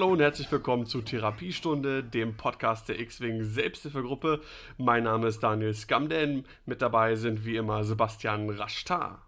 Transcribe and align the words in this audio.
Hallo 0.00 0.12
und 0.12 0.20
herzlich 0.20 0.50
willkommen 0.50 0.86
zu 0.86 1.02
Therapiestunde, 1.02 2.02
dem 2.02 2.34
Podcast 2.34 2.88
der 2.88 2.98
X-Wing 3.00 3.44
Selbsthilfegruppe. 3.44 4.40
Mein 4.78 5.02
Name 5.04 5.28
ist 5.28 5.40
Daniel 5.40 5.74
Skamden. 5.74 6.46
Mit 6.64 6.80
dabei 6.80 7.16
sind 7.16 7.44
wie 7.44 7.56
immer 7.56 7.84
Sebastian 7.84 8.48
Raschtar. 8.48 9.26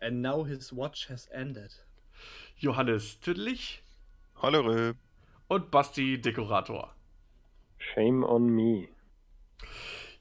And 0.00 0.22
now 0.22 0.46
his 0.46 0.76
watch 0.76 1.10
has 1.10 1.26
ended. 1.26 1.84
Johannes 2.56 3.18
Tüdlich. 3.18 3.82
Hallo 4.40 4.60
Rö. 4.60 4.92
Und 5.48 5.72
Basti 5.72 6.20
Dekorator. 6.20 6.94
Shame 7.78 8.22
on 8.22 8.46
me. 8.46 8.86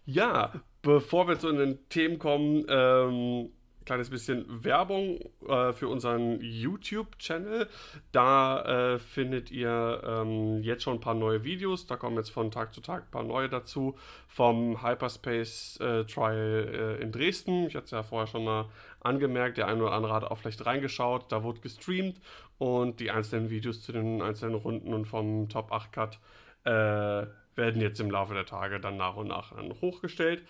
Ja, 0.03 0.63
bevor 0.81 1.27
wir 1.27 1.37
zu 1.37 1.51
den 1.51 1.77
Themen 1.89 2.17
kommen, 2.17 2.65
ähm, 2.69 3.51
kleines 3.85 4.09
bisschen 4.09 4.63
Werbung 4.63 5.19
äh, 5.47 5.73
für 5.73 5.87
unseren 5.87 6.39
YouTube-Channel. 6.41 7.67
Da 8.11 8.93
äh, 8.93 8.99
findet 8.99 9.51
ihr 9.51 10.01
ähm, 10.05 10.61
jetzt 10.63 10.83
schon 10.83 10.97
ein 10.97 10.99
paar 10.99 11.13
neue 11.13 11.43
Videos. 11.43 11.87
Da 11.87 11.97
kommen 11.97 12.17
jetzt 12.17 12.31
von 12.31 12.51
Tag 12.51 12.73
zu 12.73 12.81
Tag 12.81 13.03
ein 13.03 13.11
paar 13.11 13.23
neue 13.23 13.49
dazu. 13.49 13.95
Vom 14.27 14.83
Hyperspace 14.83 15.79
äh, 15.79 16.05
Trial 16.05 16.97
äh, 16.99 17.03
in 17.03 17.11
Dresden. 17.11 17.67
Ich 17.67 17.75
hatte 17.75 17.85
es 17.85 17.91
ja 17.91 18.03
vorher 18.03 18.27
schon 18.27 18.43
mal 18.43 18.69
angemerkt. 19.01 19.57
Der 19.57 19.67
eine 19.67 19.83
oder 19.83 19.93
andere 19.93 20.13
hat 20.13 20.23
auch 20.23 20.37
vielleicht 20.37 20.65
reingeschaut. 20.65 21.31
Da 21.31 21.43
wurde 21.43 21.61
gestreamt 21.61 22.21
und 22.57 22.99
die 22.99 23.11
einzelnen 23.11 23.49
Videos 23.49 23.81
zu 23.81 23.91
den 23.91 24.21
einzelnen 24.21 24.55
Runden 24.55 24.93
und 24.93 25.05
vom 25.05 25.49
Top 25.49 25.71
8 25.71 25.91
Cut 25.91 26.19
äh, 26.63 27.25
werden 27.55 27.81
jetzt 27.81 27.99
im 27.99 28.11
Laufe 28.11 28.33
der 28.33 28.45
Tage 28.45 28.79
dann 28.79 28.97
nach 28.97 29.15
und 29.15 29.27
nach 29.27 29.51
hochgestellt. 29.81 30.43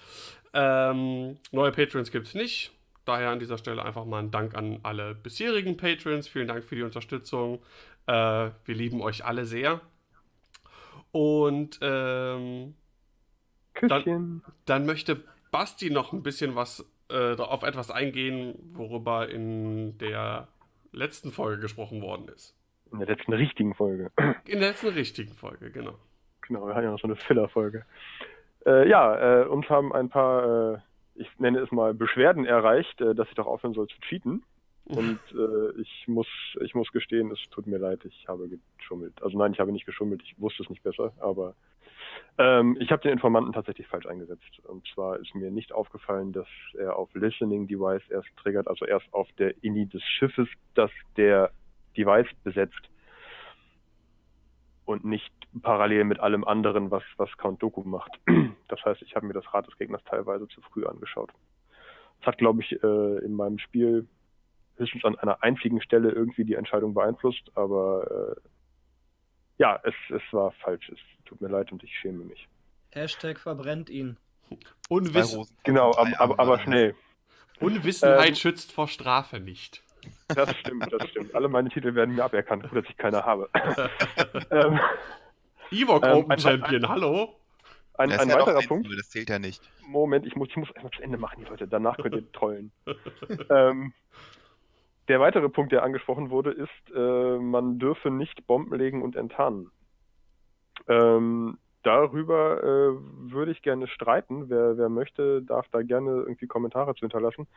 Ähm, 0.54 1.38
neue 1.52 1.72
Patrons 1.72 2.12
gibt 2.12 2.28
es 2.28 2.36
nicht 2.36 2.73
daher 3.06 3.30
an 3.30 3.40
dieser 3.40 3.58
Stelle 3.58 3.84
einfach 3.84 4.06
mal 4.06 4.20
ein 4.20 4.32
Dank 4.32 4.56
an 4.56 4.80
alle 4.84 5.16
bisherigen 5.16 5.78
Patrons. 5.78 6.28
Vielen 6.28 6.48
Dank 6.48 6.64
für 6.64 6.76
die 6.76 6.84
Unterstützung. 6.84 7.60
Äh, 8.08 8.12
wir 8.66 8.76
lieben 8.76 9.02
euch 9.02 9.26
alle 9.26 9.46
sehr. 9.46 9.82
Und 11.12 11.80
ähm, 11.82 12.76
dann, 13.82 14.44
dann, 14.66 14.86
möchte 14.86 15.24
Basti 15.52 15.90
noch 15.90 16.14
ein 16.14 16.24
bisschen 16.24 16.56
was 16.56 16.86
äh, 17.10 17.36
auf 17.36 17.64
etwas 17.64 17.92
eingehen, 17.92 18.56
worüber 18.74 19.30
in 19.30 19.98
der 19.98 20.48
letzten 20.92 21.32
Folge 21.32 21.62
gesprochen 21.62 22.02
worden 22.02 22.28
ist. 22.30 22.56
In 22.92 23.00
der 23.00 23.08
letzten 23.08 23.34
richtigen 23.34 23.74
Folge. 23.74 24.12
In 24.46 24.60
der 24.60 24.70
letzten 24.70 24.90
richtigen 24.90 25.34
Folge, 25.34 25.72
genau. 25.72 25.98
Genau, 26.42 26.68
wir 26.68 26.76
hatten 26.76 26.86
ja 26.86 26.92
noch 26.92 27.00
so 27.00 27.08
eine 27.08 27.16
Filler-Folge. 27.16 27.86
Äh, 28.66 28.90
ja, 28.90 29.42
äh, 29.42 29.46
uns 29.46 29.70
haben 29.70 29.94
ein 29.94 30.10
paar 30.10 30.74
äh, 30.74 30.78
ich 31.16 31.28
nenne 31.40 31.59
es 31.59 31.72
mal, 31.72 31.94
Beschwerden 31.94 32.45
erreicht, 32.45 33.00
äh, 33.02 33.16
dass 33.16 33.28
ich 33.30 33.36
doch 33.36 33.48
aufhören 33.48 33.73
soll 33.73 33.88
zu 33.88 34.00
cheaten. 34.02 34.44
Und 34.86 35.20
äh, 35.34 35.80
ich 35.80 36.08
muss, 36.08 36.28
ich 36.59 36.73
muss 36.73 36.92
gestehen, 36.92 37.31
es 37.31 37.40
tut 37.52 37.67
mir 37.67 37.78
leid, 37.78 38.04
ich 38.04 38.28
habe 38.28 38.50
geschummelt. 38.78 39.22
Also 39.22 39.38
nein, 39.38 39.54
ich 39.54 39.59
habe 39.59 39.72
nicht 39.72 39.86
geschummelt, 39.86 40.22
ich 40.23 40.39
wusste 40.39 40.64
es 40.64 40.70
nicht 40.70 40.84
besser, 40.84 41.14
aber 41.20 41.56
ähm, 42.38 42.76
ich 42.80 42.92
habe 42.92 43.02
den 43.02 43.11
Informanten 43.11 43.54
tatsächlich 43.54 43.88
falsch 43.88 44.05
eingesetzt. 44.05 44.60
Und 44.67 44.86
zwar 44.94 45.20
ist 45.20 45.33
mir 45.36 45.52
nicht 45.52 45.72
aufgefallen, 45.72 46.33
dass 46.33 46.48
er 46.77 46.98
auf 46.98 47.14
Listening 47.14 47.67
Device 47.67 48.04
erst 48.10 48.30
triggert, 48.38 48.67
also 48.67 48.86
erst 48.86 49.14
auf 49.14 49.30
der 49.38 49.64
INI 49.64 49.86
des 49.86 50.04
Schiffes, 50.04 50.49
das 50.73 50.92
der 51.16 51.52
Device 51.95 52.30
besetzt 52.43 52.89
und 54.86 55.05
nicht 55.05 55.31
parallel 55.61 56.03
mit 56.05 56.19
allem 56.19 56.43
anderen, 56.43 56.92
was, 56.92 57.03
was 57.17 57.30
Count 57.37 57.61
Doku 57.61 57.83
macht. 57.83 58.11
Das 58.67 58.86
heißt, 58.86 59.02
ich 59.02 59.17
habe 59.17 59.25
mir 59.25 59.33
das 59.33 59.53
Rad 59.53 59.67
des 59.67 59.77
Gegners 59.77 60.02
teilweise 60.05 60.47
zu 60.47 60.61
früh 60.61 60.86
angeschaut. 60.86 61.30
Das 62.19 62.27
hat, 62.27 62.37
glaube 62.37 62.61
ich, 62.61 62.71
äh, 62.81 63.17
in 63.25 63.33
meinem 63.33 63.59
Spiel 63.59 64.08
höchstens 64.77 65.03
an 65.03 65.19
einer 65.19 65.43
einzigen 65.43 65.81
Stelle 65.81 66.09
irgendwie 66.09 66.45
die 66.45 66.53
Entscheidung 66.53 66.93
beeinflusst, 66.93 67.52
aber 67.55 68.37
äh, 68.37 68.49
ja, 69.58 69.77
es, 69.83 69.93
es 70.09 70.21
war 70.31 70.53
falsch. 70.53 70.89
Es 70.89 70.99
tut 71.25 71.42
mir 71.42 71.49
leid 71.49 71.71
und 71.73 71.83
ich 71.83 71.93
schäme 71.99 72.23
mich. 72.23 72.48
Hashtag 72.92 73.39
verbrennt 73.39 73.89
ihn. 73.89 74.15
Unwissen. 74.89 75.45
Genau, 75.63 75.92
aber, 75.95 76.19
aber, 76.19 76.39
aber 76.39 76.59
schnell. 76.59 76.95
Unwissenheit 77.59 78.30
ähm, 78.30 78.36
schützt 78.36 78.71
vor 78.71 78.87
Strafe 78.87 79.39
nicht. 79.39 79.83
Das 80.28 80.56
stimmt, 80.58 80.92
das 80.92 81.10
stimmt. 81.10 81.36
Alle 81.36 81.48
meine 81.50 81.70
Titel 81.70 81.94
werden 81.94 82.16
mir 82.16 82.23
aberkannt, 82.23 82.64
gut, 82.64 82.84
dass 82.84 82.89
ich 82.89 82.98
keine 82.98 83.23
habe. 83.23 83.50
ähm, 84.52 84.80
Ewok 85.72 86.06
ähm, 86.06 86.17
Open 86.17 86.39
Champion, 86.39 86.86
ein, 86.86 86.89
hallo? 86.89 87.36
Ein, 87.98 88.11
ein 88.11 88.30
ja 88.30 88.36
weiterer 88.36 88.61
Punkt. 88.61 88.88
das 88.98 89.10
zählt 89.10 89.30
ja 89.30 89.40
nicht. 89.40 89.61
Moment, 89.86 90.26
ich 90.26 90.36
muss, 90.36 90.50
ich 90.50 90.56
muss 90.56 90.76
einmal 90.76 90.92
zu 90.92 91.02
Ende 91.02 91.17
machen, 91.17 91.45
Leute. 91.50 91.67
Danach 91.67 91.98
könnt 91.98 92.16
ihr 92.16 92.32
trollen. 92.32 92.72
ähm, 93.50 93.94
der 95.08 95.20
weitere 95.20 95.50
Punkt, 95.50 95.72
der 95.72 95.84
angesprochen 95.84 96.30
wurde, 96.30 96.52
ist, 96.52 96.95
äh, 96.95 97.38
man 97.38 97.80
dürfe 97.80 98.10
nicht 98.10 98.48
Bomben 98.48 98.73
legen 98.76 99.02
und 99.02 99.16
enttarnen. 99.16 99.72
Ähm, 100.88 101.58
darüber 101.84 102.64
äh, 102.64 103.32
würde 103.32 103.52
ich 103.52 103.61
gerne 103.61 103.88
streiten. 103.88 104.50
Wer, 104.50 104.78
wer 104.78 104.90
möchte, 104.90 105.42
darf 105.42 105.67
da 105.72 105.82
gerne 105.82 106.11
irgendwie 106.11 106.48
Kommentare 106.48 106.95
zu 106.95 107.02
hinterlassen. 107.02 107.48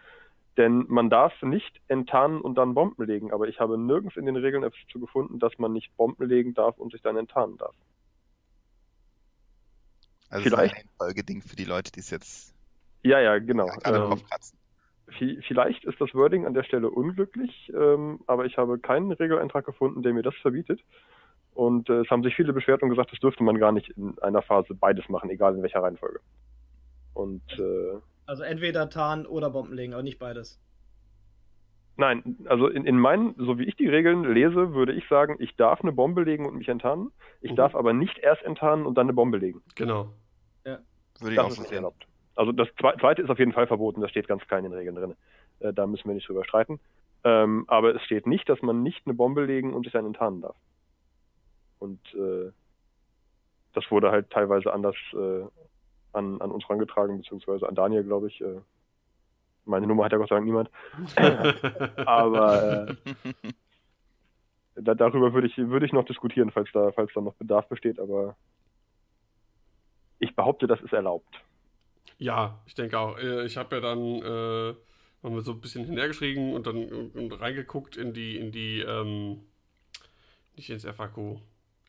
Denn 0.56 0.84
man 0.88 1.10
darf 1.10 1.32
nicht 1.42 1.80
enttarnen 1.88 2.40
und 2.40 2.54
dann 2.56 2.74
Bomben 2.74 3.04
legen. 3.04 3.32
Aber 3.32 3.48
ich 3.48 3.58
habe 3.58 3.76
nirgends 3.76 4.16
in 4.16 4.26
den 4.26 4.36
Regeln 4.36 4.62
etwas 4.62 4.80
zu 4.90 5.00
gefunden, 5.00 5.38
dass 5.38 5.58
man 5.58 5.72
nicht 5.72 5.96
Bomben 5.96 6.28
legen 6.28 6.54
darf 6.54 6.78
und 6.78 6.92
sich 6.92 7.02
dann 7.02 7.16
enttarnen 7.16 7.56
darf. 7.56 7.74
Also 10.30 10.44
vielleicht 10.50 10.76
ein 10.76 10.88
Folgeding 10.98 11.42
für 11.42 11.56
die 11.56 11.64
Leute, 11.64 11.92
die 11.92 12.00
es 12.00 12.10
jetzt 12.10 12.54
ja, 13.04 13.20
ja, 13.20 13.38
genau. 13.38 13.68
Ähm, 13.84 14.18
vielleicht 15.46 15.84
ist 15.84 16.00
das 16.00 16.14
Wording 16.14 16.46
an 16.46 16.54
der 16.54 16.64
Stelle 16.64 16.90
unglücklich, 16.90 17.70
ähm, 17.74 18.20
aber 18.26 18.46
ich 18.46 18.56
habe 18.56 18.78
keinen 18.78 19.12
Regeleintrag 19.12 19.66
gefunden, 19.66 20.02
der 20.02 20.14
mir 20.14 20.22
das 20.22 20.34
verbietet. 20.36 20.80
Und 21.52 21.88
äh, 21.90 22.00
es 22.00 22.10
haben 22.10 22.24
sich 22.24 22.34
viele 22.34 22.54
beschwert 22.54 22.82
und 22.82 22.88
gesagt, 22.88 23.12
das 23.12 23.20
dürfte 23.20 23.44
man 23.44 23.58
gar 23.58 23.72
nicht 23.72 23.90
in 23.90 24.18
einer 24.20 24.42
Phase 24.42 24.74
beides 24.74 25.08
machen, 25.08 25.30
egal 25.30 25.54
in 25.54 25.62
welcher 25.62 25.82
Reihenfolge. 25.82 26.20
Und 27.12 27.42
äh, 27.58 27.98
also 28.26 28.42
entweder 28.42 28.88
Tarn 28.90 29.26
oder 29.26 29.50
Bomben 29.50 29.74
legen, 29.74 29.92
aber 29.92 30.02
nicht 30.02 30.18
beides. 30.18 30.60
Nein, 31.96 32.38
also 32.46 32.66
in, 32.66 32.86
in 32.86 32.98
meinen, 32.98 33.34
so 33.38 33.58
wie 33.58 33.64
ich 33.64 33.76
die 33.76 33.88
Regeln 33.88 34.24
lese, 34.34 34.74
würde 34.74 34.92
ich 34.92 35.06
sagen, 35.08 35.36
ich 35.38 35.54
darf 35.56 35.80
eine 35.80 35.92
Bombe 35.92 36.24
legen 36.24 36.46
und 36.46 36.56
mich 36.56 36.68
enttarnen. 36.68 37.12
Ich 37.40 37.52
mhm. 37.52 37.56
darf 37.56 37.74
aber 37.76 37.92
nicht 37.92 38.18
erst 38.18 38.42
enttarnen 38.42 38.84
und 38.84 38.96
dann 38.96 39.06
eine 39.06 39.12
Bombe 39.12 39.38
legen. 39.38 39.62
Genau. 39.76 40.10
Ja. 40.64 40.78
Würde 41.20 41.30
ich 41.30 41.36
das 41.36 41.46
auch 41.46 41.50
ist 41.50 41.60
nicht 41.60 41.72
erlaubt. 41.72 42.06
Also 42.34 42.50
das 42.50 42.68
zweite 42.76 43.22
ist 43.22 43.30
auf 43.30 43.38
jeden 43.38 43.52
Fall 43.52 43.68
verboten, 43.68 44.00
das 44.00 44.10
steht 44.10 44.26
ganz 44.26 44.44
klar 44.46 44.58
in 44.58 44.64
den 44.64 44.72
Regeln 44.72 44.96
drin. 44.96 45.14
Äh, 45.60 45.72
da 45.72 45.86
müssen 45.86 46.08
wir 46.08 46.14
nicht 46.14 46.28
drüber 46.28 46.44
streiten. 46.44 46.80
Ähm, 47.22 47.64
aber 47.68 47.94
es 47.94 48.02
steht 48.02 48.26
nicht, 48.26 48.48
dass 48.48 48.60
man 48.60 48.82
nicht 48.82 49.06
eine 49.06 49.14
Bombe 49.14 49.44
legen 49.44 49.72
und 49.72 49.84
sich 49.84 49.92
dann 49.92 50.04
enttarnen 50.04 50.42
darf. 50.42 50.56
Und 51.78 52.00
äh, 52.14 52.50
das 53.72 53.88
wurde 53.90 54.10
halt 54.10 54.30
teilweise 54.30 54.72
anders 54.72 54.96
äh, 55.12 55.44
an, 56.14 56.40
an 56.40 56.50
uns 56.50 56.68
rangetragen, 56.68 57.18
beziehungsweise 57.18 57.68
an 57.68 57.74
Daniel, 57.74 58.04
glaube 58.04 58.28
ich. 58.28 58.40
Äh, 58.40 58.60
meine 59.64 59.86
Nummer 59.86 60.04
hat 60.04 60.12
ja 60.12 60.18
Gott 60.18 60.28
sei 60.28 60.36
Dank 60.36 60.46
niemand. 60.46 60.70
Aber 62.06 62.88
äh, 62.88 62.94
da, 64.76 64.94
darüber 64.94 65.32
würde 65.32 65.46
ich, 65.46 65.56
würde 65.56 65.86
ich 65.86 65.92
noch 65.92 66.04
diskutieren, 66.04 66.50
falls 66.50 66.68
da, 66.72 66.92
falls 66.92 67.12
da 67.14 67.20
noch 67.20 67.34
Bedarf 67.34 67.68
besteht, 67.68 67.98
aber 68.00 68.36
ich 70.18 70.34
behaupte, 70.34 70.66
das 70.66 70.80
ist 70.80 70.92
erlaubt. 70.92 71.42
Ja, 72.18 72.58
ich 72.66 72.74
denke 72.74 72.98
auch. 72.98 73.18
Äh, 73.18 73.44
ich 73.44 73.56
habe 73.56 73.76
ja 73.76 73.80
dann 73.80 74.00
äh, 74.00 74.74
haben 75.22 75.34
wir 75.34 75.42
so 75.42 75.52
ein 75.52 75.60
bisschen 75.60 75.84
hintergeschrieben 75.84 76.54
und 76.54 76.66
dann 76.66 77.10
und 77.10 77.40
reingeguckt 77.40 77.96
in 77.96 78.12
die, 78.12 78.36
in 78.36 78.52
die, 78.52 78.80
ähm, 78.80 79.40
nicht 80.56 80.70
ins 80.70 80.84
FAQ, 80.84 81.40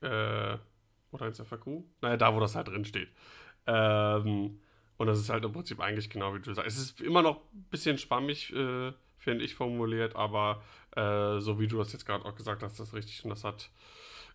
äh, 0.01 0.57
oder 1.11 1.27
ins 1.27 1.39
FAQ? 1.39 1.83
Naja, 2.01 2.17
da, 2.17 2.35
wo 2.35 2.39
das 2.39 2.55
halt 2.55 2.67
drin 2.67 2.85
steht. 2.85 3.09
Ähm, 3.67 4.59
und 4.97 5.07
das 5.07 5.19
ist 5.19 5.29
halt 5.29 5.43
im 5.43 5.51
Prinzip 5.51 5.79
eigentlich 5.79 6.09
genau 6.09 6.33
wie 6.33 6.39
du 6.39 6.53
sagst. 6.53 6.67
Es 6.67 6.77
ist 6.77 7.01
immer 7.01 7.21
noch 7.21 7.37
ein 7.53 7.65
bisschen 7.69 7.97
schwammig, 7.97 8.53
äh, 8.53 8.93
finde 9.17 9.43
ich, 9.43 9.55
formuliert, 9.55 10.15
aber 10.15 10.61
äh, 10.95 11.39
so 11.39 11.59
wie 11.59 11.67
du 11.67 11.77
das 11.77 11.91
jetzt 11.93 12.05
gerade 12.05 12.25
auch 12.25 12.35
gesagt 12.35 12.63
hast, 12.63 12.79
das 12.79 12.89
ist 12.89 12.93
richtig. 12.93 13.23
Und 13.23 13.31
das 13.31 13.43
hat, 13.43 13.69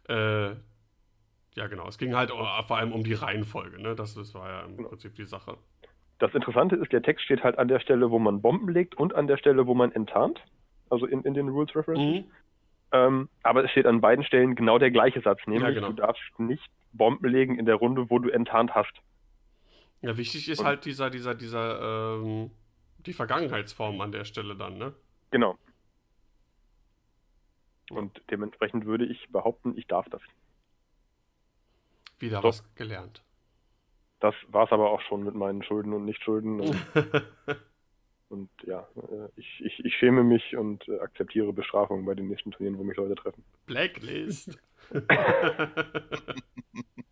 äh, 0.09 0.51
ja 1.55 1.67
genau, 1.69 1.89
es 1.89 1.99
ging 1.99 2.15
halt 2.15 2.31
vor 2.31 2.77
allem 2.77 2.93
um 2.93 3.05
die 3.05 3.15
Reihenfolge, 3.15 3.81
ne? 3.81 3.95
Das, 3.95 4.15
das 4.15 4.35
war 4.35 4.49
ja 4.49 4.61
im 4.63 4.77
genau. 4.77 4.89
Prinzip 4.91 5.15
die 5.15 5.25
Sache. 5.25 5.57
Das 6.19 6.35
Interessante 6.35 6.77
ist, 6.77 6.93
der 6.93 7.03
Text 7.03 7.25
steht 7.25 7.43
halt 7.43 7.59
an 7.59 7.69
der 7.69 7.81
Stelle, 7.81 8.11
wo 8.11 8.19
man 8.19 8.43
Bomben 8.43 8.69
legt 8.69 8.95
und 8.95 9.15
an 9.15 9.27
der 9.27 9.39
Stelle, 9.39 9.67
wo 9.67 9.75
man 9.75 9.91
enttarnt. 9.93 10.41
Also 10.91 11.07
in, 11.07 11.23
in 11.23 11.35
den 11.35 11.49
Rules 11.49 11.75
References. 11.75 12.25
Mhm. 12.25 12.31
Ähm, 12.93 13.29
aber 13.43 13.65
es 13.65 13.71
steht 13.71 13.87
an 13.87 14.01
beiden 14.01 14.25
Stellen 14.25 14.55
genau 14.57 14.79
der 14.79 14.91
gleiche 14.91 15.21
Satz, 15.21 15.41
nämlich 15.47 15.63
ja, 15.63 15.71
genau. 15.71 15.89
du 15.89 15.95
darfst 15.95 16.23
nicht 16.39 16.69
Bomben 16.93 17.29
legen 17.29 17.59
in 17.59 17.65
der 17.65 17.77
Runde, 17.77 18.11
wo 18.11 18.19
du 18.19 18.29
enttarnt 18.31 18.75
hast. 18.75 18.93
Ja, 20.03 20.17
wichtig 20.17 20.49
ist 20.49 20.61
Und, 20.61 20.67
halt 20.67 20.85
dieser, 20.85 21.11
dieser, 21.11 21.35
dieser, 21.35 22.17
ähm, 22.17 22.51
die 22.99 23.13
Vergangenheitsform 23.13 24.01
an 24.01 24.13
der 24.13 24.25
Stelle 24.25 24.57
dann, 24.57 24.79
ne? 24.79 24.95
Genau. 25.31 25.59
Und 27.91 28.21
dementsprechend 28.31 28.87
würde 28.87 29.05
ich 29.05 29.29
behaupten, 29.31 29.77
ich 29.77 29.87
darf 29.87 30.09
das. 30.09 30.23
Wieder 32.19 32.39
so. 32.39 32.49
was 32.49 32.75
gelernt. 32.75 33.23
Das 34.21 34.35
war 34.49 34.67
es 34.67 34.73
aber 34.73 34.91
auch 34.91 35.01
schon 35.03 35.25
mit 35.25 35.35
meinen 35.35 35.63
Schulden 35.63 35.93
und 35.93 36.05
Nichtschulden. 36.05 36.61
Und 36.61 36.77
Und 38.31 38.49
ja, 38.65 38.87
äh, 38.97 39.29
ich, 39.35 39.61
ich, 39.61 39.85
ich 39.85 39.95
schäme 39.97 40.23
mich 40.23 40.57
und 40.57 40.87
äh, 40.89 41.01
akzeptiere 41.01 41.53
Bestrafung 41.53 42.05
bei 42.05 42.15
den 42.15 42.29
nächsten 42.29 42.53
Turnieren, 42.53 42.79
wo 42.79 42.85
mich 42.85 42.97
Leute 42.97 43.17
treffen. 43.17 43.43
Blacklist. 43.67 44.57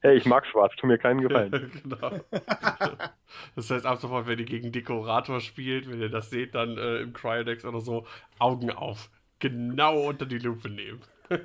Hey, 0.01 0.17
ich 0.17 0.27
mag 0.27 0.47
schwarz, 0.47 0.73
tu 0.77 0.87
mir 0.87 0.97
keinen 0.97 1.21
Gefallen. 1.23 1.73
genau. 1.83 2.21
Das 3.57 3.69
heißt, 3.69 3.85
ab 3.85 4.01
sofort, 4.01 4.27
wenn 4.27 4.39
ihr 4.39 4.45
gegen 4.45 4.73
Dekorator 4.73 5.41
spielt, 5.41 5.91
wenn 5.91 6.01
ihr 6.01 6.09
das 6.09 6.31
seht, 6.31 6.55
dann 6.55 6.79
äh, 6.79 6.99
im 6.99 7.13
Cryodex 7.13 7.65
oder 7.65 7.81
so, 7.81 8.07
Augen 8.39 8.71
auf. 8.71 9.11
Genau 9.41 10.09
unter 10.09 10.25
die 10.25 10.39
Lupe 10.39 10.71
nehmen. 10.71 11.01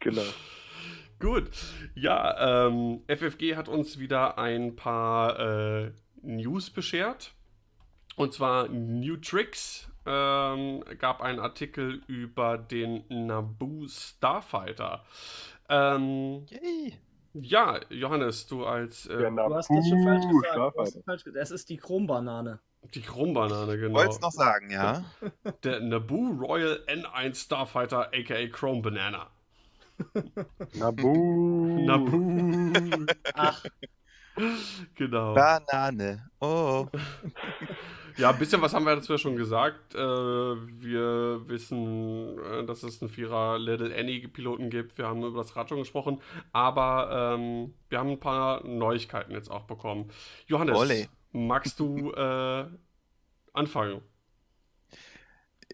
Genau. 0.00 0.22
Gut. 1.18 1.50
Ja, 1.96 2.68
ähm, 2.68 3.02
FFG 3.08 3.56
hat 3.56 3.68
uns 3.68 3.98
wieder 3.98 4.38
ein 4.38 4.76
paar 4.76 5.38
äh, 5.40 5.90
News 6.22 6.70
beschert. 6.70 7.34
Und 8.14 8.32
zwar 8.32 8.68
New 8.68 9.16
Tricks 9.16 9.90
ähm, 10.06 10.84
gab 10.98 11.20
einen 11.20 11.40
Artikel 11.40 12.02
über 12.06 12.58
den 12.58 13.04
Naboo 13.08 13.86
Starfighter. 13.88 15.04
Ähm, 15.68 16.46
Yay. 16.48 16.98
ja, 17.34 17.80
Johannes, 17.90 18.46
du 18.46 18.64
als 18.64 19.06
äh, 19.06 19.18
Du 19.18 19.54
hast 19.54 19.68
das 19.70 19.88
schon 19.88 20.02
falsch 20.04 20.24
Naboo 20.24 20.40
gesagt. 20.40 20.96
Du 20.96 21.02
falsch 21.02 21.24
gesagt. 21.24 21.42
Es 21.42 21.50
ist 21.50 21.68
die 21.68 21.76
Chrombanane. 21.76 22.60
die 22.94 23.02
Chrombanane, 23.02 23.78
genau. 23.78 23.98
Wollt's 23.98 24.20
noch 24.20 24.32
sagen, 24.32 24.70
ja? 24.70 25.04
Der 25.64 25.80
Naboo 25.80 26.30
Royal 26.40 26.80
N1 26.86 27.34
Starfighter, 27.44 28.10
aka 28.14 28.46
Chrome 28.48 28.82
Banana. 28.82 29.30
Nabu. 30.74 31.84
Naboo. 31.84 33.06
Ach, 33.34 33.64
genau. 34.94 35.34
Banane. 35.34 36.28
Oh. 36.40 36.86
Ja, 38.16 38.30
ein 38.30 38.38
bisschen 38.38 38.62
was 38.62 38.72
haben 38.72 38.86
wir 38.86 38.94
dazu 38.96 39.12
ja 39.12 39.18
schon 39.18 39.36
gesagt. 39.36 39.94
Äh, 39.94 39.98
wir 39.98 41.46
wissen, 41.48 42.38
äh, 42.38 42.64
dass 42.64 42.82
es 42.82 43.02
einen 43.02 43.10
Vierer 43.10 43.58
Little 43.58 43.94
Annie 43.94 44.26
Piloten 44.28 44.70
gibt. 44.70 44.96
Wir 44.96 45.06
haben 45.06 45.22
über 45.22 45.38
das 45.38 45.54
Rad 45.54 45.68
schon 45.68 45.78
gesprochen. 45.78 46.20
Aber 46.52 47.34
ähm, 47.38 47.74
wir 47.88 47.98
haben 47.98 48.10
ein 48.10 48.20
paar 48.20 48.66
Neuigkeiten 48.66 49.32
jetzt 49.32 49.50
auch 49.50 49.64
bekommen. 49.64 50.10
Johannes, 50.46 50.78
Olle. 50.78 51.08
magst 51.32 51.78
du 51.78 52.12
äh, 52.12 52.64
anfangen? 53.52 54.00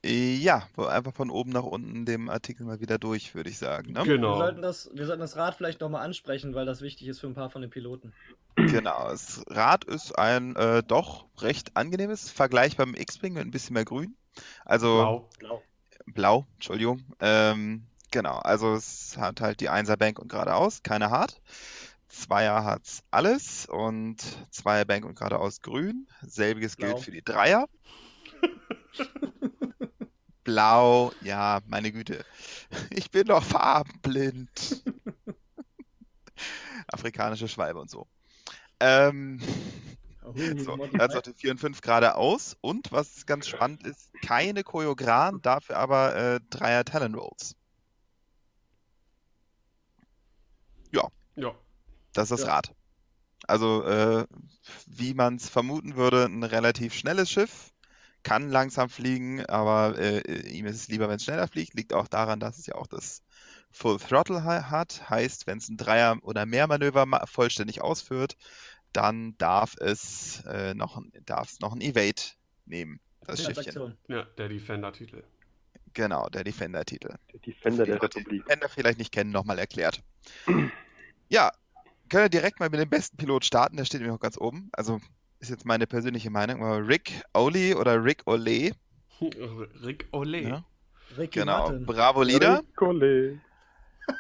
Äh, 0.05 0.35
Ja, 0.37 0.67
einfach 0.77 1.15
von 1.15 1.31
oben 1.31 1.51
nach 1.53 1.63
unten 1.63 2.05
dem 2.07 2.29
Artikel 2.29 2.65
mal 2.67 2.81
wieder 2.81 2.99
durch, 2.99 3.35
würde 3.35 3.51
ich 3.51 3.59
sagen. 3.59 3.93
Ne? 3.93 4.01
wir, 4.05 4.17
Genau. 4.17 4.37
sollten 4.37 4.63
das, 4.63 4.91
wir 4.93 5.07
sollten 5.07 5.21
das 5.21 5.37
Rad 5.37 5.55
vielleicht 5.55 5.81
nochmal 5.81 6.05
ansprechen, 6.05 6.55
weil 6.55 6.67
das 6.67 6.81
wichtig 6.81 7.09
ist 7.09 7.21
für 7.21 7.27
ein 7.29 7.35
paar 7.35 7.51
von 7.51 7.63
den 7.63 7.71
Piloten. 7.71 8.13
Genau, 8.57 9.09
das 9.09 9.43
Rad 9.49 9.85
ist 9.85 10.19
ein 10.19 10.57
äh, 10.57 10.83
doch 10.83 11.27
recht 11.39 11.77
angenehmes, 11.77 12.31
vergleichbar 12.31 12.87
mit 12.87 12.97
dem 12.97 13.03
X-Wing 13.03 13.33
mit 13.35 13.45
ein 13.45 13.51
bisschen 13.51 13.75
mehr 13.75 13.85
grün. 13.85 14.17
Also 14.65 14.89
Blau. 14.97 15.29
Blau. 15.39 15.63
blau, 16.07 16.47
Entschuldigung. 16.55 17.03
Ähm, 17.21 17.85
genau, 18.11 18.39
also 18.39 18.75
es 18.75 19.17
hat 19.19 19.41
halt 19.41 19.61
die 19.61 19.71
1er 19.71 19.97
Bank 19.97 20.19
und 20.19 20.29
geradeaus, 20.29 20.83
keine 20.83 21.11
hart. 21.11 21.41
Zweier 22.09 22.65
hat's 22.65 23.03
alles 23.11 23.65
und 23.67 24.17
Zweier 24.51 24.85
Bank 24.85 25.05
und 25.07 25.17
geradeaus 25.17 25.63
grün. 25.63 26.07
Selbiges 26.21 26.77
gilt 26.77 26.93
Blau. 26.93 27.01
für 27.01 27.11
die 27.11 27.23
Dreier. 27.23 27.69
Blau, 30.45 31.13
ja, 31.21 31.61
meine 31.67 31.93
Güte. 31.93 32.25
Ich 32.91 33.11
bin 33.11 33.27
doch 33.27 33.45
farbenblind. 33.45 34.83
Afrikanische 36.89 37.49
Schwalbe 37.49 37.81
und 37.81 37.91
so. 37.91 38.07
Ähm, 38.81 39.41
so, 40.57 40.73
also 40.99 41.21
die 41.21 41.35
4 41.35 41.53
und 41.53 41.59
5 41.59 41.81
geradeaus. 41.81 42.57
Und 42.61 42.93
was 42.93 43.27
ganz 43.27 43.49
spannend 43.49 43.87
ist, 43.87 44.11
keine 44.23 44.63
Choreogramm, 44.65 45.41
dafür 45.43 45.77
aber 45.77 46.15
äh, 46.17 46.41
Dreier 46.51 46.85
Talent 46.85 47.17
Rolls. 47.17 47.57
Ja. 50.93 51.09
Das 52.13 52.31
ist 52.31 52.33
das 52.33 52.41
Ja. 52.43 52.55
Rad. 52.55 52.75
Also, 53.49 53.83
äh, 53.85 54.27
wie 54.87 55.15
man 55.15 55.37
es 55.37 55.49
vermuten 55.49 55.97
würde, 55.97 56.27
ein 56.27 56.45
relativ 56.45 56.95
schnelles 56.95 57.31
Schiff. 57.31 57.72
Kann 58.23 58.51
langsam 58.51 58.89
fliegen, 58.89 59.45
aber 59.47 59.99
äh, 59.99 60.21
ihm 60.49 60.67
ist 60.67 60.77
es 60.77 60.89
lieber, 60.89 61.09
wenn 61.09 61.17
es 61.17 61.25
schneller 61.25 61.49
fliegt. 61.49 61.75
Liegt 61.75 61.93
auch 61.93 62.07
daran, 62.07 62.39
dass 62.39 62.59
es 62.59 62.67
ja 62.67 62.77
auch 62.77 62.87
das 62.87 63.23
Full 63.73 63.99
Throttle 63.99 64.45
ha- 64.45 64.71
hat. 64.71 65.11
Heißt, 65.11 65.47
wenn 65.47 65.59
es 65.59 65.69
ein 65.69 65.77
Dreier- 65.77 66.19
oder 66.23 66.47
mehr 66.47 66.67
Manöver 66.67 67.05
ma- 67.07 67.27
vollständig 67.27 67.81
ausführt, 67.83 68.37
dann 68.93 69.37
darf 69.39 69.75
es 69.79 70.45
äh, 70.47 70.75
noch, 70.75 70.97
ein- 70.99 71.11
darf 71.25 71.51
es 71.51 71.61
noch 71.61 71.73
ein 71.73 71.81
Evade 71.81 72.23
nehmen. 72.67 73.01
Das 73.27 73.43
Schiffchen. 73.43 73.97
Ja, 74.09 74.25
der 74.25 74.49
Defender-Titel. 74.49 75.23
Genau, 75.95 76.29
der 76.29 76.45
Defender-Titel. 76.45 77.15
Der 77.33 77.41
Defender 77.41 77.87
der 77.87 78.03
Republik. 78.03 78.45
Defender 78.45 78.69
vielleicht 78.69 78.99
nicht 78.99 79.13
kennen, 79.13 79.31
nochmal 79.31 79.59
erklärt. 79.59 80.03
Ja, 81.29 81.51
können 82.09 82.25
wir 82.25 82.29
direkt 82.29 82.61
mal 82.61 82.69
mit 82.69 82.81
dem 82.81 82.89
besten 82.91 83.17
Pilot 83.17 83.45
starten, 83.45 83.77
der 83.77 83.85
steht 83.85 84.01
nämlich 84.01 84.17
auch 84.17 84.21
ganz 84.21 84.37
oben. 84.39 84.71
Also 84.73 85.01
ist 85.43 85.51
jetzt 85.51 85.67
meine 85.67 85.87
persönliche 85.87 86.31
Meinung, 86.31 86.63
aber 86.63 86.87
Rick 86.87 87.23
Oli 87.35 87.75
oder 87.75 88.03
Rick 88.03 88.23
Ole, 88.27 88.73
Rick 89.83 90.07
Ole. 90.13 90.41
Ja. 90.41 90.65
Ricky 91.19 91.41
genau, 91.41 91.59
Martin. 91.59 91.87
Bravo 91.87 92.23
Leader. 92.23 92.59
Riccole. 92.61 93.41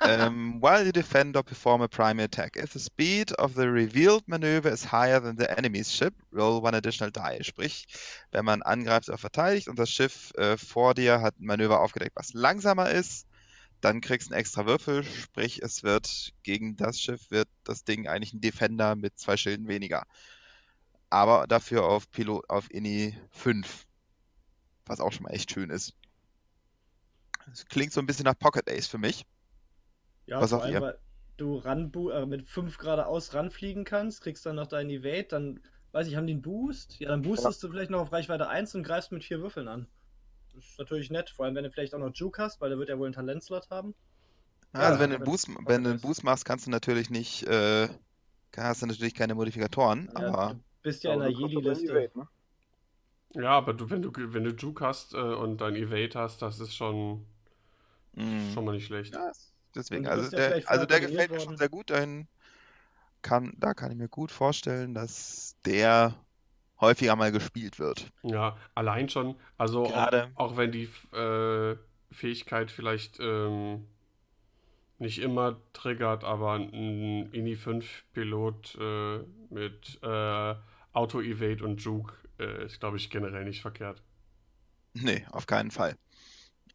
um, 0.03 0.61
while 0.61 0.85
the 0.85 0.93
defender 0.93 1.43
perform 1.43 1.81
a 1.81 1.89
primary 1.89 2.25
attack, 2.25 2.57
if 2.57 2.73
the 2.73 2.79
speed 2.79 3.33
of 3.33 3.55
the 3.55 3.71
revealed 3.71 4.23
maneuver 4.27 4.69
is 4.69 4.85
higher 4.85 5.21
than 5.21 5.37
the 5.37 5.51
enemy's 5.59 5.91
ship, 5.91 6.15
roll 6.33 6.61
one 6.61 6.75
additional 6.75 7.11
die. 7.11 7.43
Sprich, 7.43 7.87
wenn 8.31 8.45
man 8.45 8.63
angreift 8.63 9.09
oder 9.09 9.19
verteidigt 9.19 9.69
und 9.69 9.79
das 9.79 9.91
Schiff 9.91 10.33
äh, 10.37 10.57
vor 10.57 10.95
dir 10.95 11.21
hat 11.21 11.39
ein 11.41 11.47
Manöver 11.47 11.81
aufgedeckt, 11.81 12.17
was 12.17 12.35
langsamer 12.35 12.91
ist, 12.91 13.27
dann 13.81 14.01
kriegst 14.01 14.29
du 14.29 14.35
einen 14.35 14.41
extra 14.41 14.67
Würfel. 14.67 15.03
Sprich, 15.03 15.63
es 15.63 15.83
wird 15.83 16.33
gegen 16.43 16.77
das 16.77 17.01
Schiff 17.01 17.31
wird 17.31 17.49
das 17.65 17.85
Ding 17.85 18.07
eigentlich 18.07 18.33
ein 18.33 18.41
Defender 18.41 18.95
mit 18.97 19.19
zwei 19.19 19.37
Schilden 19.37 19.67
weniger. 19.67 20.05
Aber 21.13 21.47
dafür 21.47 21.85
auf 21.85 22.11
Pilot 22.11 22.51
auf 22.51 22.71
Ini 22.73 23.17
5. 23.31 23.87
Was 24.87 25.01
auch 25.01 25.13
schon 25.13 25.25
mal 25.25 25.31
echt 25.31 25.53
schön 25.53 25.71
ist. 25.71 25.95
Das 27.47 27.67
klingt 27.67 27.93
so 27.93 28.01
ein 28.01 28.07
bisschen 28.07 28.25
nach 28.25 28.39
Pocket 28.39 28.69
Ace 28.69 28.89
für 28.89 28.99
mich. 28.99 29.25
Ja, 30.27 30.41
Was 30.41 30.51
vor 30.51 30.63
allem, 30.63 30.73
ihr? 30.75 30.81
weil 30.81 30.99
du 31.37 31.57
ranbu 31.57 32.11
äh, 32.11 32.27
mit 32.27 32.45
5 32.45 32.79
geradeaus 32.79 33.35
ranfliegen 33.35 33.85
kannst, 33.85 34.21
kriegst 34.23 34.45
dann 34.47 34.57
noch 34.57 34.67
deinen 34.67 34.91
Evade, 34.91 35.25
dann, 35.29 35.61
weiß 35.93 36.07
ich, 36.09 36.17
haben 36.17 36.27
die 36.27 36.33
einen 36.35 36.43
Boost? 36.43 36.99
Ja, 37.01 37.09
dann 37.09 37.23
boostest 37.23 37.63
du 37.63 37.69
vielleicht 37.71 37.91
noch 37.91 38.01
auf 38.01 38.13
Reichweite 38.13 38.49
1 38.49 38.75
und 38.75 38.83
greifst 38.83 39.13
mit 39.13 39.25
vier 39.25 39.41
Würfeln 39.41 39.69
an. 39.69 39.87
Das 40.55 40.65
ist 40.65 40.79
natürlich 40.79 41.11
nett, 41.11 41.31
vor 41.31 41.45
allem 41.47 41.55
wenn 41.55 41.65
du 41.65 41.71
vielleicht 41.71 41.95
auch 41.95 41.99
noch 41.99 42.15
Juke 42.15 42.43
hast, 42.43 42.61
weil 42.61 42.71
der 42.71 42.79
wird 42.79 42.89
ja 42.89 42.99
wohl 42.99 43.07
einen 43.07 43.15
Talentslot 43.15 43.71
haben. 43.71 43.95
Ja, 44.75 44.81
Ja, 44.81 44.87
also 44.87 44.99
wenn 44.99 45.11
du 45.11 45.17
einen 45.17 45.25
Boost, 45.25 45.49
wenn 45.67 45.85
du 45.85 45.91
einen 45.91 46.01
Boost 46.01 46.25
machst, 46.25 46.45
kannst 46.45 46.67
du 46.67 46.71
natürlich 46.71 47.11
nicht, 47.11 47.45
äh, 47.45 47.89
hast 48.57 48.83
du 48.83 48.87
natürlich 48.87 49.15
keine 49.15 49.35
Modifikatoren, 49.35 50.11
Ja, 50.17 50.31
aber 50.31 50.57
du 50.57 50.63
bist 50.83 51.05
ja 51.05 51.15
in 51.15 51.21
Aber 51.21 51.23
der 51.23 51.33
doch 51.33 51.51
dein 51.51 51.51
Jedi-Liste. 51.51 52.11
Ne? 52.15 52.29
Ja, 53.35 53.51
aber 53.53 53.75
du, 53.75 53.89
wenn 53.91 54.03
du 54.03 54.13
wenn 54.15 54.45
du 54.45 54.51
Juke 54.51 54.85
hast 54.87 55.15
äh, 55.15 55.19
und 55.19 55.59
dein 55.61 55.75
Evade 55.77 56.19
hast, 56.19 56.43
das 56.43 56.61
ist 56.61 56.75
schon, 56.75 57.27
mh, 58.15 58.51
schon 58.53 58.65
mal 58.65 58.73
nicht 58.75 58.87
schlecht. 58.87 59.15
ja, 59.15 59.33
deswegen, 59.75 60.07
also 60.07 60.29
ja 60.31 60.31
der, 60.31 60.63
also 60.67 60.87
der 60.87 61.01
gefällt 61.01 61.31
mir 61.31 61.39
trainiert 61.39 61.41
schon 61.41 61.57
worden. 61.57 61.59
sehr 61.59 61.69
gut. 61.69 61.91
Dahin 61.91 62.29
kann, 63.23 63.55
da 63.59 63.75
kann 63.75 63.93
ich 63.93 63.99
mir 63.99 64.09
gut 64.09 64.31
vorstellen, 64.33 64.95
dass 64.95 65.57
der 65.65 66.15
häufiger 66.81 67.17
mal 67.17 67.33
gespielt 67.33 67.79
wird. 67.79 68.13
Ja, 68.23 68.57
allein 68.75 69.09
schon, 69.09 69.37
also 69.59 69.95
auch, 69.95 70.11
Gerade. 70.11 70.31
auch 70.35 70.57
wenn 70.57 70.73
die 70.73 70.89
äh, 71.13 71.77
Fähigkeit 72.11 72.71
vielleicht 72.71 73.19
ähm, 73.21 73.87
nicht 74.99 75.19
immer 75.21 75.61
triggert, 75.73 76.25
aber 76.25 76.55
ein 76.55 77.33
Ini 77.33 77.57
5 77.57 78.05
Pilot 78.13 78.77
äh, 78.81 79.19
mit 79.51 79.99
äh, 80.03 80.55
Auto 80.93 81.21
Evade 81.21 81.65
und 81.65 81.81
Juke 81.83 82.15
äh, 82.39 82.67
ist, 82.67 82.81
glaube 82.81 82.97
ich, 82.97 83.11
generell 83.11 83.45
nicht 83.45 83.63
verkehrt. 83.63 84.03
Nee, 84.95 85.27
auf 85.31 85.47
keinen 85.47 85.71
Fall. 85.71 85.97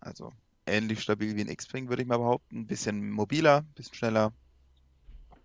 Also 0.01 0.33
ähnlich 0.67 1.01
stabil 1.01 1.35
wie 1.37 1.41
ein 1.41 1.49
X-Wing, 1.49 1.89
würde 1.89 2.03
ich 2.03 2.07
mal 2.09 2.17
behaupten. 2.19 2.61
Ein 2.61 2.67
bisschen 2.67 3.09
mobiler, 3.11 3.59
ein 3.59 3.73
bisschen 3.75 3.95
schneller. 3.95 4.33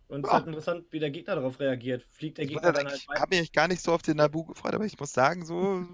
Und 0.06 0.20
es 0.20 0.26
ist 0.28 0.32
Ja. 0.32 0.34
halt 0.34 0.46
interessant, 0.46 0.86
wie 0.92 1.00
der 1.00 1.10
Gegner 1.10 1.34
darauf 1.34 1.58
reagiert. 1.58 2.04
Fliegt 2.04 2.38
der 2.38 2.46
Ich, 2.46 2.46
Gegner 2.46 2.72
dann 2.72 2.86
ich 2.86 2.86
halt 2.86 3.08
weiter? 3.08 3.24
habe 3.24 3.36
mich 3.36 3.52
gar 3.52 3.68
nicht 3.68 3.82
so 3.82 3.92
auf 3.92 4.02
den 4.02 4.16
Naboo 4.16 4.44
gefreut, 4.44 4.74
aber 4.74 4.84
ich 4.84 4.98
muss 4.98 5.12
sagen, 5.12 5.44
so 5.46 5.86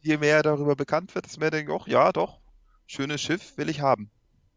je 0.00 0.16
mehr 0.18 0.42
darüber 0.42 0.76
bekannt 0.76 1.14
wird, 1.14 1.24
desto 1.26 1.40
mehr 1.40 1.50
denke 1.50 1.72
ich, 1.72 1.76
auch, 1.80 1.86
ja, 1.88 2.12
doch, 2.12 2.40
schönes 2.86 3.20
Schiff 3.20 3.56
will 3.56 3.68
ich 3.68 3.80
haben. 3.80 4.10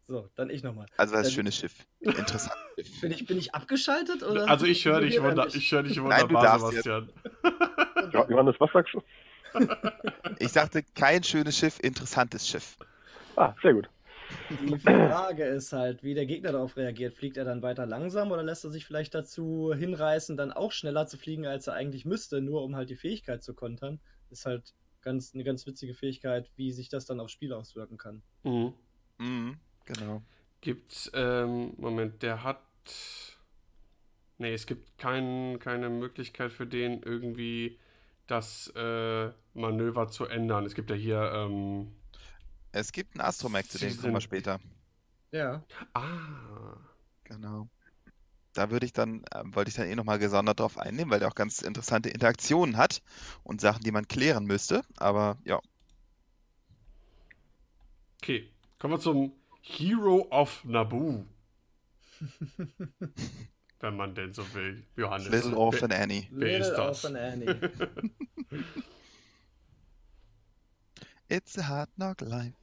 So, 0.08 0.30
dann 0.36 0.48
ich 0.48 0.62
nochmal. 0.62 0.86
Also 0.96 1.14
das 1.14 1.28
Ähm, 1.28 1.34
schönes 1.34 1.56
Schiff. 1.56 1.86
Interessantes 2.00 2.56
Schiff. 2.76 3.00
Bin 3.02 3.12
ich, 3.12 3.26
bin 3.26 3.38
ich 3.38 3.54
abgeschaltet? 3.54 4.22
Oder? 4.22 4.48
Also 4.48 4.64
ich 4.64 4.84
höre 4.86 5.02
dich, 5.02 5.16
er 5.16 5.22
wunder, 5.22 5.46
ich 5.46 5.70
höre 5.70 5.82
dich 5.82 5.96
Nein, 5.98 6.26
du 6.28 6.34
wunderbar, 6.34 6.58
darfst 6.58 6.72
jetzt. 6.72 6.84
Sebastian. 6.84 8.10
Jo- 8.12 8.26
Johannes, 8.30 8.56
was 8.58 8.70
sagst 8.72 8.94
du? 8.94 9.02
Ich 10.40 10.52
sagte, 10.52 10.82
kein 10.94 11.22
schönes 11.22 11.58
Schiff, 11.58 11.78
interessantes 11.82 12.48
Schiff. 12.48 12.76
Ah, 13.36 13.54
sehr 13.62 13.74
gut. 13.74 13.88
Die 14.50 14.78
Frage 14.78 15.44
ist 15.44 15.72
halt, 15.72 16.02
wie 16.02 16.14
der 16.14 16.26
Gegner 16.26 16.52
darauf 16.52 16.76
reagiert. 16.76 17.14
Fliegt 17.14 17.36
er 17.36 17.44
dann 17.44 17.62
weiter 17.62 17.86
langsam 17.86 18.30
oder 18.30 18.42
lässt 18.42 18.64
er 18.64 18.70
sich 18.70 18.84
vielleicht 18.86 19.14
dazu 19.14 19.72
hinreißen, 19.76 20.36
dann 20.36 20.52
auch 20.52 20.72
schneller 20.72 21.06
zu 21.06 21.16
fliegen, 21.18 21.46
als 21.46 21.66
er 21.66 21.74
eigentlich 21.74 22.04
müsste, 22.04 22.40
nur 22.40 22.62
um 22.62 22.76
halt 22.76 22.88
die 22.90 22.96
Fähigkeit 22.96 23.42
zu 23.42 23.52
kontern? 23.54 24.00
ist 24.30 24.44
halt 24.46 24.74
ganz, 25.00 25.32
eine 25.34 25.44
ganz 25.44 25.66
witzige 25.66 25.94
Fähigkeit, 25.94 26.50
wie 26.56 26.72
sich 26.72 26.88
das 26.90 27.06
dann 27.06 27.20
aufs 27.20 27.32
Spiel 27.32 27.52
auswirken 27.52 27.96
kann. 27.96 28.22
Mhm. 28.42 28.74
Mhm, 29.18 29.56
genau. 29.88 30.22
Gibt's, 30.60 31.10
ähm, 31.14 31.74
Moment, 31.78 32.22
der 32.22 32.42
hat. 32.42 32.62
Nee, 34.38 34.54
es 34.54 34.66
gibt 34.66 34.98
kein, 34.98 35.58
keine 35.58 35.88
Möglichkeit 35.88 36.52
für 36.52 36.66
den 36.66 37.02
irgendwie 37.02 37.78
das 38.26 38.72
äh, 38.76 39.30
Manöver 39.54 40.08
zu 40.08 40.26
ändern. 40.26 40.64
Es 40.64 40.74
gibt 40.74 40.90
ja 40.90 40.96
hier, 40.96 41.32
ähm, 41.34 41.92
Es 42.72 42.92
gibt 42.92 43.14
einen 43.14 43.26
Astromech, 43.26 43.68
zu 43.68 43.78
dem 43.78 43.96
kommen 43.96 44.14
wir 44.14 44.20
später. 44.20 44.60
Ja. 45.32 45.64
ah, 45.94 46.76
Genau. 47.24 47.68
Da 48.54 48.70
würde 48.70 48.86
ich 48.86 48.92
dann, 48.92 49.24
ähm, 49.34 49.54
wollte 49.54 49.68
ich 49.68 49.76
dann 49.76 49.86
eh 49.86 49.94
nochmal 49.94 50.18
gesondert 50.18 50.60
drauf 50.60 50.78
einnehmen, 50.78 51.10
weil 51.10 51.20
der 51.20 51.28
auch 51.28 51.34
ganz 51.34 51.62
interessante 51.62 52.08
Interaktionen 52.10 52.76
hat 52.76 53.02
und 53.44 53.60
Sachen, 53.60 53.82
die 53.82 53.92
man 53.92 54.08
klären 54.08 54.44
müsste. 54.46 54.82
Aber 54.96 55.38
ja, 55.44 55.60
okay. 58.20 58.50
Kommen 58.78 58.94
wir 58.94 59.00
zum 59.00 59.32
Hero 59.60 60.26
of 60.30 60.64
Naboo. 60.64 61.24
Wenn 63.80 63.96
man 63.96 64.14
denn 64.14 64.32
so 64.34 64.42
will, 64.54 64.84
Johannes. 64.96 65.28
Little 65.28 65.56
Orphan 65.56 65.92
Annie. 65.92 66.28
Wer 66.32 66.58
ist 66.58 66.68
Little 66.68 66.86
das? 66.86 67.04
Orphan 67.04 67.16
Annie. 67.16 67.54
It's 71.28 71.58
a 71.58 71.68
hard 71.68 71.90
knock 71.96 72.20
life. 72.22 72.54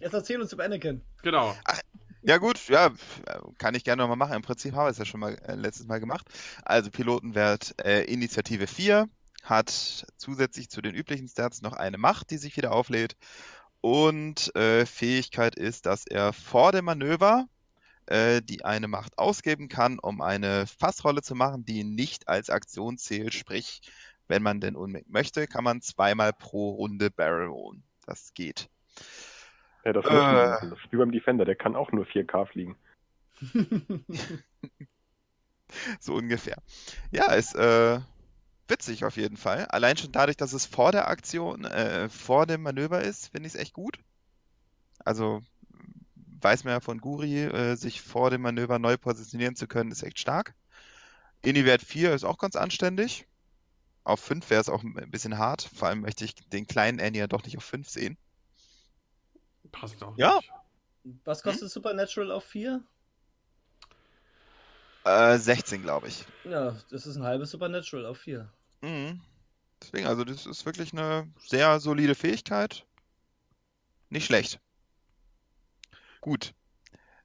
Jetzt 0.00 0.12
erzähl 0.12 0.40
uns 0.40 0.52
über 0.52 0.64
Anakin. 0.64 1.00
Genau. 1.22 1.56
Ja 2.22 2.38
gut, 2.38 2.68
ja, 2.68 2.90
kann 3.58 3.74
ich 3.74 3.84
gerne 3.84 4.02
nochmal 4.02 4.16
machen. 4.16 4.34
Im 4.34 4.42
Prinzip 4.42 4.74
habe 4.74 4.90
ich 4.90 4.94
es 4.94 4.98
ja 4.98 5.04
schon 5.04 5.20
mal 5.20 5.34
äh, 5.46 5.54
letztes 5.54 5.86
Mal 5.86 6.00
gemacht. 6.00 6.26
Also 6.62 6.90
Pilotenwert 6.90 7.74
äh, 7.84 8.04
Initiative 8.04 8.66
4, 8.66 9.08
hat 9.42 9.70
zusätzlich 10.16 10.70
zu 10.70 10.80
den 10.80 10.94
üblichen 10.94 11.28
Stats 11.28 11.62
noch 11.62 11.74
eine 11.74 11.98
Macht, 11.98 12.30
die 12.30 12.38
sich 12.38 12.56
wieder 12.56 12.72
auflädt. 12.72 13.16
Und 13.84 14.56
äh, 14.56 14.86
Fähigkeit 14.86 15.56
ist, 15.56 15.84
dass 15.84 16.06
er 16.06 16.32
vor 16.32 16.72
dem 16.72 16.86
Manöver 16.86 17.44
äh, 18.06 18.40
die 18.40 18.64
eine 18.64 18.88
Macht 18.88 19.18
ausgeben 19.18 19.68
kann, 19.68 19.98
um 19.98 20.22
eine 20.22 20.66
Fassrolle 20.66 21.20
zu 21.20 21.34
machen, 21.34 21.66
die 21.66 21.84
nicht 21.84 22.26
als 22.26 22.48
Aktion 22.48 22.96
zählt. 22.96 23.34
Sprich, 23.34 23.82
wenn 24.26 24.42
man 24.42 24.62
denn 24.62 24.74
unbedingt 24.74 25.10
möchte, 25.10 25.46
kann 25.46 25.64
man 25.64 25.82
zweimal 25.82 26.32
pro 26.32 26.70
Runde 26.70 27.10
Barrel 27.10 27.48
rollen. 27.48 27.82
Das 28.06 28.32
geht. 28.32 28.70
Ja, 29.84 29.92
das, 29.92 30.06
Äh. 30.06 30.70
das 30.70 30.78
ist 30.78 30.90
wie 30.90 30.96
beim 30.96 31.12
Defender, 31.12 31.44
der 31.44 31.56
kann 31.56 31.76
auch 31.76 31.92
nur 31.92 32.06
4K 32.06 32.46
fliegen. 32.46 32.76
So 36.00 36.14
ungefähr. 36.14 36.56
Ja, 37.10 37.32
ist 37.32 37.54
äh, 37.54 38.00
witzig 38.68 39.04
auf 39.04 39.16
jeden 39.16 39.36
Fall. 39.36 39.66
Allein 39.66 39.96
schon 39.96 40.12
dadurch, 40.12 40.36
dass 40.36 40.52
es 40.52 40.66
vor 40.66 40.92
der 40.92 41.08
Aktion, 41.08 41.64
äh, 41.64 42.08
vor 42.08 42.46
dem 42.46 42.62
Manöver 42.62 43.02
ist, 43.02 43.28
finde 43.28 43.46
ich 43.46 43.54
es 43.54 43.60
echt 43.60 43.74
gut. 43.74 43.98
Also 44.98 45.42
weiß 46.40 46.64
man 46.64 46.74
ja 46.74 46.80
von 46.80 47.00
Guri, 47.00 47.44
äh, 47.44 47.76
sich 47.76 48.02
vor 48.02 48.30
dem 48.30 48.42
Manöver 48.42 48.78
neu 48.78 48.96
positionieren 48.96 49.56
zu 49.56 49.66
können, 49.66 49.90
ist 49.90 50.02
echt 50.02 50.18
stark. 50.18 50.54
Ini-Wert 51.42 51.82
4 51.82 52.14
ist 52.14 52.24
auch 52.24 52.38
ganz 52.38 52.56
anständig. 52.56 53.26
Auf 54.02 54.20
5 54.20 54.48
wäre 54.50 54.60
es 54.60 54.68
auch 54.68 54.82
ein 54.82 55.10
bisschen 55.10 55.38
hart. 55.38 55.62
Vor 55.74 55.88
allem 55.88 56.00
möchte 56.00 56.24
ich 56.24 56.34
den 56.34 56.66
kleinen 56.66 57.00
Annie 57.00 57.20
ja 57.20 57.26
doch 57.26 57.42
nicht 57.44 57.56
auf 57.56 57.64
5 57.64 57.88
sehen. 57.88 58.18
Passt 59.72 60.00
doch. 60.02 60.16
Ja. 60.18 60.36
Nicht. 61.02 61.20
Was 61.24 61.42
kostet 61.42 61.70
Supernatural 61.70 62.30
auf 62.30 62.44
4? 62.44 62.82
Äh, 65.04 65.38
16, 65.38 65.82
glaube 65.82 66.08
ich. 66.08 66.24
Ja, 66.44 66.76
das 66.90 67.06
ist 67.06 67.16
ein 67.16 67.22
halbes 67.24 67.50
Supernatural 67.50 68.06
auf 68.06 68.18
4. 68.18 68.48
Mhm. 68.82 69.20
Deswegen, 69.82 70.06
also 70.06 70.24
das 70.24 70.46
ist 70.46 70.64
wirklich 70.64 70.92
eine 70.92 71.28
sehr 71.38 71.78
solide 71.80 72.14
Fähigkeit. 72.14 72.86
Nicht 74.08 74.26
schlecht. 74.26 74.60
Gut. 76.20 76.54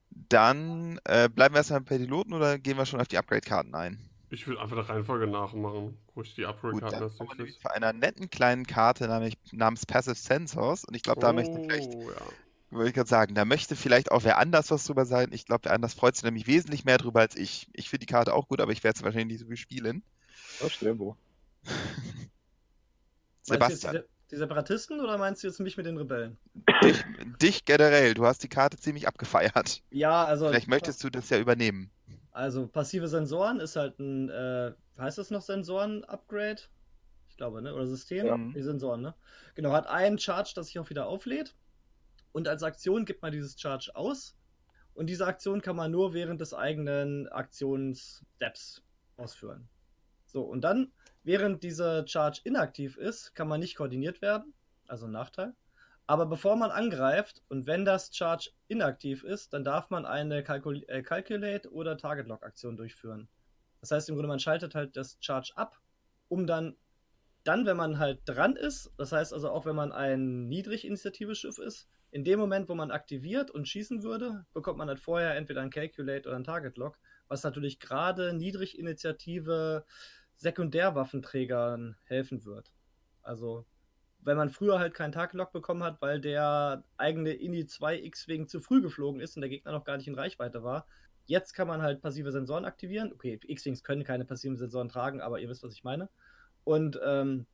Dann 0.10 1.00
äh, 1.06 1.30
bleiben 1.30 1.54
wir 1.56 1.60
erstmal 1.60 1.82
bei 1.82 1.98
Piloten 1.98 2.34
oder 2.34 2.60
gehen 2.60 2.78
wir 2.78 2.86
schon 2.86 3.00
auf 3.00 3.08
die 3.08 3.18
Upgrade-Karten 3.18 3.74
ein? 3.76 4.10
Ich 4.30 4.46
würde 4.46 4.62
einfach 4.62 4.76
der 4.76 4.90
Reihenfolge 4.90 5.28
nachmachen. 5.28 5.98
Ruhig 6.16 6.36
die 6.36 6.42
Gut, 6.42 6.50
Upgrade-Karten 6.50 7.04
als 7.04 7.38
nächstes. 7.38 7.62
zu 7.62 7.72
einer 7.72 7.94
netten 7.94 8.30
kleinen 8.30 8.66
Karte 8.68 9.08
namens, 9.08 9.36
namens 9.52 9.86
Passive 9.86 10.16
Sensors. 10.16 10.84
Und 10.84 10.96
ich 10.96 11.04
glaube, 11.04 11.22
da 11.22 11.32
möchte 11.32 11.56
vielleicht, 11.56 11.90
Oh, 11.94 12.12
ja. 12.12 12.18
Würde 12.72 12.90
ich 12.90 12.94
gerade 12.94 13.10
sagen, 13.10 13.36
da 13.36 13.46
möchte 13.46 13.76
vielleicht 13.76 14.12
auch 14.12 14.24
wer 14.24 14.38
anders 14.38 14.72
was 14.72 14.86
drüber 14.86 15.06
sein. 15.06 15.30
Ich 15.32 15.46
glaube, 15.46 15.66
wer 15.66 15.74
anders 15.74 15.94
freut 15.94 16.16
sich 16.16 16.24
nämlich 16.24 16.48
wesentlich 16.48 16.86
mehr 16.86 16.98
drüber 16.98 17.22
als 17.22 17.36
ich. 17.36 17.68
Ich 17.74 17.90
finde 17.90 18.06
die 18.06 18.12
Karte 18.12 18.34
auch 18.34 18.48
gut, 18.48 18.62
aber 18.62 18.72
ich 18.72 18.84
werde 18.84 19.00
sie 19.00 19.06
wahrscheinlich 19.06 19.28
nicht 19.28 19.40
so 19.42 19.48
viel 19.48 19.58
spielen. 19.58 20.04
Was, 20.60 20.78
der 20.80 20.98
wo? 20.98 21.16
Meinst 21.64 21.72
du 23.48 23.54
jetzt 23.54 23.82
Sebastian, 23.82 23.96
die, 23.96 24.30
die 24.32 24.36
Separatisten 24.38 25.00
oder 25.02 25.18
meinst 25.18 25.44
du 25.44 25.48
jetzt 25.48 25.60
mich 25.60 25.78
mit 25.78 25.86
den 25.86 25.98
Rebellen? 25.98 26.38
dich, 26.84 27.04
dich 27.42 27.66
generell, 27.66 28.14
du 28.14 28.26
hast 28.26 28.44
die 28.44 28.50
Karte 28.50 28.78
ziemlich 28.78 29.08
abgefeiert. 29.08 29.82
Ja, 29.90 30.26
also. 30.26 30.48
Vielleicht 30.50 30.68
möchtest 30.68 31.04
du 31.04 31.10
das 31.10 31.30
ja 31.30 31.40
übernehmen. 31.40 31.90
Also 32.32 32.68
passive 32.68 33.08
Sensoren 33.08 33.60
ist 33.60 33.76
halt 33.76 34.00
ein, 34.00 34.30
äh, 34.30 34.72
heißt 34.98 35.18
das 35.18 35.32
noch 35.32 35.42
Sensoren-Upgrade? 35.42 36.62
Ich 37.28 37.38
glaube, 37.38 37.62
ne? 37.62 37.74
Oder 37.74 37.88
System? 37.88 38.26
Ja. 38.26 38.38
Die 38.38 38.62
Sensoren, 38.62 39.02
ne? 39.02 39.16
Genau, 39.56 39.72
hat 39.72 39.88
einen 39.88 40.20
Charge, 40.20 40.52
das 40.56 40.68
sich 40.68 40.80
auch 40.80 40.90
wieder 40.90 41.08
auflädt. 41.08 41.56
Und 42.32 42.48
als 42.48 42.64
Aktion 42.64 43.06
gibt 43.06 43.22
man 43.22 43.32
dieses 43.32 43.60
Charge 43.60 43.92
aus. 43.96 44.36
Und 44.94 45.08
diese 45.08 45.26
Aktion 45.26 45.62
kann 45.62 45.76
man 45.76 45.92
nur 45.92 46.14
während 46.14 46.42
des 46.42 46.54
eigenen 46.54 47.28
Aktionssteps 47.30 48.84
ausführen. 49.18 49.70
So, 50.26 50.44
und 50.44 50.62
dann, 50.62 50.92
während 51.24 51.64
dieser 51.64 52.08
Charge 52.08 52.42
inaktiv 52.44 52.98
ist, 52.98 53.34
kann 53.34 53.48
man 53.48 53.60
nicht 53.60 53.76
koordiniert 53.76 54.22
werden. 54.22 54.54
Also 54.88 55.06
ein 55.06 55.12
Nachteil. 55.12 55.56
Aber 56.10 56.26
bevor 56.26 56.56
man 56.56 56.72
angreift 56.72 57.44
und 57.50 57.68
wenn 57.68 57.86
das 57.86 58.16
Charge 58.16 58.50
inaktiv 58.68 59.24
ist, 59.24 59.54
dann 59.54 59.64
darf 59.64 59.92
man 59.92 60.06
eine 60.08 60.44
Calcul 60.44 60.84
äh, 60.88 61.04
Calculate 61.04 61.72
oder 61.72 61.98
Target 61.98 62.28
Lock 62.28 62.44
Aktion 62.44 62.78
durchführen. 62.78 63.30
Das 63.80 63.92
heißt 63.92 64.10
im 64.10 64.16
Grunde, 64.16 64.28
man 64.28 64.40
schaltet 64.40 64.74
halt 64.74 64.98
das 64.98 65.18
Charge 65.22 65.54
ab, 65.56 65.80
um 66.28 66.48
dann, 66.48 66.76
dann, 67.44 67.68
wenn 67.68 67.78
man 67.78 68.00
halt 68.00 68.22
dran 68.26 68.56
ist, 68.56 68.92
das 68.98 69.12
heißt 69.12 69.34
also 69.34 69.52
auch 69.52 69.66
wenn 69.66 69.76
man 69.76 69.92
ein 69.92 70.48
Niedrig-Initiative-Schiff 70.48 71.60
ist, 71.60 71.88
in 72.12 72.24
dem 72.24 72.40
Moment, 72.40 72.70
wo 72.70 72.76
man 72.76 72.92
aktiviert 72.92 73.52
und 73.52 73.68
schießen 73.68 74.04
würde, 74.04 74.46
bekommt 74.54 74.78
man 74.78 74.88
halt 74.88 75.00
vorher 75.00 75.36
entweder 75.36 75.62
ein 75.62 75.70
Calculate 75.70 76.28
oder 76.28 76.38
ein 76.38 76.44
Target 76.44 76.78
Lock, 76.78 76.98
was 77.28 77.44
natürlich 77.44 77.80
gerade 77.80 78.34
Niedrig-Initiative 78.34 79.86
Sekundärwaffenträgern 80.36 81.98
helfen 82.06 82.46
wird. 82.46 82.72
Also 83.22 83.66
wenn 84.22 84.38
man 84.38 84.50
früher 84.50 84.80
halt 84.80 84.94
keinen 84.94 85.12
Target-Lock 85.12 85.52
bekommen 85.52 85.84
hat, 85.84 86.02
weil 86.02 86.20
der 86.20 86.84
eigene 86.98 87.34
Ini 87.34 87.66
2 87.66 88.02
X-Wing 88.04 88.48
zu 88.48 88.60
früh 88.60 88.82
geflogen 88.82 89.22
ist 89.22 89.36
und 89.36 89.42
der 89.42 89.50
Gegner 89.50 89.72
noch 89.72 89.86
gar 89.86 89.98
nicht 89.98 90.08
in 90.08 90.16
Reichweite 90.16 90.64
war. 90.64 90.88
Jetzt 91.26 91.54
kann 91.54 91.68
man 91.68 91.82
halt 91.82 92.02
passive 92.02 92.32
Sensoren 92.32 92.66
aktivieren. 92.66 93.14
Okay, 93.14 93.40
X-Wings 93.42 93.84
können 93.84 94.04
keine 94.04 94.26
passiven 94.26 94.58
Sensoren 94.58 94.90
tragen, 94.90 95.22
aber 95.22 95.40
ihr 95.40 95.48
wisst, 95.48 95.64
was 95.64 95.74
ich 95.74 95.84
meine. 95.84 96.10
Und 96.64 97.00
ähm, 97.06 97.46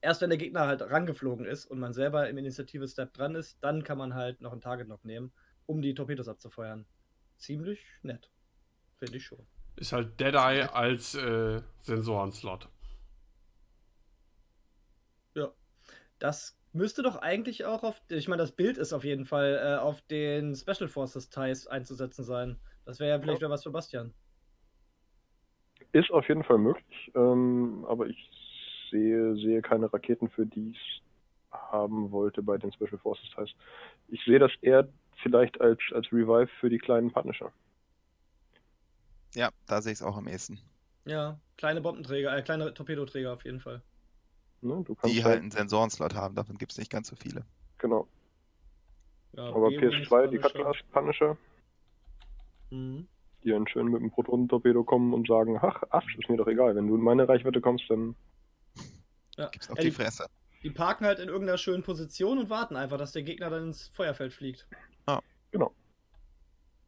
erst 0.00 0.20
wenn 0.20 0.30
der 0.30 0.38
Gegner 0.38 0.66
halt 0.66 0.82
rangeflogen 0.82 1.46
ist 1.46 1.66
und 1.66 1.78
man 1.78 1.92
selber 1.92 2.28
im 2.28 2.38
Initiative-Step 2.38 3.12
dran 3.14 3.34
ist, 3.34 3.62
dann 3.62 3.84
kann 3.84 3.98
man 3.98 4.14
halt 4.14 4.40
noch 4.40 4.52
einen 4.52 4.60
Target-Lock 4.60 5.04
nehmen, 5.04 5.32
um 5.66 5.82
die 5.82 5.94
Torpedos 5.94 6.28
abzufeuern. 6.28 6.86
Ziemlich 7.36 7.84
nett. 8.02 8.30
Finde 8.96 9.16
ich 9.16 9.24
schon. 9.24 9.46
Ist 9.76 9.92
halt 9.92 10.18
Deadeye 10.18 10.72
als 10.72 11.14
äh, 11.14 11.60
Sensoren-Slot. 11.82 12.68
Ja. 15.34 15.52
Das 16.18 16.58
müsste 16.72 17.02
doch 17.02 17.16
eigentlich 17.16 17.64
auch 17.64 17.82
auf, 17.82 18.00
ich 18.08 18.28
meine, 18.28 18.42
das 18.42 18.52
Bild 18.52 18.78
ist 18.78 18.92
auf 18.92 19.04
jeden 19.04 19.26
Fall 19.26 19.60
äh, 19.62 19.78
auf 19.78 20.00
den 20.02 20.54
Special 20.54 20.88
Forces 20.88 21.28
Ties 21.28 21.66
einzusetzen 21.66 22.24
sein. 22.24 22.58
Das 22.84 23.00
wäre 23.00 23.10
ja 23.10 23.20
vielleicht 23.20 23.40
wieder 23.40 23.50
was 23.50 23.64
für 23.64 23.70
Bastian. 23.70 24.14
Ist 25.92 26.10
auf 26.10 26.26
jeden 26.28 26.44
Fall 26.44 26.58
möglich, 26.58 27.12
ähm, 27.14 27.84
aber 27.88 28.06
ich 28.06 28.45
sehe, 28.90 29.36
sehe 29.36 29.62
keine 29.62 29.92
Raketen, 29.92 30.28
für 30.30 30.46
die 30.46 30.70
ich 30.70 31.02
haben 31.50 32.10
wollte 32.10 32.42
bei 32.42 32.58
den 32.58 32.72
Special 32.72 32.98
Forces 32.98 33.34
heißt. 33.36 33.54
Ich 34.08 34.22
sehe 34.24 34.38
das 34.38 34.52
eher 34.60 34.88
vielleicht 35.22 35.60
als, 35.60 35.80
als 35.92 36.06
Revive 36.12 36.48
für 36.60 36.68
die 36.68 36.78
kleinen 36.78 37.12
Punisher. 37.12 37.52
Ja, 39.34 39.50
da 39.66 39.82
sehe 39.82 39.92
ich 39.92 39.98
es 39.98 40.02
auch 40.02 40.16
am 40.16 40.26
ehesten. 40.28 40.58
Ja, 41.04 41.38
kleine 41.56 41.80
Bombenträger, 41.80 42.36
äh, 42.36 42.42
kleine 42.42 42.74
Torpedoträger 42.74 43.32
auf 43.32 43.44
jeden 43.44 43.60
Fall. 43.60 43.82
Ne? 44.60 44.82
Du 44.84 44.94
kannst 44.94 45.16
Die 45.16 45.24
halt 45.24 45.40
einen 45.40 45.50
Sensorenslot 45.50 46.14
haben, 46.14 46.34
davon 46.34 46.58
gibt 46.58 46.72
es 46.72 46.78
nicht 46.78 46.90
ganz 46.90 47.08
so 47.08 47.16
viele. 47.16 47.44
genau. 47.78 48.08
Ja, 49.36 49.48
Aber 49.48 49.68
B-Wings, 49.70 50.08
PS2, 50.08 50.26
die. 50.28 50.38
Cutlass 50.38 50.76
Punisher, 50.92 51.36
Mhm. 52.70 53.06
die 53.44 53.50
dann 53.50 53.68
schön 53.68 53.86
mit 53.86 54.00
dem 54.00 54.10
Protonentorpedo 54.10 54.82
kommen 54.84 55.12
und 55.14 55.28
sagen, 55.28 55.58
ach, 55.60 55.82
ach, 55.90 56.04
ist 56.18 56.28
mir 56.28 56.36
doch 56.36 56.48
egal, 56.48 56.74
wenn 56.74 56.88
du 56.88 56.96
in 56.96 57.02
meine 57.02 57.28
Reichweite 57.28 57.60
kommst, 57.60 57.84
dann 57.88 58.16
Ja. 59.36 59.48
Gibt's 59.48 59.68
auf 59.70 59.76
Ja, 59.78 59.82
die 59.84 59.90
die, 59.90 59.94
Fresse. 59.94 60.26
die 60.62 60.70
parken 60.70 61.04
halt 61.06 61.18
in 61.18 61.28
irgendeiner 61.28 61.58
schönen 61.58 61.82
Position 61.82 62.38
und 62.38 62.50
warten 62.50 62.76
einfach, 62.76 62.98
dass 62.98 63.12
der 63.12 63.22
Gegner 63.22 63.50
dann 63.50 63.64
ins 63.68 63.88
Feuerfeld 63.88 64.32
fliegt. 64.32 64.66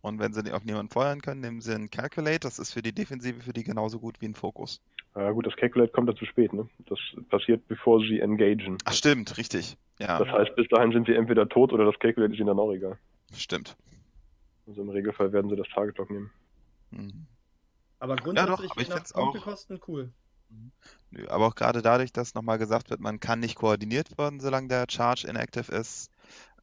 Und 0.01 0.21
wenn 0.21 0.33
sie 0.33 0.53
auf 0.53 0.65
niemanden 0.65 0.91
feuern 0.93 1.21
können, 1.21 1.41
nehmen 1.41 1.61
sie 1.61 1.75
einen 1.75 1.91
Calculate. 1.91 2.39
Das 2.41 2.61
ist 2.61 2.73
für 2.73 2.83
die 2.83 2.93
Defensive 2.93 3.41
für 3.41 3.53
die 3.53 3.65
genauso 3.65 3.99
gut 3.99 4.21
wie 4.21 4.27
ein 4.29 4.35
Fokus. 4.37 4.81
Ja 5.17 5.33
gut, 5.33 5.45
das 5.45 5.57
Calculate 5.57 5.91
kommt 5.91 6.09
da 6.09 6.15
zu 6.15 6.25
spät, 6.25 6.53
ne? 6.53 6.69
Das 6.87 6.99
passiert, 7.29 7.67
bevor 7.67 7.99
sie 8.01 8.21
engagen. 8.21 8.79
Ach, 8.85 8.93
stimmt, 8.93 9.37
richtig. 9.37 9.77
Ja, 9.99 10.19
Das 10.21 10.29
heißt, 10.29 10.55
bis 10.55 10.69
dahin 10.69 10.93
sind 10.93 11.07
sie 11.09 11.15
entweder 11.15 11.49
tot 11.49 11.73
oder 11.73 11.85
das 11.85 11.99
Calculate 11.99 12.33
ist 12.33 12.39
ihnen 12.39 12.47
dann 12.47 12.61
auch 12.61 12.73
egal. 12.73 12.97
stimmt. 13.35 13.77
Also 14.69 14.83
im 14.83 14.89
Regelfall 14.91 15.33
werden 15.33 15.51
sie 15.51 15.57
das 15.57 15.67
Target 15.75 15.99
Lock 15.99 16.11
nehmen. 16.11 16.31
Mhm. 16.93 17.27
Aber 17.99 18.15
grundsätzlich 18.17 18.71
aber 18.71 18.81
ich 18.81 18.89
nach 18.89 18.97
find's 18.99 19.15
auch- 19.15 19.33
Punktekosten 19.33 19.81
cool. 19.89 20.13
Aber 21.29 21.47
auch 21.47 21.55
gerade 21.55 21.83
dadurch, 21.83 22.13
dass 22.13 22.35
nochmal 22.35 22.59
gesagt 22.59 22.91
wird, 22.91 23.01
man 23.01 23.21
kann 23.21 23.41
nicht 23.41 23.55
koordiniert 23.57 24.19
werden, 24.19 24.41
solange 24.41 24.69
der 24.69 24.87
Charge 24.91 25.27
inactive 25.27 25.73
ist, 25.73 26.11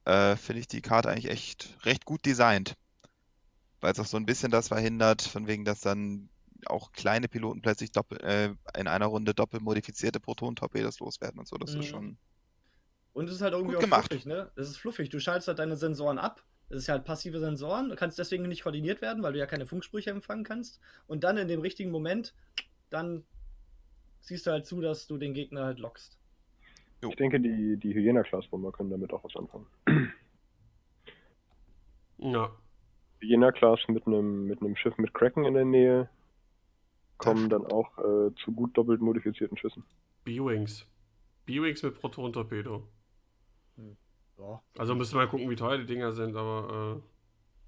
äh, 0.04 0.36
finde 0.36 0.60
ich 0.60 0.68
die 0.68 0.82
Karte 0.82 1.10
eigentlich 1.10 1.30
echt 1.30 1.76
recht 1.84 2.04
gut 2.04 2.24
designt. 2.24 2.74
Weil 3.80 3.92
es 3.92 4.00
auch 4.00 4.06
so 4.06 4.16
ein 4.16 4.26
bisschen 4.26 4.50
das 4.50 4.68
verhindert, 4.68 5.22
von 5.22 5.46
wegen, 5.46 5.64
dass 5.64 5.80
dann 5.80 6.28
auch 6.66 6.92
kleine 6.92 7.28
Piloten 7.28 7.60
plötzlich 7.60 7.92
doppel, 7.92 8.18
äh, 8.22 8.54
in 8.78 8.88
einer 8.88 9.06
Runde 9.06 9.34
doppelt 9.34 9.62
modifizierte 9.62 10.20
Proton-Torpedos 10.20 11.00
loswerden 11.00 11.40
und 11.40 11.48
so. 11.48 11.56
Das 11.56 11.74
Mhm. 11.74 11.80
ist 11.80 11.86
schon. 11.86 12.18
Und 13.12 13.28
es 13.28 13.36
ist 13.36 13.42
halt 13.42 13.52
irgendwie 13.54 13.74
Gut 13.74 13.84
auch 13.84 13.88
gemacht. 13.88 14.10
fluffig, 14.10 14.26
ne? 14.26 14.50
Es 14.56 14.68
ist 14.68 14.76
fluffig. 14.76 15.08
Du 15.08 15.20
schaltest 15.20 15.48
halt 15.48 15.58
deine 15.58 15.76
Sensoren 15.76 16.18
ab. 16.18 16.44
Das 16.68 16.82
ist 16.82 16.88
halt 16.88 17.04
passive 17.04 17.38
Sensoren. 17.40 17.88
Du 17.88 17.96
kannst 17.96 18.18
deswegen 18.18 18.46
nicht 18.48 18.62
koordiniert 18.62 19.00
werden, 19.00 19.22
weil 19.22 19.32
du 19.32 19.38
ja 19.38 19.46
keine 19.46 19.66
Funksprüche 19.66 20.10
empfangen 20.10 20.44
kannst. 20.44 20.80
Und 21.06 21.24
dann 21.24 21.36
in 21.36 21.48
dem 21.48 21.60
richtigen 21.60 21.90
Moment, 21.90 22.34
dann 22.90 23.24
siehst 24.26 24.46
du 24.46 24.50
halt 24.50 24.66
zu, 24.66 24.80
dass 24.80 25.06
du 25.06 25.16
den 25.16 25.34
Gegner 25.34 25.64
halt 25.64 25.78
lockst. 25.78 26.18
Jo. 27.02 27.10
Ich 27.10 27.16
denke, 27.16 27.40
die, 27.40 27.76
die 27.76 27.94
Hyena-Class-Bomber 27.94 28.72
können 28.72 28.90
damit 28.90 29.12
auch 29.12 29.22
was 29.24 29.36
anfangen. 29.36 29.66
Ja. 32.18 32.50
Hyena-Class 33.20 33.88
mit 33.88 34.06
einem 34.06 34.46
mit 34.46 34.60
einem 34.60 34.74
Schiff 34.76 34.96
mit 34.98 35.12
Kraken 35.14 35.44
in 35.44 35.54
der 35.54 35.64
Nähe 35.64 36.08
kommen 37.18 37.48
dann 37.48 37.66
auch 37.66 37.98
äh, 37.98 38.34
zu 38.36 38.52
gut 38.52 38.76
doppelt 38.76 39.00
modifizierten 39.00 39.56
Schüssen. 39.56 39.84
B-Wings. 40.24 40.86
B-Wings 41.44 41.82
mit 41.82 41.94
Proton-Torpedo. 41.94 42.88
Ja. 44.38 44.62
Also 44.76 44.94
müssen 44.94 45.14
wir 45.14 45.24
mal 45.24 45.28
gucken, 45.28 45.48
wie 45.48 45.56
teuer 45.56 45.78
die 45.78 45.86
Dinger 45.86 46.12
sind, 46.12 46.36
aber. 46.36 47.02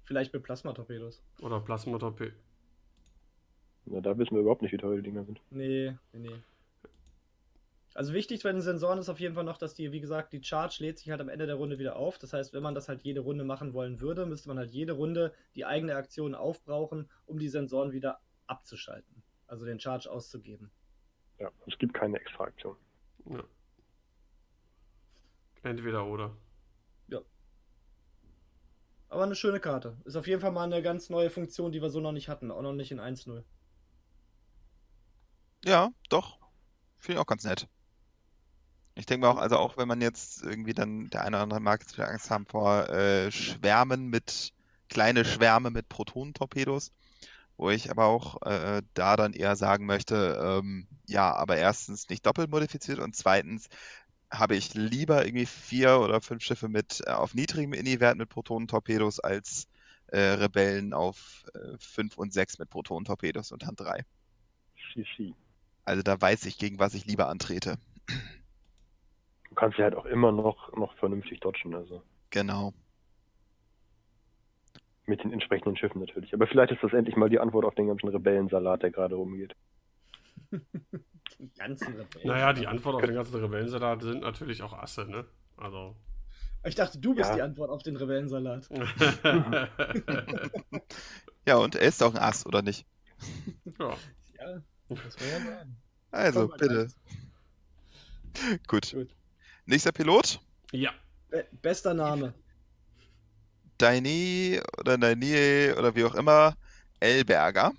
Vielleicht 0.03 0.33
mit 0.33 0.41
Plasmatorpedos. 0.41 1.21
Äh, 1.39 1.43
oder 1.43 1.59
Plasmatorpedo. 1.59 2.35
Na, 3.85 4.01
da 4.01 4.17
wissen 4.17 4.35
wir 4.35 4.41
überhaupt 4.41 4.63
nicht, 4.63 4.71
wie 4.71 4.77
teuer 4.77 4.97
die 4.97 5.03
Dinger 5.03 5.23
sind. 5.25 5.39
Nee, 5.51 5.95
nee, 6.13 6.19
nee. 6.19 6.41
Also 7.99 8.13
wichtig 8.13 8.43
bei 8.43 8.53
den 8.53 8.61
Sensoren 8.61 8.97
ist 8.97 9.09
auf 9.09 9.19
jeden 9.19 9.35
Fall 9.35 9.43
noch, 9.43 9.57
dass 9.57 9.73
die, 9.73 9.91
wie 9.91 9.99
gesagt, 9.99 10.31
die 10.31 10.41
Charge 10.41 10.77
lädt 10.79 10.99
sich 10.99 11.09
halt 11.09 11.19
am 11.19 11.27
Ende 11.27 11.47
der 11.47 11.55
Runde 11.55 11.79
wieder 11.79 11.97
auf. 11.97 12.17
Das 12.17 12.31
heißt, 12.31 12.53
wenn 12.53 12.63
man 12.63 12.73
das 12.73 12.87
halt 12.87 13.01
jede 13.01 13.19
Runde 13.19 13.43
machen 13.43 13.73
wollen 13.73 13.99
würde, 13.99 14.25
müsste 14.25 14.47
man 14.47 14.57
halt 14.57 14.71
jede 14.71 14.93
Runde 14.93 15.33
die 15.53 15.65
eigene 15.65 15.97
Aktion 15.97 16.33
aufbrauchen, 16.33 17.09
um 17.25 17.39
die 17.39 17.49
Sensoren 17.49 17.91
wieder 17.91 18.21
abzuschalten. 18.47 19.21
Also 19.47 19.65
den 19.65 19.81
Charge 19.81 20.09
auszugeben. 20.09 20.71
Ja, 21.39 21.51
es 21.67 21.77
gibt 21.77 21.93
keine 21.93 22.17
extra 22.21 22.45
Aktion. 22.45 22.77
Ja. 23.25 23.43
Entweder 25.63 26.05
oder. 26.05 26.37
Aber 29.09 29.23
eine 29.23 29.35
schöne 29.35 29.59
Karte. 29.59 29.97
Ist 30.05 30.15
auf 30.15 30.27
jeden 30.27 30.39
Fall 30.39 30.53
mal 30.53 30.63
eine 30.63 30.81
ganz 30.81 31.09
neue 31.09 31.29
Funktion, 31.29 31.73
die 31.73 31.81
wir 31.81 31.89
so 31.89 31.99
noch 31.99 32.13
nicht 32.13 32.29
hatten. 32.29 32.49
Auch 32.49 32.61
noch 32.61 32.71
nicht 32.71 32.93
in 32.93 33.01
1.0. 33.01 33.43
Ja, 35.65 35.89
doch. 36.09 36.39
Finde 36.97 37.17
ich 37.17 37.21
auch 37.21 37.27
ganz 37.27 37.43
nett. 37.43 37.67
Ich 38.99 39.05
denke 39.05 39.25
mir 39.25 39.31
auch, 39.31 39.37
also 39.37 39.57
auch 39.57 39.77
wenn 39.77 39.87
man 39.87 40.01
jetzt 40.01 40.43
irgendwie 40.43 40.73
dann, 40.73 41.09
der 41.09 41.21
eine 41.21 41.37
oder 41.37 41.43
andere 41.43 41.59
mag 41.61 41.79
jetzt 41.81 41.97
wieder 41.97 42.09
Angst 42.09 42.29
haben 42.29 42.45
vor 42.45 42.89
äh, 42.89 43.31
Schwärmen 43.31 44.09
mit, 44.09 44.51
kleine 44.89 45.23
Schwärme 45.23 45.71
mit 45.71 45.87
Protonentorpedos, 45.87 46.91
wo 47.55 47.69
ich 47.69 47.91
aber 47.91 48.05
auch 48.05 48.41
äh, 48.41 48.81
da 48.95 49.15
dann 49.15 49.31
eher 49.31 49.55
sagen 49.55 49.85
möchte, 49.85 50.37
ähm, 50.43 50.87
ja, 51.07 51.33
aber 51.33 51.55
erstens 51.55 52.09
nicht 52.09 52.25
doppelt 52.25 52.51
modifiziert 52.51 52.99
und 52.99 53.15
zweitens 53.15 53.69
habe 54.29 54.57
ich 54.57 54.73
lieber 54.73 55.25
irgendwie 55.25 55.45
vier 55.45 55.99
oder 56.01 56.19
fünf 56.19 56.43
Schiffe 56.43 56.67
mit 56.67 57.01
äh, 57.05 57.11
auf 57.11 57.33
niedrigem 57.33 57.73
Ini-Wert 57.73 58.17
mit 58.17 58.27
Protonentorpedos 58.27 59.21
als 59.21 59.67
äh, 60.07 60.19
Rebellen 60.19 60.93
auf 60.93 61.45
äh, 61.53 61.77
fünf 61.79 62.17
und 62.17 62.33
sechs 62.33 62.59
mit 62.59 62.69
Protonentorpedos 62.69 63.53
und 63.53 63.63
dann 63.63 63.77
drei. 63.77 64.03
Also 65.85 66.03
da 66.03 66.19
weiß 66.19 66.45
ich, 66.45 66.57
gegen 66.57 66.79
was 66.79 66.93
ich 66.95 67.05
lieber 67.05 67.29
antrete. 67.29 67.77
Du 69.59 69.65
kannst 69.65 69.75
sie 69.75 69.83
halt 69.83 69.93
auch 69.95 70.05
immer 70.05 70.31
noch, 70.31 70.71
noch 70.77 70.95
vernünftig 70.99 71.41
dodgen, 71.41 71.75
also 71.75 72.01
Genau. 72.29 72.71
mit 75.05 75.21
den 75.21 75.33
entsprechenden 75.33 75.75
Schiffen 75.75 75.99
natürlich. 75.99 76.33
Aber 76.33 76.47
vielleicht 76.47 76.71
ist 76.71 76.81
das 76.81 76.93
endlich 76.93 77.17
mal 77.17 77.29
die 77.29 77.39
Antwort 77.39 77.65
auf 77.65 77.75
den 77.75 77.87
ganzen 77.87 78.07
Rebellensalat, 78.07 78.83
der 78.83 78.91
gerade 78.91 79.15
rumgeht. 79.15 79.53
Den 80.51 81.51
ganzen 81.57 81.87
Rebellen. 81.93 82.27
Naja, 82.27 82.53
die 82.53 82.67
Antwort 82.67 82.95
auf 82.95 83.01
den 83.01 83.15
ganzen 83.15 83.35
Rebellensalat 83.35 84.01
sind 84.01 84.21
natürlich 84.21 84.63
auch 84.63 84.71
Asse, 84.71 85.05
ne? 85.05 85.25
Also. 85.57 85.97
Ich 86.63 86.75
dachte, 86.75 86.97
du 86.99 87.13
bist 87.13 87.29
Ja. 87.31 87.35
die 87.35 87.41
Antwort 87.41 87.69
auf 87.69 87.83
den 87.83 87.97
Rebellensalat. 87.97 88.69
Ja, 91.45 91.57
und 91.57 91.75
er 91.75 91.81
ist 91.87 92.01
auch 92.01 92.13
ein 92.13 92.21
Ass, 92.21 92.45
oder 92.45 92.61
nicht? 92.61 92.85
ja. 93.77 93.89
Ja, 94.39 94.61
das 94.89 95.19
wäre 95.19 95.31
ja 95.31 95.39
sagen. 95.51 95.77
Also, 96.11 96.47
Kommen 96.47 96.61
wir 96.61 96.67
bitte. 96.69 96.87
Gut. 98.67 98.91
Gut. 98.93 99.09
Nächster 99.69 99.91
Pilot. 99.91 100.39
ja. 100.71 100.91
Be 101.29 101.45
bester 101.61 101.93
Name. 101.93 102.33
Daini 103.77 104.59
oder 104.79 104.97
Dainie 104.97 105.75
oder 105.77 105.93
wie 105.93 106.03
auch 106.05 106.15
immer. 106.15 106.55
Elberger. 106.99 107.71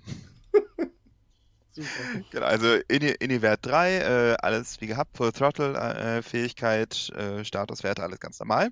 Super. 1.73 1.89
Genau, 2.31 2.45
also 2.45 2.67
Ini- 2.89 3.21
Ini-Wert 3.21 3.65
3, 3.65 3.97
äh, 3.97 4.37
alles 4.41 4.79
wie 4.79 4.87
gehabt, 4.87 5.17
Full 5.17 5.33
Throttle, 5.33 5.73
äh, 5.75 6.21
Fähigkeit, 6.21 7.09
äh, 7.09 7.43
Statuswerte, 7.43 8.03
alles 8.03 8.21
ganz 8.21 8.39
normal. 8.39 8.69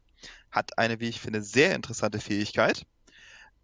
Hat 0.49 0.77
eine, 0.77 1.01
wie 1.01 1.10
ich 1.10 1.19
finde, 1.19 1.41
sehr 1.41 1.75
interessante 1.75 2.19
Fähigkeit, 2.21 2.86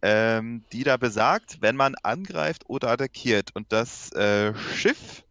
ähm, 0.02 0.66
die 0.74 0.84
da 0.84 0.98
besagt, 0.98 1.62
wenn 1.62 1.78
man 1.78 1.96
angreift 2.04 2.64
oder 2.68 2.90
attackiert 2.90 3.52
und 3.56 3.72
das 3.72 4.12
äh, 4.12 4.54
Schiff, 4.76 5.24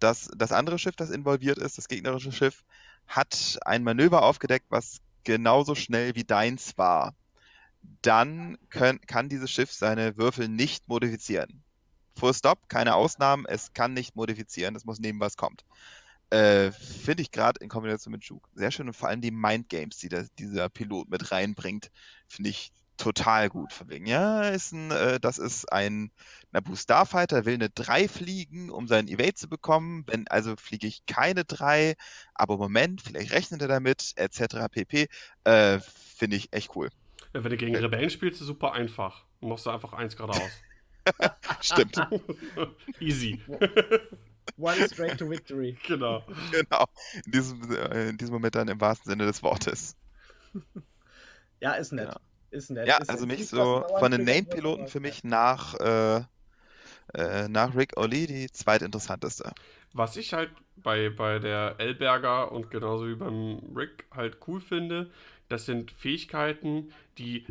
das, 0.00 0.28
das 0.36 0.52
andere 0.52 0.78
Schiff, 0.78 0.96
das 0.96 1.08
involviert 1.08 1.56
ist, 1.56 1.78
das 1.78 1.88
gegnerische 1.88 2.30
Schiff, 2.30 2.62
hat 3.08 3.58
ein 3.64 3.82
Manöver 3.82 4.22
aufgedeckt, 4.22 4.66
was 4.68 5.00
genauso 5.24 5.74
schnell 5.74 6.14
wie 6.14 6.24
deins 6.24 6.78
war, 6.78 7.14
dann 8.02 8.58
können, 8.70 9.00
kann 9.06 9.28
dieses 9.28 9.50
Schiff 9.50 9.72
seine 9.72 10.16
Würfel 10.16 10.48
nicht 10.48 10.88
modifizieren. 10.88 11.62
Full 12.16 12.34
Stop, 12.34 12.68
keine 12.68 12.94
Ausnahmen, 12.94 13.44
es 13.46 13.72
kann 13.72 13.94
nicht 13.94 14.16
modifizieren, 14.16 14.76
es 14.76 14.84
muss 14.84 14.98
nehmen, 14.98 15.20
was 15.20 15.36
kommt. 15.36 15.64
Äh, 16.30 16.72
Finde 16.72 17.22
ich 17.22 17.30
gerade 17.30 17.60
in 17.60 17.68
Kombination 17.68 18.12
mit 18.12 18.24
Juke 18.24 18.48
sehr 18.54 18.70
schön 18.70 18.88
und 18.88 18.94
vor 18.94 19.08
allem 19.08 19.22
die 19.22 19.30
Mindgames, 19.30 19.96
die 19.98 20.08
der, 20.08 20.26
dieser 20.38 20.68
Pilot 20.68 21.08
mit 21.08 21.32
reinbringt, 21.32 21.90
finde 22.26 22.50
ich 22.50 22.72
total 22.98 23.48
gut. 23.48 23.72
Von 23.72 23.88
wegen, 23.88 24.06
ja, 24.06 24.42
ist 24.42 24.72
ein, 24.72 24.90
äh, 24.90 25.18
das 25.18 25.38
ist 25.38 25.72
ein 25.72 26.10
Naboo 26.52 26.76
Starfighter, 26.76 27.46
will 27.46 27.54
eine 27.54 27.70
3 27.70 28.08
fliegen, 28.08 28.70
um 28.70 28.86
seinen 28.86 29.08
Evade 29.08 29.34
zu 29.34 29.48
bekommen. 29.48 30.04
Wenn, 30.06 30.28
also 30.28 30.56
fliege 30.56 30.86
ich 30.86 31.06
keine 31.06 31.44
3, 31.44 31.94
aber 32.34 32.58
Moment, 32.58 33.00
vielleicht 33.00 33.32
rechnet 33.32 33.62
er 33.62 33.68
damit, 33.68 34.12
etc. 34.16 34.66
pp. 34.70 35.08
Äh, 35.44 35.80
Finde 35.80 36.36
ich 36.36 36.52
echt 36.52 36.76
cool. 36.76 36.90
Wenn 37.32 37.42
du 37.50 37.56
gegen 37.56 37.76
Rebellen 37.76 38.10
spielst, 38.10 38.40
ist 38.40 38.46
super 38.46 38.72
einfach. 38.72 39.24
Machst 39.40 39.66
du 39.66 39.70
einfach 39.70 39.92
eins 39.92 40.16
geradeaus. 40.16 40.50
Stimmt, 41.60 41.96
Easy. 43.00 43.40
One 44.56 44.88
straight 44.88 45.18
to 45.18 45.28
victory. 45.28 45.76
genau. 45.86 46.24
genau. 46.50 46.86
In 47.24 47.32
diesem, 47.32 47.70
äh, 47.70 48.08
in 48.08 48.16
diesem 48.16 48.34
Moment 48.34 48.54
dann 48.54 48.68
im 48.68 48.80
wahrsten 48.80 49.10
Sinne 49.10 49.26
des 49.26 49.42
Wortes. 49.42 49.96
Ja, 51.60 51.72
ist 51.72 51.92
nett. 51.92 52.08
Ja. 52.08 52.20
Ist 52.50 52.70
nett. 52.70 52.86
Ja, 52.86 52.96
ist 52.98 53.10
also 53.10 53.26
mich 53.26 53.40
nicht, 53.40 53.48
so 53.50 53.84
von 53.98 54.10
den 54.10 54.28
aber- 54.28 54.86
für 54.88 55.00
mich 55.00 55.24
nach, 55.24 55.74
äh, 55.74 56.22
äh, 57.14 57.48
nach 57.48 57.74
Rick 57.76 57.96
Oli 57.96 58.26
die 58.26 58.50
zweitinteressanteste. 58.50 59.52
Was 59.92 60.16
ich 60.16 60.32
halt 60.32 60.50
bei, 60.76 61.10
bei 61.10 61.38
der 61.38 61.76
Elberger 61.78 62.52
und 62.52 62.70
genauso 62.70 63.08
wie 63.08 63.14
beim 63.14 63.60
Rick 63.74 64.06
halt 64.10 64.38
cool 64.46 64.60
finde, 64.60 65.10
das 65.48 65.66
sind 65.66 65.90
Fähigkeiten, 65.90 66.92
die 67.16 67.46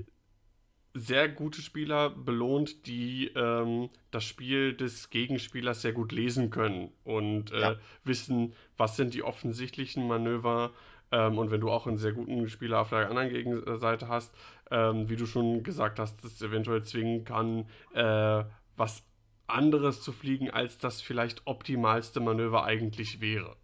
sehr 0.93 1.29
gute 1.29 1.61
Spieler 1.61 2.09
belohnt, 2.09 2.87
die 2.87 3.27
ähm, 3.35 3.89
das 4.09 4.23
Spiel 4.23 4.73
des 4.75 5.09
Gegenspielers 5.11 5.81
sehr 5.83 5.93
gut 5.93 6.11
lesen 6.11 6.49
können 6.49 6.91
und 7.03 7.51
äh, 7.51 7.59
Ja. 7.61 7.75
wissen, 8.03 8.53
was 8.77 8.95
sind 8.97 9.13
die 9.13 9.21
offensichtlichen 9.23 10.07
Manöver. 10.07 10.71
Ähm, 11.11 11.37
und 11.37 11.51
wenn 11.51 11.61
du 11.61 11.69
auch 11.69 11.87
einen 11.87 11.97
sehr 11.97 12.11
guten 12.11 12.49
Spieler 12.49 12.81
auf 12.81 12.89
der 12.89 13.09
anderen 13.09 13.29
Gegenseite 13.29 14.07
hast, 14.07 14.33
ähm, 14.71 15.09
wie 15.09 15.15
du 15.15 15.25
schon 15.25 15.63
gesagt 15.63 15.99
hast, 15.99 16.23
das 16.23 16.41
eventuell 16.41 16.83
zwingen 16.83 17.23
kann, 17.23 17.69
äh, 17.93 18.43
was 18.75 19.03
anderes 19.47 20.01
zu 20.01 20.11
fliegen, 20.11 20.51
als 20.51 20.77
das 20.77 21.01
vielleicht 21.01 21.47
optimalste 21.47 22.19
Manöver 22.19 22.65
eigentlich 22.65 23.21
wäre. 23.21 23.55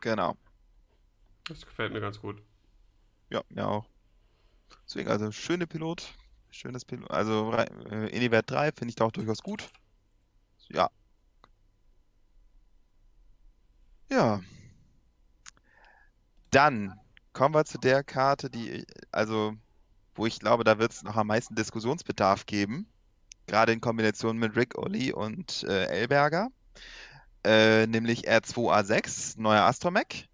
Genau. 0.00 0.36
Das 1.48 1.66
gefällt 1.66 1.92
mir 1.92 2.00
ganz 2.00 2.20
gut. 2.20 2.40
Ja, 3.30 3.42
mir 3.48 3.66
auch. 3.66 3.86
Deswegen, 4.84 5.08
also 5.08 5.32
schöne 5.32 5.66
Pilot. 5.66 6.14
Schönes 6.50 6.84
Pilot. 6.84 7.10
Also 7.10 7.52
äh, 7.52 8.08
Iniwert 8.14 8.50
3 8.50 8.72
finde 8.72 8.90
ich 8.90 8.94
da 8.94 9.04
auch 9.04 9.12
durchaus 9.12 9.42
gut. 9.42 9.70
Ja. 10.68 10.90
Ja. 14.10 14.40
Dann 16.52 17.00
kommen 17.32 17.54
wir 17.54 17.64
zu 17.64 17.78
der 17.78 18.04
Karte, 18.04 18.50
die, 18.50 18.84
also, 19.10 19.54
wo 20.14 20.26
ich 20.26 20.38
glaube, 20.38 20.64
da 20.64 20.78
wird 20.78 20.92
es 20.92 21.02
noch 21.02 21.16
am 21.16 21.26
meisten 21.26 21.54
Diskussionsbedarf 21.54 22.46
geben. 22.46 22.86
Gerade 23.46 23.72
in 23.72 23.80
Kombination 23.80 24.36
mit 24.36 24.54
Rick 24.54 24.76
Olli 24.78 25.12
und 25.12 25.64
äh, 25.64 25.86
Elberger. 25.86 26.50
Äh, 27.42 27.86
nämlich 27.86 28.28
R2A6, 28.28 29.40
neuer 29.40 29.62
Astromech, 29.62 30.28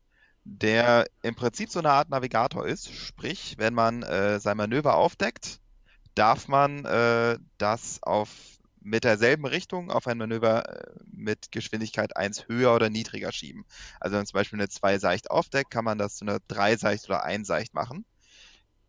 der 0.44 1.06
im 1.22 1.36
Prinzip 1.36 1.70
so 1.70 1.78
eine 1.78 1.92
Art 1.92 2.10
Navigator 2.10 2.66
ist. 2.66 2.92
Sprich, 2.92 3.54
wenn 3.58 3.72
man 3.72 4.02
äh, 4.02 4.40
sein 4.40 4.56
Manöver 4.56 4.96
aufdeckt, 4.96 5.60
darf 6.14 6.48
man 6.48 6.84
äh, 6.84 7.38
das 7.58 8.02
auf 8.02 8.57
mit 8.88 9.04
derselben 9.04 9.46
Richtung 9.46 9.90
auf 9.90 10.06
ein 10.06 10.18
Manöver 10.18 10.68
äh, 10.68 10.94
mit 11.12 11.52
Geschwindigkeit 11.52 12.16
1 12.16 12.48
höher 12.48 12.74
oder 12.74 12.90
niedriger 12.90 13.32
schieben. 13.32 13.64
Also 14.00 14.12
wenn 14.12 14.20
man 14.20 14.26
zum 14.26 14.38
Beispiel 14.38 14.58
eine 14.58 14.68
2 14.68 14.98
seicht 14.98 15.30
aufdeckt, 15.30 15.70
kann 15.70 15.84
man 15.84 15.98
das 15.98 16.16
zu 16.16 16.24
einer 16.24 16.38
3 16.48 16.76
seicht 16.76 17.08
oder 17.08 17.24
1 17.24 17.46
seicht 17.46 17.74
machen. 17.74 18.04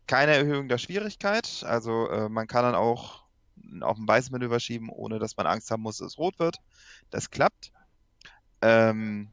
Keine 0.06 0.34
Erhöhung 0.34 0.68
der 0.68 0.78
Schwierigkeit, 0.78 1.62
also 1.64 2.08
äh, 2.08 2.28
man 2.28 2.46
kann 2.46 2.64
dann 2.64 2.74
auch 2.74 3.24
auf 3.82 3.98
ein 3.98 4.08
weißes 4.08 4.30
Manöver 4.30 4.58
schieben, 4.58 4.88
ohne 4.88 5.18
dass 5.18 5.36
man 5.36 5.46
Angst 5.46 5.70
haben 5.70 5.82
muss, 5.82 5.98
dass 5.98 6.08
es 6.08 6.18
rot 6.18 6.38
wird. 6.38 6.56
Das 7.10 7.30
klappt. 7.30 7.70
Ähm, 8.62 9.28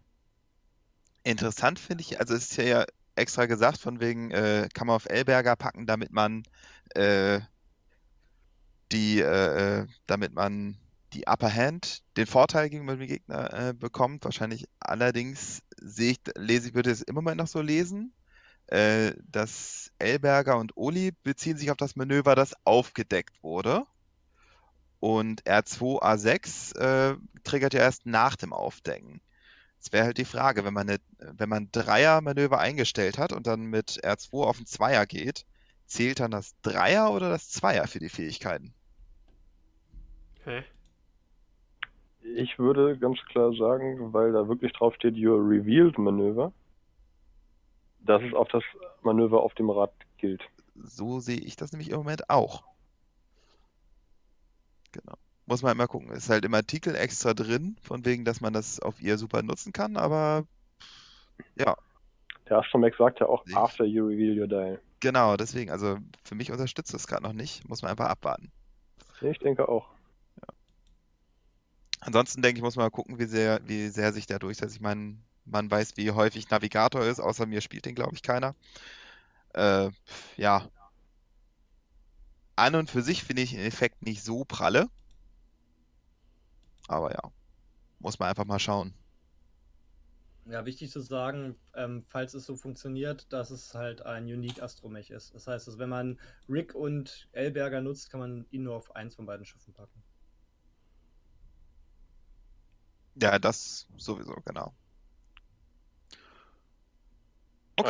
interessant 1.24 1.80
finde 1.80 2.02
ich, 2.02 2.20
also 2.20 2.36
es 2.36 2.52
ist 2.52 2.58
ja 2.58 2.86
extra 3.16 3.46
gesagt, 3.46 3.80
von 3.80 4.00
wegen 4.00 4.32
äh, 4.32 4.70
kann 4.74 4.88
man 4.88 4.96
auf 4.96 5.10
Elberger 5.10 5.56
packen, 5.56 5.88
damit 5.88 6.12
man 6.12 6.44
äh, 6.94 7.40
die, 8.92 9.20
äh, 9.20 9.82
äh, 9.82 9.88
damit 10.06 10.34
man 10.34 10.78
die 11.14 11.28
Upper 11.28 11.54
Hand, 11.54 12.04
den 12.18 12.28
Vorteil 12.28 12.70
gegenüber 12.70 12.96
dem 12.96 13.08
Gegner 13.08 13.54
äh, 13.54 13.74
bekommt. 13.74 14.26
Wahrscheinlich 14.26 14.68
allerdings 14.80 15.62
sehe 15.80 16.12
ich, 16.12 16.20
lese 16.36 16.70
ich, 16.70 16.76
würde 16.76 16.92
es 16.92 17.02
im 17.02 17.16
Moment 17.16 17.38
noch 17.38 17.48
so 17.48 17.62
lesen, 17.62 18.14
äh, 18.68 19.14
dass 19.32 19.92
Elberger 20.00 20.58
und 20.58 20.76
Oli 20.76 21.14
beziehen 21.24 21.58
sich 21.58 21.72
auf 21.72 21.78
das 21.78 21.96
Manöver, 21.96 22.36
das 22.36 22.54
aufgedeckt 22.66 23.42
wurde. 23.42 23.86
Und 25.00 25.44
R2A6 25.44 26.78
äh, 26.78 27.18
triggert 27.44 27.74
ja 27.74 27.82
erst 27.82 28.06
nach 28.06 28.36
dem 28.36 28.52
Aufdecken. 28.52 29.22
Es 29.80 29.94
wäre 29.94 30.06
halt 30.06 30.18
die 30.18 30.26
Frage, 30.26 30.66
wenn 30.66 30.74
man, 30.74 30.90
eine, 30.90 31.00
wenn 31.20 31.50
man 31.50 31.72
Dreier-Manöver 31.72 32.60
eingestellt 32.60 33.18
hat 33.18 33.32
und 33.32 33.48
dann 33.48 33.66
mit 33.66 34.04
R2 34.04 34.44
auf 34.44 34.60
ein 34.60 34.66
Zweier 34.66 35.06
geht, 35.06 35.46
zählt 35.86 36.20
dann 36.20 36.32
das 36.32 36.56
Dreier 36.62 37.12
oder 37.12 37.30
das 37.30 37.50
Zweier 37.50 37.88
für 37.88 38.00
die 38.00 38.10
Fähigkeiten? 38.10 38.74
Hä? 40.48 40.64
Ich 42.24 42.58
würde 42.58 42.98
ganz 42.98 43.20
klar 43.30 43.54
sagen, 43.54 44.14
weil 44.14 44.32
da 44.32 44.48
wirklich 44.48 44.72
drauf 44.72 44.96
steht, 44.96 45.16
Your 45.18 45.38
Revealed 45.40 45.98
Manöver, 45.98 46.54
dass 48.00 48.22
es 48.24 48.34
auf 48.34 48.48
das 48.48 48.64
Manöver 49.02 49.42
auf 49.42 49.54
dem 49.56 49.70
Rad 49.70 49.92
gilt. 50.18 50.42
So 50.76 51.20
sehe 51.20 51.38
ich 51.40 51.58
das 51.58 51.74
nämlich 51.74 51.90
im 51.90 51.98
Moment 51.98 52.30
auch. 52.30 52.64
Genau. 54.94 55.16
Muss 55.48 55.62
man 55.64 55.74
immer 55.74 55.88
gucken. 55.88 56.12
Ist 56.12 56.30
halt 56.30 56.46
im 56.46 56.54
Artikel 56.54 56.96
extra 56.96 57.34
drin, 57.34 57.76
von 57.82 58.06
wegen, 58.06 58.24
dass 58.24 58.40
man 58.40 58.54
das 58.54 58.80
auf 58.80 59.02
ihr 59.02 59.18
super 59.18 59.44
nutzen 59.44 59.74
kann, 59.74 59.98
aber 59.98 60.46
ja, 61.56 61.76
Der 62.50 62.60
Astromech 62.60 62.96
sagt 62.98 63.20
ja 63.20 63.28
auch, 63.28 63.46
Ich- 63.46 63.56
after 63.56 63.84
you 63.84 64.06
reveal 64.08 64.40
your 64.40 64.48
dial. 64.48 64.82
genau, 65.02 65.36
deswegen, 65.36 65.72
also 65.72 65.98
für 66.24 66.36
mich 66.36 66.52
unterstützt 66.52 66.94
das 66.94 67.06
gerade 67.08 67.24
noch 67.24 67.34
nicht. 67.34 67.68
Muss 67.68 67.82
man 67.82 67.92
einfach 67.92 68.08
abwarten. 68.08 68.50
Ich 69.22 69.40
denke 69.40 69.68
auch. 69.68 69.90
Ansonsten 72.08 72.42
denke 72.42 72.60
ich, 72.60 72.64
muss 72.64 72.78
man 72.78 72.86
mal 72.86 72.90
gucken, 72.90 73.20
wie 73.20 73.26
sehr, 73.26 73.60
wie 73.66 73.90
sehr 73.90 74.14
sich 74.14 74.26
der 74.26 74.40
durchsetzt. 74.40 74.74
Ich 74.74 74.82
meine, 74.82 75.18
man 75.44 75.70
weiß, 75.70 75.98
wie 75.98 76.12
häufig 76.12 76.50
Navigator 76.50 77.04
ist, 77.04 77.20
außer 77.20 77.46
mir 77.46 77.60
spielt 77.60 77.86
den, 77.86 77.96
glaube 77.96 78.16
ich, 78.16 78.22
keiner. 78.22 78.56
Äh, 79.54 79.90
ja. 80.38 80.70
An 82.56 82.76
und 82.76 82.90
für 82.90 83.02
sich 83.02 83.26
finde 83.26 83.42
ich 83.42 83.52
den 83.52 83.60
Effekt 83.60 84.04
nicht 84.04 84.24
so 84.24 84.46
pralle. 84.46 84.88
Aber 86.88 87.12
ja, 87.12 87.20
muss 88.00 88.20
man 88.20 88.30
einfach 88.30 88.46
mal 88.46 88.58
schauen. 88.58 88.94
Ja, 90.46 90.66
wichtig 90.66 90.90
zu 90.92 91.02
sagen, 91.02 91.58
ähm, 91.76 92.06
falls 92.08 92.34
es 92.34 92.46
so 92.46 92.56
funktioniert, 92.56 93.34
dass 93.34 93.52
es 93.52 93.74
halt 93.74 94.02
ein 94.04 94.24
Unique 94.24 94.64
Astromech 94.64 95.10
ist. 95.10 95.36
Das 95.36 95.46
heißt, 95.48 95.68
dass 95.68 95.78
wenn 95.78 95.90
man 95.90 96.18
Rick 96.48 96.74
und 96.74 97.28
Elberger 97.34 97.82
nutzt, 97.82 98.10
kann 98.10 98.22
man 98.22 98.46
ihn 98.50 98.64
nur 98.64 98.78
auf 98.78 98.96
eins 98.96 99.16
von 99.16 99.26
beiden 99.26 99.46
Schiffen 99.46 99.74
packen. 99.74 100.02
Ja, 103.22 103.38
das 103.40 103.86
sowieso, 103.98 104.36
genau. 104.46 104.74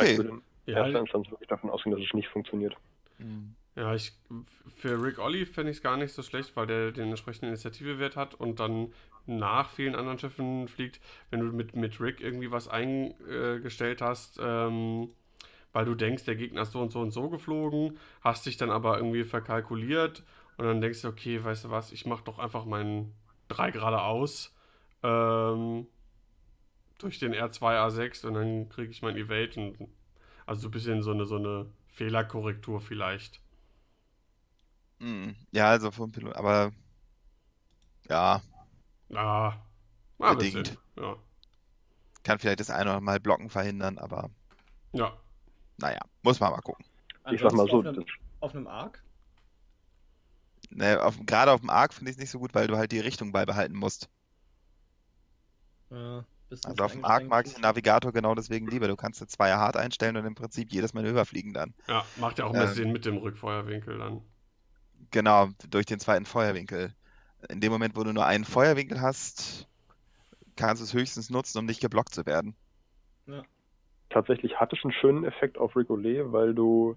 Okay. 0.00 0.16
würde 0.16 0.30
in 0.30 0.42
Ja, 0.74 0.84
erster 0.84 0.98
Instanz 1.00 1.30
wirklich 1.30 1.48
davon 1.48 1.70
ausgehen, 1.70 1.94
dass 1.96 2.04
es 2.06 2.14
nicht 2.14 2.28
funktioniert. 2.28 2.74
Hm. 3.18 3.56
ja 3.76 3.94
ich, 3.94 4.12
für 4.76 5.00
Rick 5.02 5.18
Olli 5.18 5.46
fände 5.46 5.70
ich 5.70 5.78
es 5.78 5.82
gar 5.82 5.96
nicht 5.96 6.12
so 6.12 6.22
schlecht, 6.22 6.56
weil 6.56 6.66
der 6.66 6.92
den 6.92 7.08
entsprechenden 7.10 7.48
Initiativewert 7.48 8.16
hat 8.16 8.34
und 8.34 8.60
dann 8.60 8.92
nach 9.26 9.70
vielen 9.70 9.94
anderen 9.94 10.18
Schiffen 10.18 10.68
fliegt, 10.68 11.00
wenn 11.30 11.40
du 11.40 11.46
mit, 11.52 11.76
mit 11.76 12.00
Rick 12.00 12.20
irgendwie 12.20 12.50
was 12.50 12.66
eingestellt 12.68 14.00
hast, 14.00 14.38
ähm, 14.42 15.10
weil 15.72 15.84
du 15.86 15.94
denkst, 15.94 16.24
der 16.24 16.36
Gegner 16.36 16.62
ist 16.62 16.72
so 16.72 16.80
und 16.80 16.92
so 16.92 17.00
und 17.00 17.12
so 17.12 17.28
geflogen, 17.30 17.98
hast 18.22 18.46
dich 18.46 18.56
dann 18.56 18.70
aber 18.70 18.98
irgendwie 18.98 19.24
verkalkuliert 19.24 20.24
und 20.58 20.66
dann 20.66 20.80
denkst 20.80 21.02
du, 21.02 21.08
okay, 21.08 21.44
weißt 21.44 21.66
du 21.66 21.70
was, 21.70 21.92
ich 21.92 22.06
mach 22.06 22.22
doch 22.22 22.38
einfach 22.38 22.64
meinen 22.66 23.14
3 23.48 23.70
geradeaus 23.70 24.54
ähm, 25.02 25.86
durch 26.98 27.18
den 27.18 27.32
R2A6 27.32 28.24
und 28.24 28.34
dann 28.34 28.68
kriege 28.68 28.90
ich 28.90 29.02
mein 29.02 29.16
Evade 29.16 29.58
und 29.60 29.88
also 30.46 30.62
so 30.62 30.68
ein 30.68 30.72
bisschen 30.72 31.02
so 31.02 31.12
eine, 31.12 31.26
so 31.26 31.36
eine 31.36 31.66
Fehlerkorrektur 31.88 32.80
vielleicht. 32.80 33.40
Hm. 35.00 35.36
Ja, 35.52 35.70
also 35.70 35.90
vom 35.90 36.10
Pilot, 36.12 36.34
aber 36.36 36.72
ja, 38.08 38.42
Ah, 39.14 39.58
mal 40.18 40.32
ein 40.32 40.38
Bedingt. 40.38 40.78
Ja. 40.96 41.16
kann 42.22 42.38
vielleicht 42.38 42.60
das 42.60 42.70
eine 42.70 42.90
oder 42.90 43.00
Mal 43.00 43.18
Blocken 43.18 43.50
verhindern, 43.50 43.98
aber 43.98 44.30
Ja. 44.92 45.18
naja, 45.76 46.00
muss 46.22 46.40
man 46.40 46.50
mal 46.52 46.60
gucken. 46.60 46.84
Ich 47.28 47.40
sag 47.40 47.52
mal 47.52 47.68
so, 47.68 47.82
auf 47.82 47.84
einem, 47.84 47.94
das, 47.94 48.04
auf 48.40 48.54
einem 48.54 48.66
Arc. 48.66 49.02
Ne, 50.70 51.02
auf, 51.02 51.18
gerade 51.26 51.52
auf 51.52 51.60
dem 51.60 51.68
Arc 51.70 51.92
finde 51.94 52.10
ich 52.10 52.16
es 52.16 52.20
nicht 52.20 52.30
so 52.30 52.38
gut, 52.38 52.54
weil 52.54 52.66
du 52.68 52.76
halt 52.78 52.92
die 52.92 53.00
Richtung 53.00 53.32
beibehalten 53.32 53.76
musst. 53.76 54.08
Bist 55.90 56.64
du 56.64 56.68
Also 56.70 56.84
auf 56.84 56.92
dem 56.92 57.04
Arc 57.04 57.28
mag 57.28 57.46
ich 57.46 57.54
den 57.54 57.62
Navigator 57.62 58.12
genau 58.12 58.34
deswegen 58.34 58.66
lieber. 58.66 58.88
Du 58.88 58.96
kannst 58.96 59.20
eine 59.20 59.28
Zweier 59.28 59.58
hart 59.58 59.76
einstellen 59.76 60.16
und 60.16 60.24
im 60.24 60.34
Prinzip 60.34 60.72
jedes 60.72 60.94
Manöver 60.94 61.24
fliegen 61.24 61.52
dann. 61.52 61.74
Ja, 61.86 62.04
macht 62.16 62.38
ja 62.38 62.46
auch 62.46 62.52
mehr 62.52 62.62
Ähm. 62.62 62.68
Sinn 62.68 62.92
mit 62.92 63.04
dem 63.04 63.18
Rückfeuerwinkel 63.18 63.98
dann. 63.98 64.22
Genau, 65.10 65.48
durch 65.70 65.86
den 65.86 66.00
zweiten 66.00 66.24
Feuerwinkel. 66.24 66.94
In 67.48 67.60
dem 67.60 67.72
Moment, 67.72 67.96
wo 67.96 68.04
du 68.04 68.12
nur 68.12 68.26
einen 68.26 68.44
Feuerwinkel 68.44 69.00
hast, 69.00 69.68
kannst 70.56 70.82
du 70.82 70.84
es 70.84 70.94
höchstens 70.94 71.30
nutzen, 71.30 71.58
um 71.58 71.66
nicht 71.66 71.80
geblockt 71.80 72.14
zu 72.14 72.26
werden. 72.26 72.56
tatsächlich 74.10 74.56
hat 74.56 74.72
es 74.72 74.82
einen 74.82 74.92
schönen 74.92 75.24
Effekt 75.24 75.58
auf 75.58 75.76
Rigolet, 75.76 76.32
weil 76.32 76.54
du 76.54 76.96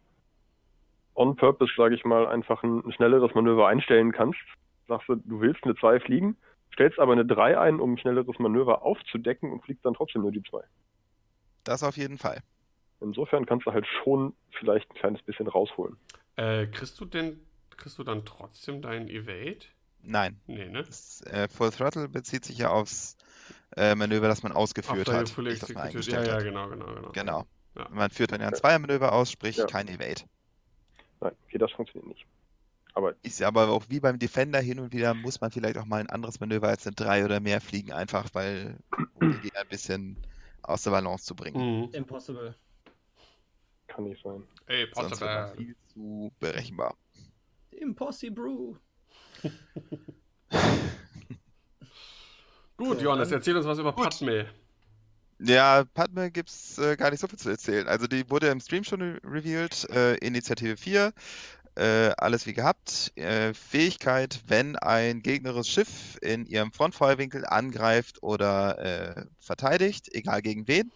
on 1.14 1.36
purpose, 1.36 1.74
sage 1.76 1.96
ich 1.96 2.06
mal, 2.06 2.28
einfach 2.28 2.64
ein, 2.64 2.84
ein 2.86 2.92
schnelleres 2.94 3.34
Manöver 3.36 3.68
einstellen 3.68 4.12
kannst. 4.12 4.40
Sagst 4.88 5.10
du, 5.10 5.16
du 5.16 5.42
willst 5.42 5.64
eine 5.64 5.76
2 5.76 6.00
fliegen, 6.00 6.38
stellst 6.74 7.00
aber 7.00 7.14
eine 7.14 7.26
3 7.26 7.60
ein, 7.60 7.80
um 7.80 7.94
ein 7.94 7.98
schnelleres 7.98 8.38
Manöver 8.40 8.84
aufzudecken 8.84 9.52
und 9.52 9.64
fliegst 9.64 9.86
dann 9.86 9.94
trotzdem 9.94 10.22
nur 10.22 10.32
die 10.32 10.44
2. 10.44 10.64
Das 11.64 11.84
auf 11.84 11.98
jeden 11.98 12.18
Fall. 12.18 12.42
Insofern 13.00 13.46
kannst 13.46 13.66
du 13.66 13.72
halt 13.72 13.86
schon 14.04 14.34
vielleicht 14.60 14.90
ein 14.92 14.96
kleines 14.96 15.22
bisschen 15.24 15.48
rausholen. 15.48 15.98
Äh, 16.36 16.68
kriegst 16.68 17.00
du 17.00 17.06
denn, 17.06 17.40
kriegst 17.78 17.98
du 17.98 18.04
dann 18.04 18.26
trotzdem 18.26 18.82
deinen 18.82 19.08
Evade? 19.08 19.60
Nein, 20.04 20.40
Nee, 20.48 20.68
ne? 20.68 20.84
das 20.84 21.22
äh, 21.28 21.48
Full 21.48 21.72
Throttle 21.72 22.10
bezieht 22.10 22.44
sich 22.46 22.58
ja 22.58 22.70
aufs 22.70 23.16
äh, 23.78 23.94
Manöver, 23.96 24.28
das 24.28 24.42
man 24.42 24.52
ausgeführt 24.52 25.08
deine 25.08 25.20
hat, 25.20 25.30
Full 25.30 25.44
nicht 25.44 25.62
das 25.62 25.70
man. 25.70 25.78
Ja, 25.78 25.84
eingestellt 25.90 26.28
ja, 26.28 26.34
hat. 26.36 26.44
genau, 26.44 26.70
genau, 26.70 26.86
genau. 26.96 27.10
Genau. 27.12 27.46
Ja. 27.78 27.88
Man 27.92 28.10
führt 28.10 28.32
dann 28.32 28.42
ja 28.42 28.48
ein 28.48 28.56
Zweiermanöver 28.56 29.14
aus, 29.14 29.32
sprich 29.32 29.58
Ja. 29.58 29.66
kein 29.66 29.88
Evade. 29.88 30.24
Nein, 31.22 31.34
okay, 31.48 31.58
das 31.60 31.72
funktioniert 31.72 32.08
nicht. 32.08 32.26
Aber 32.94 33.16
Ist 33.24 33.40
ja 33.40 33.48
aber 33.48 33.70
auch 33.70 33.86
wie 33.90 34.00
beim 34.00 34.20
Defender 34.20 34.60
hin 34.60 34.80
und 34.80 34.92
wieder 34.94 35.14
muss 35.14 35.40
man 35.40 35.52
vielleicht 35.52 35.78
auch 35.78 35.86
mal 35.86 36.02
ein 36.02 36.10
anderes 36.10 36.40
Manöver 36.40 36.68
als 36.68 36.86
eine 36.86 36.96
3 36.96 37.24
oder 37.26 37.40
mehr 37.40 37.62
fliegen, 37.62 37.92
einfach 37.94 38.30
weil 38.34 38.78
um 39.16 39.40
Gegner 39.42 39.62
ein 39.62 39.68
bisschen 39.70 40.18
aus 40.62 40.84
der 40.84 40.92
Balance 40.92 41.26
zu 41.26 41.36
bringen. 41.36 41.58
Mhm. 41.84 41.90
Impossible. 41.94 42.56
kann 43.88 44.04
nicht 44.06 44.22
sein. 44.24 44.44
Ey, 44.68 44.88
Sonst 44.94 45.22
wird 45.22 45.22
man 45.22 45.44
possible. 45.46 45.66
viel 45.66 45.76
zu 45.94 46.32
berechenbar. 46.40 46.96
Impossible. 47.72 48.76
Gut, 52.78 52.98
So, 53.00 53.04
Johannes, 53.06 53.32
erzähl 53.32 53.56
uns 53.56 53.66
was 53.66 53.80
über 53.80 53.94
Gut. 53.94 54.10
Padme. 54.10 54.48
Ja, 55.40 55.86
Padme 55.96 56.30
gibt's 56.30 56.78
äh, 56.78 56.96
gar 56.96 57.10
nicht 57.10 57.20
so 57.20 57.28
viel 57.28 57.40
zu 57.40 57.50
erzählen. 57.50 57.88
Also 57.88 58.06
die 58.08 58.30
wurde 58.30 58.48
im 58.50 58.60
Stream 58.60 58.84
schon 58.84 59.02
re 59.02 59.20
revealed, 59.24 59.90
äh, 59.90 60.16
Initiative 60.18 60.78
4. 60.78 61.14
Äh, 61.76 62.12
alles 62.18 62.46
wie 62.46 62.54
gehabt. 62.54 63.14
Äh, 63.16 63.54
Fähigkeit, 63.54 64.42
wenn 64.48 64.76
ein 64.76 65.22
gegnerisches 65.22 65.70
Schiff 65.70 66.18
in 66.22 66.46
ihrem 66.46 66.74
Frontfeuerwinkel 66.74 67.46
angreift 67.46 68.22
oder 68.22 68.78
äh, 68.80 69.26
verteidigt, 69.40 70.14
egal 70.14 70.42
gegen 70.42 70.68
wen, 70.68 70.92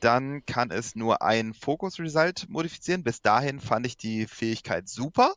dann 0.00 0.44
kann 0.44 0.70
es 0.70 0.96
nur 0.96 1.22
ein 1.22 1.54
Fokus-Result 1.54 2.46
modifizieren. 2.48 3.04
Bis 3.04 3.22
dahin 3.22 3.58
fand 3.60 3.86
ich 3.86 3.96
die 3.96 4.26
Fähigkeit 4.26 4.88
super. 4.88 5.32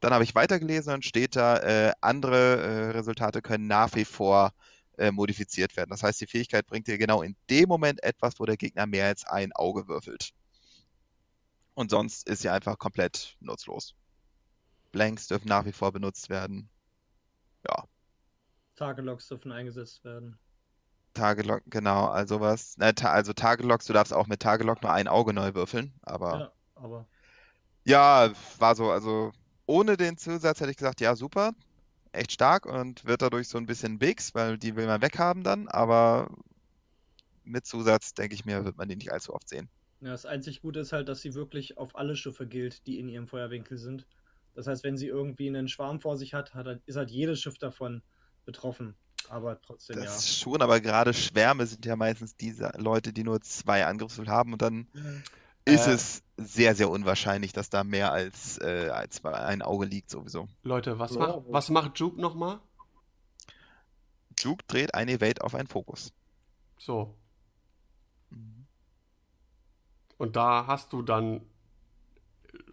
Dann 0.00 0.12
habe 0.12 0.22
ich 0.22 0.34
weitergelesen 0.34 0.94
und 0.94 1.04
steht 1.04 1.34
da, 1.34 1.56
äh, 1.58 1.92
andere 2.00 2.56
äh, 2.56 2.90
Resultate 2.90 3.42
können 3.42 3.66
nach 3.66 3.94
wie 3.94 4.04
vor 4.04 4.52
äh, 4.98 5.10
modifiziert 5.10 5.76
werden. 5.76 5.90
Das 5.90 6.02
heißt, 6.02 6.20
die 6.20 6.26
Fähigkeit 6.26 6.66
bringt 6.66 6.86
dir 6.86 6.98
genau 6.98 7.22
in 7.22 7.34
dem 7.50 7.68
Moment 7.68 8.02
etwas, 8.04 8.38
wo 8.38 8.44
der 8.44 8.56
Gegner 8.56 8.86
mehr 8.86 9.06
als 9.06 9.26
ein 9.26 9.52
Auge 9.52 9.88
würfelt. 9.88 10.32
Und 11.76 11.90
sonst 11.90 12.26
ist 12.26 12.40
sie 12.40 12.48
einfach 12.48 12.78
komplett 12.78 13.36
nutzlos. 13.40 13.94
Blanks 14.92 15.28
dürfen 15.28 15.48
nach 15.48 15.66
wie 15.66 15.72
vor 15.72 15.92
benutzt 15.92 16.30
werden. 16.30 16.70
Ja. 17.68 17.84
Tagelogs 18.76 19.28
dürfen 19.28 19.52
eingesetzt 19.52 20.02
werden. 20.02 20.38
Tagelog, 21.12 21.60
genau, 21.66 22.06
also 22.06 22.40
was. 22.40 22.78
Ne, 22.78 22.94
ta 22.94 23.10
also 23.10 23.34
Tagelogs, 23.34 23.84
du 23.84 23.92
darfst 23.92 24.14
auch 24.14 24.26
mit 24.26 24.40
Tagelog 24.40 24.82
nur 24.82 24.90
ein 24.90 25.06
Auge 25.06 25.34
neu 25.34 25.52
würfeln, 25.52 25.92
aber. 26.00 26.38
Ja, 26.40 26.52
aber. 26.76 27.06
Ja, 27.84 28.30
war 28.58 28.74
so, 28.74 28.90
also 28.90 29.32
ohne 29.66 29.98
den 29.98 30.16
Zusatz 30.16 30.60
hätte 30.60 30.70
ich 30.70 30.78
gesagt, 30.78 31.02
ja, 31.02 31.14
super, 31.14 31.52
echt 32.12 32.32
stark 32.32 32.64
und 32.64 33.04
wird 33.04 33.20
dadurch 33.20 33.48
so 33.48 33.58
ein 33.58 33.66
bisschen 33.66 33.98
Bigs, 33.98 34.34
weil 34.34 34.56
die 34.56 34.76
will 34.76 34.86
man 34.86 35.02
weghaben 35.02 35.44
dann, 35.44 35.68
aber 35.68 36.30
mit 37.44 37.66
Zusatz, 37.66 38.14
denke 38.14 38.34
ich 38.34 38.46
mir, 38.46 38.64
wird 38.64 38.78
man 38.78 38.88
die 38.88 38.96
nicht 38.96 39.12
allzu 39.12 39.34
oft 39.34 39.48
sehen. 39.48 39.68
Ja, 40.06 40.12
das 40.12 40.24
einzig 40.24 40.62
Gute 40.62 40.78
ist 40.78 40.92
halt, 40.92 41.08
dass 41.08 41.20
sie 41.20 41.34
wirklich 41.34 41.78
auf 41.78 41.96
alle 41.96 42.14
Schiffe 42.14 42.46
gilt, 42.46 42.86
die 42.86 43.00
in 43.00 43.08
ihrem 43.08 43.26
Feuerwinkel 43.26 43.76
sind. 43.76 44.06
Das 44.54 44.68
heißt, 44.68 44.84
wenn 44.84 44.96
sie 44.96 45.08
irgendwie 45.08 45.48
einen 45.48 45.66
Schwarm 45.66 46.00
vor 46.00 46.16
sich 46.16 46.32
hat, 46.32 46.54
hat 46.54 46.80
ist 46.86 46.94
halt 46.94 47.10
jedes 47.10 47.40
Schiff 47.40 47.58
davon 47.58 48.02
betroffen. 48.44 48.94
Aber 49.28 49.60
trotzdem, 49.60 49.96
Das 49.96 50.24
ja. 50.28 50.32
schon, 50.44 50.62
aber 50.62 50.80
gerade 50.80 51.12
Schwärme 51.12 51.66
sind 51.66 51.84
ja 51.84 51.96
meistens 51.96 52.36
diese 52.36 52.70
Leute, 52.78 53.12
die 53.12 53.24
nur 53.24 53.40
zwei 53.40 53.84
Angriffswürfel 53.84 54.32
haben 54.32 54.52
und 54.52 54.62
dann 54.62 54.86
Mhm. 54.92 55.24
ist 55.64 55.88
Äh. 55.88 55.94
es 55.94 56.22
sehr, 56.36 56.76
sehr 56.76 56.88
unwahrscheinlich, 56.88 57.52
dass 57.52 57.68
da 57.68 57.82
mehr 57.82 58.12
als, 58.12 58.58
äh, 58.58 58.90
als 58.90 59.24
ein 59.24 59.60
Auge 59.62 59.86
liegt 59.86 60.08
sowieso. 60.10 60.46
Leute, 60.62 61.00
was, 61.00 61.14
Ja. 61.16 61.18
macht, 61.18 61.38
was 61.48 61.68
macht 61.70 61.98
Juke 61.98 62.20
nochmal? 62.20 62.60
Juke 64.38 64.64
dreht 64.68 64.94
ein 64.94 65.08
Evade 65.08 65.42
auf 65.42 65.56
einen 65.56 65.66
Fokus. 65.66 66.12
So. 66.78 67.12
Und 70.18 70.36
da 70.36 70.66
hast 70.66 70.92
du 70.92 71.02
dann 71.02 71.42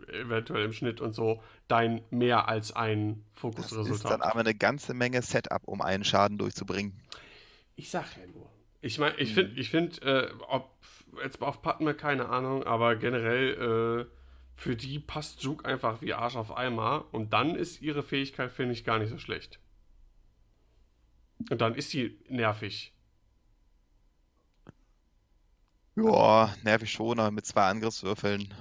eventuell 0.08 0.66
im 0.66 0.74
Schnitt 0.74 1.02
und 1.02 1.14
so 1.14 1.42
dein 1.68 2.04
mehr 2.10 2.48
als 2.48 2.72
ein 2.76 3.24
Das 3.42 3.72
ist 3.72 3.72
dann 3.76 4.22
Fokusresultat. 4.22 4.22
aber 4.22 4.40
eine 4.40 4.56
ganze 4.56 4.94
Menge 4.94 5.22
Setup, 5.22 5.62
um 5.66 5.82
einen 5.82 6.04
Schaden 6.04 6.38
durchzubringen. 6.38 7.00
Ich 7.76 7.90
sag 7.90 8.06
ja 8.18 8.26
nur. 8.28 8.50
Ich 8.82 9.00
meine, 9.00 9.16
ich 9.18 9.32
Mhm. 9.32 9.34
finde, 9.34 9.60
ich 9.62 9.70
find, 9.70 10.02
äh, 10.04 10.30
ob 10.48 10.72
jetzt 11.24 11.42
auf 11.42 11.62
Padme, 11.62 11.94
keine 11.94 12.30
Ahnung, 12.30 12.64
aber 12.64 12.96
generell 12.96 14.08
äh, 14.10 14.16
für 14.56 14.76
die 14.76 15.00
passt 15.00 15.42
Juke 15.44 15.66
einfach 15.66 16.02
wie 16.02 16.14
Arsch 16.14 16.36
auf 16.36 16.56
Eimer 16.56 17.06
und 17.12 17.34
dann 17.34 17.56
ist 17.56 17.82
ihre 17.82 18.04
Fähigkeit, 18.04 18.52
finde 18.52 18.74
ich, 18.74 18.84
gar 18.84 19.00
nicht 19.00 19.10
so 19.10 19.18
schlecht. 19.18 19.60
Und 21.50 21.62
dann 21.62 21.76
ist 21.76 21.90
sie 21.90 22.20
nervig. 22.30 22.94
Ja, 25.96 26.54
nervig 26.64 26.92
schon, 26.92 27.20
aber 27.20 27.32
mit 27.32 27.46
zwei 27.46 27.68
Angriffswürfeln. 27.70 28.54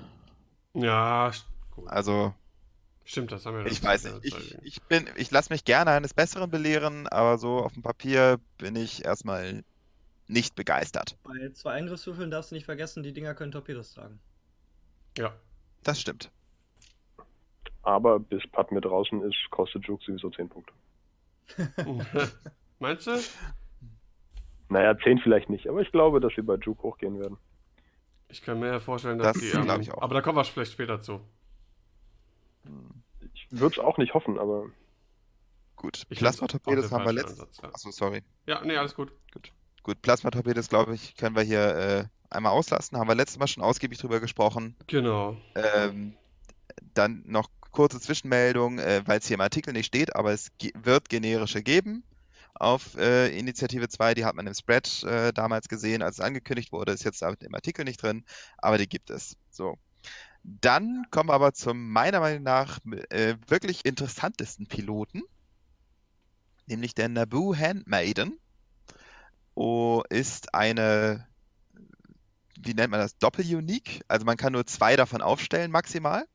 Ja, 0.75 1.33
gut. 1.71 1.89
Also, 1.89 2.35
stimmt, 3.05 3.33
das 3.33 3.47
haben 3.47 3.59
wir 3.59 3.67
ich 3.67 3.83
weiß 3.83 4.05
nicht. 4.05 4.25
Ich, 4.25 4.59
ich 4.63 4.83
bin, 4.83 5.09
ich 5.17 5.31
lasse 5.31 5.53
mich 5.53 5.65
gerne 5.65 5.93
eines 5.93 6.15
Besseren 6.15 6.51
belehren, 6.51 7.09
aber 7.09 7.39
so 7.39 7.59
auf 7.59 7.73
dem 7.73 7.83
Papier 7.83 8.39
bin 8.59 8.77
ich 8.77 9.05
erstmal 9.05 9.65
nicht 10.29 10.55
begeistert. 10.55 11.17
Bei 11.25 11.51
zwei 11.53 11.73
Eingriffswürfeln 11.73 12.31
darfst 12.31 12.51
du 12.51 12.55
nicht 12.55 12.65
vergessen, 12.65 13.03
die 13.03 13.13
Dinger 13.13 13.35
können 13.35 13.53
Torpedos 13.53 13.95
tragen. 13.95 14.21
Ja. 15.17 15.35
Das 15.83 16.01
stimmt. 16.01 16.31
Aber 17.83 18.21
bis 18.21 18.43
Padme 18.51 18.81
draußen 18.81 19.23
ist, 19.23 19.37
kostet 19.51 19.87
Juke 19.87 20.05
sowieso 20.05 20.31
10 20.31 20.49
Punkte. 20.49 20.73
Meinst 22.79 23.07
du? 23.07 23.19
Naja, 24.73 24.97
10 24.99 25.19
vielleicht 25.19 25.51
nicht, 25.51 25.69
aber 25.69 25.83
ich 25.83 25.93
glaube, 25.93 26.19
dass 26.19 26.35
wir 26.35 26.47
bei 26.47 26.57
Juke 26.57 26.83
hochgehen 26.83 27.19
werden. 27.21 27.37
Ich 28.29 28.41
kann 28.41 28.59
mir 28.59 28.81
vorstellen, 28.81 29.19
dass 29.19 29.35
Das 29.35 29.43
die. 29.43 29.51
ähm, 29.51 29.81
ich 29.83 29.93
auch. 29.93 30.01
Aber 30.01 30.15
da 30.15 30.23
kommen 30.23 30.39
wir 30.39 30.45
vielleicht 30.45 30.73
später 30.73 30.99
zu. 31.03 31.21
Ich 33.35 33.47
würde 33.51 33.75
es 33.79 33.79
auch 33.85 33.99
nicht 33.99 34.15
hoffen, 34.15 34.39
aber 34.39 34.71
Gut. 35.77 36.05
Ich 36.09 36.19
Plasma-Torpedos 36.19 36.91
haben 36.91 37.05
wir 37.05 37.13
den 37.13 37.17
letzt. 37.17 37.37
falschen 37.37 37.43
Ansatz, 37.43 37.61
ja. 37.63 37.69
Achso, 37.69 37.91
sorry. 37.91 38.23
ja, 38.47 38.65
nee, 38.65 38.77
alles 38.77 38.95
gut. 38.95 39.13
Gut, 39.83 40.01
Plasma-Torpedos, 40.01 40.69
glaube 40.71 40.95
ich, 40.95 41.17
können 41.17 41.37
wir 41.37 41.43
hier 41.43 41.77
äh, 41.77 42.05
einmal 42.31 42.53
auslassen. 42.53 42.97
Haben 42.99 43.09
wir 43.09 43.15
letztes 43.15 43.39
Mal 43.39 43.49
schon 43.49 43.63
ausgiebig 43.63 43.99
drüber 43.99 44.21
gesprochen. 44.21 44.75
Genau. 44.87 45.37
Ähm, 45.55 46.15
dann 46.95 47.25
noch 47.27 47.51
kurze 47.73 48.01
Zwischenmeldung, 48.01 48.79
äh, 48.79 49.03
weil 49.05 49.19
es 49.19 49.27
hier 49.27 49.35
im 49.35 49.41
Artikel 49.43 49.73
nicht 49.75 49.87
steht, 49.87 50.17
aber 50.17 50.33
es 50.33 50.51
wird 50.75 51.11
generische 51.11 51.63
geben 51.63 52.05
auf 52.55 52.97
äh, 52.97 53.37
Initiative 53.37 53.89
2. 53.89 54.15
Die 54.15 54.25
hat 54.25 54.35
man 54.35 54.47
im 54.47 54.55
Spread 54.55 55.03
äh, 55.05 55.33
damals 55.33 55.69
gesehen, 55.69 56.03
als 56.03 56.19
es 56.19 56.25
angekündigt 56.25 56.73
wurde. 56.73 56.93
Ist 56.93 57.05
jetzt 57.05 57.23
im 57.23 57.55
Artikel 57.55 57.85
nicht 57.85 58.03
drin, 58.03 58.25
aber 58.59 58.79
die 58.79 58.89
gibt 58.89 59.11
es. 59.11 59.37
So. 59.51 59.79
Dann 60.45 61.07
kommen 61.11 61.29
wir 61.29 61.35
aber 61.35 61.53
zum 61.53 61.91
meiner 61.91 62.21
Meinung 62.21 62.43
nach 62.43 62.79
äh, 63.11 63.37
wirklich 63.47 63.85
interessantesten 63.85 64.67
Piloten, 64.67 65.23
nämlich 66.67 66.95
der 66.95 67.09
Naboo 67.09 67.55
Handmaiden. 67.55 68.39
Oh, 69.55 70.03
ist 70.09 70.55
eine, 70.55 71.29
wie 72.59 72.75
nennt 72.75 72.91
man 72.91 73.01
das, 73.01 73.19
Doppel-Unique. 73.19 74.03
Also 74.09 74.25
man 74.25 74.37
kann 74.37 74.55
nur 74.55 74.67
zwei 74.67 74.97
davon 74.97 75.23
aufstellen 75.23 75.71
maximal 75.71 76.27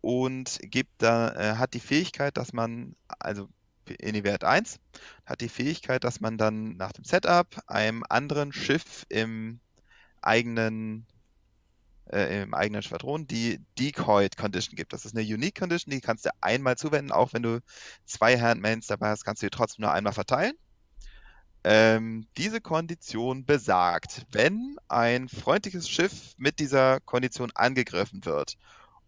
und 0.00 0.58
gibt 0.62 1.02
da, 1.02 1.32
äh, 1.34 1.56
hat 1.56 1.74
die 1.74 1.80
Fähigkeit, 1.80 2.36
dass 2.36 2.52
man, 2.52 2.96
also 3.18 3.48
in 3.88 4.14
die 4.14 4.24
Wert 4.24 4.44
1, 4.44 4.78
hat 5.24 5.40
die 5.40 5.48
Fähigkeit, 5.48 6.04
dass 6.04 6.20
man 6.20 6.38
dann 6.38 6.76
nach 6.76 6.92
dem 6.92 7.04
Setup 7.04 7.46
einem 7.66 8.04
anderen 8.08 8.52
Schiff 8.52 9.06
im 9.08 9.60
eigenen 10.22 11.06
äh, 12.12 12.42
im 12.42 12.54
eigenen 12.54 12.82
Schwadron 12.82 13.26
die 13.26 13.60
Decoyed 13.78 14.36
Condition 14.36 14.76
gibt. 14.76 14.92
Das 14.92 15.04
ist 15.04 15.16
eine 15.16 15.24
Unique 15.24 15.58
Condition, 15.58 15.92
die 15.92 16.00
kannst 16.00 16.26
du 16.26 16.30
einmal 16.40 16.76
zuwenden, 16.76 17.12
auch 17.12 17.32
wenn 17.32 17.42
du 17.42 17.60
zwei 18.04 18.38
Handmains 18.38 18.86
dabei 18.86 19.08
hast, 19.08 19.24
kannst 19.24 19.42
du 19.42 19.46
die 19.46 19.50
trotzdem 19.50 19.82
nur 19.82 19.92
einmal 19.92 20.12
verteilen. 20.12 20.54
Ähm, 21.62 22.26
diese 22.38 22.60
Kondition 22.60 23.44
besagt, 23.44 24.26
wenn 24.32 24.76
ein 24.88 25.28
freundliches 25.28 25.88
Schiff 25.90 26.34
mit 26.38 26.58
dieser 26.58 27.00
Kondition 27.00 27.52
angegriffen 27.54 28.24
wird 28.24 28.56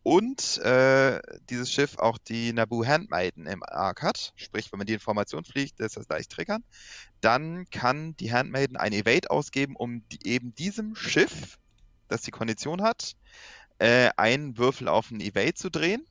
und 0.03 0.59
äh, 0.59 1.21
dieses 1.49 1.73
Schiff 1.73 1.99
auch 1.99 2.19
die 2.19 2.53
Naboo 2.53 2.85
Handmaiden 2.85 3.47
im 3.47 3.63
Arc 3.63 4.03
hat, 4.03 4.33
sprich, 4.37 4.73
wenn 4.73 4.79
man 4.79 4.87
die 4.87 4.95
Information 4.95 5.45
fliegt, 5.45 5.79
ist 5.81 5.97
das 5.97 6.09
leicht 6.09 6.33
triggern, 6.33 6.65
dann 7.21 7.67
kann 7.71 8.17
die 8.17 8.33
Handmaiden 8.33 8.77
ein 8.77 8.93
Evade 8.93 9.31
ausgeben, 9.31 9.77
um 9.77 10.07
die, 10.09 10.27
eben 10.27 10.55
diesem 10.55 10.97
Schiff, 10.97 11.59
das 12.09 12.23
die 12.23 12.33
Kondition 12.33 12.83
hat, 12.83 13.15
äh, 13.79 14.11
einen 14.17 14.59
Würfel 14.59 14.89
auf 14.89 15.11
einen 15.11 15.21
Evade 15.21 15.55
zu 15.55 15.71
drehen. 15.71 16.05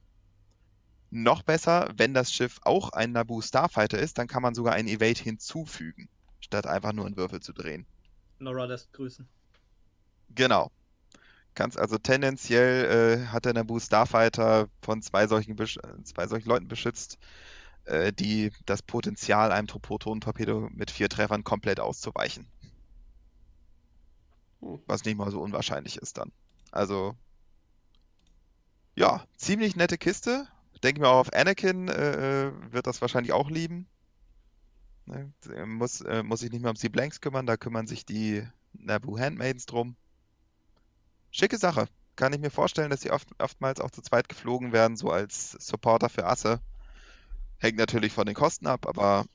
Noch 1.09 1.43
besser, 1.43 1.91
wenn 1.97 2.13
das 2.13 2.31
Schiff 2.31 2.59
auch 2.63 2.91
ein 2.93 3.11
Naboo 3.11 3.41
Starfighter 3.41 3.99
ist, 3.99 4.17
dann 4.17 4.27
kann 4.27 4.41
man 4.41 4.55
sogar 4.55 4.73
einen 4.73 4.87
Evade 4.87 5.21
hinzufügen, 5.21 6.07
statt 6.39 6.65
einfach 6.65 6.93
nur 6.93 7.05
einen 7.05 7.17
Würfel 7.17 7.41
zu 7.41 7.51
drehen. 7.51 7.85
Nora 8.39 8.63
lässt 8.63 8.93
grüßen. 8.93 9.27
Genau. 10.33 10.71
Kannst 11.53 11.77
also 11.77 11.97
tendenziell 11.97 13.23
äh, 13.23 13.27
hat 13.27 13.45
der 13.45 13.53
Naboo 13.53 13.79
Starfighter 13.79 14.69
von 14.81 15.01
zwei 15.01 15.27
solchen, 15.27 15.55
besch 15.55 15.79
zwei 16.03 16.27
solchen 16.27 16.47
Leuten 16.47 16.67
beschützt, 16.67 17.17
äh, 17.85 18.13
die 18.13 18.51
das 18.65 18.81
Potenzial, 18.81 19.51
einem 19.51 19.67
Protonentorpedo 19.67 20.69
mit 20.71 20.91
vier 20.91 21.09
Treffern 21.09 21.43
komplett 21.43 21.79
auszuweichen. 21.79 22.47
Hm. 24.61 24.79
Was 24.85 25.03
nicht 25.03 25.17
mal 25.17 25.31
so 25.31 25.41
unwahrscheinlich 25.41 25.97
ist 25.97 26.17
dann. 26.17 26.31
Also, 26.71 27.15
ja, 28.95 29.25
ziemlich 29.35 29.75
nette 29.75 29.97
Kiste. 29.97 30.47
Denke 30.83 31.01
mir 31.01 31.09
auch 31.09 31.19
auf 31.19 31.33
Anakin 31.33 31.89
äh, 31.89 32.47
äh, 32.47 32.51
wird 32.71 32.87
das 32.87 33.01
wahrscheinlich 33.01 33.33
auch 33.33 33.49
lieben. 33.49 33.87
Ne? 35.05 35.31
Muss, 35.65 36.01
äh, 36.01 36.23
muss 36.23 36.39
sich 36.39 36.51
nicht 36.51 36.61
mehr 36.61 36.71
um 36.71 36.77
die 36.77 36.89
Blanks 36.89 37.21
kümmern, 37.21 37.45
da 37.45 37.57
kümmern 37.57 37.87
sich 37.87 38.05
die 38.05 38.47
Naboo 38.73 39.19
Handmaidens 39.19 39.65
drum. 39.65 39.95
Schicke 41.31 41.57
Sache. 41.57 41.87
Kann 42.15 42.33
ich 42.33 42.39
mir 42.39 42.51
vorstellen, 42.51 42.89
dass 42.89 43.01
sie 43.01 43.11
oft, 43.11 43.27
oftmals 43.39 43.79
auch 43.79 43.89
zu 43.89 44.01
zweit 44.01 44.29
geflogen 44.29 44.73
werden, 44.73 44.97
so 44.97 45.09
als 45.09 45.51
Supporter 45.53 46.09
für 46.09 46.25
Asse. 46.25 46.59
Hängt 47.57 47.77
natürlich 47.77 48.11
von 48.11 48.25
den 48.25 48.35
Kosten 48.35 48.67
ab, 48.67 48.85
aber, 48.87 49.25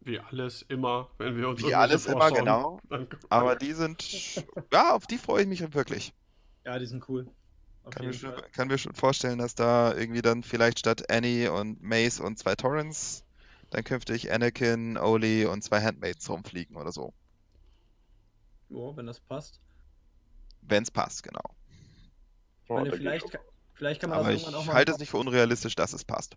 Wie 0.00 0.18
alles 0.18 0.62
immer, 0.62 1.08
wenn 1.18 1.36
wir 1.36 1.48
uns 1.48 1.62
Wie 1.64 1.74
alles 1.74 2.06
immer, 2.06 2.20
vorschauen, 2.20 2.44
genau. 2.44 2.80
dann- 2.88 3.08
aber 3.30 3.56
die 3.56 3.72
sind, 3.72 4.46
ja, 4.72 4.94
auf 4.94 5.06
die 5.06 5.18
freue 5.18 5.42
ich 5.42 5.48
mich 5.48 5.74
wirklich. 5.74 6.12
Ja, 6.64 6.78
die 6.78 6.86
sind 6.86 7.08
cool. 7.08 7.26
Kann 7.90 8.06
mir, 8.06 8.12
schon, 8.12 8.32
kann 8.52 8.68
mir, 8.68 8.78
schon, 8.78 8.94
vorstellen, 8.94 9.38
dass 9.38 9.54
da 9.54 9.92
irgendwie 9.94 10.22
dann 10.22 10.42
vielleicht 10.44 10.78
statt 10.78 11.10
Annie 11.10 11.52
und 11.52 11.82
Mace 11.82 12.20
und 12.20 12.38
zwei 12.38 12.54
Torrents 12.54 13.24
dann 13.70 13.84
künftig 13.84 14.30
Anakin, 14.32 14.96
Oli 14.98 15.46
und 15.46 15.62
zwei 15.62 15.82
Handmaids 15.82 16.28
rumfliegen 16.30 16.76
oder 16.76 16.92
so. 16.92 17.12
Ja, 18.68 18.96
wenn 18.96 19.06
das 19.06 19.20
passt. 19.20 19.60
Wenn 20.62 20.82
es 20.82 20.90
passt, 20.90 21.22
genau. 21.22 21.42
Oh, 22.68 22.76
meine, 22.76 22.92
vielleicht, 22.92 23.38
vielleicht 23.74 24.00
kann 24.00 24.10
man 24.10 24.20
Aber 24.20 24.32
das 24.32 24.42
irgendwann 24.42 24.60
auch 24.60 24.64
mal. 24.64 24.72
Ich 24.72 24.76
halte 24.76 24.92
es 24.92 24.98
nicht 24.98 25.10
für 25.10 25.18
unrealistisch, 25.18 25.74
dass 25.74 25.92
es 25.92 26.04
passt. 26.04 26.36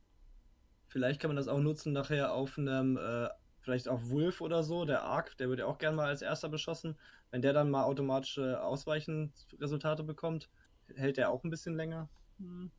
Vielleicht 0.88 1.22
kann 1.22 1.30
man 1.30 1.38
das 1.38 1.48
auch 1.48 1.60
nutzen 1.60 1.94
nachher 1.94 2.34
auf 2.34 2.58
einem, 2.58 2.98
äh, 2.98 3.30
vielleicht 3.62 3.88
auf 3.88 4.10
Wolf 4.10 4.42
oder 4.42 4.64
so, 4.64 4.86
der 4.86 5.04
Ark, 5.04 5.38
der 5.38 5.50
wird 5.50 5.60
ja 5.60 5.66
auch 5.66 5.78
gerne 5.78 5.96
mal 5.96 6.08
als 6.08 6.22
erster 6.22 6.50
beschossen. 6.50 6.98
Wenn 7.32 7.42
der 7.42 7.54
dann 7.54 7.70
mal 7.70 7.84
automatische 7.84 8.62
Ausweichenresultate 8.62 10.04
bekommt, 10.04 10.50
hält 10.96 11.18
der 11.18 11.32
auch 11.32 11.44
ein 11.44 11.50
bisschen 11.50 11.76
länger. 11.76 12.10
Hm. 12.40 12.72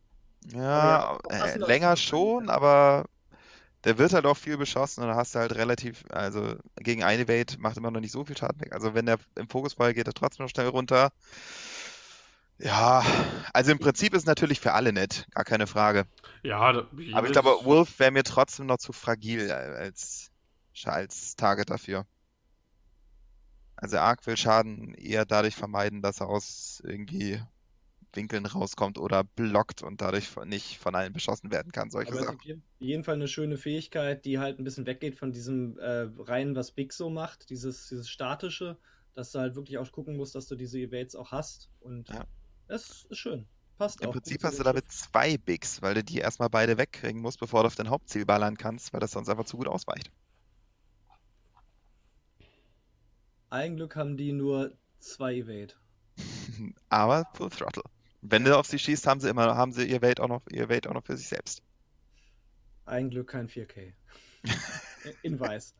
Ja, 0.53 1.19
ja 1.31 1.47
äh, 1.47 1.59
länger 1.59 1.97
schon, 1.97 2.49
aber 2.49 3.07
der 3.85 3.99
wird 3.99 4.12
halt 4.12 4.27
auch 4.27 4.37
viel 4.37 4.57
beschossen 4.57 5.03
und 5.03 5.09
dann 5.09 5.17
hast 5.17 5.35
du 5.35 5.39
halt 5.39 5.55
relativ, 5.55 6.05
also 6.11 6.57
gegen 6.77 7.05
eine 7.05 7.29
Welt 7.29 7.59
macht 7.59 7.77
immer 7.77 7.91
noch 7.91 8.01
nicht 8.01 8.12
so 8.12 8.25
viel 8.25 8.37
Schaden 8.37 8.61
weg. 8.61 8.73
Also 8.73 8.95
wenn 8.95 9.07
der 9.07 9.19
im 9.37 9.49
Fokusfall 9.49 9.95
geht, 9.95 10.07
er 10.07 10.15
trotzdem 10.15 10.45
noch 10.45 10.51
schnell 10.51 10.69
runter. 10.69 11.12
Ja, 12.59 13.05
also 13.53 13.71
im 13.71 13.79
Prinzip 13.79 14.15
ist 14.15 14.23
es 14.23 14.27
natürlich 14.27 14.61
für 14.61 14.73
alle 14.73 14.93
nett, 14.93 15.27
gar 15.33 15.45
keine 15.45 15.67
Frage. 15.67 16.07
Ja, 16.43 16.59
aber 16.59 17.27
ich 17.27 17.33
glaube, 17.33 17.65
Wolf 17.65 17.99
wäre 17.99 18.11
mir 18.11 18.25
trotzdem 18.25 18.67
noch 18.67 18.79
zu 18.79 18.93
fragil 18.93 19.51
als, 19.53 20.31
als 20.85 21.37
Target 21.37 21.71
dafür. 21.71 22.07
Also 23.77 23.99
Ark 23.99 24.27
will 24.27 24.39
Schaden 24.39 24.95
eher 24.95 25.27
dadurch 25.27 25.55
vermeiden, 25.55 26.01
dass 26.01 26.21
er 26.21 26.29
aus 26.29 26.83
irgendwie 26.83 27.43
Winkeln 28.16 28.46
rauskommt 28.46 28.98
oder 28.98 29.24
blockt 29.24 29.83
und 29.83 30.00
dadurch 30.00 30.35
nicht 30.46 30.79
von 30.79 30.94
allen 30.94 31.12
beschossen 31.12 31.50
werden 31.50 31.72
kann. 31.72 31.90
Solche 31.90 32.12
Aber 32.12 32.22
Sachen. 32.22 32.38
Auf 32.38 32.61
jeden 32.79 33.05
Fall 33.05 33.14
eine 33.14 33.29
schöne 33.29 33.57
Fähigkeit, 33.57 34.24
die 34.24 34.38
halt 34.38 34.59
ein 34.59 34.64
bisschen 34.64 34.87
weggeht 34.87 35.16
von 35.16 35.33
diesem 35.33 35.79
äh, 35.79 36.09
rein, 36.18 36.57
was 36.57 36.72
Big 36.72 36.92
so 36.92 37.11
macht, 37.11 37.50
dieses, 37.50 37.88
dieses 37.88 38.09
statische, 38.09 38.76
dass 39.14 39.33
du 39.33 39.38
halt 39.38 39.55
wirklich 39.55 39.79
auch 39.79 39.90
gucken 39.92 40.16
musst, 40.16 40.35
dass 40.35 40.46
du 40.46 40.57
diese 40.57 40.79
Evades 40.79 41.14
auch 41.14 41.33
hast. 41.33 41.68
Und 41.81 42.09
ja. 42.09 42.24
das 42.68 43.07
ist 43.09 43.16
schön. 43.16 43.46
Passt 43.79 44.00
Im 44.00 44.09
auch. 44.09 44.14
Im 44.14 44.20
Prinzip 44.20 44.42
hast 44.42 44.59
du 44.59 44.62
damit 44.62 44.90
zwei 44.90 45.37
Bigs, 45.37 45.83
weil 45.83 45.94
du 45.94 46.05
die 46.05 46.18
erstmal 46.18 46.48
beide 46.48 46.79
wegkriegen 46.79 47.20
musst, 47.20 47.38
bevor 47.38 47.62
du 47.62 47.66
auf 47.66 47.74
dein 47.74 47.90
Hauptziel 47.90 48.24
ballern 48.24 48.57
kannst, 48.57 48.92
weil 48.92 49.00
das 49.00 49.12
sonst 49.12 49.29
einfach 49.29 49.44
zu 49.44 49.57
gut 49.57 49.68
ausweicht. 49.68 50.11
Ein 53.50 53.76
Glück 53.76 53.96
haben 53.96 54.16
die 54.16 54.33
nur 54.33 54.76
zwei 54.98 55.37
Evade. 55.37 55.74
Aber 56.88 57.26
Full 57.35 57.50
Throttle. 57.50 57.83
Wenn 58.29 58.45
du 58.45 58.57
auf 58.57 58.67
sie 58.67 58.79
schießt, 58.79 59.07
haben 59.07 59.21
sie 59.21 59.29
immer, 59.29 59.57
haben 59.57 59.73
sie 59.73 59.87
ihr 59.87 60.03
Welt 60.03 60.21
auch 60.21 60.29
noch, 60.29 60.43
ihr 60.51 60.69
Welt 60.69 60.87
auch 60.87 60.95
noch 60.95 61.05
für 61.05 61.17
sich 61.17 61.29
selbst. 61.29 61.62
Ein 62.85 63.11
Glück 63.11 63.29
kein 63.29 63.49
4K. 63.49 63.93
In 65.23 65.39
weiß. 65.39 65.75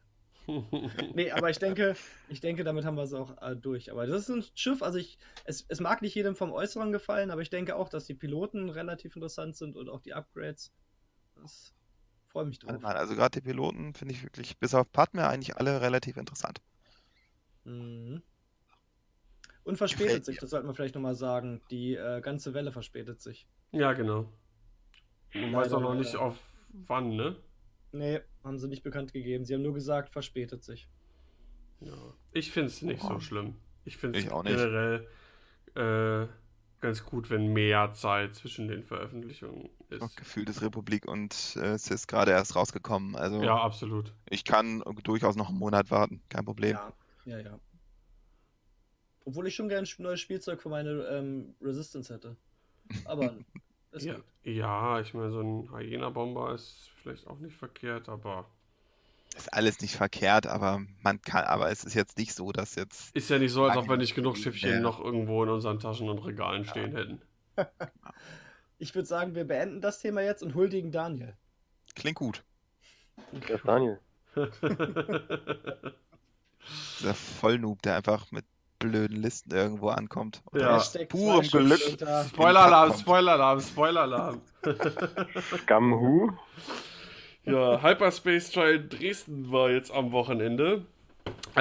nee, 1.15 1.31
aber 1.33 1.51
ich 1.51 1.59
denke, 1.59 1.97
ich 2.29 2.41
denke, 2.41 2.63
damit 2.63 2.85
haben 2.85 2.97
wir 2.97 3.03
es 3.03 3.13
auch 3.13 3.41
äh, 3.43 3.57
durch. 3.57 3.91
Aber 3.91 4.07
das 4.07 4.23
ist 4.23 4.29
ein 4.29 4.45
Schiff, 4.55 4.83
also 4.83 4.99
ich, 4.99 5.19
es, 5.45 5.65
es 5.69 5.81
mag 5.81 6.03
nicht 6.03 6.15
jedem 6.15 6.37
vom 6.37 6.53
Äußeren 6.53 6.93
gefallen, 6.93 7.31
aber 7.31 7.43
ich 7.43 7.51
denke 7.51 7.75
auch, 7.75 7.89
dass 7.89 8.07
die 8.07 8.15
Piloten 8.15 8.71
relativ 8.71 9.17
interessant 9.17 9.57
sind 9.57 9.77
und 9.77 9.89
auch 9.89 10.01
die 10.01 10.15
Upgrades. 10.15 10.73
Das 11.35 11.75
freue 12.29 12.47
mich 12.47 12.61
drauf. 12.61 12.85
Also 12.85 13.17
gerade 13.17 13.41
die 13.41 13.45
Piloten 13.45 13.95
finde 13.95 14.15
ich 14.15 14.23
wirklich, 14.23 14.57
bis 14.59 14.75
auf 14.75 14.91
Padme, 14.93 15.27
eigentlich 15.27 15.57
alle 15.57 15.81
relativ 15.81 16.17
interessant. 16.17 16.61
Mhm. 17.65 18.23
Und 19.67 19.79
verspätet 19.79 20.25
sich, 20.25 20.39
das 20.39 20.51
sollte 20.51 20.65
man 20.65 20.77
vielleicht 20.77 20.95
nochmal 20.95 21.17
sagen. 21.17 21.61
Die 21.73 21.97
äh, 21.97 22.21
ganze 22.21 22.55
Welle 22.55 22.71
verspätet 22.71 23.21
sich. 23.21 23.49
Ja, 23.73 23.95
genau. 23.95 24.33
Man 25.35 25.53
weiß 25.53 25.73
auch 25.73 25.81
noch 25.81 25.97
nicht 25.97 26.15
auf 26.15 26.39
wann, 26.87 27.17
ne? 27.17 27.35
Nee, 27.91 28.21
haben 28.45 28.59
sie 28.59 28.69
nicht 28.69 28.85
bekannt 28.85 29.13
gegeben. 29.13 29.45
Sie 29.45 29.55
haben 29.55 29.63
nur 29.63 29.75
gesagt, 29.75 30.11
verspätet 30.11 30.63
sich. 30.63 30.89
Ja. 31.81 32.15
Ich 32.31 32.53
finde 32.53 32.69
es 32.69 32.81
nicht 32.81 33.03
oh. 33.03 33.15
so 33.15 33.19
schlimm. 33.19 33.57
Ich 33.85 33.97
finde 33.97 34.21
es 34.21 34.29
generell 34.29 35.09
äh, 35.75 36.29
ganz 36.81 37.05
gut, 37.05 37.29
wenn 37.31 37.53
mehr 37.53 37.93
Zeit 37.93 38.37
zwischen 38.37 38.69
den 38.69 38.85
Veröffentlichungen 38.85 39.69
ist. 39.89 40.01
Auch 40.01 40.15
gefühlt 40.15 40.49
ist 40.49 40.63
Republik 40.63 41.09
und 41.09 41.57
äh, 41.57 41.73
es 41.73 41.91
ist 41.91 42.07
gerade 42.07 42.31
erst 42.31 42.55
rausgekommen. 42.55 43.17
Also 43.17 43.43
ja, 43.43 43.57
absolut. 43.57 44.13
Ich 44.31 44.45
kann 44.45 44.85
durchaus 45.03 45.35
noch 45.35 45.49
einen 45.49 45.59
Monat 45.59 45.91
warten, 45.91 46.23
kein 46.29 46.45
Problem. 46.45 46.77
Ja, 46.77 46.93
ja, 47.25 47.41
ja. 47.41 47.59
Obwohl 49.27 49.49
ich 49.49 49.57
schon 49.57 49.69
gerne 49.69 49.87
ein 49.87 50.03
neues 50.03 50.21
Spielzeug 50.21 50.63
für 50.63 50.69
meine 50.69 50.91
ähm, 51.11 51.55
Resistance 51.61 52.15
hätte. 52.15 52.37
Aber 53.05 53.35
es 53.91 54.05
ja, 54.05 54.15
geht. 54.15 54.25
Ja, 54.45 55.01
ich 55.01 55.15
meine, 55.15 55.33
so 55.33 55.41
ein 55.41 55.69
Hyena-Bomber 55.77 56.55
ist 56.55 56.91
vielleicht 57.03 57.27
auch 57.27 57.41
nicht 57.41 57.57
verkehrt, 57.57 58.09
aber. 58.09 58.49
Ist 59.37 59.53
alles 59.53 59.81
nicht 59.81 59.97
verkehrt, 59.97 60.47
aber 60.47 60.81
man 61.03 61.21
kann, 61.21 61.45
aber 61.45 61.71
es 61.71 61.83
ist 61.83 61.95
jetzt 61.95 62.17
nicht 62.19 62.35
so, 62.35 62.53
dass 62.53 62.77
jetzt. 62.77 63.15
Ist 63.17 63.29
ja 63.29 63.39
nicht 63.39 63.51
so, 63.51 63.65
als 63.65 63.77
ob 63.77 63.89
wir 63.89 63.97
nicht 63.97 64.15
genug 64.15 64.39
Schiffchen 64.39 64.81
noch 64.81 65.01
irgendwo 65.01 65.43
in 65.43 65.51
unseren 65.51 65.81
Taschen 65.81 66.09
und 66.09 66.21
Regalen 66.21 66.63
ja. 66.63 66.71
stehen 66.71 66.95
hätten. 66.95 67.21
ich 68.79 68.95
würde 68.95 69.07
sagen, 69.07 69.35
wir 69.35 69.45
beenden 69.45 69.81
das 69.81 69.99
Thema 69.99 70.23
jetzt 70.23 70.45
und 70.45 70.55
huldigen 70.55 70.93
Daniel. 70.93 71.37
Klingt 71.97 72.17
gut. 72.17 72.45
Der 73.33 73.57
ist 73.57 73.65
Daniel. 73.67 73.99
Dieser 77.01 77.15
Vollnoob, 77.15 77.83
der 77.83 77.97
einfach 77.97 78.31
mit 78.31 78.45
blöden 78.79 79.21
Listen 79.21 79.53
irgendwo 79.53 79.89
ankommt. 79.89 80.43
Ja. 80.53 80.83
Purem 81.09 81.43
Glück. 81.43 81.81
Spoiler-Alarm, 82.29 82.93
Spoiler-Alarm, 82.95 83.61
Spoiler-Alarm. 83.61 84.41
Scum 85.63 86.37
Ja, 87.45 87.83
Hyperspace 87.83 88.51
Trial 88.51 88.89
Dresden 88.89 89.51
war 89.51 89.71
jetzt 89.71 89.91
am 89.91 90.13
Wochenende. 90.13 90.85
Äh, 91.55 91.61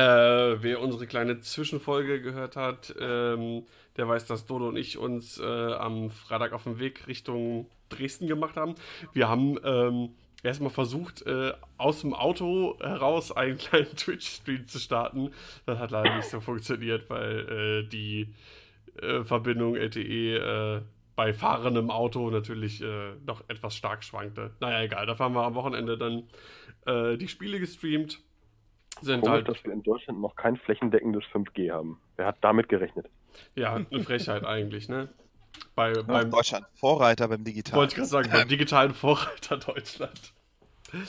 wer 0.62 0.82
unsere 0.82 1.08
kleine 1.08 1.39
Zwischenfolge 1.39 2.21
gehört 2.21 2.56
hat, 2.56 2.93
ähm, 2.99 3.63
der 3.97 4.08
weiß, 4.08 4.25
dass 4.25 4.45
Dodo 4.45 4.67
und 4.67 4.75
ich 4.75 4.97
uns 4.97 5.39
äh, 5.39 5.73
am 5.73 6.10
Freitag 6.10 6.54
auf 6.54 6.63
dem 6.63 6.80
Weg 6.80 7.08
Richtung 7.08 7.67
Dresden 7.89 8.28
gemacht 8.28 8.58
haben. 8.58 8.75
Wir 9.13 9.30
haben 9.30 9.58
ähm, 9.63 10.10
erstmal 10.43 10.69
versucht, 10.69 11.26
äh, 11.26 11.54
aus 11.78 12.02
dem 12.02 12.13
Auto 12.13 12.78
heraus 12.80 13.32
einen 13.32 13.58
kleinen 13.58 13.95
Twitch-Stream 13.95 14.67
zu 14.67 14.80
starten. 14.80 15.32
Das 15.65 15.80
hat 15.80 15.91
leider 15.91 16.15
nicht 16.15 16.30
so 16.30 16.41
funktioniert, 16.41 17.10
weil 17.10 17.84
äh, 17.86 17.89
die 17.89 18.34
äh, 19.02 19.24
Verbindung 19.24 19.76
LTE 19.76 20.38
äh, 20.38 20.82
bei 21.15 21.34
fahrendem 21.34 21.89
Auto 21.89 22.30
natürlich 22.30 22.82
äh, 22.82 23.13
noch 23.26 23.43
etwas 23.48 23.76
stark 23.76 24.04
schwankte. 24.04 24.52
Naja, 24.60 24.84
egal. 24.84 25.06
Dafür 25.06 25.26
haben 25.26 25.36
wir 25.36 25.43
am 25.43 25.56
Wochenende 25.56 25.98
dann 25.98 26.24
äh, 26.86 27.17
die 27.17 27.28
Spiele 27.28 27.60
gestreamt. 27.60 28.21
Sind 29.02 29.21
Komisch, 29.21 29.32
halt, 29.32 29.50
dass 29.50 29.63
wir 29.63 29.74
in 29.74 29.84
Deutschland 29.84 30.21
noch 30.21 30.36
kein 30.36 30.56
flächendeckendes 30.58 31.24
5G 31.26 31.71
haben. 31.71 32.00
Wer 32.15 32.28
hat 32.28 32.38
damit 32.41 32.69
gerechnet? 32.69 33.10
Ja, 33.56 33.76
eine 33.76 34.04
Frechheit 34.04 34.45
eigentlich, 34.45 34.88
ne? 34.88 35.10
Bei, 35.76 35.94
ja, 35.94 36.02
beim 36.02 36.32
Deutschland 36.32 36.65
Vorreiter 36.76 37.28
beim 37.28 37.44
digitalen. 37.44 37.78
Wollte 37.78 37.91
ich 37.91 37.96
gerade 37.98 38.10
sagen, 38.10 38.30
beim 38.32 38.48
digitalen 38.48 38.94
Vorreiter 38.94 39.58
Deutschland. 39.58 40.34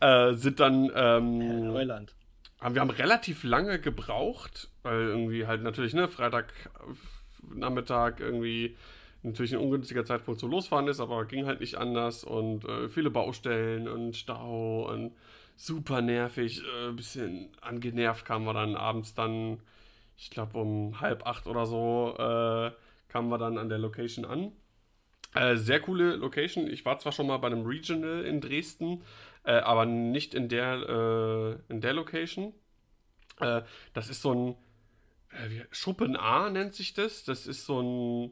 Äh, 0.00 0.34
sind 0.34 0.60
dann. 0.60 0.90
Ähm, 0.94 1.66
Neuland. 1.72 2.14
Haben, 2.60 2.74
wir 2.74 2.80
haben 2.80 2.90
relativ 2.90 3.42
lange 3.42 3.80
gebraucht, 3.80 4.68
weil 4.82 5.00
irgendwie 5.00 5.46
halt 5.46 5.62
natürlich, 5.62 5.92
ne, 5.92 6.08
Freitag 6.08 6.52
Nachmittag 7.54 8.20
irgendwie 8.20 8.76
natürlich 9.22 9.52
ein 9.52 9.60
ungünstiger 9.60 10.04
Zeitpunkt 10.04 10.40
zum 10.40 10.50
Losfahren 10.50 10.88
ist, 10.88 11.00
aber 11.00 11.24
ging 11.24 11.46
halt 11.46 11.60
nicht 11.60 11.76
anders 11.76 12.24
und 12.24 12.64
äh, 12.64 12.88
viele 12.88 13.10
Baustellen 13.10 13.88
und 13.88 14.16
Stau 14.16 14.88
und 14.88 15.12
super 15.56 16.00
nervig, 16.00 16.62
ein 16.62 16.90
äh, 16.90 16.92
bisschen 16.92 17.48
angenervt 17.60 18.24
kamen 18.24 18.44
wir 18.44 18.54
dann 18.54 18.76
abends 18.76 19.14
dann, 19.14 19.60
ich 20.16 20.30
glaube 20.30 20.58
um 20.58 21.00
halb 21.00 21.26
acht 21.26 21.46
oder 21.46 21.66
so, 21.66 22.14
äh, 22.18 22.70
kamen 23.08 23.28
wir 23.28 23.38
dann 23.38 23.58
an 23.58 23.68
der 23.68 23.78
Location 23.78 24.24
an. 24.24 24.52
Äh, 25.34 25.56
sehr 25.56 25.80
coole 25.80 26.16
Location. 26.16 26.68
Ich 26.68 26.84
war 26.84 26.98
zwar 26.98 27.12
schon 27.12 27.26
mal 27.26 27.36
bei 27.38 27.48
einem 27.48 27.66
Regional 27.66 28.24
in 28.24 28.40
Dresden, 28.40 29.02
äh, 29.44 29.52
aber 29.52 29.84
nicht 29.84 30.34
in 30.34 30.48
der, 30.48 31.58
äh, 31.68 31.72
in 31.72 31.80
der 31.80 31.92
Location. 31.92 32.54
Äh, 33.40 33.62
das 33.92 34.08
ist 34.08 34.22
so 34.22 34.32
ein 34.34 34.56
äh, 35.30 35.64
Schuppen 35.70 36.16
A 36.16 36.50
nennt 36.50 36.74
sich 36.74 36.94
das. 36.94 37.24
Das 37.24 37.46
ist 37.46 37.66
so 37.66 37.82
ein, 37.82 38.30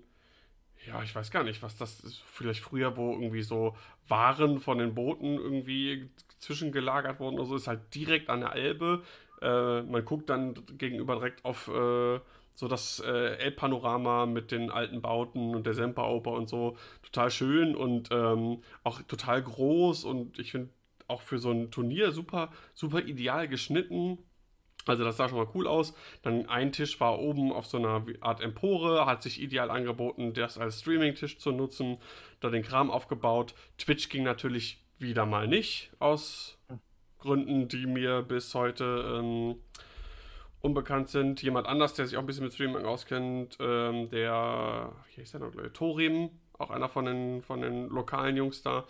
ja, 0.86 1.02
ich 1.02 1.14
weiß 1.14 1.30
gar 1.30 1.44
nicht, 1.44 1.62
was 1.62 1.76
das 1.76 2.00
ist. 2.00 2.22
Vielleicht 2.24 2.60
früher, 2.60 2.96
wo 2.96 3.12
irgendwie 3.12 3.42
so 3.42 3.76
Waren 4.08 4.60
von 4.60 4.78
den 4.78 4.94
Booten 4.94 5.36
irgendwie 5.36 6.10
zwischengelagert 6.38 7.20
wurden 7.20 7.38
oder 7.38 7.46
so, 7.46 7.56
ist 7.56 7.66
halt 7.66 7.94
direkt 7.94 8.30
an 8.30 8.40
der 8.40 8.54
Elbe. 8.54 9.02
Äh, 9.42 9.82
man 9.82 10.04
guckt 10.04 10.30
dann 10.30 10.54
gegenüber 10.78 11.16
direkt 11.16 11.44
auf 11.44 11.70
so 12.56 12.66
das 12.68 13.00
äh, 13.00 13.36
Elbpanorama 13.36 14.26
mit 14.26 14.50
den 14.50 14.70
alten 14.70 15.02
Bauten 15.02 15.54
und 15.54 15.66
der 15.66 15.74
Semperoper 15.74 16.32
und 16.32 16.48
so 16.48 16.76
total 17.02 17.30
schön 17.30 17.76
und 17.76 18.08
ähm, 18.10 18.62
auch 18.82 19.02
total 19.02 19.42
groß 19.42 20.04
und 20.04 20.38
ich 20.38 20.52
finde 20.52 20.70
auch 21.06 21.20
für 21.20 21.38
so 21.38 21.52
ein 21.52 21.70
Turnier 21.70 22.10
super, 22.10 22.50
super 22.74 23.00
ideal 23.00 23.46
geschnitten. 23.46 24.18
Also 24.86 25.04
das 25.04 25.16
sah 25.16 25.28
schon 25.28 25.38
mal 25.38 25.48
cool 25.54 25.66
aus. 25.66 25.94
Dann 26.22 26.48
ein 26.48 26.72
Tisch 26.72 26.98
war 27.00 27.18
oben 27.18 27.52
auf 27.52 27.66
so 27.66 27.76
einer 27.76 28.04
Art 28.20 28.40
Empore, 28.40 29.04
hat 29.04 29.22
sich 29.22 29.40
ideal 29.40 29.70
angeboten, 29.70 30.32
das 30.32 30.58
als 30.58 30.80
Streaming-Tisch 30.80 31.38
zu 31.38 31.52
nutzen, 31.52 31.98
da 32.40 32.50
den 32.50 32.62
Kram 32.62 32.90
aufgebaut. 32.90 33.54
Twitch 33.78 34.08
ging 34.08 34.22
natürlich 34.22 34.82
wieder 34.98 35.26
mal 35.26 35.46
nicht, 35.46 35.90
aus 35.98 36.58
Gründen, 37.18 37.68
die 37.68 37.86
mir 37.86 38.22
bis 38.22 38.54
heute 38.54 39.18
ähm, 39.18 39.56
unbekannt 40.66 41.08
sind. 41.08 41.42
Jemand 41.42 41.66
anders, 41.66 41.94
der 41.94 42.06
sich 42.06 42.16
auch 42.16 42.22
ein 42.22 42.26
bisschen 42.26 42.44
mit 42.44 42.54
Streaming 42.54 42.84
auskennt, 42.84 43.56
ähm, 43.60 44.10
der, 44.10 44.92
wie 45.14 45.20
heißt 45.20 45.34
der 45.34 45.40
noch, 45.40 45.52
Torim, 45.72 46.30
auch 46.58 46.70
einer 46.70 46.88
von 46.88 47.06
den, 47.06 47.42
von 47.42 47.60
den 47.62 47.88
lokalen 47.88 48.36
Jungs 48.36 48.62
da, 48.62 48.84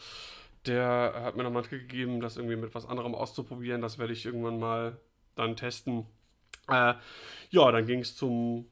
der 0.67 1.13
hat 1.23 1.37
mir 1.37 1.45
nochmal 1.45 1.63
gegeben, 1.63 2.21
das 2.21 2.37
irgendwie 2.37 2.57
mit 2.57 2.75
was 2.75 2.87
anderem 2.87 3.15
auszuprobieren. 3.15 3.81
Das 3.81 3.99
werde 3.99 4.13
ich 4.13 4.27
irgendwann 4.27 4.59
mal 4.59 4.99
dann 5.37 5.57
testen. 5.57 6.07
Äh, 6.69 6.95
ja, 7.51 7.71
dann 7.71 7.87
ging 7.87 8.01
es 8.01 8.17
zum 8.17 8.67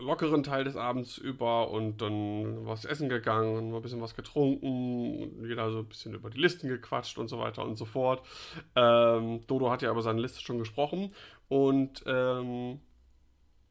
lockeren 0.00 0.42
Teil 0.42 0.64
des 0.64 0.76
Abends 0.76 1.18
über 1.18 1.70
und 1.70 2.00
dann 2.00 2.66
was 2.66 2.84
essen 2.84 3.08
gegangen 3.08 3.56
und 3.56 3.74
ein 3.74 3.82
bisschen 3.82 4.00
was 4.00 4.14
getrunken 4.14 5.22
und 5.22 5.48
jeder 5.48 5.70
so 5.70 5.78
ein 5.78 5.86
bisschen 5.86 6.14
über 6.14 6.30
die 6.30 6.38
Listen 6.38 6.68
gequatscht 6.68 7.18
und 7.18 7.28
so 7.28 7.38
weiter 7.38 7.64
und 7.64 7.76
so 7.76 7.84
fort. 7.84 8.24
Ähm, 8.76 9.40
Dodo 9.46 9.70
hat 9.70 9.82
ja 9.82 9.90
über 9.90 10.02
seine 10.02 10.20
Liste 10.20 10.40
schon 10.40 10.58
gesprochen 10.58 11.12
und 11.48 12.02
ähm, 12.06 12.80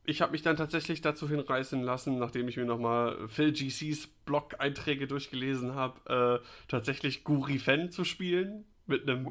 ich 0.03 0.21
habe 0.21 0.32
mich 0.32 0.41
dann 0.41 0.55
tatsächlich 0.55 1.01
dazu 1.01 1.28
hinreißen 1.30 1.84
lassen, 1.84 2.17
nachdem 2.17 2.47
ich 2.47 2.55
mir 2.55 2.65
nochmal 2.65 3.28
Phil 3.28 3.51
GCs 3.51 4.07
Blog-Einträge 4.25 5.05
durchgelesen 5.05 5.75
habe, 5.75 6.41
äh, 6.41 6.47
tatsächlich 6.69 7.23
Guri 7.25 7.59
Fan 7.59 7.91
zu 7.91 8.05
spielen 8.05 8.65
mit 8.86 9.03
einem 9.03 9.28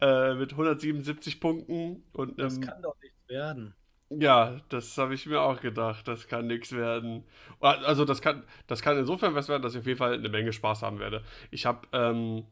äh, 0.00 0.34
mit 0.34 0.52
177 0.52 1.40
Punkten 1.40 2.04
und 2.12 2.38
einem. 2.38 2.48
Das 2.48 2.60
kann 2.60 2.82
doch 2.82 2.96
nichts 3.02 3.28
werden. 3.28 3.74
Ja, 4.10 4.60
das 4.68 4.96
habe 4.98 5.14
ich 5.14 5.26
mir 5.26 5.40
auch 5.40 5.60
gedacht. 5.60 6.06
Das 6.06 6.28
kann 6.28 6.46
nichts 6.46 6.72
werden. 6.72 7.24
Also 7.60 8.04
das 8.04 8.22
kann, 8.22 8.44
das 8.66 8.82
kann 8.82 8.98
insofern 8.98 9.34
was 9.34 9.48
werden, 9.48 9.62
dass 9.62 9.74
ich 9.74 9.80
auf 9.80 9.86
jeden 9.86 9.98
Fall 9.98 10.14
eine 10.14 10.28
Menge 10.28 10.52
Spaß 10.52 10.82
haben 10.82 11.00
werde. 11.00 11.24
Ich 11.50 11.66
habe 11.66 11.88
ähm, 11.92 12.44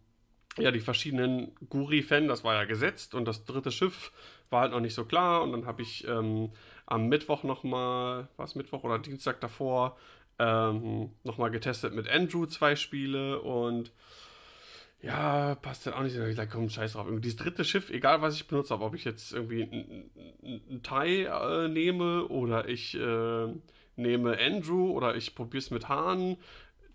ja 0.59 0.71
die 0.71 0.81
verschiedenen 0.81 1.55
Guri-Fan, 1.69 2.29
das 2.29 2.43
war 2.43 2.55
ja 2.55 2.65
gesetzt 2.65 3.15
und 3.15 3.27
das 3.27 3.45
dritte 3.45 3.71
Schiff 3.71 4.13
war 4.53 4.63
halt 4.63 4.73
noch 4.73 4.81
nicht 4.81 4.95
so 4.95 5.05
klar. 5.05 5.43
Und 5.43 5.53
dann 5.53 5.67
habe 5.67 5.83
ich 5.83 6.07
ähm, 6.07 6.51
am 6.87 7.09
Mittwoch 7.09 7.43
nochmal, 7.43 8.29
war 8.37 8.45
es 8.45 8.55
Mittwoch 8.55 8.85
oder 8.85 8.99
Dienstag 8.99 9.41
davor, 9.41 9.97
ähm, 10.39 11.11
nochmal 11.25 11.51
getestet 11.51 11.95
mit 11.95 12.09
Andrew 12.09 12.47
zwei 12.47 12.77
Spiele 12.77 13.41
und 13.41 13.93
ja, 15.03 15.57
passt 15.57 15.87
dann 15.87 15.95
auch 15.95 16.03
nicht. 16.03 16.15
Ich 16.15 16.23
gesagt, 16.23 16.53
komm, 16.53 16.69
scheiß 16.69 16.93
drauf. 16.93 17.07
Irgendwie 17.07 17.23
dieses 17.23 17.39
dritte 17.39 17.65
Schiff, 17.65 17.91
egal 17.91 18.23
was 18.23 18.37
ich 18.37 18.47
benutzt 18.47 18.71
habe, 18.71 18.85
ob 18.85 18.95
ich 18.95 19.05
jetzt 19.05 19.33
irgendwie 19.33 19.63
ein 19.63 20.81
Thai 20.85 21.25
äh, 21.25 21.69
nehme 21.69 22.29
oder 22.29 22.69
ich 22.69 22.95
äh, 22.95 23.49
nehme 23.97 24.39
Andrew 24.39 24.93
oder 24.93 25.17
ich 25.17 25.35
probiere 25.35 25.59
es 25.63 25.71
mit 25.71 25.89
Hahn. 25.89 26.37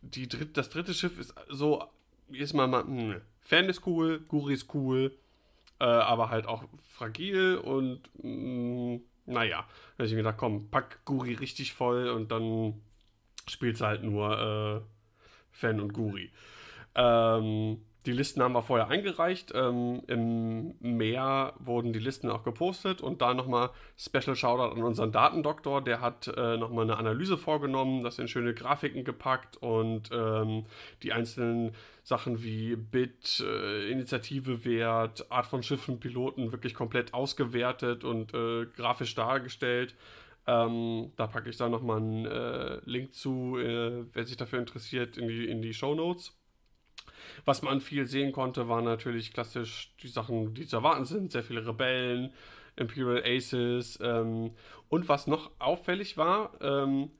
Dritt, 0.01 0.55
das 0.55 0.69
dritte 0.69 0.93
Schiff 0.93 1.19
ist 1.19 1.33
so, 1.49 1.83
ist 2.29 2.53
mal, 2.53 2.67
mal 2.67 2.85
mh, 2.85 3.13
hm, 3.13 3.21
Fan 3.41 3.69
ist 3.69 3.85
cool, 3.85 4.19
Guri 4.27 4.53
ist 4.53 4.73
cool, 4.73 5.11
äh, 5.80 5.86
aber 5.86 6.30
halt 6.30 6.47
auch 6.47 6.63
fragil 6.82 7.57
und 7.57 8.01
mh, 8.23 8.23
hm, 8.23 9.01
naja. 9.25 9.65
Da 9.97 10.03
habe 10.03 10.05
ich 10.05 10.11
mir 10.11 10.17
gedacht, 10.17 10.38
komm, 10.38 10.69
pack 10.69 11.03
Guri 11.05 11.34
richtig 11.34 11.73
voll 11.73 12.09
und 12.09 12.32
dann 12.32 12.82
spielst 13.47 13.82
du 13.82 13.86
halt 13.86 14.03
nur 14.03 14.39
äh, 14.39 14.82
Fan 15.51 15.80
und 15.80 15.93
Guri. 15.93 16.32
Ähm, 16.95 17.82
die 18.07 18.13
Listen 18.13 18.41
haben 18.41 18.53
wir 18.53 18.63
vorher 18.63 18.87
eingereicht. 18.87 19.51
Ähm, 19.53 20.01
Im 20.07 20.75
Meer 20.79 21.53
wurden 21.59 21.91
die 21.91 21.99
Listen 21.99 22.31
auch 22.31 22.43
gepostet 22.43 23.01
und 23.01 23.21
da 23.21 23.33
nochmal 23.33 23.69
Special 23.97 24.35
Shoutout 24.35 24.75
an 24.75 24.81
unseren 24.81 25.11
Datendoktor. 25.11 25.83
Der 25.83 25.99
hat 25.99 26.27
äh, 26.35 26.55
nochmal 26.55 26.85
eine 26.85 26.95
Analyse 26.95 27.37
vorgenommen, 27.37 28.03
das 28.03 28.17
in 28.17 28.29
schöne 28.29 28.53
Grafiken 28.53 29.03
gepackt 29.03 29.57
und 29.57 30.09
ähm, 30.13 30.65
die 31.03 31.11
einzelnen 31.11 31.75
Sachen 32.03 32.41
wie 32.41 32.77
Bit, 32.77 33.43
äh, 33.45 33.91
Initiative 33.91 34.63
Wert, 34.63 35.29
Art 35.29 35.45
von 35.45 35.61
Schiffen, 35.61 35.99
Piloten 35.99 36.53
wirklich 36.53 36.73
komplett 36.73 37.13
ausgewertet 37.13 38.05
und 38.05 38.33
äh, 38.33 38.67
grafisch 38.67 39.15
dargestellt. 39.15 39.95
Ähm, 40.47 41.11
da 41.17 41.27
packe 41.27 41.49
ich 41.49 41.57
da 41.57 41.67
nochmal 41.67 41.97
einen 41.97 42.25
äh, 42.25 42.79
Link 42.85 43.13
zu, 43.13 43.57
äh, 43.57 44.05
wer 44.13 44.23
sich 44.23 44.37
dafür 44.37 44.59
interessiert, 44.59 45.17
in 45.17 45.27
die, 45.27 45.45
in 45.49 45.61
die 45.61 45.73
Show 45.73 45.93
Notes. 45.93 46.37
Was 47.45 47.61
man 47.61 47.82
viel 47.82 48.07
sehen 48.07 48.32
konnte, 48.32 48.67
waren 48.69 48.86
natürlich 48.86 49.34
klassisch 49.34 49.93
die 50.01 50.07
Sachen, 50.07 50.53
die 50.53 50.65
zu 50.65 50.78
erwarten 50.78 51.05
sind. 51.05 51.32
Sehr 51.32 51.43
viele 51.43 51.65
Rebellen, 51.65 52.34
Imperial 52.75 53.23
Aces. 53.25 53.99
Ähm, 54.01 54.51
und 54.89 55.09
was 55.09 55.28
noch 55.28 55.51
auffällig 55.59 56.17
war, 56.17 56.51
ähm, 56.61 57.11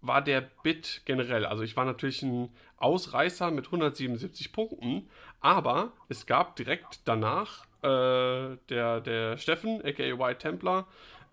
war 0.00 0.22
der 0.22 0.42
Bit 0.62 1.02
generell. 1.04 1.44
Also 1.44 1.62
ich 1.62 1.76
war 1.76 1.84
natürlich 1.84 2.22
ein 2.22 2.50
Ausreißer 2.78 3.50
mit 3.50 3.66
177 3.66 4.52
Punkten, 4.52 5.08
aber 5.40 5.92
es 6.08 6.26
gab 6.26 6.56
direkt 6.56 7.00
danach 7.04 7.66
äh, 7.82 8.56
der, 8.68 9.00
der 9.00 9.36
Steffen, 9.36 9.82
aka 9.84 10.18
White 10.18 10.38
Templar, 10.38 10.86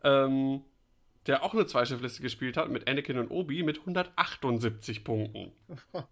ähm, 0.03 0.61
der 1.27 1.43
auch 1.43 1.53
eine 1.53 1.65
Zweischiffliste 1.65 2.21
gespielt 2.21 2.57
hat 2.57 2.69
mit 2.69 2.87
Anakin 2.87 3.19
und 3.19 3.29
Obi 3.29 3.63
mit 3.63 3.79
178 3.79 5.03
Punkten. 5.03 5.51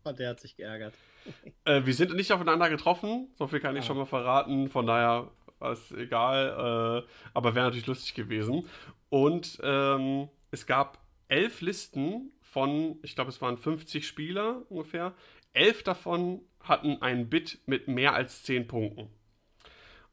der 0.20 0.30
hat 0.30 0.40
sich 0.40 0.56
geärgert. 0.56 0.94
Äh, 1.66 1.88
wir 1.88 1.96
sind 1.96 2.14
nicht 2.14 2.32
aufeinander 2.32 2.70
getroffen, 2.70 3.30
so 3.34 3.48
viel 3.48 3.60
kann 3.60 3.76
ich 3.76 3.84
schon 3.84 3.98
mal 3.98 4.06
verraten. 4.06 4.70
Von 4.70 4.86
daher 4.86 5.32
es 5.60 5.92
egal, 5.92 7.04
äh, 7.04 7.10
aber 7.34 7.56
wäre 7.56 7.66
natürlich 7.66 7.88
lustig 7.88 8.14
gewesen. 8.14 8.68
Und 9.10 9.60
ähm, 9.64 10.30
es 10.52 10.68
gab 10.68 11.00
elf 11.28 11.62
Listen 11.62 12.32
von, 12.42 13.00
ich 13.02 13.16
glaube, 13.16 13.30
es 13.30 13.42
waren 13.42 13.58
50 13.58 14.08
Spieler 14.08 14.62
ungefähr. 14.70 15.16
Elf 15.54 15.84
davon 15.84 16.42
hatten 16.60 17.02
ein 17.02 17.30
Bit 17.30 17.60
mit 17.66 17.88
mehr 17.88 18.14
als 18.14 18.44
10 18.44 18.68
Punkten. 18.68 19.10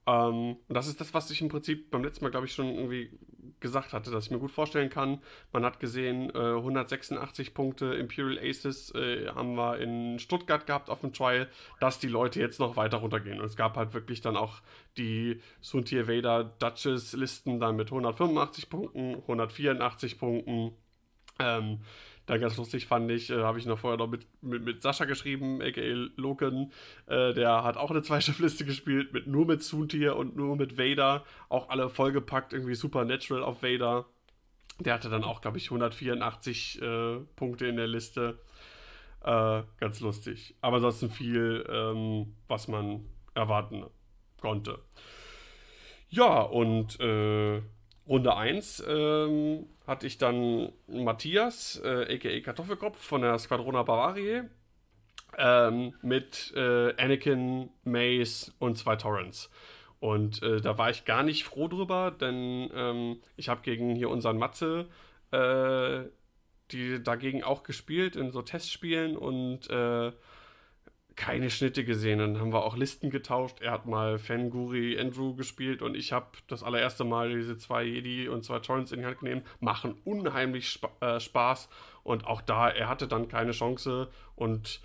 Ähm, 0.06 0.56
und 0.68 0.74
das 0.74 0.88
ist 0.88 1.00
das, 1.00 1.14
was 1.14 1.30
ich 1.30 1.40
im 1.40 1.48
Prinzip 1.48 1.90
beim 1.90 2.04
letzten 2.04 2.24
Mal, 2.24 2.30
glaube 2.30 2.46
ich, 2.46 2.54
schon 2.54 2.66
irgendwie 2.66 3.10
gesagt 3.60 3.92
hatte, 3.92 4.10
dass 4.10 4.26
ich 4.26 4.30
mir 4.30 4.38
gut 4.38 4.50
vorstellen 4.50 4.90
kann. 4.90 5.20
Man 5.52 5.64
hat 5.64 5.80
gesehen, 5.80 6.30
äh, 6.34 6.56
186 6.56 7.54
Punkte 7.54 7.94
Imperial 7.94 8.38
Aces 8.38 8.92
äh, 8.94 9.28
haben 9.28 9.54
wir 9.54 9.78
in 9.78 10.18
Stuttgart 10.18 10.66
gehabt 10.66 10.90
auf 10.90 11.00
dem 11.00 11.12
Trial, 11.12 11.48
dass 11.80 11.98
die 11.98 12.08
Leute 12.08 12.40
jetzt 12.40 12.60
noch 12.60 12.76
weiter 12.76 12.98
runtergehen. 12.98 13.40
Und 13.40 13.46
es 13.46 13.56
gab 13.56 13.76
halt 13.76 13.94
wirklich 13.94 14.20
dann 14.20 14.36
auch 14.36 14.60
die 14.98 15.40
Suntier 15.60 16.08
Vader 16.08 16.44
Duchess 16.58 17.12
Listen 17.14 17.60
dann 17.60 17.76
mit 17.76 17.88
185 17.88 18.68
Punkten, 18.68 19.14
184 19.14 20.18
Punkten. 20.18 20.72
Ähm, 21.38 21.80
dann 22.26 22.40
ganz 22.40 22.56
lustig 22.56 22.86
fand 22.86 23.10
ich, 23.10 23.30
äh, 23.30 23.42
habe 23.42 23.58
ich 23.58 23.66
noch 23.66 23.78
vorher 23.78 23.98
noch 23.98 24.08
mit, 24.08 24.26
mit, 24.42 24.64
mit 24.64 24.82
Sascha 24.82 25.04
geschrieben, 25.04 25.60
a.k.a. 25.60 26.08
Loken. 26.16 26.72
Äh, 27.06 27.34
der 27.34 27.64
hat 27.64 27.76
auch 27.76 27.90
eine 27.90 28.02
Zweischiffliste 28.02 28.64
gespielt, 28.64 29.12
mit, 29.12 29.26
nur 29.26 29.46
mit 29.46 29.62
Soontier 29.62 30.16
und 30.16 30.36
nur 30.36 30.56
mit 30.56 30.78
Vader. 30.78 31.24
Auch 31.48 31.68
alle 31.68 31.88
vollgepackt, 31.90 32.52
irgendwie 32.52 32.74
Supernatural 32.74 33.42
auf 33.42 33.62
Vader. 33.62 34.06
Der 34.78 34.94
hatte 34.94 35.10
dann 35.10 35.24
auch, 35.24 35.40
glaube 35.40 35.58
ich, 35.58 35.66
184 35.66 36.80
äh, 36.80 37.18
Punkte 37.36 37.66
in 37.66 37.76
der 37.76 37.88
Liste. 37.88 38.38
Äh, 39.24 39.62
ganz 39.78 40.00
lustig. 40.00 40.56
Aber 40.60 40.76
ansonsten 40.76 41.10
viel, 41.10 41.64
ähm, 41.68 42.34
was 42.48 42.68
man 42.68 43.04
erwarten 43.34 43.84
konnte. 44.40 44.78
Ja, 46.08 46.42
und 46.42 47.00
äh, 47.00 47.62
Runde 48.06 48.36
1 48.36 48.84
ähm, 48.88 49.66
hatte 49.86 50.06
ich 50.06 50.18
dann 50.18 50.72
Matthias, 50.88 51.80
äh, 51.84 52.14
aka 52.14 52.40
Kartoffelkopf 52.40 52.98
von 52.98 53.22
der 53.22 53.38
Squadrona 53.38 53.82
Bavaria, 53.82 54.44
ähm, 55.38 55.94
mit 56.02 56.52
äh, 56.56 56.94
Anakin, 57.00 57.70
Mace 57.84 58.54
und 58.58 58.76
zwei 58.76 58.96
Torrents. 58.96 59.50
Und 60.00 60.42
äh, 60.42 60.60
da 60.60 60.78
war 60.78 60.90
ich 60.90 61.04
gar 61.04 61.22
nicht 61.22 61.44
froh 61.44 61.68
drüber, 61.68 62.10
denn 62.10 62.70
ähm, 62.74 63.20
ich 63.36 63.48
habe 63.48 63.62
gegen 63.62 63.94
hier 63.94 64.10
unseren 64.10 64.36
Matze 64.36 64.88
äh, 65.30 66.02
die 66.72 67.02
dagegen 67.02 67.42
auch 67.42 67.62
gespielt 67.62 68.16
in 68.16 68.30
so 68.30 68.42
Testspielen 68.42 69.16
und 69.16 69.68
äh, 69.70 70.12
keine 71.16 71.50
Schnitte 71.50 71.84
gesehen. 71.84 72.18
Dann 72.18 72.38
haben 72.38 72.52
wir 72.52 72.64
auch 72.64 72.76
Listen 72.76 73.10
getauscht. 73.10 73.60
Er 73.60 73.72
hat 73.72 73.86
mal 73.86 74.18
Fanguri 74.18 74.98
Andrew 74.98 75.34
gespielt 75.34 75.82
und 75.82 75.94
ich 75.94 76.12
habe 76.12 76.26
das 76.48 76.62
allererste 76.62 77.04
Mal 77.04 77.34
diese 77.34 77.56
zwei 77.56 77.84
Jedi 77.84 78.28
und 78.28 78.44
zwei 78.44 78.58
Torrents 78.58 78.92
in 78.92 79.00
die 79.00 79.06
Hand 79.06 79.20
genommen. 79.20 79.42
Machen 79.60 79.96
unheimlich 80.04 80.66
Sp 80.72 80.88
äh, 81.00 81.20
Spaß. 81.20 81.68
Und 82.02 82.26
auch 82.26 82.40
da, 82.40 82.68
er 82.68 82.88
hatte 82.88 83.08
dann 83.08 83.28
keine 83.28 83.52
Chance. 83.52 84.08
Und 84.36 84.80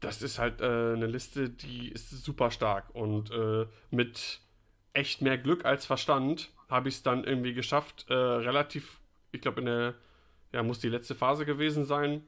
das 0.00 0.22
ist 0.22 0.38
halt 0.38 0.60
äh, 0.60 0.64
eine 0.64 1.06
Liste, 1.06 1.50
die 1.50 1.88
ist 1.88 2.10
super 2.10 2.50
stark. 2.50 2.94
Und 2.94 3.30
äh, 3.30 3.66
mit 3.90 4.40
echt 4.92 5.22
mehr 5.22 5.38
Glück 5.38 5.64
als 5.64 5.86
Verstand 5.86 6.50
habe 6.68 6.88
ich 6.88 6.96
es 6.96 7.02
dann 7.02 7.24
irgendwie 7.24 7.54
geschafft, 7.54 8.06
äh, 8.08 8.14
relativ, 8.14 9.00
ich 9.32 9.40
glaube, 9.40 9.60
in 9.60 9.66
der, 9.66 9.94
ja, 10.52 10.62
muss 10.62 10.80
die 10.80 10.88
letzte 10.88 11.14
Phase 11.14 11.44
gewesen 11.44 11.84
sein. 11.84 12.26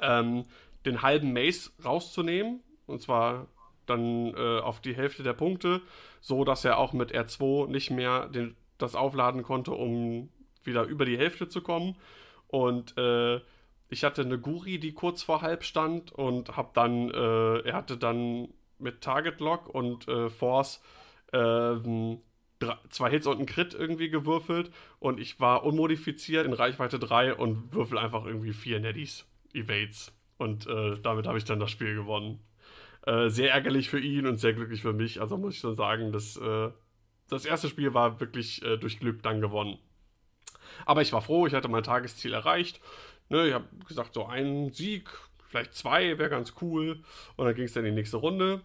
Ähm, 0.00 0.44
den 0.84 1.02
halben 1.02 1.32
Mace 1.32 1.72
rauszunehmen. 1.84 2.62
Und 2.86 3.02
zwar 3.02 3.48
dann 3.86 4.34
äh, 4.34 4.60
auf 4.60 4.80
die 4.80 4.94
Hälfte 4.94 5.22
der 5.22 5.32
Punkte, 5.32 5.82
so 6.20 6.44
dass 6.44 6.64
er 6.64 6.78
auch 6.78 6.92
mit 6.92 7.14
R2 7.14 7.68
nicht 7.68 7.90
mehr 7.90 8.28
den, 8.28 8.56
das 8.78 8.94
aufladen 8.94 9.42
konnte, 9.42 9.72
um 9.72 10.30
wieder 10.62 10.84
über 10.84 11.04
die 11.04 11.18
Hälfte 11.18 11.48
zu 11.48 11.60
kommen. 11.60 11.96
Und 12.48 12.96
äh, 12.96 13.40
ich 13.88 14.04
hatte 14.04 14.22
eine 14.22 14.38
Guri, 14.38 14.78
die 14.78 14.92
kurz 14.92 15.22
vor 15.22 15.42
halb 15.42 15.64
stand 15.64 16.12
und 16.12 16.56
hab 16.56 16.74
dann, 16.74 17.10
äh, 17.10 17.58
er 17.60 17.74
hatte 17.74 17.96
dann 17.96 18.48
mit 18.78 19.02
Target 19.02 19.40
Lock 19.40 19.68
und 19.68 20.08
äh, 20.08 20.30
Force 20.30 20.82
ähm, 21.32 22.20
drei, 22.58 22.76
zwei 22.88 23.10
Hits 23.10 23.26
und 23.26 23.36
einen 23.36 23.46
Crit 23.46 23.74
irgendwie 23.74 24.08
gewürfelt 24.08 24.70
und 24.98 25.20
ich 25.20 25.40
war 25.40 25.64
unmodifiziert 25.64 26.46
in 26.46 26.52
Reichweite 26.52 26.98
3 26.98 27.34
und 27.34 27.72
würfel 27.74 27.98
einfach 27.98 28.24
irgendwie 28.24 28.52
vier 28.52 28.80
Neddies, 28.80 29.26
Evades. 29.52 30.12
Und 30.38 30.66
äh, 30.66 30.98
damit 31.02 31.26
habe 31.26 31.38
ich 31.38 31.44
dann 31.44 31.60
das 31.60 31.70
Spiel 31.70 31.94
gewonnen. 31.94 32.40
Äh, 33.06 33.28
sehr 33.28 33.52
ärgerlich 33.52 33.88
für 33.88 34.00
ihn 34.00 34.26
und 34.26 34.38
sehr 34.38 34.54
glücklich 34.54 34.82
für 34.82 34.92
mich. 34.92 35.20
Also 35.20 35.36
muss 35.36 35.54
ich 35.54 35.60
schon 35.60 35.76
sagen, 35.76 36.12
dass 36.12 36.36
äh, 36.36 36.70
das 37.28 37.44
erste 37.44 37.68
Spiel 37.68 37.94
war 37.94 38.20
wirklich 38.20 38.62
äh, 38.62 38.76
durch 38.76 38.98
Glück 38.98 39.22
dann 39.22 39.40
gewonnen. 39.40 39.78
Aber 40.86 41.02
ich 41.02 41.12
war 41.12 41.22
froh, 41.22 41.46
ich 41.46 41.54
hatte 41.54 41.68
mein 41.68 41.82
Tagesziel 41.82 42.32
erreicht. 42.32 42.80
Ne, 43.28 43.48
ich 43.48 43.54
habe 43.54 43.66
gesagt, 43.86 44.14
so 44.14 44.26
ein 44.26 44.72
Sieg, 44.72 45.08
vielleicht 45.48 45.74
zwei 45.74 46.18
wäre 46.18 46.30
ganz 46.30 46.54
cool. 46.60 47.02
Und 47.36 47.46
dann 47.46 47.54
ging 47.54 47.64
es 47.64 47.72
dann 47.72 47.84
in 47.84 47.94
die 47.94 48.00
nächste 48.00 48.18
Runde 48.18 48.60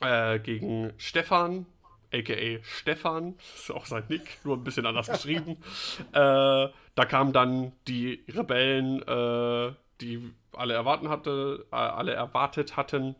äh, 0.00 0.38
gegen 0.38 0.92
Stefan, 0.98 1.66
aka 2.12 2.62
Stefan, 2.62 3.36
das 3.36 3.54
ist 3.62 3.70
auch 3.70 3.86
sein 3.86 4.04
Nick, 4.08 4.44
nur 4.44 4.56
ein 4.56 4.64
bisschen 4.64 4.86
anders 4.86 5.08
geschrieben. 5.08 5.56
Äh, 6.12 6.68
da 6.94 7.04
kamen 7.06 7.32
dann 7.32 7.72
die 7.86 8.24
Rebellen, 8.28 9.00
äh, 9.02 9.72
die 10.00 10.32
alle 10.52 10.74
erwarten 10.74 11.08
hatte, 11.08 11.66
äh, 11.70 11.76
alle 11.76 12.12
erwartet 12.12 12.76
hatten. 12.76 13.16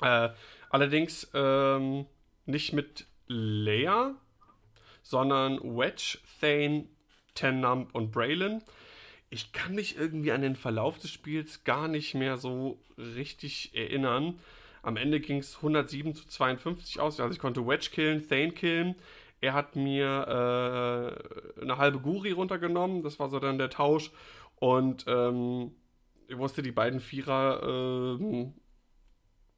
Äh, 0.00 0.30
allerdings 0.70 1.30
ähm, 1.34 2.06
nicht 2.46 2.72
mit 2.72 3.06
Leia, 3.26 4.14
sondern 5.02 5.58
Wedge, 5.62 6.18
Thane, 6.40 6.86
Tennump 7.34 7.94
und 7.94 8.12
Braylon. 8.12 8.62
Ich 9.30 9.52
kann 9.52 9.74
mich 9.74 9.96
irgendwie 9.96 10.32
an 10.32 10.42
den 10.42 10.56
Verlauf 10.56 10.98
des 10.98 11.10
Spiels 11.10 11.64
gar 11.64 11.88
nicht 11.88 12.14
mehr 12.14 12.36
so 12.36 12.78
richtig 12.98 13.74
erinnern. 13.74 14.38
Am 14.82 14.96
Ende 14.96 15.20
ging 15.20 15.38
es 15.38 15.56
107 15.56 16.14
zu 16.14 16.26
52 16.26 17.00
aus. 17.00 17.18
Also 17.20 17.32
ich 17.32 17.38
konnte 17.38 17.66
Wedge 17.66 17.90
killen, 17.92 18.28
Thane 18.28 18.52
killen. 18.52 18.96
Er 19.40 19.54
hat 19.54 19.74
mir 19.74 21.16
äh, 21.58 21.62
eine 21.62 21.78
halbe 21.78 22.00
Guri 22.00 22.32
runtergenommen. 22.32 23.02
Das 23.02 23.18
war 23.18 23.28
so 23.28 23.38
dann 23.38 23.58
der 23.58 23.70
Tausch. 23.70 24.10
Und 24.56 25.04
ähm, 25.08 25.72
ich 26.32 26.38
wusste, 26.38 26.62
die 26.62 26.72
beiden 26.72 27.00
Vierer 27.00 28.18
äh, 28.18 28.46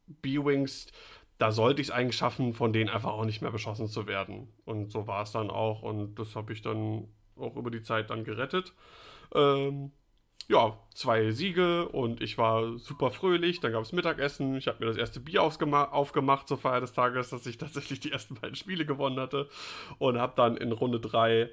B-Wings, 0.06 0.88
da 1.38 1.50
sollte 1.50 1.80
ich 1.80 1.88
es 1.88 1.94
eigentlich 1.94 2.16
schaffen, 2.16 2.52
von 2.52 2.72
denen 2.72 2.90
einfach 2.90 3.12
auch 3.12 3.24
nicht 3.24 3.42
mehr 3.42 3.50
beschossen 3.50 3.88
zu 3.88 4.06
werden. 4.06 4.48
Und 4.64 4.92
so 4.92 5.06
war 5.06 5.22
es 5.22 5.32
dann 5.32 5.50
auch. 5.50 5.82
Und 5.82 6.16
das 6.16 6.36
habe 6.36 6.52
ich 6.52 6.62
dann 6.62 7.08
auch 7.36 7.56
über 7.56 7.70
die 7.70 7.82
Zeit 7.82 8.10
dann 8.10 8.24
gerettet. 8.24 8.72
Ähm, 9.34 9.92
ja, 10.48 10.78
zwei 10.94 11.30
Siege 11.30 11.88
und 11.88 12.20
ich 12.20 12.38
war 12.38 12.78
super 12.78 13.10
fröhlich. 13.10 13.60
Dann 13.60 13.72
gab 13.72 13.82
es 13.82 13.92
Mittagessen. 13.92 14.56
Ich 14.56 14.68
habe 14.68 14.80
mir 14.80 14.86
das 14.86 14.96
erste 14.96 15.20
Bier 15.20 15.42
aufgemacht 15.42 16.46
zur 16.48 16.58
Feier 16.58 16.80
des 16.80 16.92
Tages, 16.92 17.30
dass 17.30 17.46
ich 17.46 17.58
tatsächlich 17.58 18.00
die 18.00 18.12
ersten 18.12 18.34
beiden 18.34 18.54
Spiele 18.54 18.84
gewonnen 18.84 19.18
hatte. 19.18 19.48
Und 19.98 20.18
habe 20.18 20.34
dann 20.36 20.56
in 20.56 20.72
Runde 20.72 21.00
3 21.00 21.50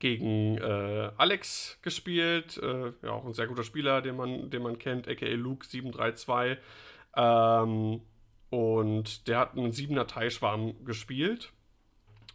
gegen 0.00 0.58
äh, 0.58 1.12
Alex 1.16 1.78
gespielt. 1.82 2.58
Äh, 2.60 2.92
ja, 3.02 3.10
auch 3.10 3.24
ein 3.24 3.34
sehr 3.34 3.46
guter 3.46 3.62
Spieler, 3.62 4.02
den 4.02 4.16
man, 4.16 4.50
den 4.50 4.62
man 4.62 4.78
kennt, 4.78 5.06
aka 5.06 5.26
Luke 5.26 5.64
732. 5.64 6.58
Ähm, 7.16 8.00
und 8.50 9.28
der 9.28 9.38
hat 9.38 9.56
einen 9.56 9.70
7er 9.70 10.06
Teilschwarm 10.06 10.84
gespielt. 10.84 11.52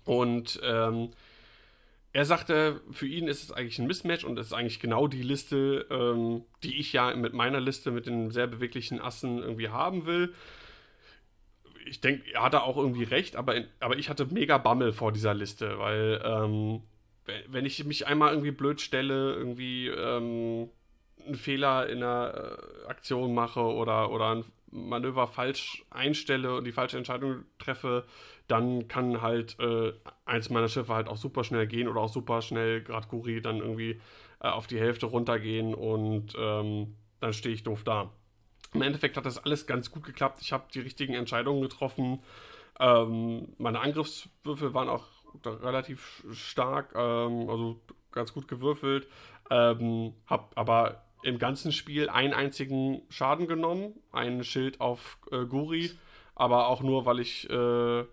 Und 0.05 0.61
ähm, 0.63 1.09
er 2.13 2.23
sagte, 2.23 2.79
für 2.91 3.07
ihn 3.07 3.27
ist 3.27 3.43
es 3.43 3.51
eigentlich 3.51 3.79
ein 3.79 3.87
Mismatch 3.87 4.23
und 4.23 4.39
es 4.39 4.47
ist 4.47 4.53
eigentlich 4.53 4.79
genau 4.79 5.07
die 5.07 5.23
Liste, 5.23 5.85
ähm, 5.89 6.45
die 6.63 6.79
ich 6.79 6.93
ja 6.93 7.13
mit 7.13 7.33
meiner 7.33 7.59
Liste 7.59 7.91
mit 7.91 8.05
den 8.05 8.31
sehr 8.31 8.47
beweglichen 8.47 9.01
Assen 9.01 9.39
irgendwie 9.39 9.69
haben 9.69 10.05
will. 10.05 10.33
Ich 11.87 11.99
denke, 11.99 12.23
er 12.31 12.43
hatte 12.43 12.63
auch 12.63 12.77
irgendwie 12.77 13.03
recht, 13.03 13.35
aber, 13.35 13.55
aber 13.79 13.97
ich 13.97 14.09
hatte 14.09 14.27
mega 14.27 14.57
Bammel 14.57 14.93
vor 14.93 15.11
dieser 15.11 15.33
Liste, 15.33 15.77
weil 15.77 16.21
ähm, 16.23 16.83
wenn 17.47 17.65
ich 17.65 17.83
mich 17.85 18.07
einmal 18.07 18.31
irgendwie 18.31 18.51
blöd 18.51 18.81
stelle, 18.81 19.33
irgendwie 19.33 19.87
ähm, 19.87 20.69
einen 21.25 21.35
Fehler 21.35 21.89
in 21.89 21.99
der 21.99 22.59
äh, 22.85 22.87
Aktion 22.87 23.33
mache 23.33 23.61
oder, 23.61 24.11
oder 24.11 24.35
ein 24.35 24.45
Manöver 24.71 25.27
falsch 25.27 25.85
einstelle 25.89 26.55
und 26.55 26.65
die 26.65 26.71
falsche 26.71 26.97
Entscheidung 26.97 27.45
treffe, 27.59 28.05
dann 28.47 28.87
kann 28.87 29.21
halt 29.21 29.57
äh, 29.59 29.93
eins 30.25 30.49
meiner 30.49 30.67
Schiffe 30.67 30.93
halt 30.93 31.07
auch 31.07 31.17
super 31.17 31.43
schnell 31.43 31.65
gehen 31.65 31.87
oder 31.87 32.01
auch 32.01 32.09
super 32.09 32.41
schnell, 32.41 32.81
gerade 32.81 33.07
Guri, 33.07 33.41
dann 33.41 33.57
irgendwie 33.57 34.01
äh, 34.41 34.47
auf 34.47 34.67
die 34.67 34.79
Hälfte 34.79 35.07
runtergehen 35.07 35.73
und 35.73 36.33
ähm, 36.37 36.95
dann 37.21 37.33
stehe 37.33 37.55
ich 37.55 37.63
doof 37.63 37.83
da. 37.83 38.11
Im 38.73 38.81
Endeffekt 38.81 39.15
hat 39.17 39.25
das 39.25 39.43
alles 39.43 39.67
ganz 39.67 39.89
gut 39.89 40.03
geklappt. 40.03 40.39
Ich 40.41 40.51
habe 40.51 40.65
die 40.73 40.81
richtigen 40.81 41.13
Entscheidungen 41.13 41.61
getroffen. 41.61 42.19
Ähm, 42.79 43.53
meine 43.57 43.79
Angriffswürfel 43.79 44.73
waren 44.73 44.89
auch 44.89 45.05
relativ 45.43 46.23
stark, 46.31 46.93
ähm, 46.95 47.49
also 47.49 47.79
ganz 48.11 48.33
gut 48.33 48.47
gewürfelt. 48.47 49.07
Ähm, 49.49 50.13
habe 50.25 50.45
aber 50.55 51.03
im 51.23 51.39
ganzen 51.39 51.71
Spiel 51.71 52.09
einen 52.09 52.33
einzigen 52.33 53.01
Schaden 53.09 53.47
genommen, 53.47 53.93
ein 54.11 54.43
Schild 54.43 54.79
auf 54.79 55.17
äh, 55.31 55.45
Guri, 55.45 55.91
aber 56.35 56.67
auch 56.67 56.81
nur, 56.81 57.05
weil 57.05 57.19
ich 57.19 57.49
äh, 57.49 58.05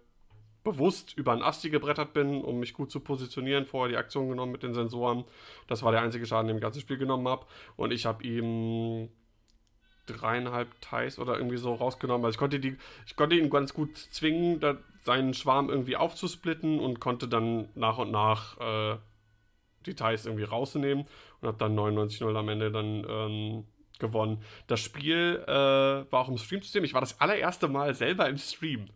bewusst 0.64 1.16
über 1.16 1.32
ein 1.32 1.42
Asti 1.42 1.70
gebrettert 1.70 2.12
bin, 2.12 2.42
um 2.42 2.60
mich 2.60 2.72
gut 2.72 2.90
zu 2.90 3.00
positionieren, 3.00 3.66
vorher 3.66 3.90
die 3.90 3.96
Aktion 3.96 4.28
genommen 4.28 4.52
mit 4.52 4.62
den 4.62 4.74
Sensoren. 4.74 5.24
Das 5.66 5.82
war 5.82 5.92
der 5.92 6.02
einzige 6.02 6.24
Schaden, 6.26 6.46
den 6.46 6.56
ich 6.56 6.60
im 6.60 6.62
ganzen 6.62 6.80
Spiel 6.80 6.98
genommen 6.98 7.26
habe. 7.28 7.46
Und 7.76 7.92
ich 7.92 8.06
habe 8.06 8.24
ihm 8.24 9.08
dreieinhalb 10.06 10.68
Ties 10.80 11.18
oder 11.18 11.36
irgendwie 11.36 11.56
so 11.56 11.74
rausgenommen. 11.74 12.24
Also 12.24 12.36
ich 12.36 12.38
konnte, 12.38 12.60
die, 12.60 12.76
ich 13.06 13.16
konnte 13.16 13.36
ihn 13.36 13.50
ganz 13.50 13.74
gut 13.74 13.96
zwingen, 13.96 14.60
da, 14.60 14.76
seinen 15.02 15.34
Schwarm 15.34 15.68
irgendwie 15.68 15.96
aufzusplitten 15.96 16.80
und 16.80 17.00
konnte 17.00 17.28
dann 17.28 17.68
nach 17.74 17.98
und 17.98 18.10
nach 18.10 18.58
äh, 18.58 18.98
die 19.84 19.94
Ties 19.94 20.26
irgendwie 20.26 20.44
rausnehmen 20.44 21.06
und 21.40 21.48
habe 21.48 21.58
dann 21.58 21.78
99-0 21.78 22.36
am 22.36 22.48
Ende 22.48 22.70
dann 22.70 23.04
ähm, 23.08 23.64
gewonnen. 23.98 24.42
Das 24.68 24.80
Spiel 24.80 25.42
äh, 25.46 25.50
war 25.50 26.20
auch 26.20 26.28
im 26.28 26.38
Stream-System. 26.38 26.84
Ich 26.84 26.94
war 26.94 27.00
das 27.00 27.20
allererste 27.20 27.68
Mal 27.68 27.94
selber 27.94 28.28
im 28.28 28.38
Stream 28.38 28.86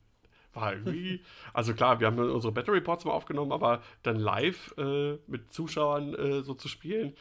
war 0.56 0.72
irgendwie, 0.72 1.22
also 1.52 1.74
klar, 1.74 2.00
wir 2.00 2.08
haben 2.08 2.18
unsere 2.18 2.52
Battle 2.52 2.74
Reports 2.74 3.04
mal 3.04 3.12
aufgenommen, 3.12 3.52
aber 3.52 3.82
dann 4.02 4.16
live 4.16 4.74
äh, 4.78 5.18
mit 5.26 5.52
Zuschauern 5.52 6.14
äh, 6.14 6.42
so 6.42 6.54
zu 6.54 6.66
spielen. 6.66 7.14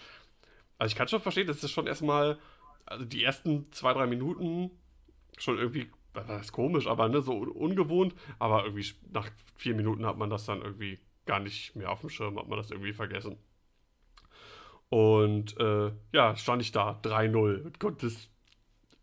Also 0.79 0.93
ich 0.93 0.97
kann 0.97 1.07
schon 1.07 1.21
verstehen, 1.21 1.45
das 1.45 1.63
ist 1.63 1.71
schon 1.71 1.85
erstmal, 1.85 2.39
also 2.85 3.05
die 3.05 3.23
ersten 3.23 3.71
zwei, 3.71 3.93
drei 3.93 4.07
Minuten 4.07 4.71
schon 5.37 5.57
irgendwie, 5.57 5.91
das 6.23 6.41
ist 6.41 6.51
komisch, 6.51 6.87
aber 6.87 7.09
ne, 7.09 7.21
so 7.21 7.33
ungewohnt, 7.33 8.15
aber 8.39 8.63
irgendwie 8.65 8.89
nach 9.11 9.29
vier 9.55 9.75
Minuten 9.75 10.05
hat 10.05 10.17
man 10.17 10.29
das 10.29 10.45
dann 10.45 10.61
irgendwie 10.61 10.99
gar 11.25 11.39
nicht 11.39 11.75
mehr 11.75 11.91
auf 11.91 12.01
dem 12.01 12.09
Schirm, 12.09 12.37
hat 12.37 12.47
man 12.47 12.57
das 12.57 12.71
irgendwie 12.71 12.93
vergessen. 12.93 13.37
Und 14.89 15.59
äh, 15.59 15.91
ja, 16.13 16.35
stand 16.35 16.61
ich 16.61 16.71
da 16.71 16.99
3-0 17.03 17.63
und 17.63 17.79
konnte 17.79 18.07
es 18.07 18.29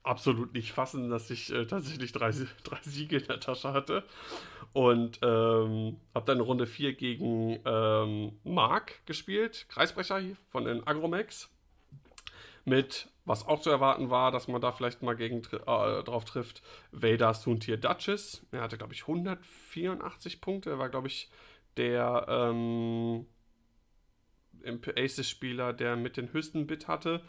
absolut 0.03 0.53
nicht 0.55 0.73
fassen, 0.73 1.11
dass 1.11 1.31
ich 1.31 1.53
äh, 1.53 1.67
tatsächlich 1.67 2.13
drei, 2.13 2.31
drei 2.65 2.79
Siege 2.83 3.19
in 3.19 3.27
der 3.27 3.41
Tasche 3.41 3.73
hatte. 3.73 4.05
Und 4.73 5.19
ähm, 5.23 6.01
habe 6.15 6.27
dann 6.27 6.41
Runde 6.41 6.67
4 6.67 6.95
gegen 6.95 7.61
ähm, 7.65 8.39
Mark 8.43 9.05
gespielt, 9.07 9.67
Kreisbrecher 9.69 10.23
von 10.49 10.65
den 10.65 10.87
Agromax. 10.87 11.51
Mit, 12.65 13.09
was 13.25 13.47
auch 13.47 13.61
zu 13.61 13.71
erwarten 13.71 14.11
war, 14.11 14.31
dass 14.33 14.49
man 14.49 14.61
da 14.61 14.73
vielleicht 14.73 15.03
mal 15.03 15.15
gegen, 15.15 15.39
äh, 15.39 16.03
drauf 16.03 16.25
trifft, 16.25 16.63
Vader 16.91 17.35
Suntir 17.35 17.77
Duchess. 17.77 18.45
Er 18.51 18.63
hatte, 18.63 18.79
glaube 18.79 18.95
ich, 18.95 19.03
184 19.03 20.41
Punkte. 20.41 20.71
Er 20.71 20.79
war, 20.79 20.89
glaube 20.89 21.09
ich, 21.09 21.31
der 21.77 22.27
ähm, 22.29 23.27
Aces-Spieler, 24.65 25.73
der 25.73 25.97
mit 25.97 26.17
den 26.17 26.33
höchsten 26.33 26.67
Bit 26.67 26.89
hatte. 26.89 27.23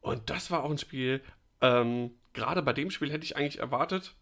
Und 0.00 0.28
das 0.28 0.50
war 0.50 0.64
auch 0.64 0.70
ein 0.70 0.78
Spiel, 0.78 1.22
ähm, 1.60 2.10
Gerade 2.34 2.62
bei 2.62 2.72
dem 2.72 2.90
Spiel 2.90 3.10
hätte 3.10 3.24
ich 3.24 3.36
eigentlich 3.36 3.60
erwartet, 3.60 4.14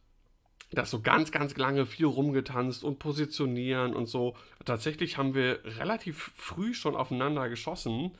dass 0.71 0.91
so 0.91 1.01
ganz, 1.01 1.33
ganz 1.33 1.57
lange 1.57 1.87
viel 1.87 2.07
rumgetanzt 2.07 2.85
und 2.85 2.99
positionieren 2.99 3.95
und 3.95 4.07
so. 4.07 4.37
Tatsächlich 4.65 5.17
haben 5.17 5.35
wir 5.35 5.61
relativ 5.65 6.31
früh 6.37 6.75
schon 6.75 6.95
aufeinander 6.95 7.49
geschossen. 7.49 8.13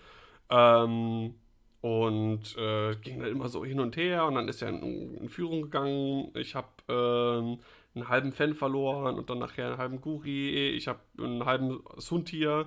Ähm, 0.51 1.35
und 1.83 2.57
äh, 2.57 2.97
ging 2.97 3.21
dann 3.21 3.31
immer 3.31 3.49
so 3.49 3.65
hin 3.65 3.81
und 3.81 3.97
her 3.97 4.25
und 4.25 4.37
dann 4.37 4.49
ist 4.49 4.63
er 4.63 4.71
in, 4.71 5.15
in 5.19 5.29
Führung 5.29 5.63
gegangen. 5.63 6.31
Ich 6.35 6.55
habe 6.55 6.69
ähm, 6.89 7.59
einen 7.95 8.09
halben 8.09 8.33
Fan 8.33 8.55
verloren 8.55 9.17
und 9.17 9.29
dann 9.29 9.39
nachher 9.39 9.67
einen 9.67 9.79
halben 9.79 10.01
Guri. 10.01 10.71
Ich 10.71 10.89
habe 10.89 11.01
einen 11.19 11.45
halben 11.45 11.83
Suntier, 11.99 12.67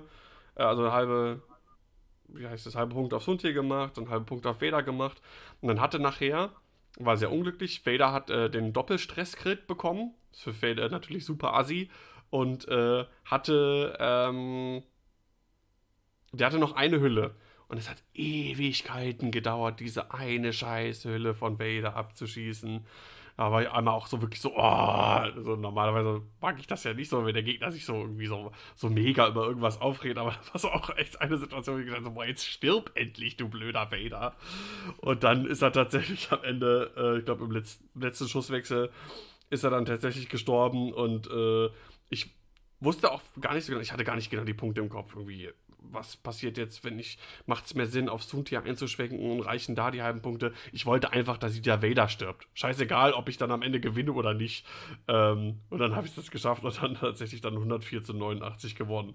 äh, 0.54 0.62
also 0.62 0.82
eine 0.82 0.92
halbe 0.92 1.42
wie 2.28 2.46
heißt 2.46 2.66
das, 2.66 2.74
halbe 2.74 2.94
Punkt 2.94 3.14
auf 3.14 3.22
Suntier 3.22 3.52
gemacht, 3.52 3.98
einen 3.98 4.10
halben 4.10 4.26
Punkt 4.26 4.46
auf 4.46 4.60
Veda 4.60 4.80
gemacht. 4.80 5.20
Und 5.60 5.68
dann 5.68 5.80
hatte 5.80 5.98
nachher 5.98 6.50
war 6.98 7.16
sehr 7.16 7.30
unglücklich. 7.30 7.84
Vader 7.84 8.12
hat 8.12 8.30
äh, 8.30 8.50
den 8.50 8.72
Doppelstress-Crit 8.72 9.66
bekommen. 9.66 10.14
Ist 10.32 10.42
für 10.42 10.62
Vader 10.62 10.88
natürlich 10.88 11.24
super 11.24 11.54
assi. 11.54 11.90
Und 12.30 12.66
äh, 12.68 13.04
hatte, 13.24 13.96
ähm, 14.00 14.82
der 16.32 16.46
hatte 16.46 16.58
noch 16.58 16.72
eine 16.72 17.00
Hülle. 17.00 17.34
Und 17.68 17.78
es 17.78 17.90
hat 17.90 18.02
Ewigkeiten 18.14 19.30
gedauert, 19.30 19.80
diese 19.80 20.12
eine 20.12 20.52
Scheißhülle 20.52 21.34
von 21.34 21.58
Vader 21.58 21.96
abzuschießen. 21.96 22.86
Ich 23.38 23.42
einmal 23.42 23.88
auch 23.88 24.06
so 24.06 24.22
wirklich 24.22 24.40
so, 24.40 24.54
oh, 24.56 25.20
so 25.42 25.56
normalerweise 25.56 26.22
mag 26.40 26.58
ich 26.58 26.66
das 26.66 26.84
ja 26.84 26.94
nicht 26.94 27.10
so, 27.10 27.26
wenn 27.26 27.34
der 27.34 27.42
Gegner 27.42 27.70
sich 27.70 27.84
so 27.84 28.00
irgendwie 28.00 28.28
so, 28.28 28.50
so 28.74 28.88
mega 28.88 29.28
über 29.28 29.46
irgendwas 29.46 29.78
aufregt, 29.78 30.16
aber 30.16 30.30
das 30.30 30.54
war 30.54 30.60
so 30.60 30.70
auch 30.70 30.96
echt 30.96 31.20
eine 31.20 31.36
Situation, 31.36 31.76
wo 31.76 31.80
ich 31.80 31.84
gedacht 31.84 32.02
habe, 32.02 32.14
boah, 32.14 32.24
jetzt 32.24 32.46
stirb 32.46 32.92
endlich, 32.94 33.36
du 33.36 33.50
blöder 33.50 33.90
Vader. 33.90 34.34
Und 34.98 35.22
dann 35.22 35.44
ist 35.44 35.60
er 35.60 35.70
tatsächlich 35.70 36.32
am 36.32 36.44
Ende, 36.44 36.92
äh, 36.96 37.18
ich 37.18 37.26
glaube 37.26 37.44
im 37.44 37.50
letzten, 37.50 38.00
letzten 38.00 38.26
Schusswechsel, 38.26 38.90
ist 39.50 39.64
er 39.64 39.70
dann 39.70 39.84
tatsächlich 39.84 40.30
gestorben 40.30 40.94
und 40.94 41.28
äh, 41.30 41.68
ich 42.08 42.34
wusste 42.80 43.12
auch 43.12 43.20
gar 43.38 43.52
nicht 43.52 43.66
so 43.66 43.72
genau, 43.72 43.82
ich 43.82 43.92
hatte 43.92 44.04
gar 44.04 44.16
nicht 44.16 44.30
genau 44.30 44.44
die 44.44 44.54
Punkte 44.54 44.80
im 44.80 44.88
Kopf 44.88 45.14
irgendwie 45.14 45.50
was 45.96 46.16
passiert 46.16 46.56
jetzt, 46.58 46.84
wenn 46.84 46.98
ich, 47.00 47.18
macht 47.46 47.66
es 47.66 47.74
mehr 47.74 47.86
Sinn, 47.86 48.08
auf 48.08 48.22
Suntia 48.22 48.60
einzuschwenken 48.60 49.18
und 49.18 49.40
reichen 49.40 49.74
da 49.74 49.90
die 49.90 50.02
halben 50.02 50.22
Punkte. 50.22 50.52
Ich 50.72 50.86
wollte 50.86 51.12
einfach, 51.12 51.38
dass 51.38 51.60
der 51.60 51.82
Vader 51.82 52.08
stirbt. 52.08 52.46
Scheißegal, 52.54 53.12
ob 53.12 53.28
ich 53.28 53.38
dann 53.38 53.50
am 53.50 53.62
Ende 53.62 53.80
gewinne 53.80 54.12
oder 54.12 54.34
nicht. 54.34 54.64
Ähm, 55.08 55.58
und 55.70 55.78
dann 55.78 55.96
habe 55.96 56.06
ich 56.06 56.14
das 56.14 56.30
geschafft 56.30 56.62
und 56.62 56.80
dann 56.80 56.94
tatsächlich 57.00 57.40
dann 57.40 57.54
104 57.54 58.04
zu 58.04 58.12
89 58.12 58.76
gewonnen. 58.76 59.14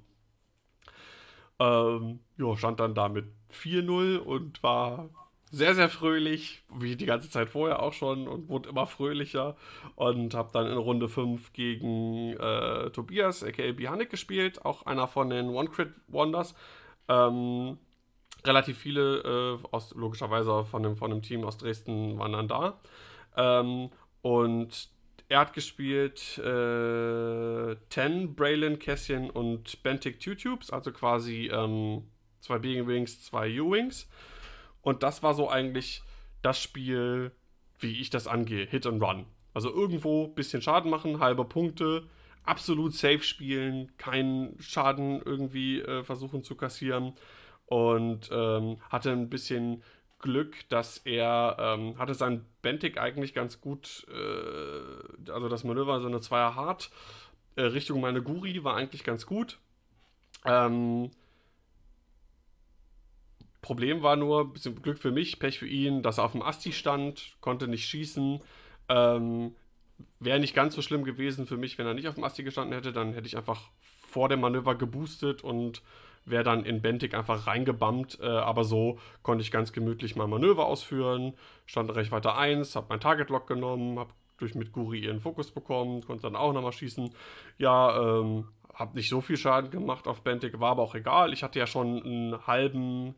Ähm, 1.59 2.19
ja, 2.37 2.57
stand 2.57 2.79
dann 2.79 2.95
da 2.95 3.07
mit 3.07 3.25
4-0 3.53 4.17
und 4.17 4.63
war 4.63 5.09
sehr, 5.51 5.75
sehr 5.75 5.89
fröhlich, 5.89 6.63
wie 6.73 6.95
die 6.95 7.05
ganze 7.05 7.29
Zeit 7.29 7.49
vorher 7.49 7.81
auch 7.81 7.91
schon 7.91 8.27
und 8.27 8.47
wurde 8.47 8.69
immer 8.69 8.87
fröhlicher 8.87 9.57
und 9.95 10.33
habe 10.33 10.49
dann 10.53 10.67
in 10.67 10.77
Runde 10.77 11.09
5 11.09 11.51
gegen 11.51 12.37
äh, 12.37 12.89
Tobias, 12.91 13.43
aka 13.43 13.73
Bihanik, 13.73 14.09
gespielt, 14.09 14.63
auch 14.65 14.85
einer 14.85 15.07
von 15.07 15.29
den 15.29 15.49
One-Crit-Wonders. 15.49 16.55
Ähm, 17.09 17.77
relativ 18.45 18.77
viele, 18.77 19.59
äh, 19.61 19.67
aus, 19.71 19.93
logischerweise 19.93 20.63
von 20.63 20.83
dem, 20.83 20.95
von 20.95 21.11
dem 21.11 21.21
Team 21.21 21.43
aus 21.43 21.57
Dresden 21.57 22.17
waren 22.17 22.31
dann 22.31 22.47
da. 22.47 22.79
Ähm, 23.35 23.89
und 24.21 24.89
er 25.27 25.39
hat 25.39 25.53
gespielt 25.53 26.37
äh, 26.37 27.75
Ten, 27.89 28.35
Braylon, 28.35 28.79
Cassian 28.79 29.29
und 29.29 29.83
Bentic 29.83 30.21
Two-Tubes, 30.21 30.71
also 30.71 30.93
quasi 30.93 31.49
ähm, 31.53 32.03
zwei 32.39 32.57
B-Wings, 32.57 33.23
zwei 33.23 33.59
U-Wings. 33.59 34.07
Und 34.81 35.03
das 35.03 35.23
war 35.23 35.33
so 35.33 35.49
eigentlich 35.49 36.01
das 36.41 36.61
Spiel, 36.61 37.31
wie 37.79 37.99
ich 37.99 38.09
das 38.09 38.27
angehe. 38.27 38.65
Hit 38.65 38.85
and 38.85 39.01
Run. 39.01 39.25
Also 39.53 39.69
irgendwo 39.69 40.25
ein 40.25 40.35
bisschen 40.35 40.61
Schaden 40.61 40.89
machen, 40.89 41.19
halbe 41.19 41.45
Punkte, 41.45 42.07
absolut 42.43 42.93
safe 42.93 43.21
spielen, 43.21 43.91
keinen 43.97 44.59
Schaden 44.59 45.21
irgendwie 45.23 45.81
äh, 45.81 46.03
versuchen 46.03 46.43
zu 46.43 46.55
kassieren. 46.55 47.13
Und 47.65 48.29
ähm, 48.31 48.77
hatte 48.89 49.11
ein 49.11 49.29
bisschen 49.29 49.83
Glück, 50.19 50.67
dass 50.69 50.97
er 50.99 51.57
ähm, 51.59 51.97
hatte 51.97 52.13
sein 52.13 52.45
Bentic 52.61 52.99
eigentlich 52.99 53.33
ganz 53.33 53.61
gut, 53.61 54.05
äh, 54.09 55.31
also 55.31 55.49
das 55.49 55.63
Manöver, 55.63 55.99
so 55.99 56.07
eine 56.07 56.21
Zweier 56.21 56.55
Hard 56.55 56.91
äh, 57.55 57.63
Richtung 57.63 58.01
meine 58.01 58.21
Guri 58.21 58.63
war 58.63 58.75
eigentlich 58.75 59.03
ganz 59.03 59.25
gut. 59.25 59.59
Ähm, 60.45 61.11
Problem 63.61 64.01
war 64.01 64.15
nur, 64.15 64.53
bisschen 64.53 64.81
Glück 64.81 64.97
für 64.97 65.11
mich, 65.11 65.39
Pech 65.39 65.59
für 65.59 65.67
ihn, 65.67 66.01
dass 66.01 66.17
er 66.17 66.25
auf 66.25 66.31
dem 66.31 66.41
Asti 66.41 66.71
stand, 66.71 67.35
konnte 67.41 67.67
nicht 67.67 67.85
schießen. 67.87 68.41
Ähm, 68.89 69.55
Wäre 70.19 70.39
nicht 70.39 70.55
ganz 70.55 70.73
so 70.75 70.81
schlimm 70.81 71.03
gewesen 71.03 71.45
für 71.45 71.57
mich, 71.57 71.77
wenn 71.77 71.85
er 71.85 71.93
nicht 71.93 72.07
auf 72.07 72.15
dem 72.15 72.23
Asti 72.23 72.43
gestanden 72.43 72.73
hätte. 72.73 72.91
Dann 72.91 73.13
hätte 73.13 73.27
ich 73.27 73.37
einfach 73.37 73.69
vor 74.07 74.29
dem 74.29 74.41
Manöver 74.41 74.75
geboostet 74.75 75.43
und 75.43 75.83
wäre 76.25 76.43
dann 76.43 76.65
in 76.65 76.81
Bentic 76.81 77.13
einfach 77.13 77.47
reingebammt. 77.47 78.19
Äh, 78.21 78.27
aber 78.27 78.63
so 78.63 78.99
konnte 79.21 79.43
ich 79.43 79.51
ganz 79.51 79.73
gemütlich 79.73 80.15
mein 80.15 80.29
Manöver 80.29 80.65
ausführen. 80.65 81.33
Stand 81.65 81.93
recht 81.95 82.11
weiter 82.11 82.37
1, 82.37 82.75
habe 82.75 82.87
mein 82.89 82.99
Target 82.99 83.29
Lock 83.29 83.47
genommen, 83.47 83.99
habe 83.99 84.11
durch 84.37 84.55
mit 84.55 84.71
Guri 84.71 85.01
ihren 85.01 85.19
Fokus 85.19 85.51
bekommen, 85.51 86.03
konnte 86.05 86.23
dann 86.23 86.35
auch 86.35 86.53
nochmal 86.53 86.73
schießen. 86.73 87.11
Ja, 87.57 88.19
ähm, 88.19 88.47
habe 88.73 88.97
nicht 88.97 89.09
so 89.09 89.21
viel 89.21 89.37
Schaden 89.37 89.69
gemacht 89.69 90.07
auf 90.07 90.21
Bentic, 90.21 90.59
war 90.59 90.71
aber 90.71 90.83
auch 90.83 90.95
egal. 90.95 91.33
Ich 91.33 91.43
hatte 91.43 91.59
ja 91.59 91.67
schon 91.67 92.01
einen 92.03 92.47
halben 92.47 93.15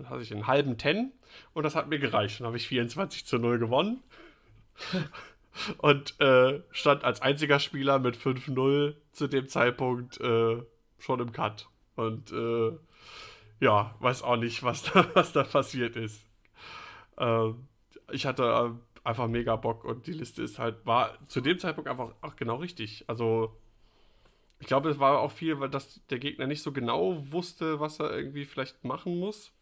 dann 0.00 0.10
hatte 0.10 0.22
ich 0.22 0.32
einen 0.32 0.46
halben 0.46 0.78
Ten 0.78 1.12
und 1.52 1.62
das 1.62 1.74
hat 1.74 1.88
mir 1.88 1.98
gereicht. 1.98 2.40
Dann 2.40 2.46
habe 2.46 2.56
ich 2.56 2.66
24 2.68 3.26
zu 3.26 3.38
0 3.38 3.58
gewonnen. 3.58 4.02
und 5.78 6.18
äh, 6.20 6.62
stand 6.70 7.04
als 7.04 7.20
einziger 7.20 7.60
Spieler 7.60 7.98
mit 7.98 8.16
5-0 8.16 8.94
zu 9.12 9.26
dem 9.26 9.48
Zeitpunkt 9.48 10.18
äh, 10.20 10.62
schon 10.98 11.20
im 11.20 11.32
Cut. 11.32 11.68
Und 11.96 12.32
äh, 12.32 12.72
ja, 13.60 13.94
weiß 14.00 14.22
auch 14.22 14.36
nicht, 14.36 14.62
was 14.62 14.84
da, 14.84 15.06
was 15.14 15.32
da 15.32 15.42
passiert 15.44 15.96
ist. 15.96 16.24
Ähm, 17.18 17.66
ich 18.10 18.24
hatte 18.24 18.44
äh, 18.44 19.06
einfach 19.06 19.28
mega 19.28 19.56
Bock 19.56 19.84
und 19.84 20.06
die 20.06 20.12
Liste 20.12 20.42
ist 20.42 20.58
halt, 20.58 20.86
war 20.86 21.18
zu 21.28 21.42
dem 21.42 21.58
Zeitpunkt 21.58 21.90
einfach 21.90 22.14
auch 22.22 22.36
genau 22.36 22.56
richtig. 22.56 23.04
Also, 23.06 23.54
ich 24.60 24.66
glaube, 24.66 24.88
es 24.88 24.98
war 24.98 25.20
auch 25.20 25.32
viel, 25.32 25.60
weil 25.60 25.68
das, 25.68 26.00
der 26.08 26.18
Gegner 26.18 26.46
nicht 26.46 26.62
so 26.62 26.72
genau 26.72 27.30
wusste, 27.30 27.80
was 27.80 28.00
er 28.00 28.10
irgendwie 28.16 28.46
vielleicht 28.46 28.82
machen 28.82 29.18
muss. 29.18 29.52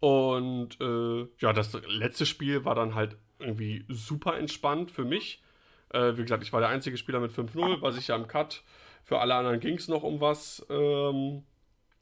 Und 0.00 0.80
äh, 0.80 1.26
ja, 1.38 1.52
das 1.52 1.72
letzte 1.86 2.26
Spiel 2.26 2.64
war 2.64 2.74
dann 2.74 2.94
halt 2.94 3.16
irgendwie 3.38 3.84
super 3.88 4.38
entspannt 4.38 4.90
für 4.90 5.04
mich. 5.04 5.42
Äh, 5.90 6.16
wie 6.16 6.22
gesagt, 6.22 6.42
ich 6.42 6.52
war 6.52 6.60
der 6.60 6.68
einzige 6.68 6.96
Spieler 6.96 7.20
mit 7.20 7.32
5-0, 7.32 7.80
war 7.80 7.92
sicher 7.92 8.14
am 8.14 8.28
Cut. 8.28 8.62
Für 9.04 9.20
alle 9.20 9.34
anderen 9.34 9.60
ging 9.60 9.76
es 9.76 9.88
noch 9.88 10.02
um 10.02 10.20
was. 10.20 10.66
Ähm, 10.68 11.44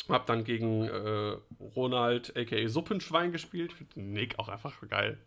hab 0.08 0.26
dann 0.26 0.44
gegen 0.44 0.86
äh, 0.86 1.36
Ronald, 1.76 2.36
aka 2.36 2.68
Suppenschwein, 2.68 3.32
gespielt. 3.32 3.74
Nick 3.94 4.38
auch 4.38 4.48
einfach 4.48 4.74
geil. 4.88 5.18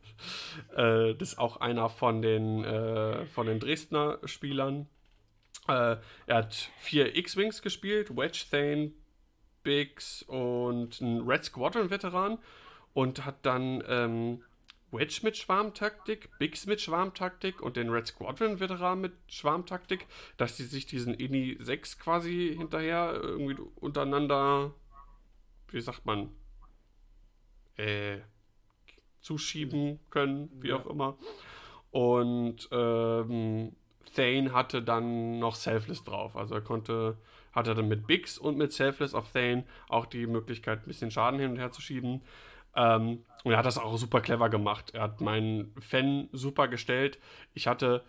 Äh, 0.76 1.16
das 1.16 1.30
ist 1.30 1.40
auch 1.40 1.58
einer 1.58 1.90
von 1.90 2.22
den, 2.22 2.64
äh, 2.64 3.26
von 3.28 3.48
den 3.48 3.60
Dresdner 3.60 4.20
Spielern. 4.26 4.88
Äh, 5.68 5.98
er 6.28 6.36
hat 6.36 6.70
vier 6.78 7.16
X-Wings 7.16 7.62
gespielt: 7.62 8.16
Wedge, 8.16 8.46
Thane, 8.50 8.92
Bigs 9.68 10.24
und 10.24 11.02
ein 11.02 11.28
Red 11.28 11.44
Squadron-Veteran 11.44 12.38
und 12.94 13.26
hat 13.26 13.46
dann 13.46 13.84
ähm, 13.90 14.42
Wedge 14.92 15.20
mit 15.24 15.36
Schwarmtaktik, 15.36 16.30
Bigs 16.40 16.68
mit 16.68 16.80
Schwarmtaktik 16.80 17.62
und 17.62 17.76
den 17.76 17.90
Red 17.90 18.08
Squadron-Veteran 18.08 19.02
mit 19.02 19.12
Schwarmtaktik, 19.28 20.08
dass 20.38 20.56
die 20.56 20.64
sich 20.64 20.86
diesen 20.86 21.14
INI 21.14 21.58
6 21.60 22.00
quasi 22.00 22.56
hinterher 22.58 23.20
irgendwie 23.22 23.58
untereinander, 23.76 24.74
wie 25.68 25.82
sagt 25.82 26.06
man, 26.06 26.30
äh, 27.76 28.20
zuschieben 29.20 30.00
können, 30.10 30.50
wie 30.62 30.70
ja. 30.70 30.78
auch 30.78 30.86
immer. 30.86 31.18
Und 31.92 32.70
ähm, 32.72 33.76
Thane 34.16 34.54
hatte 34.54 34.82
dann 34.82 35.40
noch 35.40 35.56
Selfless 35.56 36.06
drauf. 36.06 36.38
Also 36.38 36.56
er 36.56 36.62
konnte 36.62 37.18
hat 37.58 37.68
er 37.68 37.76
dann 37.76 37.88
mit 37.88 38.06
Bix 38.06 38.38
und 38.38 38.58
mit 38.58 38.72
Selfless 38.72 39.14
of 39.16 39.32
Thane 39.32 39.66
auch 39.90 40.06
die 40.06 40.28
Möglichkeit, 40.28 40.80
ein 40.80 40.88
bisschen 40.88 41.12
Schaden 41.12 41.40
hin 41.40 41.52
und 41.52 41.58
her 41.58 41.72
zu 41.72 41.82
schieben. 41.82 42.22
Ähm, 42.76 43.24
und 43.44 43.52
er 43.52 43.58
hat 43.58 43.66
das 43.66 43.80
auch 43.80 43.98
super 43.98 44.22
clever 44.22 44.50
gemacht. 44.50 44.92
Er 44.94 45.02
hat 45.02 45.22
meinen 45.22 45.74
Fan 45.80 46.30
super 46.32 46.68
gestellt. 46.68 47.20
Ich 47.56 47.68
hatte 47.68 48.04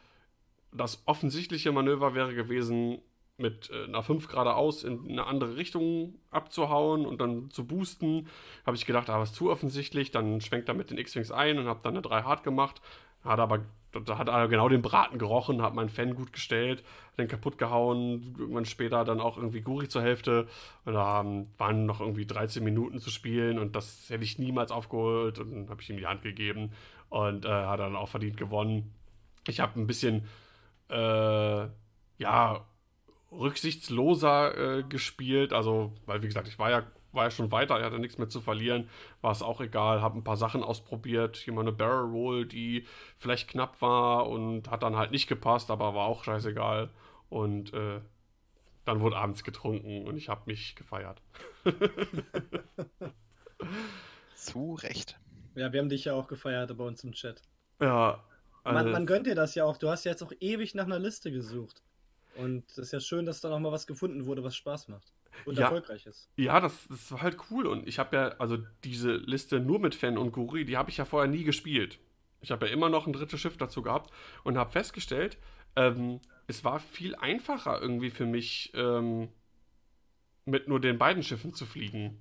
das 0.70 1.02
offensichtliche 1.06 1.72
Manöver 1.72 2.14
wäre 2.14 2.34
gewesen, 2.34 2.98
mit 3.38 3.70
äh, 3.70 3.84
einer 3.84 4.02
5 4.02 4.28
geradeaus 4.28 4.84
in 4.84 5.08
eine 5.08 5.26
andere 5.26 5.56
Richtung 5.56 6.18
abzuhauen 6.30 7.06
und 7.06 7.20
dann 7.20 7.50
zu 7.50 7.66
boosten. 7.66 8.28
Habe 8.66 8.76
ich 8.76 8.84
gedacht, 8.84 9.08
ah, 9.08 9.18
was 9.18 9.32
zu 9.32 9.50
offensichtlich. 9.50 10.10
Dann 10.10 10.42
schwenkt 10.42 10.68
er 10.68 10.74
mit 10.74 10.90
den 10.90 10.98
X-Wings 10.98 11.32
ein 11.32 11.58
und 11.58 11.66
habe 11.66 11.80
dann 11.82 11.94
eine 11.94 12.02
3 12.02 12.22
hart 12.24 12.42
gemacht. 12.42 12.82
Hat 13.24 13.38
aber 13.38 13.64
da 13.92 14.18
hat 14.18 14.28
er 14.28 14.48
genau 14.48 14.68
den 14.68 14.82
Braten 14.82 15.18
gerochen, 15.18 15.62
hat 15.62 15.74
meinen 15.74 15.88
Fan 15.88 16.14
gut 16.14 16.32
gestellt, 16.32 16.84
den 17.16 17.28
kaputt 17.28 17.58
gehauen, 17.58 18.34
irgendwann 18.38 18.64
später 18.64 19.04
dann 19.04 19.20
auch 19.20 19.36
irgendwie 19.36 19.60
Guri 19.62 19.88
zur 19.88 20.02
Hälfte. 20.02 20.46
Und 20.84 20.94
da 20.94 21.24
waren 21.56 21.86
noch 21.86 22.00
irgendwie 22.00 22.26
13 22.26 22.62
Minuten 22.62 22.98
zu 22.98 23.10
spielen 23.10 23.58
und 23.58 23.74
das 23.76 24.10
hätte 24.10 24.24
ich 24.24 24.38
niemals 24.38 24.70
aufgeholt 24.70 25.38
und 25.38 25.52
dann 25.52 25.70
habe 25.70 25.80
ich 25.82 25.90
ihm 25.90 25.96
die 25.96 26.06
Hand 26.06 26.22
gegeben 26.22 26.72
und 27.08 27.44
äh, 27.44 27.48
hat 27.48 27.80
dann 27.80 27.96
auch 27.96 28.08
verdient 28.08 28.36
gewonnen. 28.36 28.92
Ich 29.46 29.60
habe 29.60 29.80
ein 29.80 29.86
bisschen, 29.86 30.26
äh, 30.90 31.66
ja, 32.18 32.64
rücksichtsloser 33.30 34.78
äh, 34.78 34.82
gespielt, 34.82 35.52
also, 35.52 35.92
weil 36.06 36.22
wie 36.22 36.26
gesagt, 36.26 36.48
ich 36.48 36.58
war 36.58 36.70
ja 36.70 36.82
war 37.12 37.24
ja 37.24 37.30
schon 37.30 37.50
weiter, 37.50 37.78
er 37.78 37.86
hatte 37.86 37.98
nichts 37.98 38.18
mehr 38.18 38.28
zu 38.28 38.40
verlieren, 38.40 38.88
war 39.20 39.32
es 39.32 39.42
auch 39.42 39.60
egal, 39.60 40.02
habe 40.02 40.18
ein 40.18 40.24
paar 40.24 40.36
Sachen 40.36 40.62
ausprobiert, 40.62 41.36
hier 41.36 41.52
mal 41.52 41.62
eine 41.62 41.72
Barrel 41.72 42.10
Roll, 42.10 42.46
die 42.46 42.86
vielleicht 43.18 43.48
knapp 43.48 43.80
war 43.80 44.28
und 44.28 44.70
hat 44.70 44.82
dann 44.82 44.96
halt 44.96 45.10
nicht 45.10 45.26
gepasst, 45.26 45.70
aber 45.70 45.94
war 45.94 46.06
auch 46.06 46.24
scheißegal 46.24 46.90
und 47.30 47.72
äh, 47.72 48.00
dann 48.84 49.00
wurde 49.00 49.16
abends 49.16 49.44
getrunken 49.44 50.06
und 50.06 50.16
ich 50.16 50.28
habe 50.28 50.42
mich 50.46 50.76
gefeiert. 50.76 51.20
zu 54.34 54.74
Recht. 54.74 55.18
Ja, 55.54 55.72
wir 55.72 55.80
haben 55.80 55.88
dich 55.88 56.04
ja 56.04 56.14
auch 56.14 56.28
gefeiert 56.28 56.76
bei 56.76 56.84
uns 56.84 57.02
im 57.04 57.12
Chat. 57.12 57.42
Ja. 57.80 58.22
Man, 58.64 58.86
äh, 58.86 58.90
man 58.90 59.06
gönnt 59.06 59.26
dir 59.26 59.34
das 59.34 59.54
ja 59.54 59.64
auch. 59.64 59.76
Du 59.76 59.88
hast 59.88 60.04
ja 60.04 60.12
jetzt 60.12 60.22
auch 60.22 60.32
ewig 60.40 60.74
nach 60.74 60.84
einer 60.84 60.98
Liste 60.98 61.30
gesucht. 61.30 61.82
Und 62.36 62.64
das 62.70 62.78
ist 62.78 62.92
ja 62.92 63.00
schön, 63.00 63.26
dass 63.26 63.40
da 63.40 63.48
noch 63.48 63.58
mal 63.58 63.72
was 63.72 63.86
gefunden 63.86 64.26
wurde, 64.26 64.44
was 64.44 64.54
Spaß 64.54 64.88
macht. 64.88 65.12
Und 65.44 65.56
Ja. 65.56 65.64
erfolgreich 65.64 66.06
ist. 66.06 66.30
Ja, 66.36 66.60
das, 66.60 66.86
das 66.88 67.10
war 67.12 67.22
halt 67.22 67.36
cool. 67.50 67.66
Und 67.66 67.86
ich 67.86 67.98
habe 67.98 68.16
ja, 68.16 68.28
also 68.38 68.58
diese 68.84 69.12
Liste 69.16 69.60
nur 69.60 69.78
mit 69.78 69.94
Fan 69.94 70.18
und 70.18 70.32
Guri, 70.32 70.64
die 70.64 70.76
habe 70.76 70.90
ich 70.90 70.96
ja 70.96 71.04
vorher 71.04 71.30
nie 71.30 71.44
gespielt. 71.44 71.98
Ich 72.40 72.50
habe 72.50 72.66
ja 72.66 72.72
immer 72.72 72.88
noch 72.88 73.06
ein 73.06 73.12
drittes 73.12 73.40
Schiff 73.40 73.56
dazu 73.56 73.82
gehabt 73.82 74.12
und 74.44 74.56
habe 74.56 74.70
festgestellt, 74.70 75.38
ähm, 75.76 76.20
es 76.46 76.64
war 76.64 76.80
viel 76.80 77.14
einfacher 77.16 77.80
irgendwie 77.80 78.10
für 78.10 78.26
mich, 78.26 78.72
ähm, 78.74 79.28
mit 80.44 80.66
nur 80.68 80.80
den 80.80 80.98
beiden 80.98 81.22
Schiffen 81.22 81.52
zu 81.52 81.66
fliegen. 81.66 82.20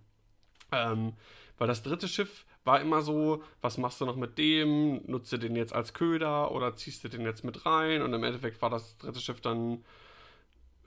Ähm, 0.72 1.14
weil 1.58 1.68
das 1.68 1.82
dritte 1.82 2.08
Schiff 2.08 2.46
war 2.66 2.82
immer 2.82 3.02
so, 3.02 3.42
was 3.62 3.78
machst 3.78 4.02
du 4.02 4.06
noch 4.06 4.18
mit 4.18 4.38
dem? 4.38 5.02
Nutzt 5.10 5.32
du 5.32 5.38
den 5.38 5.56
jetzt 5.56 5.74
als 5.74 5.94
Köder 5.94 6.52
oder 6.52 6.76
ziehst 6.76 7.04
du 7.04 7.08
den 7.08 7.22
jetzt 7.22 7.46
mit 7.46 7.66
rein? 7.66 8.02
Und 8.02 8.14
im 8.14 8.24
Endeffekt 8.24 8.62
war 8.62 8.70
das 8.70 8.98
dritte 8.98 9.22
Schiff 9.22 9.40
dann 9.40 9.86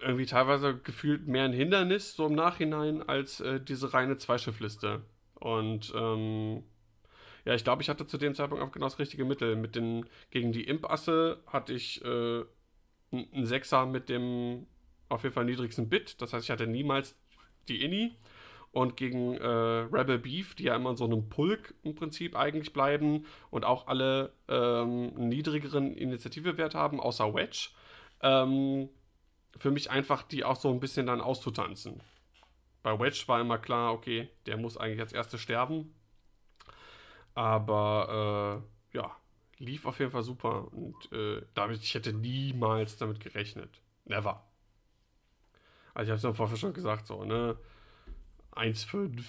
irgendwie 0.00 0.26
teilweise 0.26 0.76
gefühlt 0.76 1.26
mehr 1.26 1.44
ein 1.44 1.52
Hindernis, 1.52 2.14
so 2.14 2.26
im 2.26 2.34
Nachhinein, 2.34 3.02
als 3.02 3.40
äh, 3.40 3.60
diese 3.60 3.92
reine 3.92 4.16
Zweischiffliste. 4.16 5.02
Und 5.34 5.92
ähm, 5.96 6.64
ja, 7.44 7.54
ich 7.54 7.64
glaube, 7.64 7.82
ich 7.82 7.88
hatte 7.88 8.06
zu 8.06 8.18
dem 8.18 8.34
Zeitpunkt 8.34 8.62
auch 8.62 8.72
genau 8.72 8.86
das 8.86 8.98
richtige 8.98 9.24
Mittel. 9.24 9.56
Mit 9.56 9.74
den, 9.74 10.06
gegen 10.30 10.52
die 10.52 10.64
Imp-Asse 10.64 11.42
hatte 11.46 11.72
ich 11.72 12.04
äh, 12.04 12.44
einen 13.12 13.46
Sechser 13.46 13.86
mit 13.86 14.08
dem 14.08 14.66
auf 15.08 15.22
jeden 15.22 15.34
Fall 15.34 15.44
niedrigsten 15.44 15.88
Bit. 15.88 16.20
Das 16.20 16.32
heißt, 16.32 16.44
ich 16.44 16.50
hatte 16.50 16.66
niemals 16.66 17.16
die 17.68 17.82
Inni. 17.82 18.16
Und 18.72 18.96
gegen 18.96 19.36
äh, 19.36 19.46
Rebel 19.46 20.20
Beef, 20.20 20.54
die 20.54 20.64
ja 20.64 20.76
immer 20.76 20.90
in 20.90 20.96
so 20.96 21.04
einem 21.04 21.28
Pulk 21.28 21.74
im 21.82 21.96
Prinzip 21.96 22.36
eigentlich 22.36 22.72
bleiben 22.72 23.26
und 23.50 23.64
auch 23.64 23.88
alle 23.88 24.32
ähm, 24.46 25.12
niedrigeren 25.28 25.96
Initiativewert 25.96 26.76
haben, 26.76 27.00
außer 27.00 27.34
Wedge, 27.34 27.70
ähm, 28.22 28.88
für 29.58 29.70
mich 29.70 29.90
einfach 29.90 30.22
die 30.22 30.44
auch 30.44 30.56
so 30.56 30.70
ein 30.70 30.80
bisschen 30.80 31.06
dann 31.06 31.20
auszutanzen. 31.20 32.00
Bei 32.82 32.98
Wedge 32.98 33.24
war 33.26 33.40
immer 33.40 33.58
klar, 33.58 33.92
okay, 33.92 34.28
der 34.46 34.56
muss 34.56 34.76
eigentlich 34.76 35.00
als 35.00 35.12
Erste 35.12 35.38
sterben. 35.38 35.94
Aber 37.34 38.62
äh, 38.92 38.96
ja, 38.96 39.14
lief 39.58 39.86
auf 39.86 39.98
jeden 39.98 40.10
Fall 40.10 40.22
super. 40.22 40.72
Und 40.72 41.12
äh, 41.12 41.42
damit, 41.54 41.82
ich 41.82 41.94
hätte 41.94 42.12
niemals 42.12 42.96
damit 42.96 43.20
gerechnet. 43.20 43.80
Never. 44.04 44.42
Also 45.94 46.08
ich 46.08 46.10
habe 46.10 46.18
es 46.18 46.24
im 46.24 46.34
Vorfeld 46.34 46.60
schon 46.60 46.72
gesagt, 46.72 47.06
so, 47.06 47.24
ne? 47.24 47.56
1,5, 48.52 49.22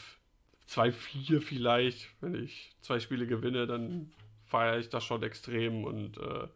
2,4 0.68 1.42
vielleicht. 1.42 2.10
Wenn 2.22 2.36
ich 2.36 2.72
zwei 2.82 3.00
Spiele 3.00 3.28
gewinne, 3.28 3.68
dann 3.68 4.12
feiere 4.46 4.80
ich 4.80 4.90
das 4.90 5.04
schon 5.04 5.24
extrem 5.24 5.84
und 5.84 6.18
äh, 6.18 6.48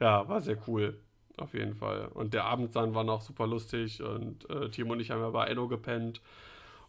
ja, 0.00 0.28
war 0.28 0.40
sehr 0.40 0.56
cool. 0.68 0.98
Auf 1.40 1.54
jeden 1.54 1.74
Fall. 1.74 2.08
Und 2.08 2.34
der 2.34 2.44
Abend 2.44 2.76
dann 2.76 2.94
war 2.94 3.04
noch 3.04 3.22
super 3.22 3.46
lustig 3.46 4.02
und 4.02 4.48
äh, 4.50 4.68
Timo 4.70 4.92
und 4.92 5.00
ich 5.00 5.10
haben 5.10 5.22
ja 5.22 5.30
bei 5.30 5.46
Enno 5.46 5.68
gepennt. 5.68 6.20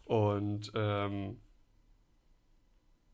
Und 0.04 0.72
ähm, 0.74 1.38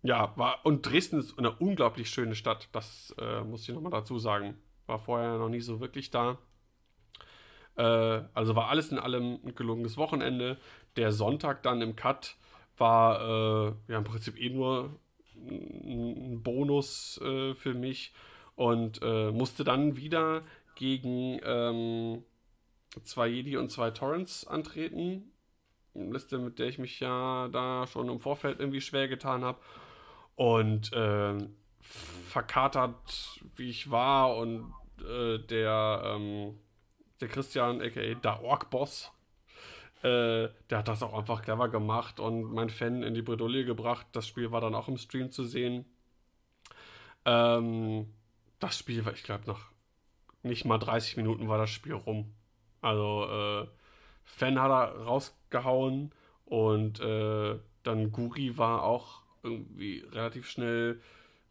ja, 0.03 0.37
war. 0.37 0.65
Und 0.65 0.83
Dresden 0.83 1.19
ist 1.19 1.39
eine 1.39 1.53
unglaublich 1.53 2.11
schöne 2.11 2.35
Stadt. 2.35 2.69
Das 2.73 3.15
äh, 3.21 3.43
muss 3.43 3.69
ich 3.69 3.75
nochmal 3.75 3.93
dazu 3.93 4.19
sagen. 4.19 4.59
War 4.87 4.99
vorher 4.99 5.39
noch 5.39 5.49
nie 5.49 5.61
so 5.61 5.81
wirklich 5.81 6.11
da. 6.11 6.39
Äh, 7.77 8.23
also 8.35 8.57
war 8.57 8.69
alles 8.69 8.91
in 8.91 8.99
allem 8.99 9.39
ein 9.45 9.55
gelungenes 9.55 9.97
Wochenende. 9.97 10.59
Der 10.97 11.13
Sonntag 11.13 11.63
dann 11.63 11.83
im 11.83 11.95
Cut 11.95 12.37
war 12.77 13.21
äh, 13.21 13.73
ja 13.87 13.99
im 13.99 14.05
Prinzip 14.05 14.41
eh 14.41 14.51
nur 14.51 14.99
ein 15.37 16.43
Bonus 16.43 17.21
äh, 17.23 17.55
für 17.55 17.75
mich 17.75 18.13
und 18.57 19.01
äh, 19.03 19.31
musste 19.31 19.63
dann 19.63 19.97
wieder 19.97 20.43
gegen 20.79 21.41
ähm, 21.45 22.25
zwei 23.03 23.27
Jedi 23.27 23.57
und 23.57 23.71
zwei 23.71 23.91
Torrents 23.91 24.47
antreten. 24.47 25.33
Eine 25.95 26.13
Liste, 26.13 26.39
mit 26.39 26.59
der 26.59 26.69
ich 26.69 26.79
mich 26.79 27.01
ja 27.01 27.49
da 27.49 27.87
schon 27.87 28.09
im 28.09 28.21
Vorfeld 28.21 28.61
irgendwie 28.61 28.81
schwer 28.81 29.09
getan 29.09 29.45
habe. 29.45 29.59
Und 30.37 30.93
ähm, 30.95 31.57
verkatert, 31.81 33.41
wie 33.57 33.71
ich 33.71 33.91
war, 33.91 34.37
und 34.37 34.73
äh, 35.01 35.39
der, 35.39 36.03
ähm, 36.05 36.59
der 37.21 37.29
Christian, 37.29 37.83
aka 37.83 38.15
der 38.15 38.43
Ork-Boss, 38.45 39.11
äh, 40.03 40.49
der 40.71 40.79
hat 40.79 40.87
das 40.87 41.03
auch 41.03 41.19
einfach 41.19 41.43
clever 41.43 41.69
gemacht 41.69 42.21
und 42.21 42.53
mein 42.53 42.71
Fan 42.71 43.03
in 43.03 43.15
die 43.15 43.23
Bredouille 43.23 43.65
gebracht. 43.65 44.07
Das 44.13 44.29
Spiel 44.29 44.53
war 44.53 44.61
dann 44.61 44.77
auch 44.77 44.87
im 44.87 44.97
Stream 44.97 45.33
zu 45.33 45.43
sehen. 45.43 45.87
Ähm, 47.25 48.15
das 48.61 48.79
Spiel 48.79 49.05
war, 49.05 49.13
ich 49.13 49.25
glaube, 49.25 49.45
nach 49.49 49.73
nicht 50.43 50.65
mal 50.65 50.79
30 50.79 51.17
Minuten 51.17 51.49
war 51.49 51.59
das 51.59 51.71
Spiel 51.71 51.95
rum. 51.95 52.33
Also, 52.81 53.27
äh, 53.31 53.67
Fan 54.25 54.61
hat 54.61 54.71
er 54.71 55.05
rausgehauen 55.05 56.13
und 56.45 57.01
äh, 57.01 57.59
dann 57.83 58.13
Guri 58.13 58.59
war 58.59 58.83
auch 58.85 59.23
irgendwie 59.43 60.05
relativ 60.13 60.49
schnell 60.49 61.01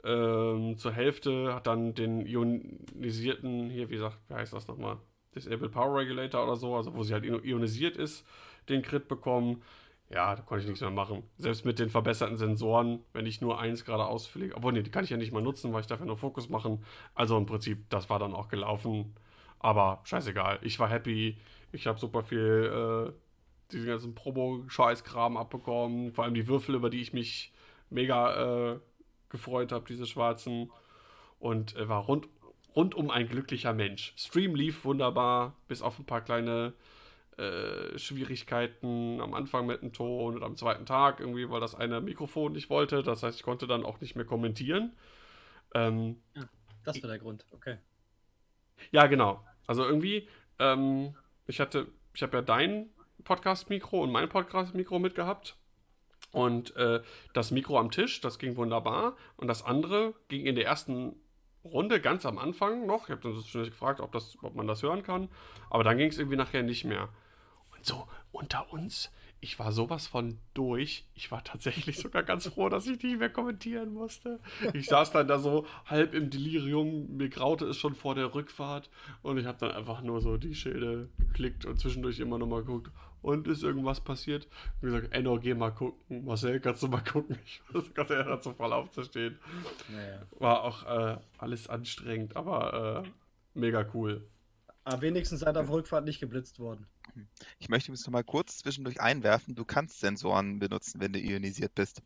ähm, 0.03 0.77
zur 0.77 0.91
Hälfte, 0.93 1.53
hat 1.55 1.67
dann 1.67 1.93
den 1.95 2.25
ionisierten, 2.25 3.69
hier, 3.69 3.89
wie 3.89 3.95
gesagt, 3.95 4.17
wie 4.29 4.35
heißt 4.35 4.53
das 4.53 4.67
nochmal? 4.67 4.97
Disable 5.35 5.69
Power 5.69 5.99
Regulator 5.99 6.43
oder 6.43 6.55
so, 6.55 6.75
also 6.75 6.95
wo 6.95 7.03
sie 7.03 7.13
halt 7.13 7.25
io- 7.25 7.43
ionisiert 7.43 7.97
ist, 7.97 8.25
den 8.69 8.81
Crit 8.81 9.07
bekommen. 9.07 9.61
Ja, 10.09 10.35
da 10.35 10.41
konnte 10.41 10.61
ich 10.61 10.67
nichts 10.67 10.81
mehr 10.81 10.89
machen. 10.89 11.23
Selbst 11.37 11.65
mit 11.65 11.79
den 11.79 11.89
verbesserten 11.89 12.37
Sensoren, 12.37 12.99
wenn 13.11 13.25
ich 13.25 13.41
nur 13.41 13.59
eins 13.59 13.83
gerade 13.83 14.05
ausfliege. 14.05 14.55
Obwohl, 14.55 14.71
nee, 14.71 14.81
die 14.81 14.91
kann 14.91 15.03
ich 15.03 15.09
ja 15.09 15.17
nicht 15.17 15.33
mal 15.33 15.41
nutzen, 15.41 15.73
weil 15.73 15.81
ich 15.81 15.87
dafür 15.87 16.05
nur 16.05 16.17
Fokus 16.17 16.47
machen. 16.47 16.83
Also 17.13 17.37
im 17.37 17.45
Prinzip, 17.45 17.89
das 17.89 18.09
war 18.09 18.17
dann 18.17 18.33
auch 18.33 18.47
gelaufen. 18.47 19.13
Aber 19.59 19.99
scheißegal. 20.05 20.59
Ich 20.61 20.79
war 20.79 20.89
happy. 20.89 21.37
Ich 21.73 21.87
habe 21.87 21.99
super 21.99 22.23
viel 22.23 23.11
äh, 23.11 23.71
diesen 23.73 23.87
ganzen 23.87 24.15
Promo-Scheiß-Kram 24.15 25.35
abbekommen. 25.35 26.13
Vor 26.13 26.23
allem 26.23 26.35
die 26.35 26.47
Würfel, 26.47 26.75
über 26.75 26.89
die 26.89 27.01
ich 27.01 27.11
mich 27.11 27.51
mega 27.89 28.75
äh, 28.75 28.79
gefreut 29.27 29.73
habe, 29.73 29.85
diese 29.87 30.05
schwarzen. 30.05 30.71
Und 31.39 31.75
äh, 31.75 31.89
war 31.89 32.05
rund, 32.05 32.29
rundum 32.77 33.11
ein 33.11 33.27
glücklicher 33.27 33.73
Mensch. 33.73 34.13
Stream 34.15 34.55
lief 34.55 34.85
wunderbar, 34.85 35.55
bis 35.67 35.81
auf 35.81 35.99
ein 35.99 36.05
paar 36.05 36.21
kleine 36.21 36.73
äh, 37.37 37.97
Schwierigkeiten 37.97 39.21
am 39.21 39.33
Anfang 39.33 39.67
mit 39.67 39.81
dem 39.81 39.93
Ton 39.93 40.35
und 40.35 40.43
am 40.43 40.55
zweiten 40.55 40.85
Tag 40.85 41.19
irgendwie, 41.19 41.49
weil 41.49 41.59
das 41.59 41.75
eine 41.75 42.01
Mikrofon 42.01 42.53
nicht 42.53 42.69
wollte. 42.69 43.03
Das 43.03 43.23
heißt, 43.23 43.37
ich 43.37 43.43
konnte 43.43 43.67
dann 43.67 43.85
auch 43.85 44.01
nicht 44.01 44.15
mehr 44.15 44.25
kommentieren. 44.25 44.95
Ähm, 45.73 46.21
Das 46.83 47.01
war 47.03 47.09
der 47.09 47.19
Grund. 47.19 47.45
Okay. 47.51 47.77
ja, 48.91 49.07
genau. 49.07 49.45
Also 49.67 49.83
irgendwie, 49.83 50.27
ähm, 50.59 51.15
ich 51.45 51.59
hatte, 51.59 51.87
ich 52.13 52.23
habe 52.23 52.37
ja 52.37 52.41
dein 52.41 52.89
Podcast-Mikro 53.23 54.03
und 54.03 54.11
mein 54.11 54.29
Podcast-Mikro 54.29 54.99
mitgehabt. 54.99 55.57
Und 56.31 56.75
äh, 56.75 57.01
das 57.33 57.51
Mikro 57.51 57.77
am 57.79 57.91
Tisch, 57.91 58.21
das 58.21 58.39
ging 58.39 58.55
wunderbar. 58.57 59.15
Und 59.35 59.47
das 59.47 59.63
andere 59.63 60.13
ging 60.27 60.45
in 60.45 60.55
der 60.55 60.65
ersten 60.65 61.15
Runde 61.63 61.99
ganz 62.01 62.25
am 62.25 62.37
Anfang 62.37 62.85
noch. 62.85 63.05
Ich 63.05 63.11
habe 63.11 63.21
dann 63.21 63.33
so 63.33 63.41
schnell 63.41 63.65
gefragt, 63.65 63.99
ob, 63.99 64.11
das, 64.11 64.37
ob 64.41 64.55
man 64.55 64.67
das 64.67 64.81
hören 64.83 65.03
kann. 65.03 65.29
Aber 65.69 65.83
dann 65.83 65.97
ging 65.97 66.09
es 66.09 66.17
irgendwie 66.17 66.37
nachher 66.37 66.63
nicht 66.63 66.85
mehr. 66.85 67.09
Und 67.77 67.85
so 67.85 68.07
unter 68.31 68.71
uns, 68.71 69.11
ich 69.39 69.59
war 69.59 69.71
sowas 69.71 70.07
von 70.07 70.39
durch. 70.53 71.05
Ich 71.13 71.31
war 71.31 71.43
tatsächlich 71.43 71.97
sogar 71.99 72.23
ganz 72.23 72.47
froh, 72.47 72.69
dass 72.69 72.87
ich 72.87 73.01
nicht 73.01 73.19
mehr 73.19 73.29
kommentieren 73.29 73.93
musste. 73.93 74.39
Ich 74.73 74.87
saß 74.87 75.11
dann 75.11 75.27
da 75.27 75.39
so 75.39 75.65
halb 75.85 76.13
im 76.13 76.29
Delirium. 76.29 77.17
Mir 77.17 77.29
graute 77.29 77.65
es 77.65 77.77
schon 77.77 77.95
vor 77.95 78.15
der 78.15 78.33
Rückfahrt. 78.33 78.89
Und 79.21 79.37
ich 79.37 79.45
habe 79.45 79.57
dann 79.59 79.71
einfach 79.71 80.01
nur 80.01 80.21
so 80.21 80.37
die 80.37 80.55
Schilde 80.55 81.09
geklickt 81.19 81.65
und 81.65 81.79
zwischendurch 81.79 82.19
immer 82.19 82.37
noch 82.37 82.47
mal 82.47 82.63
geguckt. 82.63 82.91
Und 83.21 83.47
ist 83.47 83.63
irgendwas 83.63 83.99
passiert? 83.99 84.47
Und 84.81 84.89
gesagt, 84.89 85.13
Enno, 85.13 85.39
geh 85.39 85.53
mal 85.53 85.71
gucken. 85.71 86.25
Marcel, 86.25 86.59
kannst 86.59 86.81
du 86.83 86.87
mal 86.87 87.03
gucken? 87.03 87.37
Ich 87.45 87.61
war 87.73 87.83
ganz 87.93 88.09
ehrlich 88.09 88.27
dazu 88.27 88.53
voll 88.53 88.73
aufzustehen. 88.73 89.39
Naja. 89.89 90.21
War 90.39 90.63
auch 90.63 90.83
äh, 90.85 91.17
alles 91.37 91.67
anstrengend, 91.67 92.35
aber 92.35 93.03
äh, 93.05 93.09
mega 93.53 93.85
cool. 93.93 94.27
Aber 94.83 95.01
wenigstens 95.01 95.41
seid 95.41 95.57
ihr 95.57 95.61
auf 95.61 95.69
Rückfahrt 95.69 96.05
nicht 96.05 96.19
geblitzt 96.19 96.59
worden. 96.59 96.87
Ich 97.59 97.69
möchte 97.69 97.89
übrigens 97.89 98.05
noch 98.05 98.13
mal 98.13 98.23
kurz 98.23 98.59
zwischendurch 98.59 99.01
einwerfen, 99.01 99.55
du 99.55 99.65
kannst 99.65 99.99
Sensoren 99.99 100.59
benutzen, 100.59 100.99
wenn 100.99 101.13
du 101.13 101.19
ionisiert 101.19 101.75
bist. 101.75 102.01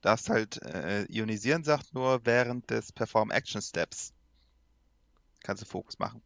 Darfst 0.00 0.30
halt, 0.30 0.62
äh, 0.62 1.04
ionisieren 1.06 1.64
sagt 1.64 1.94
nur 1.94 2.24
während 2.24 2.70
des 2.70 2.92
Perform 2.92 3.30
Action 3.30 3.62
Steps. 3.62 4.12
Kannst 5.42 5.62
du 5.62 5.66
Fokus 5.66 5.98
machen. 5.98 6.22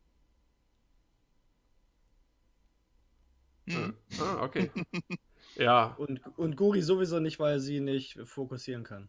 Hm. 3.67 3.97
Ah, 4.19 4.43
okay. 4.43 4.71
ja, 5.57 5.87
Und, 5.99 6.21
und 6.37 6.57
Guri 6.57 6.83
sowieso 6.83 7.21
nicht, 7.21 7.39
weil 7.39 7.61
sie 7.61 7.81
nicht 7.81 8.19
fokussieren 8.25 8.85
kann. 8.85 9.09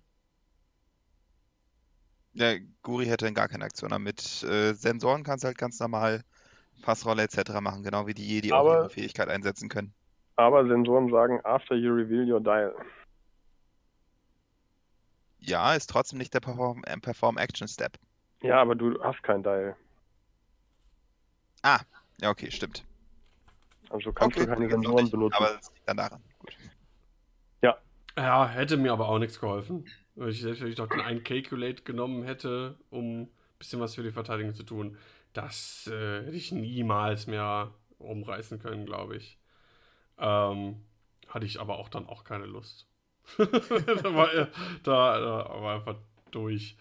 Ja, 2.34 2.55
Guri 2.82 3.05
hätte 3.05 3.26
dann 3.26 3.34
gar 3.34 3.47
keine 3.47 3.66
Aktion. 3.66 3.91
Aber 3.91 3.99
mit 3.99 4.43
äh, 4.43 4.74
Sensoren 4.74 5.24
kannst 5.24 5.43
du 5.43 5.47
halt 5.47 5.57
ganz 5.57 5.80
normal 5.80 6.24
Passrolle 6.84 7.23
etc. 7.23 7.59
machen, 7.61 7.84
genau 7.84 8.05
wie 8.05 8.13
die 8.13 8.27
Jedi 8.27 8.51
auch 8.53 8.59
Aber- 8.59 8.79
ihre 8.81 8.89
Fähigkeit 8.89 9.29
einsetzen 9.29 9.69
können. 9.69 9.93
Aber 10.36 10.67
Sensoren 10.67 11.09
sagen, 11.11 11.39
after 11.43 11.75
you 11.75 11.93
reveal 11.93 12.31
your 12.31 12.39
dial. 12.41 12.73
Ja, 15.39 15.73
ist 15.73 15.89
trotzdem 15.89 16.19
nicht 16.19 16.34
der 16.34 16.39
Perform, 16.39 16.84
äh, 16.86 16.97
Perform 16.97 17.38
Action 17.38 17.67
Step. 17.67 17.97
Ja, 18.41 18.61
aber 18.61 18.75
du 18.75 19.01
hast 19.03 19.21
kein 19.23 19.43
Dial. 19.43 19.75
Ah, 21.61 21.79
ja, 22.19 22.29
okay, 22.29 22.49
stimmt. 22.51 22.84
Also 23.89 24.11
kannst 24.11 24.38
okay, 24.38 24.45
du 24.45 24.53
keine 24.53 24.65
noch 24.65 24.71
Sensoren 24.71 25.03
nicht, 25.03 25.11
benutzen. 25.11 25.36
Aber 25.36 25.53
das 25.53 25.71
liegt 25.73 25.88
dann 25.88 25.97
daran. 25.97 26.21
Gut. 26.39 26.57
Ja, 28.15 28.47
hätte 28.47 28.77
mir 28.77 28.93
aber 28.93 29.09
auch 29.09 29.17
nichts 29.17 29.39
geholfen. 29.39 29.88
Weil 30.15 30.29
ich 30.29 30.41
selbst 30.41 30.61
wenn 30.61 30.67
ich 30.69 30.75
doch 30.75 30.88
den 30.88 31.01
einen 31.01 31.23
Calculate 31.23 31.81
genommen 31.81 32.23
hätte, 32.23 32.77
um 32.91 33.21
ein 33.23 33.31
bisschen 33.57 33.79
was 33.79 33.95
für 33.95 34.03
die 34.03 34.11
Verteidigung 34.11 34.53
zu 34.53 34.61
tun, 34.63 34.97
das 35.34 35.88
äh, 35.88 36.23
hätte 36.25 36.36
ich 36.38 36.51
niemals 36.51 37.27
mehr 37.27 37.73
umreißen 37.99 38.59
können, 38.59 38.86
glaube 38.86 39.17
ich. 39.17 39.39
Ähm, 40.19 40.84
hatte 41.29 41.45
ich 41.45 41.59
aber 41.61 41.77
auch 41.79 41.89
dann 41.89 42.07
auch 42.07 42.23
keine 42.23 42.45
Lust. 42.45 42.88
da, 43.38 44.15
war, 44.15 44.34
er- 44.34 44.49
da, 44.84 45.19
da 45.19 45.61
war 45.61 45.75
einfach 45.75 45.95
durch. 46.31 46.77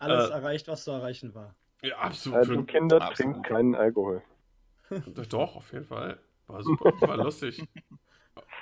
Alles 0.00 0.28
Äh, 0.28 0.32
erreicht, 0.32 0.66
was 0.68 0.82
zu 0.84 0.90
erreichen 0.90 1.34
war. 1.34 1.54
Ja, 1.82 1.98
absolut. 1.98 2.38
Also 2.38 2.62
Kinder, 2.64 3.00
Absolut. 3.00 3.34
trinkt 3.34 3.48
keinen 3.48 3.74
Alkohol. 3.74 4.22
doch, 5.28 5.56
auf 5.56 5.72
jeden 5.72 5.84
Fall. 5.86 6.18
War 6.46 6.62
super, 6.62 6.92
war 7.00 7.16
lustig. 7.16 7.62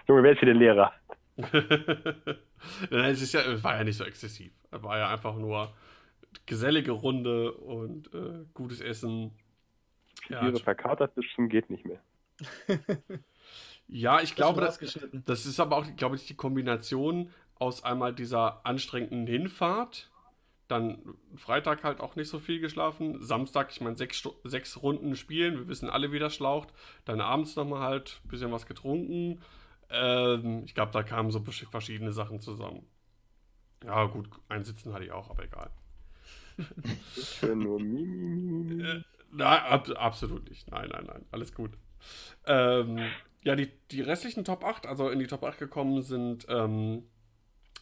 Junge, 0.08 0.22
wer 0.22 0.32
ist 0.32 0.38
hier 0.40 0.46
der 0.46 0.54
Lehrer? 0.54 0.92
Nein, 2.90 3.12
es 3.12 3.22
ist 3.22 3.32
ja, 3.34 3.42
es 3.42 3.62
war 3.62 3.76
ja 3.76 3.84
nicht 3.84 3.96
so 3.96 4.04
exzessiv. 4.04 4.52
Es 4.70 4.82
war 4.82 4.98
ja 4.98 5.08
einfach 5.10 5.34
nur 5.36 5.74
gesellige 6.46 6.92
Runde 6.92 7.52
und 7.52 8.12
äh, 8.12 8.44
gutes 8.54 8.80
Essen. 8.80 9.32
Ja, 10.28 10.40
Tiere 10.40 10.60
verkatert 10.60 11.14
bis 11.14 11.24
zum 11.34 11.48
geht 11.48 11.70
nicht 11.70 11.84
mehr. 11.84 12.00
ja, 13.88 14.20
ich 14.20 14.34
glaube, 14.34 14.60
das 14.60 14.78
das, 14.78 14.98
das 15.12 15.46
ist 15.46 15.60
aber 15.60 15.76
auch, 15.76 15.86
glaube 15.96 16.16
ich, 16.16 16.26
die 16.26 16.34
Kombination 16.34 17.30
aus 17.58 17.84
einmal 17.84 18.14
dieser 18.14 18.66
anstrengenden 18.66 19.26
Hinfahrt, 19.26 20.10
dann 20.68 20.98
Freitag 21.36 21.84
halt 21.84 22.00
auch 22.00 22.16
nicht 22.16 22.28
so 22.28 22.38
viel 22.38 22.60
geschlafen, 22.60 23.22
Samstag, 23.22 23.70
ich 23.70 23.80
meine, 23.80 23.96
sechs, 23.96 24.28
sechs 24.44 24.82
Runden 24.82 25.16
spielen, 25.16 25.56
wir 25.56 25.68
wissen 25.68 25.88
alle, 25.88 26.12
wie 26.12 26.18
das 26.18 26.34
schlaucht, 26.34 26.68
dann 27.04 27.20
abends 27.20 27.56
nochmal 27.56 27.80
halt 27.80 28.20
ein 28.24 28.28
bisschen 28.28 28.52
was 28.52 28.66
getrunken. 28.66 29.40
Ähm, 29.88 30.64
ich 30.64 30.74
glaube, 30.74 30.92
da 30.92 31.02
kamen 31.02 31.30
so 31.30 31.40
verschiedene 31.40 32.12
Sachen 32.12 32.40
zusammen. 32.40 32.84
Ja, 33.84 34.04
gut, 34.06 34.28
einsitzen 34.48 34.92
hatte 34.92 35.04
ich 35.04 35.12
auch, 35.12 35.30
aber 35.30 35.44
egal. 35.44 35.70
Ich 37.16 37.42
höre 37.42 37.56
nur 37.56 37.78
mi, 37.80 38.02
mi, 38.02 38.36
mi, 38.36 38.74
mi. 38.74 38.82
Äh, 38.82 39.02
Nein, 39.32 39.62
ab, 39.64 39.88
absolut 39.96 40.48
nicht. 40.48 40.70
Nein, 40.70 40.88
nein, 40.90 41.04
nein. 41.06 41.26
Alles 41.30 41.52
gut. 41.54 41.72
Ähm, 42.46 42.98
ja, 43.42 43.54
die, 43.54 43.68
die 43.90 44.00
restlichen 44.00 44.44
Top 44.44 44.64
8, 44.64 44.86
also 44.86 45.10
in 45.10 45.18
die 45.18 45.26
Top 45.26 45.44
8 45.44 45.58
gekommen 45.58 46.02
sind 46.02 46.46
ähm, 46.48 47.04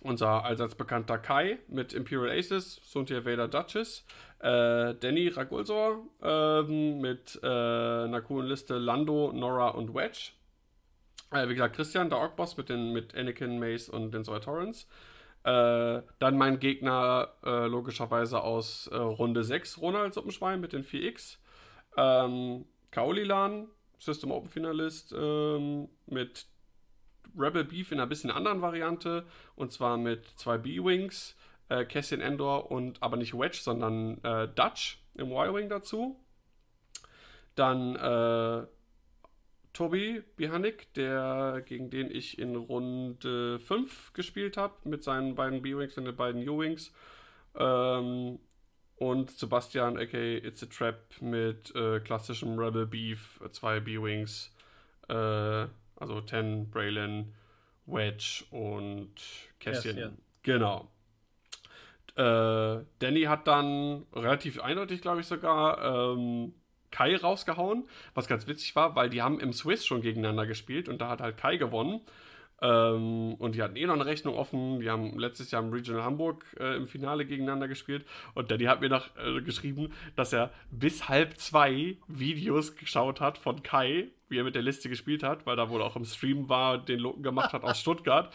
unser 0.01 0.45
allseits 0.45 0.75
bekannter 0.75 1.18
Kai 1.18 1.59
mit 1.68 1.93
Imperial 1.93 2.37
Aces, 2.37 2.81
Suntia 2.85 3.25
Vader 3.25 3.49
Duchess, 3.49 4.05
äh, 4.41 4.95
Danny 4.95 5.29
Ragulsor 5.29 6.03
ähm, 6.22 7.01
mit 7.01 7.39
äh, 7.43 7.47
einer 7.47 8.20
coolen 8.20 8.49
Liste 8.49 8.77
Lando, 8.77 9.33
Nora 9.33 9.68
und 9.68 9.95
Wedge. 9.95 10.33
Äh, 11.31 11.49
wie 11.49 11.55
gesagt, 11.55 11.77
Christian, 11.77 12.11
der 12.11 12.18
Orkboss 12.18 12.57
mit, 12.57 12.68
den, 12.68 12.93
mit 12.93 13.14
Anakin, 13.14 13.59
Mace 13.59 13.89
und 13.89 14.12
den 14.12 14.25
Zoe 14.25 14.41
Torrens. 14.41 14.87
Äh, 15.45 16.03
dann 16.18 16.38
mein 16.38 16.59
Gegner 16.59 17.28
äh, 17.45 17.66
logischerweise 17.66 18.42
aus 18.42 18.86
äh, 18.86 18.97
Runde 18.97 19.45
6, 19.45 19.78
Ronald 19.78 20.14
Suppenschwein 20.14 20.61
mit 20.61 20.72
den 20.72 20.84
4X. 20.84 21.36
Ähm, 21.97 22.64
Kaulilan, 22.90 23.68
System 23.99 24.30
Open 24.30 24.49
Finalist, 24.49 25.14
ähm, 25.16 25.88
mit 26.07 26.47
Rebel 27.36 27.64
Beef 27.64 27.92
in 27.92 28.01
einer 28.01 28.07
bisschen 28.07 28.30
anderen 28.30 28.62
Variante. 28.62 29.26
Und 29.55 29.70
zwar 29.70 29.99
mit 29.99 30.26
zwei 30.36 30.57
B-Wings, 30.57 31.36
äh, 31.68 31.84
Cassian 31.84 32.22
Endor 32.22 32.70
und 32.70 33.03
aber 33.03 33.18
nicht 33.18 33.34
Wedge, 33.34 33.59
sondern 33.61 34.22
äh, 34.24 34.49
Dutch 34.49 35.03
im 35.14 35.30
Y-Wing 35.30 35.68
dazu. 35.68 36.18
Dann 37.55 37.97
äh, 37.97 38.66
Tobi 39.75 40.22
Bihanik, 40.37 40.95
der, 40.95 41.62
gegen 41.66 41.91
den 41.91 42.11
ich 42.11 42.39
in 42.39 42.57
Runde 42.57 43.59
5 43.59 44.12
gespielt 44.14 44.57
habe, 44.57 44.75
mit 44.85 45.03
seinen 45.03 45.35
beiden 45.35 45.61
B-Wings 45.62 45.99
und 45.99 46.07
den 46.07 46.16
beiden 46.16 46.49
U-Wings. 46.49 46.93
Ähm, 47.57 48.39
und 48.97 49.31
Sebastian, 49.33 49.99
aka 49.99 50.16
It's 50.16 50.62
a 50.62 50.66
Trap, 50.66 51.20
mit 51.20 51.75
äh, 51.75 51.99
klassischem 52.01 52.57
Rebel 52.59 52.87
Beef, 52.87 53.41
äh, 53.45 53.51
zwei 53.51 53.81
B-Wings, 53.81 54.55
äh, 55.09 55.66
also 55.97 56.20
Ten, 56.25 56.70
Braylon, 56.70 57.35
Wedge 57.87 58.45
und 58.51 59.12
Cassian. 59.59 59.97
Cassian. 59.97 60.18
Genau. 60.43 60.89
Äh, 62.16 62.85
Danny 63.01 63.22
hat 63.22 63.49
dann 63.49 64.07
relativ 64.12 64.61
eindeutig, 64.61 65.03
glaube 65.03 65.20
ich 65.20 65.27
sogar, 65.27 66.12
ähm, 66.14 66.55
Kai 66.95 67.16
rausgehauen, 67.16 67.88
was 68.14 68.28
ganz 68.28 68.47
witzig 68.47 68.76
war, 68.76 68.95
weil 68.95 69.11
die 69.11 69.20
haben 69.20 69.40
im 69.40 69.53
Swiss 69.53 69.84
schon 69.84 70.01
gegeneinander 70.01 70.47
gespielt 70.47 70.88
und 70.88 71.01
da 71.01 71.09
hat 71.09 71.20
halt 71.20 71.36
Kai 71.36 71.57
gewonnen. 71.57 72.01
Ähm, 72.62 73.34
und 73.34 73.57
die 73.57 73.62
hatten 73.62 73.74
eh 73.74 73.84
noch 73.84 73.95
eine 73.95 74.07
Rechnung 74.07 74.36
offen. 74.36 74.80
Die 74.80 74.88
haben 74.88 75.18
letztes 75.18 75.51
Jahr 75.51 75.62
im 75.62 75.72
Regional 75.72 76.05
Hamburg 76.05 76.45
äh, 76.61 76.76
im 76.76 76.86
Finale 76.86 77.26
gegeneinander 77.26 77.66
gespielt. 77.66 78.07
Und 78.34 78.51
Danny 78.51 78.64
hat 78.64 78.80
mir 78.80 78.88
noch 78.88 79.09
äh, 79.16 79.40
geschrieben, 79.42 79.92
dass 80.14 80.32
er 80.32 80.51
bis 80.70 81.09
halb 81.09 81.36
zwei 81.36 81.97
Videos 82.07 82.76
geschaut 82.76 83.20
hat 83.20 83.38
von 83.38 83.64
Kai, 83.64 84.09
wie 84.28 84.38
er 84.38 84.45
mit 84.45 84.55
der 84.55 84.62
Liste 84.62 84.88
gespielt 84.88 85.24
hat, 85.24 85.47
weil 85.47 85.57
da 85.57 85.68
wohl 85.68 85.82
auch 85.82 85.97
im 85.97 86.05
Stream 86.05 86.49
war, 86.49 86.78
den 86.78 87.01
Loken 87.01 87.24
gemacht 87.24 87.53
hat 87.53 87.64
aus 87.64 87.80
Stuttgart. 87.80 88.32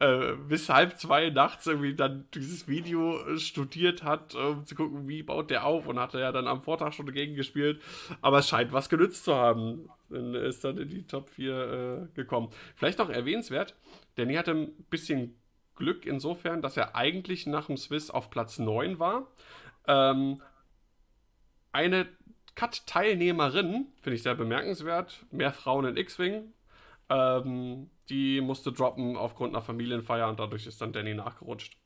Äh, 0.00 0.34
bis 0.48 0.68
halb 0.68 0.98
zwei 0.98 1.30
nachts 1.30 1.66
irgendwie 1.66 1.94
dann 1.94 2.26
dieses 2.34 2.66
Video 2.68 3.18
studiert 3.36 4.02
hat, 4.02 4.34
um 4.34 4.66
zu 4.66 4.74
gucken, 4.74 5.08
wie 5.08 5.22
baut 5.22 5.50
der 5.50 5.64
auf 5.64 5.86
und 5.86 5.98
hatte 5.98 6.18
ja 6.18 6.32
dann 6.32 6.48
am 6.48 6.62
Vortag 6.62 6.92
schon 6.92 7.06
dagegen 7.06 7.34
gespielt. 7.34 7.80
Aber 8.20 8.38
es 8.38 8.48
scheint 8.48 8.72
was 8.72 8.88
genützt 8.88 9.24
zu 9.24 9.34
haben. 9.34 9.88
Dann 10.10 10.34
ist 10.34 10.64
dann 10.64 10.78
in 10.78 10.88
die 10.88 11.06
Top 11.06 11.28
4 11.30 12.08
äh, 12.10 12.14
gekommen. 12.16 12.48
Vielleicht 12.76 12.98
noch 12.98 13.10
erwähnenswert, 13.10 13.74
Danny 14.16 14.34
hatte 14.34 14.52
ein 14.52 14.72
bisschen 14.90 15.36
Glück 15.76 16.06
insofern, 16.06 16.60
dass 16.60 16.76
er 16.76 16.96
eigentlich 16.96 17.46
nach 17.46 17.66
dem 17.66 17.76
Swiss 17.76 18.10
auf 18.10 18.30
Platz 18.30 18.58
9 18.58 18.98
war. 18.98 19.28
Ähm, 19.86 20.42
eine 21.70 22.08
Cut-Teilnehmerin, 22.56 23.86
finde 24.02 24.16
ich 24.16 24.24
sehr 24.24 24.34
bemerkenswert, 24.34 25.24
mehr 25.30 25.52
Frauen 25.52 25.84
in 25.84 25.96
X-Wing, 25.96 26.52
ähm, 27.08 27.90
die 28.08 28.40
musste 28.40 28.72
droppen 28.72 29.16
aufgrund 29.16 29.54
einer 29.54 29.62
Familienfeier 29.62 30.28
und 30.28 30.40
dadurch 30.40 30.66
ist 30.66 30.80
dann 30.80 30.92
Danny 30.92 31.14
nachgerutscht. 31.14 31.76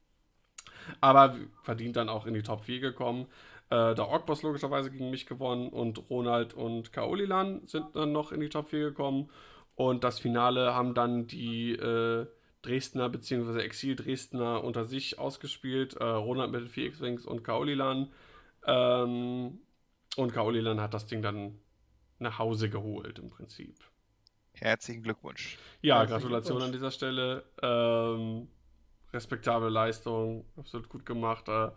Aber 1.00 1.36
verdient 1.62 1.96
dann 1.96 2.08
auch 2.08 2.26
in 2.26 2.34
die 2.34 2.42
Top 2.42 2.64
4 2.64 2.80
gekommen. 2.80 3.26
Äh, 3.70 3.94
der 3.94 4.08
Orkboss 4.08 4.42
logischerweise 4.42 4.90
gegen 4.90 5.10
mich 5.10 5.26
gewonnen 5.26 5.68
und 5.68 6.10
Ronald 6.10 6.54
und 6.54 6.92
Kaolilan 6.92 7.66
sind 7.66 7.94
dann 7.94 8.12
noch 8.12 8.32
in 8.32 8.40
die 8.40 8.48
Top 8.48 8.68
4 8.68 8.90
gekommen. 8.90 9.30
Und 9.74 10.04
das 10.04 10.18
Finale 10.18 10.74
haben 10.74 10.94
dann 10.94 11.26
die 11.26 11.72
äh, 11.72 12.26
Dresdner 12.62 13.08
bzw. 13.08 13.60
Exil-Dresdner 13.60 14.62
unter 14.62 14.84
sich 14.84 15.18
ausgespielt. 15.18 15.94
Äh, 15.94 16.04
Ronald 16.04 16.52
mit 16.52 16.60
den 16.62 16.68
4 16.68 16.86
X-Wings 16.86 17.26
und 17.26 17.42
Kaolilan. 17.44 18.10
Ähm, 18.66 19.60
und 20.16 20.32
Kaolilan 20.32 20.80
hat 20.80 20.94
das 20.94 21.06
Ding 21.06 21.22
dann 21.22 21.58
nach 22.18 22.38
Hause 22.38 22.68
geholt 22.68 23.18
im 23.18 23.30
Prinzip. 23.30 23.76
Herzlichen 24.54 25.02
Glückwunsch. 25.02 25.56
Ja, 25.80 25.98
Herzlichen 25.98 26.20
Gratulation 26.20 26.58
Glückwunsch. 26.58 26.64
an 26.66 26.72
dieser 26.72 26.90
Stelle. 26.90 27.44
Ähm, 27.62 28.48
respektable 29.12 29.68
Leistung, 29.68 30.44
absolut 30.56 30.88
gut 30.88 31.04
gemacht. 31.06 31.48
Äh, 31.48 31.70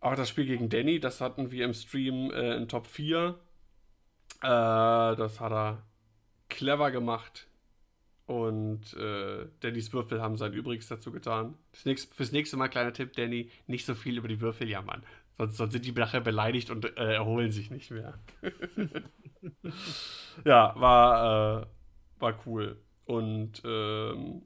auch 0.00 0.14
das 0.14 0.28
Spiel 0.28 0.46
gegen 0.46 0.68
Danny, 0.68 0.98
das 0.98 1.20
hatten 1.20 1.50
wir 1.50 1.64
im 1.64 1.74
Stream 1.74 2.30
äh, 2.30 2.56
in 2.56 2.68
Top 2.68 2.86
4. 2.86 3.38
Äh, 4.42 4.46
das 4.46 5.40
hat 5.40 5.52
er 5.52 5.82
clever 6.48 6.90
gemacht. 6.90 7.46
Und 8.26 8.94
äh, 8.94 9.46
Dannys 9.58 9.92
Würfel 9.92 10.22
haben 10.22 10.36
sein 10.36 10.52
Übriges 10.52 10.86
dazu 10.86 11.10
getan. 11.10 11.56
Das 11.72 11.84
nächste, 11.84 12.14
fürs 12.14 12.30
nächste 12.30 12.56
Mal, 12.56 12.68
kleiner 12.68 12.92
Tipp, 12.92 13.12
Danny, 13.14 13.50
nicht 13.66 13.84
so 13.84 13.94
viel 13.96 14.16
über 14.16 14.28
die 14.28 14.40
Würfel 14.40 14.68
jammern. 14.68 15.02
Sonst, 15.40 15.56
sonst 15.56 15.72
sind 15.72 15.86
die 15.86 15.92
nachher 15.92 16.20
beleidigt 16.20 16.68
und 16.68 16.84
äh, 16.98 17.14
erholen 17.14 17.50
sich 17.50 17.70
nicht 17.70 17.90
mehr. 17.90 18.18
ja, 20.44 20.74
war, 20.78 21.62
äh, 21.62 21.66
war 22.18 22.38
cool. 22.44 22.76
Und 23.06 23.62
ähm, 23.64 24.42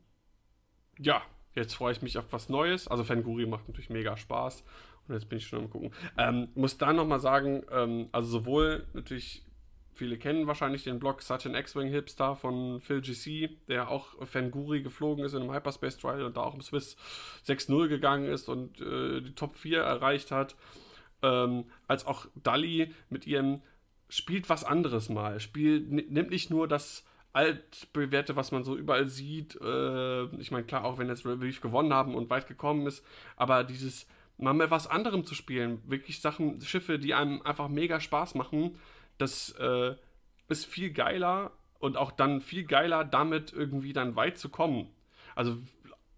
ja, 1.00 1.20
jetzt 1.56 1.74
freue 1.74 1.90
ich 1.90 2.02
mich 2.02 2.16
auf 2.16 2.32
was 2.32 2.48
Neues. 2.48 2.86
Also 2.86 3.02
Fanguri 3.02 3.44
macht 3.44 3.66
natürlich 3.66 3.90
mega 3.90 4.16
Spaß. 4.16 4.62
Und 5.08 5.14
jetzt 5.14 5.28
bin 5.28 5.38
ich 5.38 5.48
schon 5.48 5.64
am 5.64 5.70
gucken. 5.70 5.90
Ähm, 6.16 6.50
muss 6.54 6.78
da 6.78 6.92
nochmal 6.92 7.18
sagen, 7.18 7.64
ähm, 7.72 8.08
also 8.12 8.28
sowohl 8.28 8.86
natürlich, 8.92 9.44
viele 9.94 10.16
kennen 10.16 10.46
wahrscheinlich 10.46 10.84
den 10.84 11.00
Blog 11.00 11.22
Such 11.22 11.44
an 11.46 11.56
X-Wing 11.56 11.88
Hipster 11.88 12.36
von 12.36 12.80
Phil 12.80 13.00
GC, 13.00 13.66
der 13.66 13.90
auch 13.90 14.24
Fanguri 14.24 14.82
geflogen 14.82 15.24
ist 15.24 15.32
in 15.32 15.42
einem 15.42 15.52
Hyperspace 15.52 15.98
Trial 15.98 16.22
und 16.22 16.36
da 16.36 16.42
auch 16.42 16.54
im 16.54 16.62
Swiss 16.62 16.96
6-0 17.48 17.88
gegangen 17.88 18.28
ist 18.28 18.48
und 18.48 18.80
äh, 18.80 19.22
die 19.22 19.34
Top 19.34 19.56
4 19.56 19.80
erreicht 19.80 20.30
hat. 20.30 20.54
Ähm, 21.24 21.64
als 21.88 22.06
auch 22.06 22.26
Dali 22.34 22.92
mit 23.08 23.26
ihrem 23.26 23.62
spielt 24.08 24.48
was 24.48 24.64
anderes 24.64 25.08
mal. 25.08 25.40
Spielt, 25.40 25.90
ni- 25.90 26.06
nimmt 26.08 26.30
nicht 26.30 26.50
nur 26.50 26.68
das 26.68 27.04
altbewährte, 27.32 28.36
was 28.36 28.52
man 28.52 28.62
so 28.62 28.76
überall 28.76 29.08
sieht. 29.08 29.58
Äh, 29.60 30.24
ich 30.36 30.50
meine, 30.50 30.66
klar, 30.66 30.84
auch 30.84 30.98
wenn 30.98 31.08
jetzt 31.08 31.26
Rebel 31.26 31.52
gewonnen 31.52 31.92
haben 31.92 32.14
und 32.14 32.30
weit 32.30 32.46
gekommen 32.46 32.86
ist, 32.86 33.04
aber 33.36 33.64
dieses 33.64 34.06
mal 34.36 34.52
mit 34.52 34.70
was 34.70 34.86
anderem 34.86 35.24
zu 35.24 35.34
spielen. 35.34 35.82
Wirklich 35.86 36.20
Sachen, 36.20 36.60
Schiffe, 36.60 36.98
die 36.98 37.14
einem 37.14 37.42
einfach 37.42 37.68
mega 37.68 38.00
Spaß 38.00 38.34
machen. 38.34 38.76
Das 39.18 39.50
äh, 39.58 39.94
ist 40.48 40.66
viel 40.66 40.90
geiler 40.92 41.52
und 41.78 41.96
auch 41.96 42.12
dann 42.12 42.40
viel 42.40 42.64
geiler, 42.64 43.04
damit 43.04 43.52
irgendwie 43.52 43.92
dann 43.92 44.16
weit 44.16 44.38
zu 44.38 44.48
kommen. 44.48 44.88
Also 45.34 45.56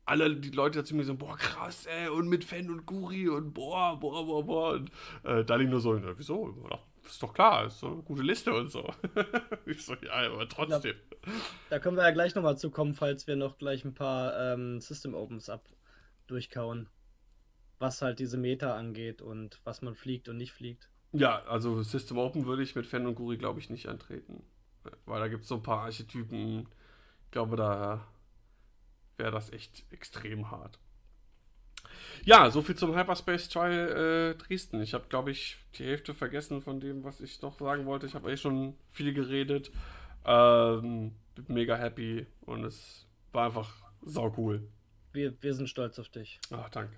alle 0.07 0.36
die 0.36 0.50
Leute 0.50 0.78
dazu 0.78 0.94
mir 0.94 1.04
so, 1.04 1.16
boah, 1.16 1.36
krass, 1.36 1.86
ey, 1.86 2.09
und 2.09 2.28
mit 2.28 2.44
Fan 2.44 2.70
und 2.70 2.86
Guri 2.86 3.28
und 3.28 3.52
boah, 3.52 3.98
boah, 3.98 4.24
boah, 4.24 4.46
boah. 4.46 4.72
Und 4.74 4.90
äh, 5.24 5.44
Dali 5.44 5.66
nur 5.66 5.80
so, 5.80 5.94
na, 5.94 6.16
wieso? 6.16 6.54
Ist 7.04 7.22
doch 7.22 7.34
klar, 7.34 7.66
ist 7.66 7.80
so 7.80 7.88
eine 7.88 8.02
gute 8.02 8.22
Liste 8.22 8.54
und 8.54 8.70
so. 8.70 8.88
ich 9.66 9.84
so, 9.84 9.94
ja, 9.94 10.12
aber 10.12 10.48
trotzdem. 10.48 10.94
Da, 11.22 11.30
da 11.70 11.78
können 11.80 11.96
wir 11.96 12.04
ja 12.04 12.12
gleich 12.12 12.34
nochmal 12.34 12.57
zukommen, 12.57 12.94
falls 12.94 13.26
wir 13.26 13.36
noch 13.36 13.59
gleich 13.59 13.84
ein 13.84 13.94
paar 13.94 14.54
ähm, 14.54 14.80
System 14.80 15.14
Opens 15.14 15.48
ab 15.48 15.68
durchkauen. 16.28 16.88
Was 17.78 18.00
halt 18.00 18.20
diese 18.20 18.38
Meta 18.38 18.74
angeht 18.76 19.22
und 19.22 19.61
was 19.64 19.82
man 19.82 19.94
fliegt 19.94 20.28
und 20.28 20.36
nicht 20.36 20.52
fliegt. 20.52 20.88
Ja, 21.12 21.42
also 21.44 21.82
System 21.82 22.18
Open 22.18 22.46
würde 22.46 22.62
ich 22.62 22.74
mit 22.74 22.86
Fan 22.86 23.07
und 23.07 23.16
Guri, 23.16 23.36
glaube 23.36 23.61
ich, 23.61 23.70
nicht 23.70 23.88
antreten. 23.88 24.44
Weil 25.04 25.20
da 25.20 25.28
gibt 25.28 25.42
es 25.42 25.48
so 25.48 25.57
ein 25.57 25.62
paar 25.62 25.80
Archetypen. 25.80 26.68
Ich 27.24 27.30
glaube, 27.32 27.57
da 27.57 28.07
wäre 29.16 29.32
das 29.32 29.52
echt 29.52 29.84
extrem 29.90 30.50
hart. 30.50 30.78
Ja, 32.24 32.50
so 32.50 32.62
viel 32.62 32.74
zum 32.74 32.96
Hyperspace 32.96 33.48
Trial 33.48 34.34
äh, 34.34 34.34
Dresden. 34.34 34.82
Ich 34.82 34.94
habe, 34.94 35.06
glaube 35.08 35.30
ich, 35.30 35.58
die 35.74 35.84
Hälfte 35.84 36.14
vergessen 36.14 36.60
von 36.60 36.80
dem, 36.80 37.04
was 37.04 37.20
ich 37.20 37.40
noch 37.42 37.58
sagen 37.58 37.86
wollte. 37.86 38.06
Ich 38.06 38.14
habe 38.14 38.32
eh 38.32 38.36
schon 38.36 38.74
viel 38.90 39.12
geredet. 39.14 39.70
Ähm, 40.24 41.14
bin 41.34 41.44
mega 41.48 41.76
happy 41.76 42.26
und 42.40 42.64
es 42.64 43.06
war 43.32 43.46
einfach 43.46 43.72
sau 44.02 44.34
cool. 44.36 44.66
Wir, 45.12 45.40
wir 45.40 45.54
sind 45.54 45.68
stolz 45.68 45.98
auf 45.98 46.08
dich. 46.08 46.40
Ach, 46.50 46.68
danke. 46.70 46.96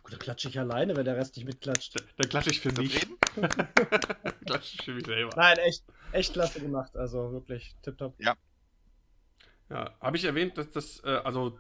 Gut, 0.03 0.13
dann 0.13 0.19
klatsche 0.21 0.49
ich 0.49 0.59
alleine, 0.59 0.95
wenn 0.97 1.05
der 1.05 1.17
Rest 1.17 1.37
nicht 1.37 1.47
mitklatscht. 1.47 1.97
Dann 2.17 2.29
klatsche 2.29 2.51
ich 2.51 2.61
für 2.61 2.73
mich. 2.73 3.01
klatsche 4.47 4.75
ich 4.75 4.85
für 4.85 4.95
mich 4.95 5.07
selber. 5.07 5.35
Nein, 5.37 5.59
echt, 5.59 5.85
echt 6.13 6.33
klasse 6.33 6.61
gemacht. 6.61 6.97
Also 6.97 7.33
wirklich 7.33 7.75
tipptopp. 7.83 8.15
Ja. 8.19 8.37
Ja, 9.69 9.95
habe 10.01 10.17
ich 10.17 10.25
erwähnt, 10.25 10.57
dass 10.59 10.71
das, 10.71 11.03
äh, 11.05 11.21
also 11.25 11.59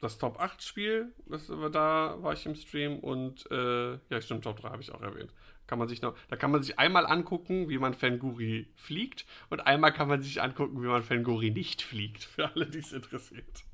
das 0.00 0.18
Top 0.18 0.40
8 0.40 0.62
Spiel, 0.62 1.12
das, 1.26 1.46
da 1.46 2.16
war 2.20 2.32
ich 2.32 2.44
im 2.46 2.54
Stream 2.54 2.98
und 2.98 3.50
äh, 3.50 3.92
ja, 3.92 4.20
stimmt, 4.20 4.44
Top 4.44 4.60
3 4.60 4.68
habe 4.68 4.82
ich 4.82 4.92
auch 4.92 5.00
erwähnt. 5.00 5.32
Kann 5.66 5.78
man 5.78 5.88
sich 5.88 6.02
noch, 6.02 6.14
da 6.28 6.36
kann 6.36 6.50
man 6.50 6.62
sich 6.62 6.78
einmal 6.78 7.06
angucken, 7.06 7.68
wie 7.70 7.78
man 7.78 7.94
Fanguri 7.94 8.68
fliegt 8.76 9.24
und 9.48 9.60
einmal 9.60 9.92
kann 9.92 10.08
man 10.08 10.20
sich 10.20 10.42
angucken, 10.42 10.82
wie 10.82 10.86
man 10.86 11.02
Fanguri 11.02 11.50
nicht 11.50 11.82
fliegt, 11.82 12.24
für 12.24 12.50
alle, 12.52 12.66
die 12.66 12.78
es 12.78 12.92
interessiert. 12.92 13.64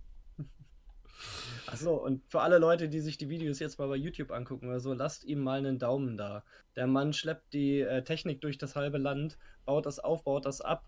Achso, 1.67 1.95
und 1.95 2.23
für 2.29 2.41
alle 2.41 2.59
Leute, 2.59 2.89
die 2.89 3.01
sich 3.01 3.19
die 3.19 3.29
Videos 3.29 3.59
jetzt 3.59 3.79
mal 3.79 3.89
bei 3.89 3.97
YouTube 3.97 4.31
angucken 4.31 4.69
oder 4.69 4.81
so, 4.81 4.93
lasst 4.93 5.25
ihm 5.25 5.41
mal 5.41 5.59
einen 5.59 5.79
Daumen 5.79 6.17
da. 6.17 6.45
Der 6.77 6.87
Mann 6.87 7.13
schleppt 7.13 7.53
die 7.53 7.81
äh, 7.81 8.03
Technik 8.03 8.41
durch 8.41 8.59
das 8.59 8.75
halbe 8.77 8.99
Land, 8.99 9.39
baut 9.67 9.87
das 9.87 9.99
auf, 9.99 10.25
baut 10.25 10.47
das 10.47 10.61
ab. 10.61 10.85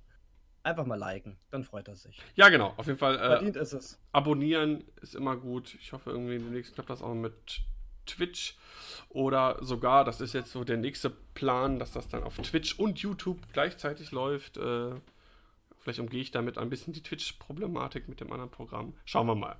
Einfach 0.64 0.86
mal 0.86 0.98
liken, 0.98 1.36
dann 1.50 1.64
freut 1.64 1.88
er 1.88 1.96
sich. 1.96 2.22
Ja, 2.36 2.48
genau, 2.48 2.72
auf 2.76 2.86
jeden 2.86 2.98
Fall. 2.98 3.16
Äh, 3.16 3.18
Verdient 3.18 3.56
ist 3.56 3.72
es. 3.72 3.98
Abonnieren 4.12 4.84
ist 5.00 5.16
immer 5.16 5.36
gut. 5.36 5.74
Ich 5.74 5.92
hoffe, 5.92 6.10
irgendwie 6.10 6.38
demnächst 6.38 6.74
klappt 6.74 6.90
das 6.90 7.02
auch 7.02 7.14
mit 7.14 7.62
Twitch. 8.06 8.56
Oder 9.08 9.58
sogar, 9.60 10.04
das 10.04 10.20
ist 10.20 10.32
jetzt 10.34 10.52
so 10.52 10.64
der 10.64 10.76
nächste 10.76 11.10
Plan, 11.10 11.78
dass 11.78 11.92
das 11.92 12.08
dann 12.08 12.22
auf 12.22 12.36
Twitch 12.36 12.78
und 12.78 13.00
YouTube 13.00 13.38
gleichzeitig 13.52 14.12
läuft. 14.12 14.56
Äh, 14.56 14.92
vielleicht 15.78 15.98
umgehe 15.98 16.20
ich 16.20 16.30
damit 16.30 16.58
ein 16.58 16.70
bisschen 16.70 16.92
die 16.92 17.02
Twitch-Problematik 17.02 18.08
mit 18.08 18.20
dem 18.20 18.32
anderen 18.32 18.50
Programm. 18.50 18.94
Schauen 19.04 19.26
wir 19.26 19.34
mal. 19.34 19.56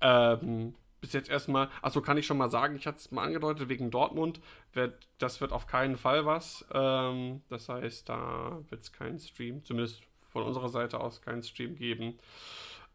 Ähm, 0.00 0.74
bis 1.00 1.12
jetzt 1.12 1.28
erstmal, 1.28 1.68
achso, 1.82 2.00
kann 2.00 2.16
ich 2.16 2.26
schon 2.26 2.38
mal 2.38 2.50
sagen, 2.50 2.76
ich 2.76 2.86
hatte 2.86 2.98
es 2.98 3.10
mal 3.10 3.24
angedeutet, 3.24 3.68
wegen 3.68 3.90
Dortmund, 3.90 4.40
wird, 4.72 5.06
das 5.18 5.40
wird 5.40 5.52
auf 5.52 5.66
keinen 5.66 5.96
Fall 5.96 6.24
was. 6.24 6.64
Ähm, 6.72 7.42
das 7.48 7.68
heißt, 7.68 8.08
da 8.08 8.60
wird 8.70 8.82
es 8.82 8.92
keinen 8.92 9.18
Stream, 9.18 9.64
zumindest 9.64 10.02
von 10.34 10.42
unserer 10.42 10.68
Seite 10.68 11.00
aus 11.00 11.22
keinen 11.22 11.44
Stream 11.44 11.76
geben. 11.76 12.18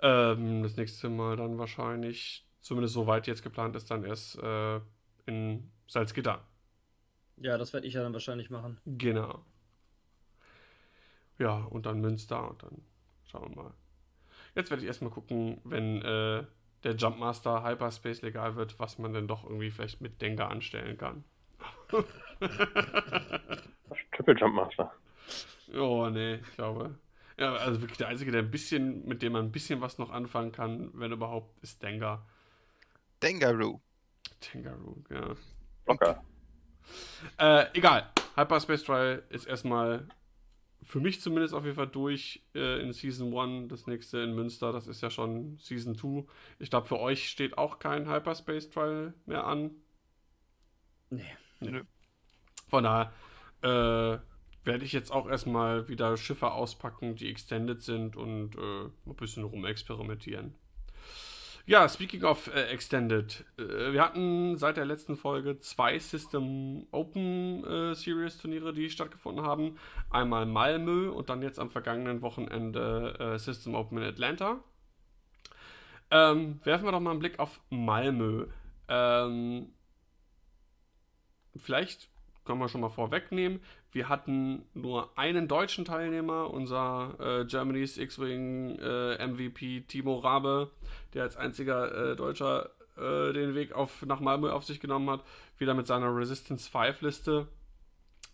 Ähm, 0.02 0.62
das 0.62 0.76
nächste 0.76 1.10
Mal 1.10 1.38
dann 1.38 1.58
wahrscheinlich, 1.58 2.46
zumindest 2.60 2.94
soweit 2.94 3.28
jetzt 3.28 3.44
geplant 3.44 3.76
ist, 3.78 3.90
dann 3.90 4.04
erst 4.04 4.38
äh, 4.40 4.82
in 5.26 5.72
Salzgitter. 5.88 6.44
Ja, 7.38 7.58
das 7.58 7.72
werde 7.72 7.88
ich 7.88 7.94
ja 7.94 8.04
dann 8.04 8.12
wahrscheinlich 8.12 8.50
machen. 8.50 8.78
Genau. 8.86 9.46
Ja, 11.38 11.64
und 11.70 11.86
dann 11.86 12.02
Münster 12.02 12.50
und 12.50 12.62
dann 12.62 12.82
schauen 13.32 13.56
wir 13.56 13.64
mal. 13.64 13.74
Jetzt 14.56 14.70
werde 14.70 14.84
ich 14.84 14.88
erstmal 14.88 15.12
gucken, 15.12 15.62
wenn 15.64 16.02
äh, 16.02 16.44
der 16.84 16.96
Jumpmaster 16.96 17.64
Hyperspace 17.64 18.22
legal 18.22 18.58
wird, 18.58 18.78
was 18.80 19.00
man 19.00 19.14
denn 19.14 19.30
doch 19.30 19.46
irgendwie 19.46 19.72
vielleicht 19.72 20.02
mit 20.02 20.22
Denker 20.22 20.50
anstellen 20.50 20.98
kann. 20.98 21.24
Triple 24.12 24.36
Jumpmaster. 24.38 24.92
Oh, 25.74 26.10
nee, 26.10 26.36
ich 26.36 26.56
glaube. 26.56 26.96
Ja, 27.40 27.54
also 27.56 27.80
wirklich 27.82 27.98
der 27.98 28.10
Einzige, 28.10 28.32
der 28.32 28.42
ein 28.42 28.52
bisschen, 28.52 29.08
mit 29.08 29.22
dem 29.22 29.32
man 29.32 29.46
ein 29.46 29.52
bisschen 29.52 29.80
was 29.80 29.98
noch 29.98 30.10
anfangen 30.10 30.52
kann, 30.52 30.92
wenn 30.94 31.14
überhaupt, 31.14 31.58
ist 31.64 31.82
Dengar. 31.82 32.28
Dengaroo. 33.24 33.80
Dengaroo, 34.54 34.98
ja. 35.10 35.36
Locker. 35.88 36.24
Äh, 37.38 37.66
egal. 37.78 38.12
Hyperspace 38.36 38.84
Trial 38.84 39.24
ist 39.30 39.46
erstmal 39.46 40.08
für 40.84 41.00
mich 41.00 41.22
zumindest 41.22 41.54
auf 41.54 41.64
jeden 41.64 41.76
Fall 41.76 41.88
durch 41.88 42.44
äh, 42.56 42.82
in 42.82 42.92
Season 42.92 43.34
1. 43.34 43.70
Das 43.70 43.88
nächste 43.88 44.20
in 44.20 44.34
Münster, 44.34 44.74
das 44.74 44.88
ist 44.88 45.02
ja 45.02 45.10
schon 45.10 45.58
Season 45.60 45.96
2. 45.96 46.26
Ich 46.60 46.70
glaube, 46.70 46.88
für 46.88 47.00
euch 47.00 47.30
steht 47.30 47.58
auch 47.58 47.80
kein 47.80 48.10
Hyperspace 48.10 48.70
Trial 48.70 49.14
mehr 49.26 49.46
an. 49.46 49.72
Nee. 51.10 51.24
nee. 51.60 51.82
Von 52.70 52.84
daher 52.84 53.14
äh, 53.62 54.20
werde 54.64 54.86
ich 54.86 54.94
jetzt 54.94 55.12
auch 55.12 55.28
erstmal 55.28 55.88
wieder 55.88 56.18
Schiffe 56.18 56.52
auspacken, 56.52 57.16
die 57.16 57.30
extended 57.30 57.82
sind 57.82 58.16
und 58.16 58.56
äh, 58.56 58.86
ein 59.06 59.16
bisschen 59.16 59.44
rumexperimentieren. 59.44 60.54
Ja, 61.66 61.88
speaking 61.88 62.24
of 62.24 62.48
äh, 62.48 62.64
Extended, 62.64 63.46
äh, 63.60 63.94
wir 63.94 64.02
hatten 64.02 64.58
seit 64.58 64.78
der 64.78 64.86
letzten 64.86 65.16
Folge 65.16 65.60
zwei 65.60 66.00
System 66.00 66.88
Open 66.90 67.64
äh, 67.64 67.94
Series 67.94 68.40
Turniere, 68.40 68.74
die 68.74 68.90
stattgefunden 68.90 69.46
haben. 69.46 69.78
Einmal 70.10 70.48
Malmö 70.48 71.10
und 71.10 71.30
dann 71.30 71.44
jetzt 71.44 71.60
am 71.60 71.70
vergangenen 71.70 72.24
Wochenende 72.24 73.16
äh, 73.20 73.38
System 73.38 73.76
Open 73.76 74.00
in 74.00 74.04
Atlanta. 74.06 74.64
Ähm, 76.10 76.60
werfen 76.64 76.86
wir 76.86 76.92
doch 76.92 77.00
mal 77.00 77.12
einen 77.12 77.20
Blick 77.20 77.38
auf 77.38 77.62
Malmö. 77.70 78.48
Ähm, 78.88 79.72
vielleicht 81.56 82.10
können 82.46 82.60
wir 82.60 82.68
schon 82.68 82.82
mal 82.82 82.90
vorwegnehmen. 82.90 83.62
Wir 83.92 84.08
hatten 84.08 84.66
nur 84.74 85.18
einen 85.18 85.48
deutschen 85.48 85.84
Teilnehmer, 85.84 86.52
unser 86.52 87.16
äh, 87.20 87.46
Germany's 87.46 87.98
X-Wing 87.98 88.78
äh, 88.78 89.28
MVP 89.28 89.82
Timo 89.82 90.20
Rabe, 90.20 90.70
der 91.14 91.24
als 91.24 91.36
einziger 91.36 92.12
äh, 92.12 92.16
Deutscher 92.16 92.70
äh, 92.98 93.34
den 93.34 93.56
Weg 93.56 93.74
auf, 93.74 94.06
nach 94.06 94.20
Malmö 94.20 94.52
auf 94.52 94.64
sich 94.64 94.80
genommen 94.80 95.10
hat. 95.10 95.24
Wieder 95.58 95.74
mit 95.74 95.88
seiner 95.88 96.16
Resistance 96.16 96.70
5 96.70 97.02
Liste. 97.02 97.48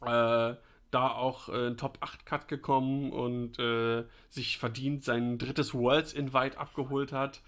Äh, 0.02 0.56
da 0.92 1.10
auch 1.10 1.48
äh, 1.50 1.68
ein 1.68 1.78
Top 1.78 2.00
8 2.02 2.26
Cut 2.26 2.48
gekommen 2.50 3.12
und 3.12 3.58
sich 4.30 4.58
verdient 4.58 5.06
sein 5.06 5.38
drittes 5.38 5.74
Worlds 5.74 6.12
Invite 6.14 6.58
abgeholt 6.58 7.14
hat. 7.14 7.42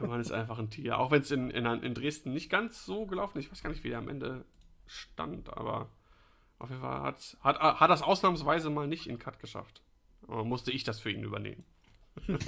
Der 0.00 0.08
Mann 0.08 0.20
ist 0.20 0.32
einfach 0.32 0.58
ein 0.58 0.68
Tier. 0.68 0.98
Auch 0.98 1.10
wenn 1.10 1.22
es 1.22 1.30
in, 1.30 1.50
in, 1.50 1.64
in 1.64 1.94
Dresden 1.94 2.34
nicht 2.34 2.50
ganz 2.50 2.84
so 2.84 3.06
gelaufen 3.06 3.38
ist. 3.38 3.46
Ich 3.46 3.52
weiß 3.52 3.62
gar 3.62 3.70
nicht, 3.70 3.84
wie 3.84 3.88
der 3.88 3.98
am 3.98 4.08
Ende 4.08 4.44
stand, 4.86 5.56
aber 5.56 5.88
auf 6.60 6.70
jeden 6.70 6.80
Fall 6.80 7.00
hat, 7.00 7.36
hat, 7.40 7.58
hat 7.58 7.90
das 7.90 8.02
ausnahmsweise 8.02 8.70
mal 8.70 8.86
nicht 8.86 9.06
in 9.06 9.18
Cut 9.18 9.40
geschafft. 9.40 9.82
Aber 10.28 10.44
musste 10.44 10.70
ich 10.70 10.84
das 10.84 11.00
für 11.00 11.10
ihn 11.10 11.24
übernehmen. 11.24 11.64
gut, 12.26 12.40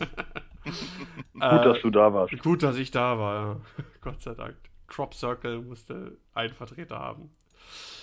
äh, 1.40 1.64
dass 1.64 1.80
du 1.82 1.90
da 1.90 2.12
warst. 2.12 2.38
Gut, 2.42 2.62
dass 2.62 2.76
ich 2.76 2.90
da 2.90 3.18
war, 3.18 3.34
ja. 3.34 3.60
Gott 4.00 4.22
sei 4.22 4.34
Dank. 4.34 4.56
Crop 4.86 5.14
Circle 5.14 5.62
musste 5.62 6.18
einen 6.34 6.54
Vertreter 6.54 6.98
haben. 6.98 7.30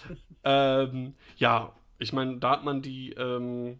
ähm, 0.43 1.13
ja, 1.37 1.73
ich 1.99 2.11
meine, 2.11 2.37
da 2.37 2.51
hat 2.51 2.63
man 2.63 2.81
die 2.81 3.11
ähm, 3.13 3.79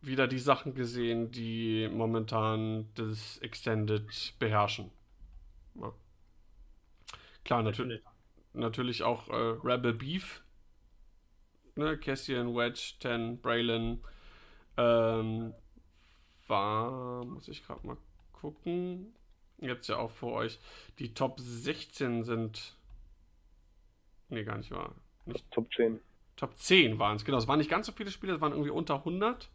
wieder 0.00 0.28
die 0.28 0.38
Sachen 0.38 0.74
gesehen, 0.74 1.30
die 1.32 1.88
momentan 1.92 2.88
das 2.94 3.38
Extended 3.38 4.34
beherrschen. 4.38 4.90
Ja. 5.74 5.92
Klar, 7.44 7.62
natürlich 7.62 8.02
natürlich 8.52 9.02
auch 9.02 9.28
äh, 9.28 9.56
Rebel 9.64 9.94
Beef. 9.94 10.42
Ne? 11.76 11.98
Cassian, 11.98 12.54
Wedge, 12.54 12.94
Ten, 13.00 13.40
Braylon. 13.40 14.00
Ähm, 14.76 15.54
war, 16.46 17.24
muss 17.24 17.48
ich 17.48 17.64
gerade 17.64 17.86
mal 17.86 17.96
gucken. 18.32 19.14
Jetzt 19.58 19.88
ja 19.88 19.96
auch 19.96 20.10
vor 20.10 20.32
euch. 20.34 20.58
Die 20.98 21.14
Top 21.14 21.38
16 21.40 22.24
sind. 22.24 22.76
Nee, 24.28 24.44
gar 24.44 24.58
nicht 24.58 24.70
wahr. 24.70 24.94
Nicht 25.26 25.50
Top 25.50 25.72
10. 25.74 26.00
Top 26.36 26.56
10 26.56 26.98
waren 26.98 27.16
es, 27.16 27.24
genau. 27.24 27.38
Es 27.38 27.48
waren 27.48 27.58
nicht 27.58 27.70
ganz 27.70 27.86
so 27.86 27.92
viele 27.92 28.10
Spieler, 28.10 28.34
es 28.34 28.40
waren 28.40 28.52
irgendwie 28.52 28.70
unter 28.70 28.96
100. 28.96 29.50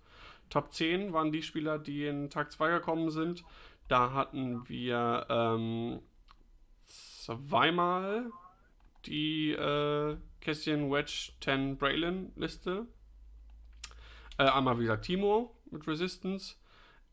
Top 0.50 0.72
10 0.72 1.14
waren 1.14 1.32
die 1.32 1.42
Spieler, 1.42 1.80
die 1.80 2.06
in 2.06 2.30
Tag 2.30 2.52
2 2.52 2.72
gekommen 2.72 3.10
sind. 3.10 3.44
Da 3.88 4.14
hatten 4.14 4.68
wir 4.70 5.26
ähm, 5.30 6.00
zweimal 6.86 8.30
die 9.06 9.52
äh, 9.52 10.18
Cassian 10.46 10.92
Wedge 10.92 11.32
10 11.42 11.76
Braylon 11.78 12.32
Liste. 12.36 12.86
Äh, 14.38 14.44
einmal, 14.44 14.78
wie 14.78 14.84
gesagt, 14.84 15.06
Timo 15.06 15.56
mit 15.72 15.88
Resistance. 15.88 16.56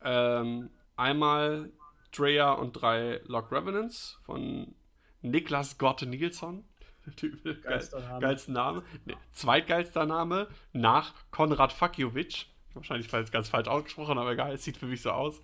Ähm, 0.03 0.69
einmal 0.97 1.71
Drea 2.11 2.51
und 2.51 2.73
drei 2.73 3.21
Lock 3.25 3.51
Revenants 3.51 4.19
von 4.23 4.75
Niklas 5.23 5.79
Gotte 5.79 6.05
Nilsson. 6.05 6.63
Geilster 7.63 8.01
Name. 8.01 8.19
Geilster 8.19 8.51
Name. 8.51 8.83
Nee, 9.05 9.17
zweitgeilster 9.31 10.05
Name 10.05 10.47
nach 10.71 11.15
Konrad 11.31 11.73
Fakiovic. 11.73 12.45
Wahrscheinlich 12.75 13.07
falls 13.07 13.31
ganz 13.31 13.49
falsch 13.49 13.67
ausgesprochen, 13.67 14.19
aber 14.19 14.33
egal, 14.33 14.53
es 14.53 14.63
sieht 14.63 14.77
für 14.77 14.85
mich 14.85 15.01
so 15.01 15.09
aus. 15.09 15.41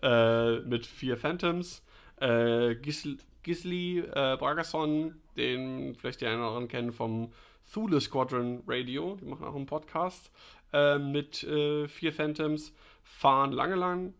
Äh, 0.00 0.60
mit 0.60 0.86
vier 0.86 1.16
Phantoms. 1.16 1.82
Äh, 2.20 2.76
Gisl 2.76 3.18
Gisli 3.42 3.98
äh, 3.98 4.36
Bragason, 4.38 5.20
den 5.36 5.94
vielleicht 5.96 6.20
die 6.20 6.26
einen 6.26 6.40
oder 6.40 6.48
anderen 6.48 6.68
kennen 6.68 6.92
vom 6.92 7.32
Thule 7.72 8.00
Squadron 8.00 8.62
Radio. 8.66 9.16
Die 9.20 9.24
machen 9.24 9.46
auch 9.46 9.54
einen 9.54 9.66
Podcast. 9.66 10.30
Äh, 10.72 10.98
mit 10.98 11.42
äh, 11.44 11.88
vier 11.88 12.12
Phantoms. 12.12 12.74
Fahren 13.02 13.52
Langelang 13.52 14.14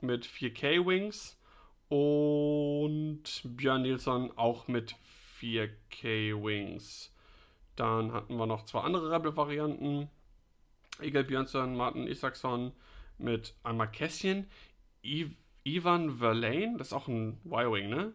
mit 0.00 0.26
4K 0.26 0.86
Wings. 0.86 1.38
Und 1.88 3.42
Björn 3.44 3.82
Nilsson 3.82 4.32
auch 4.36 4.68
mit 4.68 4.96
4K 5.40 6.42
Wings. 6.42 7.12
Dann 7.76 8.12
hatten 8.12 8.36
wir 8.36 8.46
noch 8.46 8.64
zwei 8.64 8.80
andere 8.80 9.10
Rebel-Varianten. 9.10 10.08
Egil 11.00 11.24
Björnsson, 11.24 11.76
Martin 11.76 12.06
Isaacson 12.06 12.72
mit 13.18 13.54
einmal 13.62 13.90
Kässchen. 13.90 14.48
Ivan 15.64 16.18
Verlaine, 16.18 16.78
das 16.78 16.88
ist 16.88 16.92
auch 16.92 17.08
ein 17.08 17.40
Y-Wing, 17.44 17.88
ne? 17.88 18.12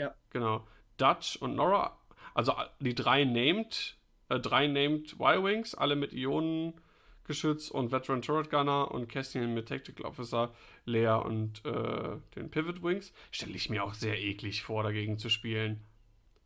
Ja. 0.00 0.14
Genau. 0.30 0.66
Dutch 0.96 1.36
und 1.36 1.54
Nora, 1.56 1.96
also 2.34 2.54
die 2.78 2.94
drei 2.94 3.24
named, 3.24 3.96
äh, 4.30 4.40
drei 4.40 4.66
named 4.66 5.12
Y-Wings, 5.20 5.74
alle 5.74 5.94
mit 5.94 6.14
Ionengeschütz 6.14 7.70
und 7.70 7.92
Veteran 7.92 8.22
Turret 8.22 8.48
Gunner 8.48 8.90
und 8.90 9.08
Kässchen 9.08 9.52
mit 9.52 9.68
Tactical 9.68 10.06
Officer, 10.06 10.54
Lea 10.86 11.20
und 11.22 11.64
äh, 11.66 12.16
den 12.34 12.50
Pivot 12.50 12.82
Wings. 12.82 13.12
Stelle 13.30 13.52
ich 13.52 13.68
mir 13.68 13.84
auch 13.84 13.92
sehr 13.92 14.18
eklig 14.18 14.62
vor, 14.62 14.82
dagegen 14.82 15.18
zu 15.18 15.28
spielen. 15.28 15.84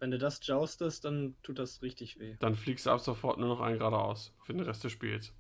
Wenn 0.00 0.11
du 0.11 0.18
das 0.18 0.44
joustest, 0.44 1.05
dann 1.05 1.36
tut 1.44 1.61
das 1.61 1.80
richtig 1.80 2.18
weh. 2.18 2.36
Dann 2.40 2.57
fliegst 2.57 2.86
du 2.86 2.90
ab 2.90 3.00
sofort 3.00 3.38
nur 3.38 3.48
noch 3.48 3.61
einen 3.61 3.78
geradeaus 3.78 4.34
für 4.42 4.52
den 4.52 4.62
Rest 4.62 4.82
des 4.82 4.90
Spiels. 4.90 5.32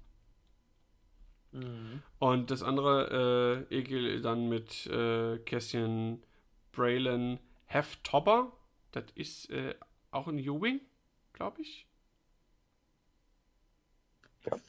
Mhm. 1.50 2.02
Und 2.20 2.50
das 2.52 2.62
andere, 2.62 3.66
äh, 3.70 3.76
Egil 3.76 4.20
dann 4.20 4.48
mit 4.48 4.86
äh, 4.86 5.38
Cassian 5.38 6.22
Braylon 6.72 7.38
Heftobber. 7.74 8.52
Das 8.92 9.04
ist 9.16 9.50
äh, 9.50 9.74
auch 10.12 10.28
ein 10.28 10.38
U-Wing, 10.48 10.80
glaube 11.32 11.60
ich. 11.62 11.88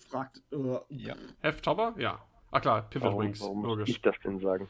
Fragt. 0.09 0.41
Äh, 0.51 0.79
Ja. 0.89 1.15
Heftobber? 1.41 1.93
Ja. 1.97 2.25
Ach 2.51 2.61
klar, 2.61 2.89
Pivot 2.89 3.09
Warum, 3.09 3.21
Wings, 3.25 3.41
warum 3.41 3.57
muss 3.59 3.67
logisch. 3.67 3.89
ich 3.89 4.01
das 4.01 4.15
denn 4.23 4.39
sagen? 4.39 4.67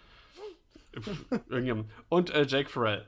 Irgendjemand. 1.47 1.91
Und 2.09 2.29
äh, 2.31 2.43
Jake 2.45 2.69
Farrell. 2.69 3.07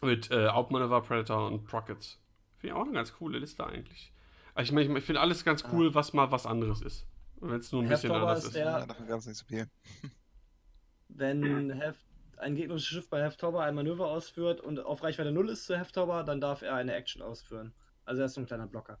Mit 0.00 0.30
äh, 0.30 0.48
Outmaneuver, 0.48 1.00
Predator 1.02 1.46
und 1.48 1.64
Prockets. 1.64 2.18
Finde 2.56 2.74
ich 2.74 2.80
auch 2.80 2.84
eine 2.84 2.92
ganz 2.92 3.12
coole 3.14 3.38
Liste 3.38 3.66
eigentlich. 3.66 4.12
Also 4.54 4.68
ich 4.68 4.72
meine, 4.72 4.98
ich 4.98 5.04
finde 5.04 5.20
alles 5.20 5.44
ganz 5.44 5.64
cool, 5.72 5.94
was 5.94 6.12
mal 6.12 6.30
was 6.32 6.44
anderes 6.46 6.80
ist. 6.82 7.06
Wenn 7.36 7.58
es 7.60 7.70
nur 7.72 7.82
ein 7.82 7.88
bisschen 7.88 8.10
Heftobber 8.10 8.28
anders 8.30 8.44
ist 8.44 8.48
ist. 8.50 8.56
der- 8.56 8.64
Ja, 8.64 8.86
davon 8.86 9.06
ganz 9.06 9.26
nicht 9.26 9.36
so 9.38 9.46
viel. 9.46 9.68
wenn 11.08 11.70
Heft, 11.80 12.04
ein 12.42 12.54
gegnerisches 12.56 12.88
Schiff 12.88 13.08
bei 13.08 13.22
Heftobber 13.22 13.62
ein 13.62 13.74
Manöver 13.74 14.08
ausführt 14.08 14.60
und 14.60 14.80
auf 14.80 15.02
Reichweite 15.02 15.32
0 15.32 15.50
ist 15.50 15.66
zu 15.66 15.78
Heftobber, 15.78 16.24
dann 16.24 16.40
darf 16.40 16.62
er 16.62 16.74
eine 16.74 16.94
Action 16.94 17.22
ausführen. 17.22 17.72
Also 18.04 18.20
er 18.22 18.26
ist 18.26 18.34
so 18.34 18.40
ein 18.40 18.46
kleiner 18.46 18.66
Blocker. 18.66 18.98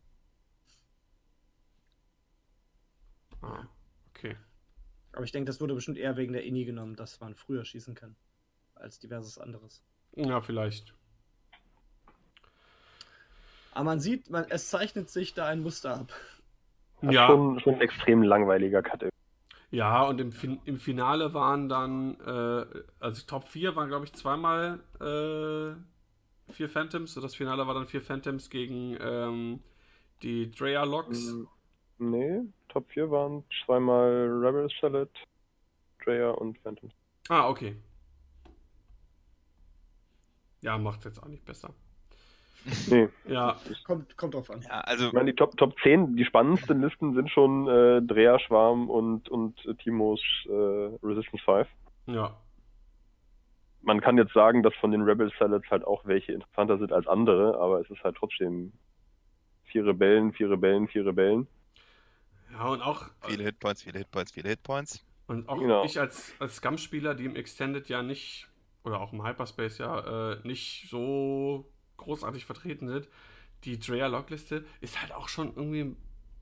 Ah, 3.42 3.66
okay. 4.10 4.36
Aber 5.12 5.24
ich 5.24 5.32
denke, 5.32 5.46
das 5.46 5.60
wurde 5.60 5.74
bestimmt 5.74 5.98
eher 5.98 6.16
wegen 6.16 6.32
der 6.32 6.44
INI 6.44 6.64
genommen, 6.64 6.96
dass 6.96 7.20
man 7.20 7.34
früher 7.34 7.64
schießen 7.64 7.94
kann. 7.94 8.16
Als 8.74 8.98
diverses 8.98 9.38
anderes. 9.38 9.84
Ja, 10.14 10.40
vielleicht. 10.40 10.94
Aber 13.72 13.84
man 13.84 14.00
sieht, 14.00 14.30
man, 14.30 14.46
es 14.48 14.70
zeichnet 14.70 15.10
sich 15.10 15.34
da 15.34 15.46
ein 15.46 15.60
Muster 15.60 15.94
ab. 15.96 16.12
Ja. 17.02 17.26
Schon, 17.26 17.58
schon 17.60 17.74
ein 17.74 17.80
extrem 17.80 18.22
langweiliger 18.22 18.82
Cut. 18.82 19.12
Ja, 19.72 20.02
und 20.02 20.20
im, 20.20 20.32
fin 20.32 20.60
im 20.66 20.76
Finale 20.76 21.32
waren 21.32 21.70
dann, 21.70 22.20
äh, 22.20 22.66
also 23.00 23.26
Top 23.26 23.48
4 23.48 23.74
waren, 23.74 23.88
glaube 23.88 24.04
ich, 24.04 24.12
zweimal 24.12 24.80
äh, 25.00 26.52
vier 26.52 26.68
Phantoms. 26.68 27.14
So 27.14 27.22
das 27.22 27.34
Finale 27.34 27.66
war 27.66 27.72
dann 27.72 27.86
vier 27.86 28.02
Phantoms 28.02 28.50
gegen 28.50 28.98
ähm, 29.00 29.60
die 30.22 30.50
Drea 30.50 30.84
Locks. 30.84 31.34
Nee, 31.98 32.42
Top 32.68 32.90
4 32.90 33.10
waren 33.10 33.44
zweimal 33.64 34.28
Rebel 34.28 34.68
Salad, 34.78 35.08
Drea 36.04 36.32
und 36.32 36.58
Phantom. 36.58 36.90
Ah, 37.30 37.48
okay. 37.48 37.74
Ja, 40.60 40.76
macht 40.76 41.06
jetzt 41.06 41.22
auch 41.22 41.28
nicht 41.28 41.46
besser. 41.46 41.72
Nee, 42.88 43.08
Ja, 43.26 43.56
Kommt, 43.84 44.16
kommt 44.16 44.34
drauf 44.34 44.50
an. 44.50 44.62
Ja, 44.62 44.80
also 44.80 45.08
ich 45.08 45.12
meine, 45.12 45.30
die 45.32 45.36
Top, 45.36 45.56
Top 45.56 45.74
10, 45.82 46.16
die 46.16 46.24
spannendsten 46.24 46.80
Listen 46.80 47.14
sind 47.14 47.30
schon 47.30 47.68
äh, 47.68 48.02
Drea 48.02 48.38
Schwarm 48.38 48.88
und, 48.88 49.28
und 49.28 49.56
Timos 49.82 50.20
äh, 50.46 50.50
Resistance 51.02 51.44
5. 51.44 51.68
ja. 52.06 52.36
Man 53.84 54.00
kann 54.00 54.16
jetzt 54.16 54.32
sagen, 54.32 54.62
dass 54.62 54.72
von 54.76 54.92
den 54.92 55.02
Rebel 55.02 55.32
Salads 55.40 55.68
halt 55.68 55.84
auch 55.84 56.04
welche 56.04 56.30
interessanter 56.30 56.78
sind 56.78 56.92
als 56.92 57.08
andere, 57.08 57.58
aber 57.58 57.80
es 57.80 57.90
ist 57.90 58.00
halt 58.04 58.16
trotzdem 58.16 58.72
vier 59.64 59.84
Rebellen, 59.84 60.32
vier 60.32 60.50
Rebellen, 60.50 60.86
vier 60.86 61.04
Rebellen. 61.04 61.48
Ja, 62.52 62.68
und 62.68 62.80
auch, 62.80 63.06
viele 63.22 63.42
Hitpoints, 63.42 63.82
viele 63.82 63.98
Hitpoints, 63.98 64.30
viele 64.30 64.50
Hitpoints. 64.50 65.04
und 65.26 65.48
auch 65.48 65.58
Genau. 65.58 65.84
ich 65.84 65.98
als, 65.98 66.32
als 66.38 66.56
Scum-Spieler, 66.56 67.16
die 67.16 67.24
im 67.24 67.34
Extended 67.34 67.88
ja 67.88 68.02
nicht, 68.04 68.46
oder 68.84 69.00
auch 69.00 69.12
im 69.12 69.26
Hyperspace 69.26 69.78
ja 69.78 70.32
äh, 70.34 70.36
nicht 70.44 70.88
so 70.88 71.68
großartig 72.02 72.44
vertreten 72.44 72.88
sind, 72.88 73.08
die 73.64 73.78
Drea 73.78 74.06
Log-Liste 74.06 74.64
ist 74.80 75.00
halt 75.00 75.12
auch 75.12 75.28
schon 75.28 75.54
irgendwie, 75.54 75.96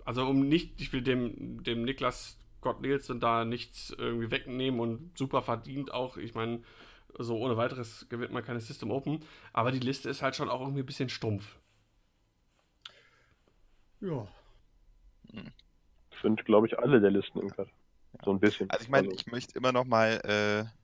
also 0.05 0.27
um 0.27 0.49
nicht, 0.49 0.81
ich 0.81 0.93
will 0.93 1.03
dem, 1.03 1.63
dem 1.63 1.83
Niklas 1.83 2.39
Gott 2.61 2.81
Nielsen 2.81 3.21
da 3.21 3.45
nichts 3.45 3.91
irgendwie 3.97 4.31
wegnehmen 4.31 4.81
und 4.81 5.17
super 5.17 5.43
verdient 5.43 5.93
auch, 5.93 6.17
ich 6.17 6.35
meine, 6.35 6.63
so 7.19 7.37
ohne 7.39 7.57
weiteres 7.57 8.07
gewinnt 8.09 8.33
man 8.33 8.45
keine 8.45 8.61
System 8.61 8.91
Open, 8.91 9.25
aber 9.53 9.73
die 9.73 9.81
Liste 9.81 10.09
ist 10.09 10.23
halt 10.23 10.37
schon 10.37 10.49
auch 10.49 10.61
irgendwie 10.61 10.81
ein 10.81 10.87
bisschen 10.87 11.09
stumpf. 11.09 11.59
Ja. 14.01 14.27
Das 15.33 16.23
sind, 16.23 16.45
glaube 16.45 16.67
ich, 16.67 16.79
alle 16.79 17.01
der 17.01 17.11
Listen 17.11 17.41
im 17.41 17.51
Cut. 17.51 17.69
So 18.25 18.31
ein 18.31 18.41
bisschen. 18.41 18.69
Also 18.71 18.85
ich 18.85 18.91
meine, 18.91 19.13
ich 19.13 19.27
möchte 19.27 19.57
immer 19.57 19.73
noch 19.73 19.85
mal 19.85 20.21
äh, 20.25 20.80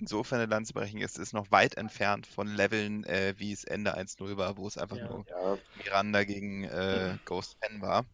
insofern 0.00 0.40
eine 0.40 0.50
Lanze 0.50 0.72
brechen, 0.72 1.00
es 1.00 1.16
ist 1.16 1.32
noch 1.32 1.50
weit 1.50 1.76
entfernt 1.76 2.26
von 2.26 2.48
Leveln, 2.48 3.04
äh, 3.04 3.34
wie 3.38 3.52
es 3.52 3.64
Ende 3.64 3.94
1-0 3.94 4.36
war, 4.36 4.56
wo 4.56 4.66
es 4.66 4.78
einfach 4.78 4.96
Ja. 4.96 5.08
nur 5.08 5.26
ja, 5.28 5.58
Miranda 5.74 6.24
gegen 6.24 6.64
äh, 6.64 7.18
Ghost 7.24 7.58
Pen 7.60 7.80
war. 7.82 8.06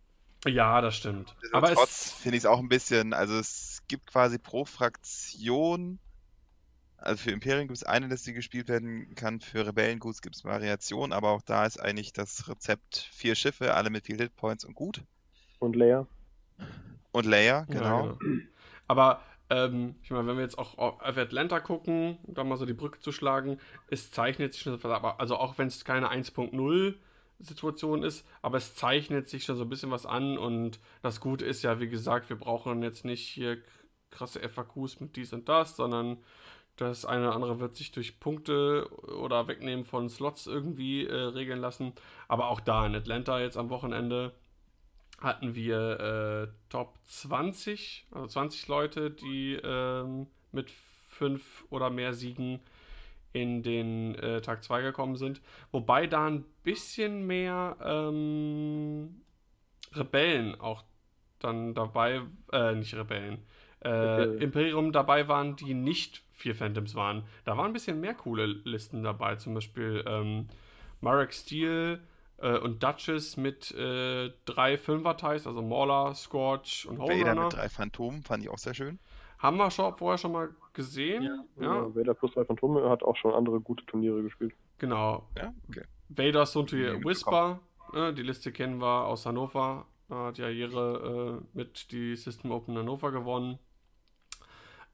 Ja, 0.47 0.81
das 0.81 0.97
stimmt. 0.97 1.35
Aber 1.53 1.71
Nichtsdestotrotz 1.71 2.07
es, 2.07 2.13
finde 2.13 2.37
ich 2.37 2.43
es 2.43 2.47
auch 2.47 2.59
ein 2.61 2.69
bisschen, 2.69 3.13
also 3.13 3.37
es 3.39 3.83
gibt 3.89 4.07
quasi 4.13 4.39
pro 4.39 4.65
Fraktion, 4.65 5.99
also 6.99 7.23
für 7.23 7.31
Imperium 7.31 7.69
gibt 7.69 7.77
es 7.79 7.85
eine 7.85 8.07
Liste, 8.09 8.31
die 8.31 8.35
gespielt 8.35 8.69
werden 8.69 9.15
kann, 9.15 9.41
für 9.41 9.67
Rebellenguts 9.67 10.23
gibt 10.23 10.37
es 10.37 10.45
Variationen, 10.45 11.13
aber 11.13 11.31
auch 11.31 11.43
da 11.43 11.67
ist 11.67 11.79
eigentlich 11.81 12.13
das 12.13 12.49
Rezept 12.49 13.09
vier 13.13 13.35
Schiffe, 13.35 13.75
alle 13.75 13.91
mit 13.91 14.07
viel 14.07 14.19
Hitpoints 14.19 14.65
und 14.65 14.75
gut. 14.75 15.03
und 15.59 15.77
Leia. 15.77 16.07
Und 17.13 17.27
Layer, 17.27 17.67
Ja, 17.69 17.73
genau. 17.73 18.19
Aber 18.89 19.21
ähm, 19.51 19.97
ich 20.03 20.11
meine, 20.11 20.27
wenn 20.27 20.37
wir 20.37 20.43
jetzt 20.43 20.59
auch 20.59 20.79
auf 20.79 21.17
Atlanta 21.17 21.61
gucken, 21.61 22.19
da 22.27 22.45
mal 22.45 22.57
so 22.57 22.67
die 22.67 22.75
Brücke 22.75 23.01
zu 23.01 23.13
schlagen, 23.13 23.59
es 23.89 24.11
zeichnet 24.11 24.53
sich 24.53 24.63
schon, 24.63 24.83
also 24.83 25.37
auch 25.37 25.59
wenn 25.59 25.69
es 25.69 25.85
keine 25.85 26.11
1.0 26.11 26.95
Situation 27.39 28.03
ist, 28.03 28.27
aber 28.43 28.57
es 28.59 28.75
zeichnet 28.75 29.29
sich 29.29 29.45
schon 29.45 29.57
so 29.57 29.65
ein 29.65 29.69
bisschen 29.69 29.91
was 29.91 30.07
an 30.07 30.39
und 30.39 30.81
das 31.03 31.21
Gute 31.21 31.45
ist 31.45 31.63
ja, 31.63 31.81
wie 31.81 31.89
gesagt, 31.89 32.29
wir 32.29 32.37
brauchen 32.37 32.83
jetzt 32.83 33.05
nicht 33.05 33.27
hier 33.29 33.59
krasse 34.11 34.41
FAQs 34.41 35.01
mit 35.01 35.17
dies 35.17 35.33
und 35.33 35.49
das, 35.49 35.77
sondern 35.77 36.19
das 36.77 37.05
eine 37.07 37.27
oder 37.27 37.35
andere 37.35 37.59
wird 37.59 37.75
sich 37.75 37.91
durch 37.93 38.21
Punkte 38.21 38.91
oder 39.19 39.49
Wegnehmen 39.49 39.85
von 39.85 40.09
Slots 40.09 40.47
irgendwie 40.47 41.07
äh, 41.07 41.15
regeln 41.15 41.59
lassen. 41.59 41.93
Aber 42.29 42.49
auch 42.49 42.61
da 42.61 42.87
in 42.87 42.95
Atlanta 42.95 43.41
jetzt 43.41 43.57
am 43.57 43.71
Wochenende 43.71 44.33
hatten 45.19 45.55
wir 45.55 46.01
äh, 46.49 46.49
Top 46.69 46.99
20, 47.05 48.07
also 48.11 48.27
20 48.27 48.69
Leute, 48.69 49.11
die 49.11 49.55
ähm, 49.63 50.27
mit 50.53 50.71
fünf 50.71 51.65
oder 51.71 51.91
mehr 51.91 52.13
Siegen 52.13 52.61
in 53.33 53.63
den 53.63 54.15
äh, 54.17 54.41
Tag 54.41 54.63
2 54.65 54.83
gekommen 54.83 55.17
sind. 55.17 55.41
Wobei 55.71 56.07
da 56.07 56.27
ein 56.27 56.45
bisschen 56.63 57.27
mehr 57.27 57.77
ähm, 57.85 59.21
Rebellen 59.95 60.61
auch 60.61 60.85
dann 61.39 61.75
dabei, 61.75 62.23
äh, 62.53 62.75
nicht 62.75 62.95
Rebellen, 62.95 63.39
äh, 63.81 63.89
Okay. 63.89 64.45
Imperium 64.45 64.91
dabei 64.93 65.29
waren, 65.29 65.57
die 65.57 65.75
nicht 65.75 66.23
vier 66.33 66.55
Phantoms 66.55 66.95
waren. 66.95 67.25
Da 67.45 67.57
waren 67.57 67.67
ein 67.67 67.73
bisschen 67.73 68.01
mehr 68.01 68.15
coole 68.15 68.47
Listen 68.47 69.03
dabei, 69.03 69.37
zum 69.37 69.55
Beispiel 69.55 70.03
ähm, 70.07 70.49
Marek 71.01 71.33
Steel 71.33 72.01
äh, 72.39 72.59
und 72.59 72.83
Duchess 72.83 73.37
mit 73.37 73.71
äh, 73.73 74.31
drei 74.45 74.77
Fünfer-Ties, 74.79 75.47
also 75.47 75.63
Mauler, 75.63 76.15
Scorch 76.15 76.87
und 76.89 76.99
Vader 76.99 77.15
Holerunner. 77.15 77.45
mit 77.45 77.53
drei 77.55 77.69
Phantomen 77.69 78.23
fand 78.23 78.43
ich 78.43 78.51
auch 78.51 78.59
sehr 78.59 78.75
schön. 78.75 78.99
Haben 79.39 79.59
wir 79.59 79.71
schon, 79.71 79.95
vorher 79.97 80.19
schon 80.19 80.33
mal 80.33 80.49
gesehen. 80.73 81.23
Ja. 81.23 81.45
Ja, 81.61 81.63
Ja. 81.63 81.95
Vader 81.95 82.15
plus 82.15 82.33
drei 82.33 82.45
Phantome 82.45 82.89
hat 82.89 83.03
auch 83.03 83.17
schon 83.17 83.35
andere 83.35 83.61
gute 83.61 83.85
Turniere 83.87 84.23
gespielt. 84.23 84.55
genau. 84.79 85.29
Ja, 85.37 85.53
okay. 85.69 85.85
Vader, 86.09 86.45
Nie 86.45 87.05
Whisper, 87.05 87.61
ne, 87.93 88.15
die 88.15 88.23
Liste 88.23 88.53
kennen 88.53 88.81
wir 88.81 89.07
aus 89.07 89.27
Hannover. 89.27 89.87
Da 90.09 90.27
hat 90.27 90.39
ja 90.39 90.49
ihre 90.49 91.41
äh, 91.43 91.59
mit 91.59 91.91
die 91.91 92.15
System 92.15 92.53
Open 92.53 92.79
Hannover 92.79 93.11
gewonnen. 93.11 93.59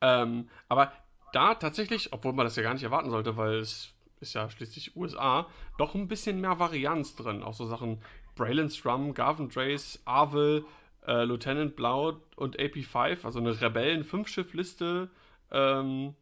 Ähm, 0.01 0.49
aber 0.69 0.93
da 1.33 1.55
tatsächlich, 1.55 2.13
obwohl 2.13 2.33
man 2.33 2.47
das 2.47 2.57
ja 2.57 2.63
gar 2.63 2.73
nicht 2.75 2.83
erwarten 2.83 3.11
sollte, 3.11 3.37
weil 3.37 3.57
es 3.59 3.95
ist 4.23 4.35
ja 4.35 4.49
schließlich 4.49 4.97
USA, 4.97 5.47
doch 5.79 5.95
ein 5.95 6.09
bisschen 6.09 6.41
mehr 6.41 6.59
Varianz 6.59 7.17
drin. 7.17 7.43
Auch 7.43 7.55
so 7.55 7.67
Sachen 7.67 8.01
Braylon 8.35 8.71
Strum, 8.71 9.15
Garvin 9.15 9.49
Drace, 9.49 10.01
Arvel, 10.05 10.65
äh, 11.07 11.25
Lieutenant 11.25 11.77
Blau 11.77 12.21
und 12.37 12.59
AP5, 12.59 13.25
also 13.25 13.39
eine 13.39 13.61
Rebellen-Fünf-Schiff-Liste. 13.61 15.11
Ähm, 15.51 16.15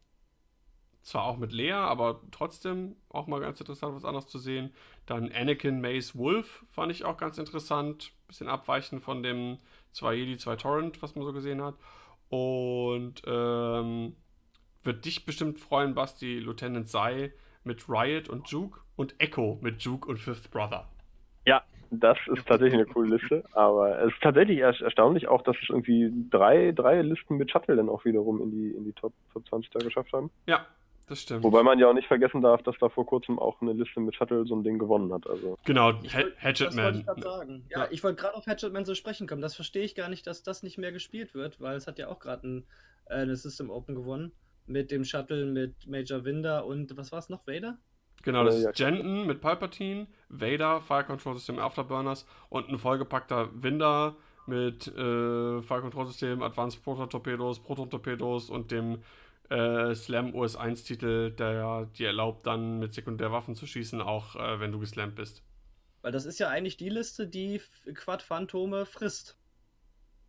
zwar 1.03 1.25
auch 1.25 1.37
mit 1.37 1.53
Lea, 1.53 1.73
aber 1.73 2.21
trotzdem 2.31 2.97
auch 3.09 3.27
mal 3.27 3.41
ganz 3.41 3.61
interessant, 3.61 3.95
was 3.95 4.05
anderes 4.05 4.27
zu 4.27 4.39
sehen. 4.39 4.73
Dann 5.07 5.33
Anakin 5.33 5.81
Mace 5.81 6.17
Wolf 6.17 6.65
fand 6.71 6.93
ich 6.93 7.05
auch 7.05 7.17
ganz 7.17 7.39
interessant. 7.39 8.13
Bisschen 8.27 8.49
abweichend 8.49 9.03
von 9.03 9.23
dem 9.23 9.59
2 9.93 10.15
Jedi, 10.15 10.39
2 10.39 10.57
Torrent, 10.57 11.03
was 11.03 11.15
man 11.15 11.25
so 11.25 11.33
gesehen 11.33 11.63
hat. 11.63 11.75
Und 12.29 13.23
ähm, 13.27 14.15
wird 14.83 15.05
dich 15.05 15.25
bestimmt 15.25 15.59
freuen, 15.59 15.95
Basti, 15.95 16.39
Lieutenant 16.39 16.89
Sai 16.89 17.33
mit 17.65 17.89
Riot 17.89 18.29
und 18.29 18.49
Juke 18.49 18.81
und 18.97 19.15
Echo 19.19 19.59
mit 19.61 19.83
Juke 19.83 20.09
und 20.09 20.19
Fifth 20.19 20.51
Brother. 20.51 20.89
Ja, 21.47 21.63
das 21.91 22.19
ist 22.33 22.47
tatsächlich 22.47 22.75
eine 22.81 22.87
coole 22.87 23.17
Liste, 23.17 23.45
aber 23.53 24.01
es 24.03 24.13
ist 24.13 24.23
tatsächlich 24.23 24.59
erst 24.59 24.81
erstaunlich 24.81 25.29
auch, 25.29 25.43
dass 25.43 25.57
es 25.63 25.69
irgendwie 25.69 26.13
drei, 26.31 26.73
drei 26.73 27.03
Listen 27.03 27.37
mit 27.37 27.51
Shuttle 27.51 27.77
dann 27.77 27.89
auch 27.89 28.05
wiederum 28.05 28.41
in 28.43 28.51
die, 28.51 28.71
in 28.77 28.85
die 28.85 28.93
Top, 28.93 29.13
Top 29.33 29.47
20 29.49 29.71
da 29.71 29.81
geschafft 29.81 30.13
haben. 30.13 30.31
Ja, 30.47 30.67
das 31.09 31.23
stimmt. 31.23 31.43
Wobei 31.43 31.63
man 31.65 31.79
ja 31.81 31.89
auch 31.89 31.95
nicht 31.95 32.07
vergessen 32.07 32.41
darf, 32.41 32.63
dass 32.63 32.77
da 32.79 32.89
vor 32.89 33.05
kurzem 33.05 33.39
auch 33.41 33.61
eine 33.61 33.73
Liste 33.73 33.99
mit 33.99 34.15
Shuttle 34.15 34.47
so 34.47 34.55
ein 34.55 34.63
Ding 34.63 34.79
gewonnen 34.79 35.13
hat. 35.13 35.27
Also 35.29 35.59
genau, 35.65 35.93
Ich 36.03 36.15
ha 36.15 36.21
wollt- 36.23 36.37
Hatchet 36.39 36.67
das 36.69 36.77
wollte 36.77 37.05
Man. 37.05 37.15
ich 37.19 37.25
sagen. 37.25 37.65
Ja, 37.71 37.79
Ja. 37.85 37.89
ich 37.91 38.05
wollte 38.05 38.21
gerade 38.23 38.37
auf 38.37 38.47
Hatchet 38.47 38.73
Man 38.73 38.85
zu 38.85 38.95
sprechen 38.95 39.27
kommen. 39.27 39.43
Das 39.43 39.57
verstehe 39.57 39.83
ich 39.83 39.95
gar 39.97 40.09
nicht, 40.09 40.27
dass 40.29 40.45
das 40.45 40.63
nicht 40.63 40.79
mehr 40.79 40.93
gespielt 40.93 41.35
wird, 41.35 41.61
weil 41.61 41.77
es 41.77 41.89
hat 41.89 41.99
ja 41.99 42.07
auch 42.09 42.21
gerade 42.21 42.47
ein, 42.47 42.67
äh, 43.07 43.15
eine 43.15 43.35
System 43.35 43.71
Open 43.71 43.97
gewonnen. 43.97 44.31
Mit 44.71 44.91
dem 44.91 45.05
Shuttle, 45.05 45.47
mit 45.47 45.87
Major 45.87 46.25
Winder 46.25 46.65
und 46.67 46.97
was 46.97 47.13
war 47.13 47.19
es 47.19 47.29
noch? 47.29 47.47
Vader? 47.47 47.79
Genau, 48.23 48.45
das 48.45 48.57
Äh, 48.57 48.63
ja, 48.63 48.71
ist 48.71 48.79
Jenton 48.79 49.27
mit 49.27 49.41
Palpatine, 49.41 50.07
Vader, 50.29 50.81
Fire 50.83 51.05
Control 51.05 51.35
System 51.37 51.59
Afterburners 51.59 52.27
und 52.51 52.69
ein 52.69 52.79
vollgepackter 52.79 53.51
Winder 53.63 54.17
mit 54.47 54.87
äh, 54.89 55.63
Fire 55.63 55.81
Control 55.81 56.07
System, 56.07 56.43
Advanced 56.43 56.83
Proton 56.83 57.09
Torpedos, 57.09 57.63
Proton 57.63 57.89
Torpedos 57.91 58.51
und 58.51 58.71
dem 58.71 59.03
äh, 59.49 59.95
Slam 59.95 60.35
OS 60.35 60.57
1 60.57 60.85
Titel, 60.85 61.31
der 61.33 61.53
ja 61.53 61.85
dir 61.87 62.09
erlaubt, 62.09 62.47
dann 62.47 62.79
mit 62.79 62.93
Sekundärwaffen 62.93 63.55
zu 63.55 63.67
schießen, 63.67 64.01
auch 64.03 64.37
äh, 64.37 64.61
wenn 64.61 64.73
du 64.73 64.79
geslammt 64.79 65.15
bist. 65.17 65.43
Weil 66.03 66.13
das 66.13 66.25
ist 66.27 66.39
ja 66.39 66.49
eigentlich 66.49 66.77
die 66.77 66.89
Liste, 66.91 67.27
die 67.29 67.57
F- 67.57 67.87
Quad-Phantome 67.95 68.87
frisst. 68.87 69.39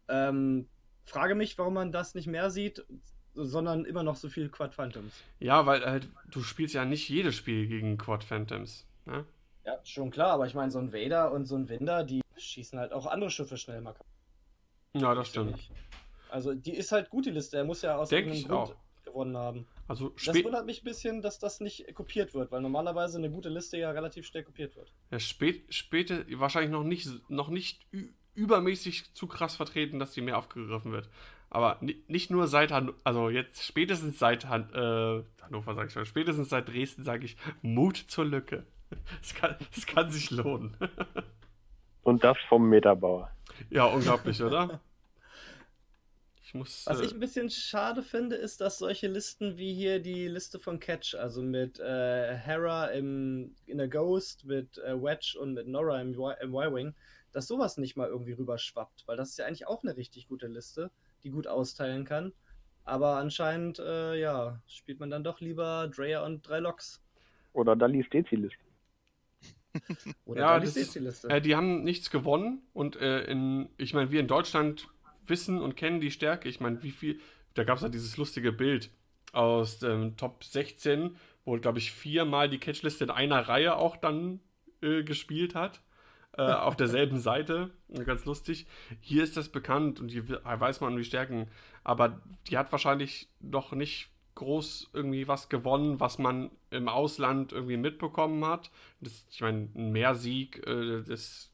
Ähm, 0.07 0.69
frage 1.05 1.35
mich, 1.35 1.57
warum 1.57 1.73
man 1.75 1.91
das 1.91 2.13
nicht 2.15 2.27
mehr 2.27 2.49
sieht, 2.51 2.85
sondern 3.33 3.85
immer 3.85 4.03
noch 4.03 4.15
so 4.15 4.29
viel 4.29 4.49
Quad-Phantoms. 4.49 5.13
Ja, 5.39 5.65
weil 5.65 5.85
halt 5.85 6.07
du 6.29 6.41
spielst 6.43 6.73
ja 6.73 6.85
nicht 6.85 7.09
jedes 7.09 7.35
Spiel 7.35 7.67
gegen 7.67 7.97
Quad 7.97 8.23
Phantoms. 8.23 8.85
Ne? 9.05 9.25
Ja, 9.65 9.77
schon 9.83 10.11
klar, 10.11 10.31
aber 10.31 10.47
ich 10.47 10.53
meine, 10.53 10.71
so 10.71 10.79
ein 10.79 10.91
Vader 10.93 11.31
und 11.31 11.45
so 11.45 11.55
ein 11.55 11.69
Winder, 11.69 12.03
die 12.03 12.21
schießen 12.37 12.79
halt 12.79 12.93
auch 12.93 13.05
andere 13.05 13.29
Schiffe 13.29 13.57
schnell 13.57 13.81
mal. 13.81 13.95
Ja, 14.95 15.13
das 15.15 15.29
stimmt. 15.29 15.57
ich. 15.57 15.71
Also, 16.29 16.53
die 16.53 16.73
ist 16.73 16.91
halt 16.91 17.09
gut, 17.09 17.25
die 17.25 17.31
Liste. 17.31 17.57
Er 17.57 17.63
muss 17.63 17.81
ja 17.81 17.97
aus 17.97 18.09
Denk 18.09 18.27
irgendeinem 18.27 18.47
Grund 18.57 18.71
auch. 18.71 19.03
gewonnen 19.03 19.37
haben. 19.37 19.67
Also 19.87 20.13
Das 20.23 20.43
wundert 20.43 20.65
mich 20.65 20.81
ein 20.81 20.85
bisschen, 20.85 21.21
dass 21.21 21.37
das 21.39 21.59
nicht 21.59 21.93
kopiert 21.93 22.33
wird, 22.33 22.51
weil 22.51 22.61
normalerweise 22.61 23.17
eine 23.17 23.29
gute 23.29 23.49
Liste 23.49 23.77
ja 23.77 23.91
relativ 23.91 24.25
schnell 24.25 24.43
kopiert 24.43 24.75
wird. 24.77 24.93
Ja, 25.11 25.19
spät, 25.19 25.73
späte, 25.73 26.25
wahrscheinlich 26.39 26.71
noch 26.71 26.83
nicht, 26.85 27.09
noch 27.29 27.49
nicht 27.49 27.85
übermäßig 28.33 29.13
zu 29.13 29.27
krass 29.27 29.57
vertreten, 29.57 29.99
dass 29.99 30.13
die 30.13 30.21
mehr 30.21 30.37
aufgegriffen 30.37 30.93
wird. 30.93 31.09
Aber 31.53 31.77
ni- 31.81 32.01
nicht 32.07 32.31
nur 32.31 32.47
seit, 32.47 32.71
Han 32.71 32.93
also 33.03 33.29
jetzt 33.29 33.63
spätestens 33.63 34.17
seit 34.17 34.47
Han 34.47 34.73
äh, 34.73 35.43
Hannover, 35.43 35.75
sag 35.75 35.87
ich 35.87 35.93
schon, 35.93 36.05
spätestens 36.05 36.49
seit 36.49 36.69
Dresden 36.69 37.03
sage 37.03 37.25
ich, 37.25 37.37
Mut 37.61 37.97
zur 37.97 38.25
Lücke. 38.25 38.65
Es 39.21 39.33
kann, 39.35 39.55
es 39.75 39.85
kann 39.85 40.09
sich 40.11 40.31
lohnen. 40.31 40.75
und 42.03 42.23
das 42.25 42.37
vom 42.49 42.67
Metabauer. 42.69 43.31
ja, 43.69 43.85
unglaublich, 43.85 44.41
oder? 44.41 44.81
Ich 46.43 46.53
muss. 46.53 46.85
Was 46.85 46.99
äh, 46.99 47.05
ich 47.05 47.13
ein 47.13 47.19
bisschen 47.21 47.49
schade 47.49 48.03
finde, 48.03 48.35
ist, 48.35 48.59
dass 48.59 48.77
solche 48.79 49.07
Listen 49.07 49.57
wie 49.57 49.73
hier 49.73 50.01
die 50.01 50.27
Liste 50.27 50.59
von 50.59 50.79
Catch, 50.81 51.15
also 51.15 51.41
mit 51.41 51.79
äh, 51.79 52.35
Hera 52.35 52.87
im, 52.87 53.55
in 53.67 53.77
der 53.77 53.87
Ghost, 53.87 54.43
mit 54.43 54.77
äh, 54.79 55.01
Wedge 55.01 55.37
und 55.39 55.53
mit 55.53 55.67
Nora 55.67 56.01
im, 56.01 56.13
Y- 56.13 56.35
im 56.41 56.53
Y-Wing, 56.53 56.93
dass 57.31 57.47
sowas 57.47 57.77
nicht 57.77 57.95
mal 57.95 58.09
irgendwie 58.09 58.33
rüberschwappt, 58.33 59.03
weil 59.07 59.15
das 59.15 59.29
ist 59.29 59.37
ja 59.37 59.45
eigentlich 59.45 59.67
auch 59.67 59.83
eine 59.83 59.95
richtig 59.95 60.27
gute 60.27 60.47
Liste, 60.47 60.91
die 61.21 61.29
gut 61.29 61.47
austeilen 61.47 62.05
kann. 62.05 62.33
Aber 62.83 63.17
anscheinend, 63.17 63.79
äh, 63.79 64.19
ja, 64.19 64.61
spielt 64.67 64.99
man 64.99 65.09
dann 65.09 65.23
doch 65.23 65.39
lieber 65.39 65.87
Dreyer 65.87 66.23
und 66.23 66.47
drei 66.47 66.59
Loks. 66.59 67.01
Oder 67.53 67.75
Dallis 67.75 68.09
Dezi-Liste. 68.09 68.71
Oder 70.25 70.41
Ja, 70.41 70.53
ja, 70.53 70.59
das 70.59 70.73
die 70.73 70.99
Liste. 70.99 71.29
Äh, 71.29 71.41
die 71.41 71.55
haben 71.55 71.83
nichts 71.83 72.09
gewonnen 72.09 72.61
und 72.73 72.95
äh, 72.97 73.23
in, 73.23 73.69
ich 73.77 73.93
meine, 73.93 74.11
wir 74.11 74.19
in 74.19 74.27
Deutschland 74.27 74.87
wissen 75.25 75.61
und 75.61 75.75
kennen 75.75 76.01
die 76.01 76.11
Stärke. 76.11 76.49
Ich 76.49 76.59
meine, 76.59 76.81
wie 76.83 76.91
viel, 76.91 77.19
da 77.53 77.63
gab 77.63 77.77
es 77.77 77.83
ja 77.83 77.89
dieses 77.89 78.17
lustige 78.17 78.51
Bild 78.51 78.89
aus 79.33 79.79
dem 79.79 80.17
Top 80.17 80.43
16, 80.43 81.15
wo, 81.45 81.57
glaube 81.57 81.79
ich, 81.79 81.91
viermal 81.91 82.49
die 82.49 82.59
Catchliste 82.59 83.05
in 83.05 83.09
einer 83.09 83.47
Reihe 83.47 83.77
auch 83.77 83.95
dann 83.97 84.41
äh, 84.81 85.03
gespielt 85.03 85.55
hat. 85.55 85.81
Äh, 86.37 86.43
auf 86.43 86.75
derselben 86.77 87.19
Seite. 87.19 87.71
Ganz 88.05 88.23
lustig. 88.25 88.65
Hier 89.01 89.23
ist 89.23 89.35
das 89.35 89.49
bekannt 89.49 89.99
und 89.99 90.09
hier 90.09 90.29
we- 90.29 90.41
weiß 90.43 90.79
man 90.81 90.93
um 90.93 90.97
die 90.97 91.03
Stärken. 91.03 91.49
Aber 91.83 92.21
die 92.47 92.57
hat 92.57 92.71
wahrscheinlich 92.71 93.27
noch 93.41 93.73
nicht 93.73 94.09
groß 94.35 94.91
irgendwie 94.93 95.27
was 95.27 95.49
gewonnen, 95.49 95.99
was 95.99 96.17
man 96.19 96.49
im 96.69 96.87
Ausland 96.87 97.51
irgendwie 97.51 97.75
mitbekommen 97.77 98.45
hat. 98.45 98.71
Das, 99.01 99.25
ich 99.29 99.41
meine, 99.41 99.67
ein 99.75 99.91
Mehrsieg, 99.91 100.65
äh, 100.65 101.03
das 101.03 101.51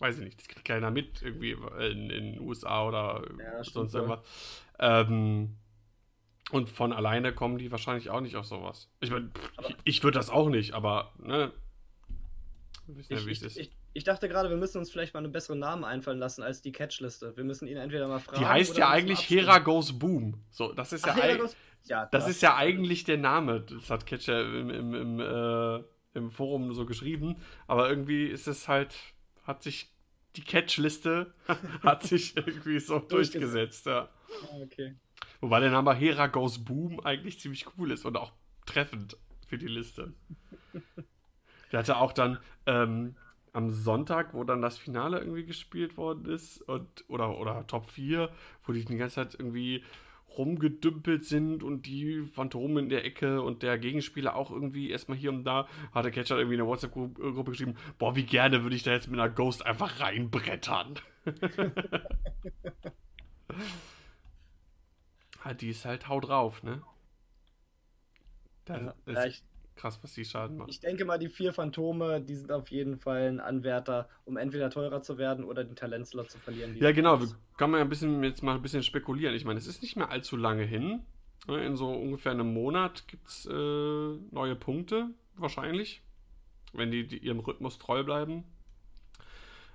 weiß 0.00 0.18
ich 0.18 0.24
nicht, 0.24 0.40
das 0.40 0.48
kriegt 0.48 0.64
keiner 0.66 0.90
mit 0.90 1.22
irgendwie 1.22 1.52
in 1.88 2.08
den 2.08 2.40
USA 2.40 2.84
oder 2.88 3.22
Ja, 3.38 3.62
sonst 3.62 3.94
irgendwas. 3.94 4.20
Ähm, 4.80 5.56
und 6.50 6.68
von 6.68 6.92
alleine 6.92 7.32
kommen 7.32 7.58
die 7.58 7.70
wahrscheinlich 7.70 8.10
auch 8.10 8.20
nicht 8.20 8.34
auf 8.36 8.44
sowas. 8.46 8.90
Ich 9.00 9.10
meine, 9.12 9.30
ich, 9.68 9.76
ich 9.84 10.02
würde 10.02 10.18
das 10.18 10.28
auch 10.30 10.48
nicht, 10.48 10.72
aber 10.74 11.12
ne, 11.18 11.52
Ich, 12.98 13.10
ich, 13.10 13.56
ich, 13.56 13.70
ich 13.92 14.04
dachte 14.04 14.28
gerade, 14.28 14.48
wir 14.50 14.56
müssen 14.56 14.78
uns 14.78 14.90
vielleicht 14.90 15.14
mal 15.14 15.20
einen 15.22 15.32
besseren 15.32 15.58
Namen 15.58 15.84
einfallen 15.84 16.18
lassen 16.18 16.42
als 16.42 16.62
die 16.62 16.72
Catch-Liste. 16.72 17.36
Wir 17.36 17.44
müssen 17.44 17.68
ihn 17.68 17.76
entweder 17.76 18.08
mal 18.08 18.18
fragen. 18.20 18.40
die 18.40 18.46
heißt 18.46 18.72
oder 18.72 18.80
ja 18.80 18.90
eigentlich. 18.90 19.28
Hera 19.28 19.58
Goes 19.58 19.98
Boom. 19.98 20.42
So, 20.50 20.72
das 20.72 20.92
ist 20.92 21.06
ja, 21.06 21.12
Ach, 21.16 21.22
Hera 21.22 21.36
Goes- 21.38 21.56
ja, 21.84 22.06
Das 22.06 22.28
ist 22.28 22.42
ja 22.42 22.56
eigentlich 22.56 23.04
der 23.04 23.18
Name. 23.18 23.60
Das 23.62 23.90
hat 23.90 24.06
Catcher 24.06 24.42
im, 24.42 24.70
im, 24.70 24.94
im, 24.94 25.20
äh, 25.20 25.82
im 26.14 26.30
Forum 26.30 26.72
so 26.74 26.86
geschrieben. 26.86 27.36
Aber 27.66 27.88
irgendwie 27.88 28.26
ist 28.26 28.46
es 28.46 28.68
halt, 28.68 28.94
hat 29.44 29.62
sich 29.62 29.90
die 30.36 30.42
Catch-Liste 30.42 31.34
hat 31.82 32.02
sich 32.04 32.36
irgendwie 32.36 32.78
so 32.80 32.98
durchgesetzt. 32.98 33.86
Ja. 33.86 34.08
Ah, 34.50 34.56
okay. 34.62 34.94
Wobei 35.40 35.60
der 35.60 35.70
Name 35.70 35.92
Hera 35.94 36.28
Goes 36.28 36.64
Boom 36.64 37.00
eigentlich 37.00 37.40
ziemlich 37.40 37.66
cool 37.76 37.90
ist 37.90 38.04
und 38.04 38.16
auch 38.16 38.32
treffend 38.64 39.16
für 39.48 39.58
die 39.58 39.66
Liste. 39.66 40.14
Der 41.72 41.80
hatte 41.80 41.96
auch 41.96 42.12
dann 42.12 42.38
ähm, 42.66 43.16
am 43.52 43.70
Sonntag, 43.70 44.34
wo 44.34 44.44
dann 44.44 44.62
das 44.62 44.78
Finale 44.78 45.18
irgendwie 45.18 45.44
gespielt 45.44 45.96
worden 45.96 46.26
ist, 46.26 46.62
und, 46.62 46.86
oder, 47.08 47.38
oder 47.38 47.66
Top 47.66 47.90
4, 47.90 48.30
wo 48.66 48.72
die 48.72 48.84
die 48.84 48.96
ganze 48.96 49.16
Zeit 49.16 49.34
irgendwie 49.34 49.82
rumgedümpelt 50.38 51.26
sind 51.26 51.62
und 51.62 51.84
die 51.86 52.22
Phantomen 52.24 52.84
in 52.84 52.88
der 52.88 53.04
Ecke 53.04 53.42
und 53.42 53.62
der 53.62 53.78
Gegenspieler 53.78 54.34
auch 54.34 54.50
irgendwie 54.50 54.90
erstmal 54.90 55.18
hier 55.18 55.30
und 55.30 55.44
da, 55.44 55.68
hat 55.92 56.04
der 56.06 56.12
Catcher 56.12 56.38
irgendwie 56.38 56.54
in 56.54 56.60
der 56.60 56.66
WhatsApp-Gruppe 56.66 57.50
geschrieben, 57.50 57.74
boah, 57.98 58.16
wie 58.16 58.24
gerne 58.24 58.62
würde 58.62 58.74
ich 58.76 58.82
da 58.82 58.92
jetzt 58.92 59.08
mit 59.10 59.20
einer 59.20 59.28
Ghost 59.28 59.66
einfach 59.66 60.00
reinbrettern. 60.00 60.94
Ah, 65.44 65.52
die 65.60 65.68
ist 65.70 65.84
halt 65.84 66.08
hau 66.08 66.20
drauf, 66.20 66.62
ne? 66.62 66.82
Da 68.64 68.76
Ja, 68.76 68.94
ist, 69.06 69.16
ja, 69.16 69.24
ich, 69.26 69.42
krass, 69.76 69.98
was 70.02 70.14
die 70.14 70.24
Schaden 70.24 70.56
macht. 70.58 70.70
Ich 70.70 70.80
denke 70.80 71.04
mal, 71.04 71.18
die 71.18 71.28
vier 71.28 71.52
Phantome, 71.52 72.20
die 72.20 72.36
sind 72.36 72.52
auf 72.52 72.70
jeden 72.70 72.98
Fall 72.98 73.28
ein 73.28 73.40
Anwärter, 73.40 74.08
um 74.24 74.36
entweder 74.36 74.70
teurer 74.70 75.02
zu 75.02 75.18
werden 75.18 75.44
oder 75.44 75.64
den 75.64 75.76
Talentslot 75.76 76.30
zu 76.30 76.38
verlieren. 76.38 76.76
Ja, 76.78 76.92
genau. 76.92 77.20
Wir 77.20 77.28
können 77.56 77.74
ja 77.74 77.80
ein 77.80 77.88
bisschen, 77.88 78.22
jetzt 78.24 78.42
mal 78.42 78.56
ein 78.56 78.62
bisschen 78.62 78.82
spekulieren. 78.82 79.34
Ich 79.34 79.44
meine, 79.44 79.58
es 79.58 79.66
ist 79.66 79.82
nicht 79.82 79.96
mehr 79.96 80.10
allzu 80.10 80.36
lange 80.36 80.64
hin. 80.64 81.00
Ne, 81.48 81.64
in 81.66 81.76
so 81.76 81.90
ungefähr 81.90 82.32
einem 82.32 82.52
Monat 82.52 83.08
gibt 83.08 83.26
es 83.26 83.46
äh, 83.46 84.16
neue 84.30 84.54
Punkte, 84.54 85.10
wahrscheinlich. 85.36 86.02
Wenn 86.72 86.90
die, 86.90 87.06
die 87.06 87.18
ihrem 87.18 87.40
Rhythmus 87.40 87.78
treu 87.78 88.02
bleiben. 88.02 88.44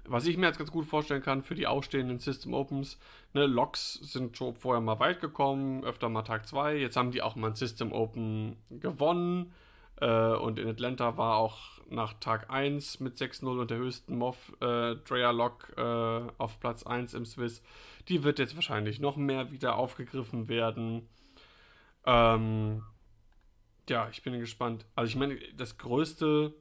Was 0.10 0.26
ich 0.26 0.38
mir 0.38 0.48
jetzt 0.48 0.58
ganz 0.58 0.72
gut 0.72 0.86
vorstellen 0.86 1.22
kann 1.22 1.44
für 1.44 1.54
die 1.54 1.68
ausstehenden 1.68 2.20
System 2.20 2.54
Opens, 2.54 2.98
ne, 3.34 3.46
Loks 3.46 3.96
sind 3.96 4.38
schon 4.38 4.56
vorher 4.56 4.82
mal 4.82 5.00
weit 5.00 5.20
gekommen, 5.20 5.84
öfter 5.84 6.08
mal 6.08 6.22
Tag 6.22 6.48
2. 6.48 6.78
Jetzt 6.78 6.96
haben 6.96 7.12
die 7.12 7.22
auch 7.22 7.36
mal 7.36 7.50
ein 7.50 7.56
System 7.56 7.92
Open 7.92 8.56
gewonnen. 8.70 9.54
Äh, 10.02 10.34
und 10.36 10.60
in 10.60 10.68
Atlanta 10.68 11.18
war 11.18 11.38
auch 11.38 11.60
nach 11.90 12.14
Tag 12.20 12.50
1 12.50 13.00
mit 13.00 13.16
6-0 13.16 13.62
und 13.62 13.72
der 13.72 13.78
höchsten 13.78 14.18
MOV 14.18 14.54
äh, 14.62 14.96
Drea 14.96 15.32
Lock 15.32 15.74
äh, 15.78 15.82
auf 15.82 16.60
Platz 16.60 16.84
1 16.84 17.14
im 17.14 17.26
Swiss. 17.26 17.64
Die 18.10 18.24
wird 18.24 18.40
jetzt 18.40 18.56
wahrscheinlich 18.56 19.00
noch 19.00 19.16
mehr 19.16 19.52
wieder 19.52 19.76
aufgegriffen 19.76 20.48
werden. 20.50 21.08
Ähm, 22.06 22.84
ja, 23.90 24.10
ich 24.10 24.22
bin 24.24 24.40
gespannt. 24.40 24.86
Also 24.96 25.10
ich 25.10 25.16
meine, 25.16 25.38
das 25.56 25.78
größte, 25.78 26.54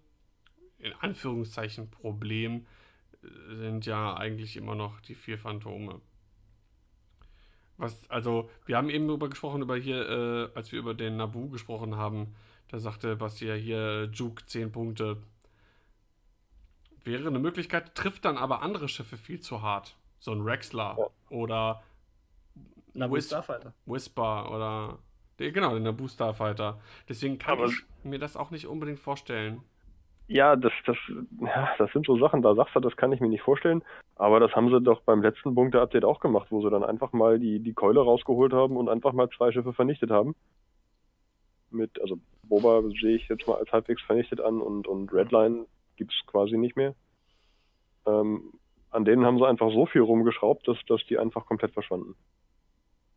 in 0.79 0.93
Anführungszeichen, 1.01 1.91
Problem 1.91 2.67
sind 3.49 3.87
ja 3.87 4.17
eigentlich 4.17 4.57
immer 4.57 4.75
noch 4.75 5.01
die 5.01 5.15
vier 5.15 5.39
Phantome. 5.39 6.01
Was, 7.79 8.09
also, 8.09 8.49
wir 8.65 8.77
haben 8.77 8.89
eben 8.89 9.07
darüber 9.07 9.29
gesprochen, 9.29 9.63
über 9.63 9.77
hier, 9.77 10.09
äh, 10.09 10.57
als 10.57 10.73
wir 10.73 10.79
über 10.79 10.95
den 10.95 11.17
Nabu 11.17 11.51
gesprochen 11.51 11.97
haben, 11.97 12.35
da 12.69 12.79
sagte 12.79 13.17
Basti 13.17 13.47
ja 13.47 13.55
hier, 13.55 14.11
Juke 14.13 14.45
10 14.45 14.73
Punkte. 14.73 15.19
Wäre 17.05 17.29
eine 17.29 17.39
Möglichkeit, 17.39 17.95
trifft 17.95 18.25
dann 18.25 18.37
aber 18.37 18.63
andere 18.63 18.89
Schiffe 18.89 19.17
viel 19.17 19.41
zu 19.41 19.63
hart. 19.63 19.97
So 20.19 20.33
ein 20.33 20.41
Rexler 20.41 20.97
ja. 20.99 21.07
oder 21.31 21.83
Nabu 22.95 23.21
Starfighter. 23.21 23.73
Whisper 23.85 24.51
oder. 24.51 24.99
Genau, 25.39 25.75
den 25.75 25.83
Nabu 25.83 26.09
Starfighter. 26.09 26.81
Deswegen 27.09 27.39
kann 27.39 27.59
aber 27.59 27.67
ich 27.67 27.85
mir 28.03 28.19
das 28.19 28.37
auch 28.37 28.51
nicht 28.51 28.67
unbedingt 28.67 28.99
vorstellen. 28.99 29.63
Ja, 30.29 30.57
das, 30.57 30.73
das, 30.87 30.97
ja, 31.41 31.69
das 31.79 31.93
sind 31.93 32.05
so 32.05 32.19
Sachen, 32.19 32.43
da 32.43 32.55
sagst 32.55 32.75
du, 32.75 32.81
das 32.81 32.97
kann 32.97 33.13
ich 33.13 33.21
mir 33.21 33.29
nicht 33.29 33.43
vorstellen. 33.43 33.83
Aber 34.17 34.41
das 34.41 34.53
haben 34.53 34.71
sie 34.71 34.81
doch 34.81 35.03
beim 35.03 35.23
letzten 35.23 35.55
Punkte-Update 35.55 36.05
auch 36.05 36.19
gemacht, 36.19 36.49
wo 36.51 36.63
sie 36.63 36.71
dann 36.71 36.83
einfach 36.83 37.13
mal 37.13 37.39
die, 37.39 37.61
die 37.61 37.75
Keule 37.75 38.01
rausgeholt 38.01 38.53
haben 38.53 38.77
und 38.77 38.89
einfach 38.89 39.13
mal 39.13 39.29
zwei 39.31 39.53
Schiffe 39.53 39.73
vernichtet 39.73 40.11
haben. 40.11 40.35
Mit, 41.71 42.01
also 42.01 42.19
Boba 42.49 42.83
sehe 43.01 43.17
ich 43.17 43.29
jetzt 43.29 43.47
mal 43.47 43.57
als 43.57 43.73
halbwegs 43.73 44.03
vernichtet 44.03 44.41
an 44.41 44.61
und, 44.61 44.87
und 44.87 45.13
Redline 45.13 45.67
gibt's 45.97 46.15
quasi 46.27 46.57
nicht 46.57 46.77
mehr. 46.77 46.95
Ähm, 48.07 48.53
an 48.91 49.05
denen 49.05 49.25
haben 49.25 49.39
sie 49.39 49.47
einfach 49.47 49.71
so 49.71 49.87
viel 49.87 50.03
rumgeschraubt, 50.03 50.67
dass, 50.69 50.79
dass 50.89 51.05
die 51.07 51.19
einfach 51.19 51.47
komplett 51.47 51.73
verschwanden. 51.73 52.15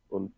Und 0.10 0.34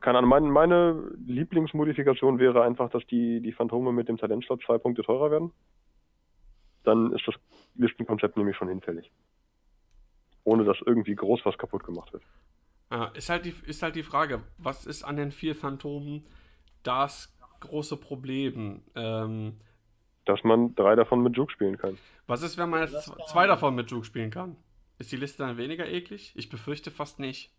keine 0.00 0.18
Ahnung, 0.18 0.30
meine, 0.30 0.46
meine 0.48 1.10
Lieblingsmodifikation 1.26 2.38
wäre 2.38 2.62
einfach, 2.62 2.90
dass 2.90 3.06
die, 3.06 3.40
die 3.40 3.52
Phantome 3.52 3.92
mit 3.92 4.08
dem 4.08 4.18
Talentslot 4.18 4.62
zwei 4.64 4.78
Punkte 4.78 5.02
teurer 5.02 5.30
werden. 5.30 5.52
Dann 6.84 7.12
ist 7.12 7.26
das 7.26 7.34
Listenkonzept 7.74 8.36
nämlich 8.36 8.56
schon 8.56 8.68
hinfällig. 8.68 9.10
Ohne 10.44 10.64
dass 10.64 10.76
irgendwie 10.84 11.14
groß 11.14 11.40
was 11.44 11.58
kaputt 11.58 11.84
gemacht 11.84 12.12
wird. 12.12 12.22
Ja, 12.90 13.06
ist, 13.06 13.30
halt 13.30 13.46
die, 13.46 13.54
ist 13.66 13.82
halt 13.82 13.96
die 13.96 14.04
Frage, 14.04 14.42
was 14.58 14.86
ist 14.86 15.02
an 15.02 15.16
den 15.16 15.32
vier 15.32 15.56
Phantomen 15.56 16.24
das 16.84 17.35
große 17.60 17.96
Problem? 17.96 18.82
Ähm, 18.94 19.60
dass 20.24 20.42
man 20.42 20.74
drei 20.74 20.96
davon 20.96 21.22
mit 21.22 21.36
Juke 21.36 21.52
spielen 21.52 21.78
kann. 21.78 21.98
Was 22.26 22.42
ist, 22.42 22.58
wenn 22.58 22.68
man 22.68 22.80
jetzt 22.80 23.12
zwei 23.28 23.46
davon 23.46 23.74
mit 23.74 23.90
Juke 23.90 24.04
spielen 24.04 24.30
kann? 24.30 24.56
Ist 24.98 25.12
die 25.12 25.16
Liste 25.16 25.38
dann 25.38 25.56
weniger 25.56 25.86
eklig? 25.86 26.32
Ich 26.34 26.48
befürchte 26.48 26.90
fast 26.90 27.18
nicht. 27.20 27.52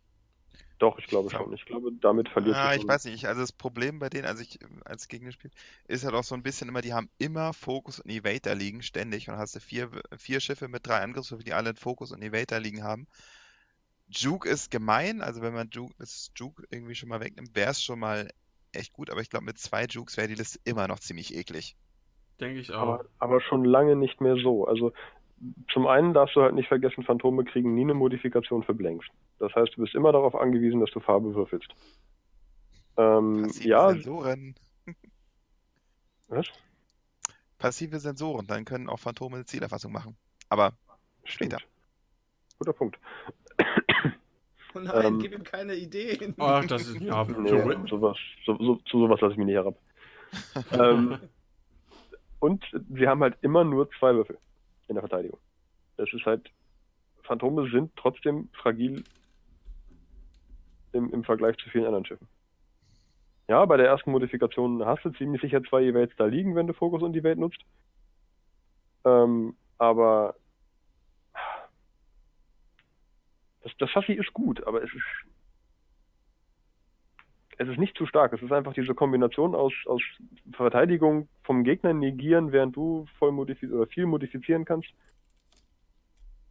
Doch, 0.80 1.00
ich 1.00 1.08
glaube 1.08 1.30
schon. 1.30 1.54
Ich 1.54 1.66
glaube, 1.66 1.92
damit 2.02 2.30
verliert 2.30 2.56
Ah, 2.56 2.76
ich 2.76 2.88
weiß 2.88 3.06
nicht. 3.06 3.26
Also 3.26 3.42
das 3.42 3.52
Problem 3.52 4.00
bei 4.00 4.10
denen, 4.10 4.26
also 4.26 4.44
ich 4.44 4.60
als 4.86 5.08
Gegner 5.08 5.32
spiele, 5.32 5.54
ist 5.88 6.04
halt 6.04 6.14
auch 6.14 6.24
so 6.24 6.36
ein 6.36 6.44
bisschen 6.44 6.70
immer, 6.70 6.82
die 6.82 6.94
haben 6.94 7.10
immer 7.18 7.54
Fokus 7.54 8.00
und 8.00 8.12
Evader 8.12 8.54
liegen, 8.54 8.84
ständig. 8.84 9.28
Und 9.28 9.34
dann 9.34 9.42
hast 9.42 9.56
du 9.56 9.60
vier, 9.60 9.90
vier 10.18 10.40
Schiffe 10.40 10.68
mit 10.68 10.86
drei 10.86 11.00
Angriffswürfen, 11.00 11.46
die 11.46 11.54
alle 11.54 11.74
Fokus 11.76 12.12
und 12.12 12.22
Evader 12.22 12.60
liegen 12.60 12.84
haben. 12.84 13.08
Juke 14.10 14.50
ist 14.50 14.72
gemein, 14.72 15.22
also 15.22 15.42
wenn 15.42 15.54
man 15.54 15.70
Juke, 15.72 15.94
das 15.98 16.32
Juke 16.36 16.64
irgendwie 16.70 16.96
schon 16.96 17.10
mal 17.10 17.20
wegnimmt, 17.20 17.56
wäre 17.56 17.72
es 17.72 17.84
schon 17.84 18.00
mal 18.00 18.30
echt 18.74 18.94
gut, 18.94 19.10
aber 19.10 19.22
ich 19.22 19.30
glaube, 19.30 19.46
mit 19.46 19.58
zwei 19.58 19.86
Jukes 19.86 20.18
wäre 20.18 20.28
die 20.28 20.36
Liste 20.36 20.60
immer 20.64 20.88
noch 20.88 21.00
ziemlich 21.00 21.36
eklig. 21.36 21.76
Denke 22.40 22.60
ich 22.60 22.72
auch. 22.72 22.78
Aber, 22.78 23.06
aber 23.20 23.42
schon 23.42 23.66
lange 23.66 23.96
nicht 23.96 24.22
mehr 24.22 24.36
so. 24.38 24.66
Also 24.66 24.94
zum 25.72 25.88
einen 25.88 26.14
darfst 26.14 26.36
du 26.36 26.42
halt 26.42 26.56
nicht 26.56 26.68
vergessen, 26.68 27.04
Phantome 27.04 27.44
kriegen 27.46 27.76
nie 27.76 27.82
eine 27.82 27.94
Modifikation 27.94 28.64
für 28.64 28.74
Blanks. 28.74 29.06
Das 29.40 29.54
heißt, 29.54 29.76
du 29.76 29.82
bist 29.82 29.96
immer 29.96 30.12
darauf 30.12 30.36
angewiesen, 30.36 30.80
dass 30.80 30.92
du 30.92 31.00
Farbe 31.00 31.36
würfelst. 31.36 31.70
Ähm, 32.98 33.44
Passive 33.44 33.70
ja. 33.70 33.90
Sensoren. 33.90 34.56
Was? 36.28 36.48
Passive 37.58 38.00
Sensoren, 38.00 38.48
dann 38.48 38.66
können 38.66 38.90
auch 38.90 39.00
Phantome 39.00 39.38
eine 39.38 39.46
Zielerfassung 39.46 39.92
machen. 39.92 40.18
Aber 40.50 40.74
Stimmt. 41.24 41.54
später. 41.54 41.60
Guter 42.60 42.74
Punkt. 42.74 43.00
Oh 44.78 44.80
nein, 44.80 45.06
ähm, 45.06 45.20
gib 45.20 45.34
ihm 45.34 45.44
keine 45.44 45.76
Ideen. 45.76 46.36
Ach, 46.38 46.66
das 46.66 46.88
ist 46.88 47.02
ja 47.02 47.24
nee, 47.24 47.50
sowas, 47.90 48.18
so, 48.46 48.58
so, 48.58 48.76
zu 48.86 49.00
sowas 49.00 49.20
lasse 49.22 49.34
ich 49.34 49.38
mich 49.38 49.48
nicht 49.48 49.56
herab. 49.56 49.78
ähm, 50.72 51.18
und 52.40 52.64
sie 52.94 53.08
haben 53.08 53.22
halt 53.22 53.38
immer 53.42 53.64
nur 53.64 53.90
zwei 54.00 54.14
Würfel 54.14 54.38
in 54.88 54.96
der 54.96 55.02
Verteidigung. 55.02 55.40
Das 55.98 56.12
ist 56.14 56.26
halt, 56.26 56.50
Phantome 57.24 57.70
sind 57.72 57.92
trotzdem 57.96 58.50
fragil 58.54 59.04
im, 60.94 61.12
im 61.12 61.24
Vergleich 61.24 61.58
zu 61.58 61.70
vielen 61.70 61.86
anderen 61.86 62.06
Schiffen. 62.06 62.28
Ja, 63.48 63.66
bei 63.66 63.78
der 63.78 63.88
ersten 63.88 64.12
Modifikation 64.12 64.86
hast 64.86 65.06
du 65.06 65.10
ziemlich 65.12 65.42
sicher 65.42 65.64
zwei 65.64 65.84
Evades 65.84 66.16
da 66.18 66.26
liegen, 66.26 66.56
wenn 66.56 66.68
du 66.68 66.74
Fokus 66.74 67.02
und 67.02 67.16
Evade 67.16 67.40
nutzt. 67.40 67.62
Ähm, 69.06 69.56
aber 69.78 70.36
das, 73.68 73.78
das 73.78 73.90
Chassis 73.90 74.18
ist 74.18 74.34
gut, 74.34 74.66
aber 74.66 74.84
es 74.84 74.94
ist 74.94 75.04
es 77.60 77.68
ist 77.68 77.80
nicht 77.80 77.98
zu 77.98 78.06
stark. 78.06 78.34
Es 78.34 78.42
ist 78.42 78.52
einfach 78.52 78.74
diese 78.74 78.94
Kombination 78.94 79.56
aus, 79.56 79.74
aus 79.88 80.02
Verteidigung 80.52 81.28
vom 81.44 81.64
Gegner 81.64 81.92
negieren, 81.92 82.52
während 82.52 82.76
du 82.76 83.08
voll 83.18 83.32
modifiz 83.32 83.72
oder 83.72 83.88
viel 83.88 84.06
modifizieren 84.06 84.64
kannst. 84.64 84.90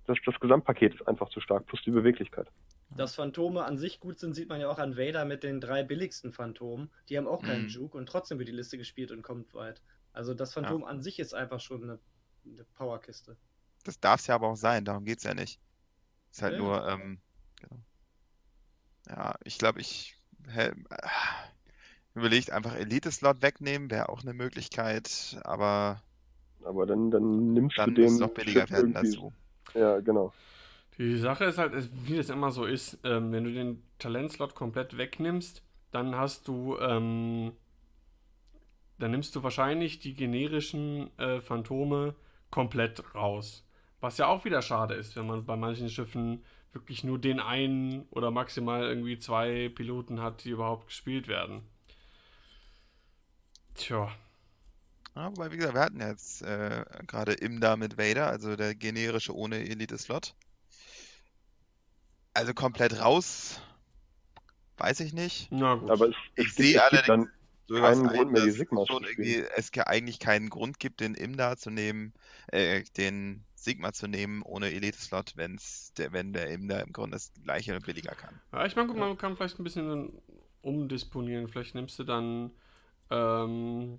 Das, 0.06 0.18
das 0.26 0.38
Gesamtpaket 0.40 0.94
ist 0.94 1.06
einfach 1.06 1.28
zu 1.28 1.40
stark, 1.40 1.64
plus 1.66 1.80
die 1.84 1.92
Beweglichkeit. 1.92 2.48
Dass 2.90 3.14
Phantome 3.14 3.64
an 3.64 3.78
sich 3.78 4.00
gut 4.00 4.18
sind, 4.18 4.34
sieht 4.34 4.48
man 4.48 4.60
ja 4.60 4.68
auch 4.68 4.78
an 4.78 4.96
Vader 4.96 5.24
mit 5.24 5.44
den 5.44 5.60
drei 5.60 5.84
billigsten 5.84 6.32
Phantomen. 6.32 6.90
Die 7.08 7.16
haben 7.16 7.28
auch 7.28 7.42
keinen 7.42 7.64
mhm. 7.64 7.68
Juke 7.68 7.98
und 7.98 8.08
trotzdem 8.08 8.38
wird 8.38 8.48
die 8.48 8.52
Liste 8.52 8.76
gespielt 8.76 9.12
und 9.12 9.22
kommt 9.22 9.54
weit. 9.54 9.82
Also 10.12 10.34
das 10.34 10.54
Phantom 10.54 10.82
ja. 10.82 10.88
an 10.88 11.02
sich 11.02 11.20
ist 11.20 11.34
einfach 11.34 11.60
schon 11.60 11.84
eine, 11.84 11.98
eine 12.44 12.64
Powerkiste. 12.74 13.36
Das 13.84 14.00
darf 14.00 14.20
es 14.20 14.26
ja 14.26 14.34
aber 14.34 14.48
auch 14.48 14.56
sein, 14.56 14.84
darum 14.84 15.04
geht 15.04 15.18
es 15.18 15.24
ja 15.24 15.34
nicht. 15.34 15.60
Ist 16.36 16.42
halt 16.42 16.52
ja. 16.52 16.58
nur, 16.58 16.86
ähm, 16.86 17.18
genau. 17.62 17.80
Ja, 19.08 19.36
ich 19.42 19.56
glaube, 19.56 19.80
ich 19.80 20.14
überlegt, 22.14 22.50
einfach 22.50 22.74
Elite-Slot 22.74 23.40
wegnehmen, 23.40 23.90
wäre 23.90 24.10
auch 24.10 24.20
eine 24.20 24.34
Möglichkeit, 24.34 25.40
aber. 25.44 26.02
Aber 26.62 26.84
dann, 26.84 27.10
dann 27.10 27.54
nimmst 27.54 27.78
dann 27.78 27.94
du 27.94 28.02
den. 28.02 28.18
noch 28.18 28.28
billiger 28.28 28.68
werden 28.68 28.92
dazu. 28.92 29.32
Ja, 29.72 30.00
genau. 30.00 30.34
Die 30.98 31.16
Sache 31.16 31.44
ist 31.46 31.56
halt, 31.56 31.72
wie 32.06 32.18
das 32.18 32.28
immer 32.28 32.50
so 32.50 32.66
ist, 32.66 32.98
ähm, 33.02 33.32
wenn 33.32 33.44
du 33.44 33.54
den 33.54 33.82
Talentslot 33.98 34.54
komplett 34.54 34.98
wegnimmst, 34.98 35.62
dann 35.90 36.16
hast 36.16 36.48
du, 36.48 36.76
ähm, 36.80 37.52
dann 38.98 39.10
nimmst 39.10 39.34
du 39.34 39.42
wahrscheinlich 39.42 40.00
die 40.00 40.12
generischen 40.12 41.18
äh, 41.18 41.40
Phantome 41.40 42.14
komplett 42.50 43.14
raus. 43.14 43.65
Was 44.00 44.18
ja 44.18 44.26
auch 44.26 44.44
wieder 44.44 44.62
schade 44.62 44.94
ist, 44.94 45.16
wenn 45.16 45.26
man 45.26 45.44
bei 45.44 45.56
manchen 45.56 45.88
Schiffen 45.88 46.44
wirklich 46.72 47.04
nur 47.04 47.18
den 47.18 47.40
einen 47.40 48.02
oder 48.10 48.30
maximal 48.30 48.82
irgendwie 48.82 49.18
zwei 49.18 49.70
Piloten 49.74 50.20
hat, 50.20 50.44
die 50.44 50.50
überhaupt 50.50 50.88
gespielt 50.88 51.26
werden. 51.26 51.62
Tja. 53.74 54.10
Ja, 55.14 55.30
wobei, 55.30 55.50
wie 55.50 55.56
gesagt, 55.56 55.74
wir 55.74 55.80
hatten 55.80 56.00
jetzt 56.00 56.42
äh, 56.42 56.84
gerade 57.06 57.32
Imda 57.32 57.76
mit 57.76 57.96
Vader, 57.96 58.26
also 58.26 58.54
der 58.54 58.74
generische 58.74 59.34
ohne 59.34 59.58
Elite-Slot. 59.66 60.34
Also 62.34 62.52
komplett 62.52 63.00
raus, 63.00 63.62
weiß 64.76 65.00
ich 65.00 65.14
nicht. 65.14 65.48
Na 65.50 65.76
gut. 65.76 65.90
Aber 65.90 66.08
es, 66.10 66.16
ich 66.34 66.52
sehe 66.52 66.82
allerdings 66.82 67.30
keinen 67.66 68.06
Grund 68.06 68.32
mehr, 68.32 68.44
die 68.44 68.50
irgendwie, 68.50 69.44
es 69.56 69.72
eigentlich 69.78 70.18
keinen 70.18 70.50
Grund 70.50 70.78
gibt, 70.78 71.00
den 71.00 71.14
Imda 71.14 71.56
zu 71.56 71.70
nehmen, 71.70 72.12
äh, 72.48 72.84
den 72.98 73.45
Sigma 73.56 73.92
zu 73.92 74.06
nehmen 74.06 74.42
ohne 74.42 74.70
Elite-Slot, 74.70 75.32
wenn's 75.36 75.92
der, 75.94 76.12
wenn 76.12 76.32
der 76.32 76.50
eben 76.50 76.68
da 76.68 76.80
im 76.80 76.92
Grunde 76.92 77.16
das 77.16 77.32
gleiche 77.42 77.72
oder 77.72 77.84
billiger 77.84 78.14
kann. 78.14 78.38
Ja, 78.52 78.66
ich 78.66 78.76
meine, 78.76 78.92
man 78.94 79.18
kann 79.18 79.36
vielleicht 79.36 79.58
ein 79.58 79.64
bisschen 79.64 80.12
umdisponieren. 80.62 81.48
Vielleicht 81.48 81.74
nimmst 81.74 81.98
du 81.98 82.04
dann, 82.04 82.50
ähm, 83.10 83.98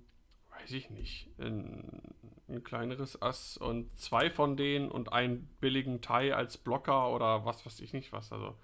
weiß 0.50 0.70
ich 0.72 0.90
nicht, 0.90 1.28
ein, 1.38 2.02
ein 2.48 2.62
kleineres 2.62 3.20
Ass 3.20 3.56
und 3.56 3.96
zwei 3.98 4.30
von 4.30 4.56
denen 4.56 4.90
und 4.90 5.12
einen 5.12 5.48
billigen 5.60 6.00
Thai 6.00 6.34
als 6.34 6.56
Blocker 6.56 7.10
oder 7.12 7.44
was 7.44 7.66
weiß 7.66 7.80
ich 7.80 7.92
nicht 7.92 8.12
was. 8.12 8.32
Also 8.32 8.56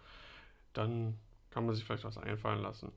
dann 0.72 1.18
kann 1.50 1.66
man 1.66 1.74
sich 1.74 1.84
vielleicht 1.84 2.04
was 2.04 2.18
einfallen 2.18 2.62
lassen. 2.62 2.92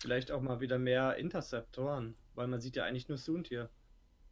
Vielleicht 0.00 0.30
auch 0.30 0.42
mal 0.42 0.60
wieder 0.60 0.78
mehr 0.78 1.16
Interceptoren, 1.16 2.14
weil 2.34 2.46
man 2.46 2.60
sieht 2.60 2.76
ja 2.76 2.84
eigentlich 2.84 3.08
nur 3.08 3.18
Soontier. 3.18 3.70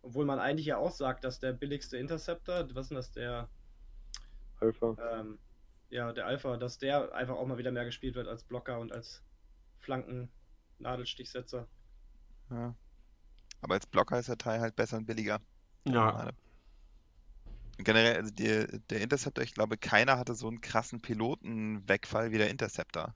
Obwohl 0.02 0.24
man 0.24 0.38
eigentlich 0.38 0.66
ja 0.66 0.76
auch 0.76 0.90
sagt, 0.90 1.24
dass 1.24 1.38
der 1.38 1.52
billigste 1.52 1.96
Interceptor, 1.96 2.68
was 2.74 2.86
ist 2.86 2.90
denn 2.90 2.96
das, 2.96 3.12
der 3.12 3.48
Alpha. 4.60 4.96
ähm, 5.12 5.38
ja, 5.90 6.12
der 6.12 6.26
Alpha, 6.26 6.56
dass 6.56 6.78
der 6.78 7.14
einfach 7.14 7.36
auch 7.36 7.46
mal 7.46 7.58
wieder 7.58 7.70
mehr 7.72 7.84
gespielt 7.84 8.14
wird 8.14 8.26
als 8.26 8.42
Blocker 8.42 8.80
und 8.80 8.92
als 8.92 9.22
Flanken-Nadelstichsetzer. 9.78 11.68
Ja. 12.50 12.74
Aber 13.60 13.74
als 13.74 13.86
Blocker 13.86 14.18
ist 14.18 14.28
der 14.28 14.38
Teil 14.38 14.60
halt 14.60 14.74
besser 14.74 14.96
und 14.96 15.06
billiger. 15.06 15.40
Ja, 15.86 16.32
Generell, 17.78 18.16
also 18.16 18.30
die, 18.30 18.66
der 18.90 19.00
Interceptor, 19.00 19.42
ich 19.42 19.54
glaube, 19.54 19.76
keiner 19.76 20.18
hatte 20.18 20.34
so 20.34 20.46
einen 20.46 20.60
krassen 20.60 21.00
Pilotenwegfall 21.00 22.30
wie 22.30 22.38
der 22.38 22.50
Interceptor. 22.50 23.14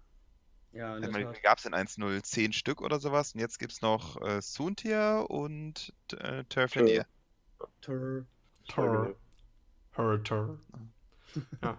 Ja, 0.76 0.96
in 0.98 1.14
wie 1.14 1.40
gab 1.40 1.58
es 1.58 1.64
in 1.64 1.74
1.0? 1.74 2.22
10 2.22 2.52
Stück 2.52 2.82
oder 2.82 3.00
sowas? 3.00 3.34
Und 3.34 3.40
jetzt 3.40 3.58
gibt 3.58 3.72
es 3.72 3.80
noch 3.80 4.20
äh, 4.22 4.42
Soontier 4.42 5.26
und 5.28 5.92
äh, 6.12 6.44
Turflinier. 6.44 7.06
Tur. 7.80 8.26
Tur. 8.68 9.16
Hurter. 9.96 10.58
Ja. 11.62 11.78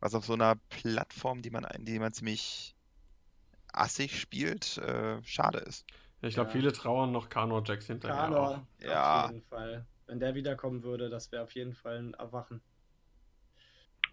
Was 0.00 0.14
auf 0.14 0.24
so 0.24 0.34
einer 0.34 0.56
Plattform, 0.70 1.42
die 1.42 1.50
man, 1.50 1.66
die 1.80 1.98
man 1.98 2.12
ziemlich 2.12 2.74
assig 3.72 4.18
spielt, 4.18 4.78
äh, 4.78 5.22
schade 5.22 5.58
ist. 5.58 5.84
Ja, 6.22 6.28
ich 6.28 6.34
glaube, 6.34 6.48
Ja. 6.48 6.52
viele 6.56 6.72
trauern 6.72 7.12
noch 7.12 7.28
Kanor 7.28 7.62
Jacks 7.66 7.86
hinterher 7.86 8.24
auch. 8.24 8.28
Kanor, 8.30 8.66
Ja. 8.80 9.24
auf 9.24 9.30
jeden 9.30 9.44
Fall. 9.44 9.86
Wenn 10.06 10.20
der 10.20 10.34
wiederkommen 10.34 10.82
würde, 10.82 11.10
das 11.10 11.32
wäre 11.32 11.42
auf 11.42 11.54
jeden 11.54 11.74
Fall 11.74 11.98
ein 11.98 12.14
Erwachen. 12.14 12.62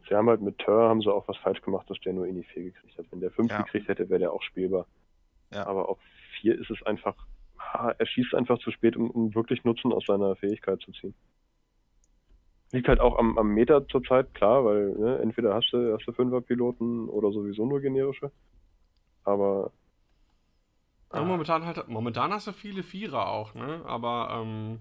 Sie 0.07 0.15
haben 0.15 0.27
halt 0.29 0.41
mit 0.41 0.57
Tur 0.59 0.89
haben 0.89 1.01
sie 1.01 1.11
auch 1.13 1.27
was 1.27 1.37
falsch 1.37 1.61
gemacht, 1.61 1.89
dass 1.89 1.99
der 2.01 2.13
nur 2.13 2.27
in 2.27 2.35
die 2.35 2.43
4 2.43 2.63
gekriegt 2.63 2.97
hat. 2.97 3.05
Wenn 3.11 3.21
der 3.21 3.31
5 3.31 3.51
Ja. 3.51 3.61
gekriegt 3.63 3.87
hätte, 3.87 4.09
wäre 4.09 4.19
der 4.19 4.33
auch 4.33 4.41
spielbar. 4.43 4.85
Ja. 5.51 5.65
Aber 5.65 5.89
auf 5.89 5.99
4 6.41 6.59
ist 6.59 6.69
es 6.69 6.83
einfach, 6.83 7.15
ah, 7.57 7.93
er 7.97 8.05
schießt 8.05 8.35
einfach 8.35 8.59
zu 8.59 8.71
spät, 8.71 8.95
um, 8.97 9.09
um 9.11 9.33
wirklich 9.35 9.63
Nutzen 9.63 9.93
aus 9.93 10.05
seiner 10.05 10.35
Fähigkeit 10.35 10.81
zu 10.81 10.91
ziehen. 10.91 11.13
Liegt 12.71 12.87
halt 12.87 12.99
auch 12.99 13.17
am, 13.19 13.37
am 13.37 13.49
Meter 13.49 13.87
zurzeit, 13.87 14.33
klar, 14.33 14.65
weil 14.65 14.89
ne, 14.97 15.19
entweder 15.19 15.53
hast 15.53 15.71
du, 15.71 15.93
hast 15.93 16.05
du 16.07 16.11
Fünfer-Piloten 16.11 17.07
oder 17.07 17.31
sowieso 17.31 17.65
nur 17.65 17.79
generische. 17.81 18.31
Aber 19.23 19.71
Ja, 21.13 21.21
momentan 21.21 21.65
halt, 21.65 21.87
momentan 21.87 22.33
hast 22.33 22.47
du 22.47 22.51
viele 22.51 22.81
Vierer 22.81 23.27
auch, 23.29 23.53
ne? 23.53 23.83
Aber, 23.85 24.29
ähm, 24.41 24.79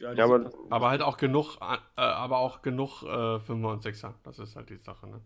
Ja, 0.00 0.12
Ja, 0.12 0.24
aber- 0.24 0.52
aber 0.70 0.90
halt 0.90 1.02
auch 1.02 1.16
genug, 1.16 1.56
äh, 1.60 1.78
aber 2.00 2.38
auch 2.38 2.62
genug 2.62 3.02
äh, 3.02 3.40
Fünfer 3.40 3.68
und 3.72 3.82
Sechser. 3.82 4.14
Das 4.22 4.38
ist 4.38 4.54
halt 4.56 4.70
die 4.70 4.76
Sache, 4.76 5.08
ne? 5.08 5.20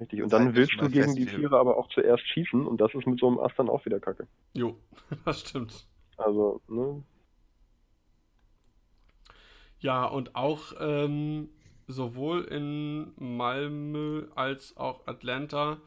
richtig. 0.00 0.22
Und 0.22 0.32
dann 0.32 0.54
willst 0.54 0.72
du 0.80 0.88
gegen 0.88 1.14
die 1.14 1.26
Vierer 1.26 1.58
aber 1.60 1.76
auch 1.76 1.88
zuerst 1.90 2.26
schießen 2.28 2.66
und 2.66 2.80
das 2.80 2.92
ist 2.94 3.06
mit 3.06 3.20
so 3.20 3.28
einem 3.28 3.38
Ast 3.38 3.58
dann 3.58 3.68
auch 3.68 3.84
wieder 3.84 4.00
kacke. 4.00 4.26
Jo, 4.54 4.78
das 5.24 5.40
stimmt. 5.40 5.86
Also, 6.16 6.60
ne, 6.68 7.02
Ja, 9.80 10.04
und 10.04 10.34
auch 10.34 10.72
ähm, 10.78 11.48
sowohl 11.86 12.42
in 12.44 13.12
Malmö 13.16 14.26
als 14.34 14.76
auch 14.76 15.06
Atlanta 15.06 15.78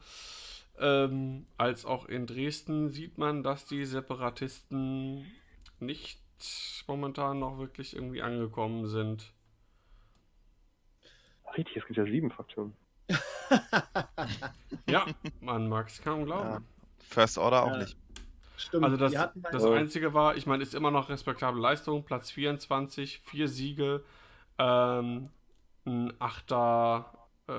ähm, 0.78 1.46
als 1.56 1.84
auch 1.84 2.06
in 2.06 2.26
Dresden 2.26 2.90
sieht 2.90 3.16
man, 3.18 3.44
dass 3.44 3.64
die 3.66 3.84
Separatisten 3.84 5.24
nicht 5.78 6.18
momentan 6.86 7.38
noch 7.38 7.58
wirklich 7.58 7.94
irgendwie 7.94 8.22
angekommen 8.22 8.86
sind. 8.86 9.32
richtig, 11.56 11.76
es 11.76 11.86
gibt 11.86 11.96
ja 11.96 12.04
sieben 12.04 12.30
Fraktionen. 12.30 12.74
Ja, 14.86 15.06
man 15.40 15.68
mag 15.68 15.88
es 15.88 16.02
kaum 16.02 16.20
Ja. 16.20 16.24
glauben. 16.26 16.66
First 17.08 17.38
Order 17.38 17.62
auch 17.64 17.70
Ja. 17.70 17.78
nicht. 17.78 17.96
Stimmt. 18.56 18.84
Also 18.84 18.96
das, 18.96 19.12
das 19.50 19.64
Einzige 19.64 20.14
war, 20.14 20.36
ich 20.36 20.46
meine, 20.46 20.62
ist 20.62 20.74
immer 20.74 20.90
noch 20.90 21.08
respektable 21.08 21.60
Leistung, 21.60 22.04
Platz 22.04 22.30
24, 22.30 23.20
vier 23.20 23.48
Siege, 23.48 24.04
ähm, 24.58 25.30
ein 25.86 26.12
achter 26.20 27.12
äh, 27.46 27.52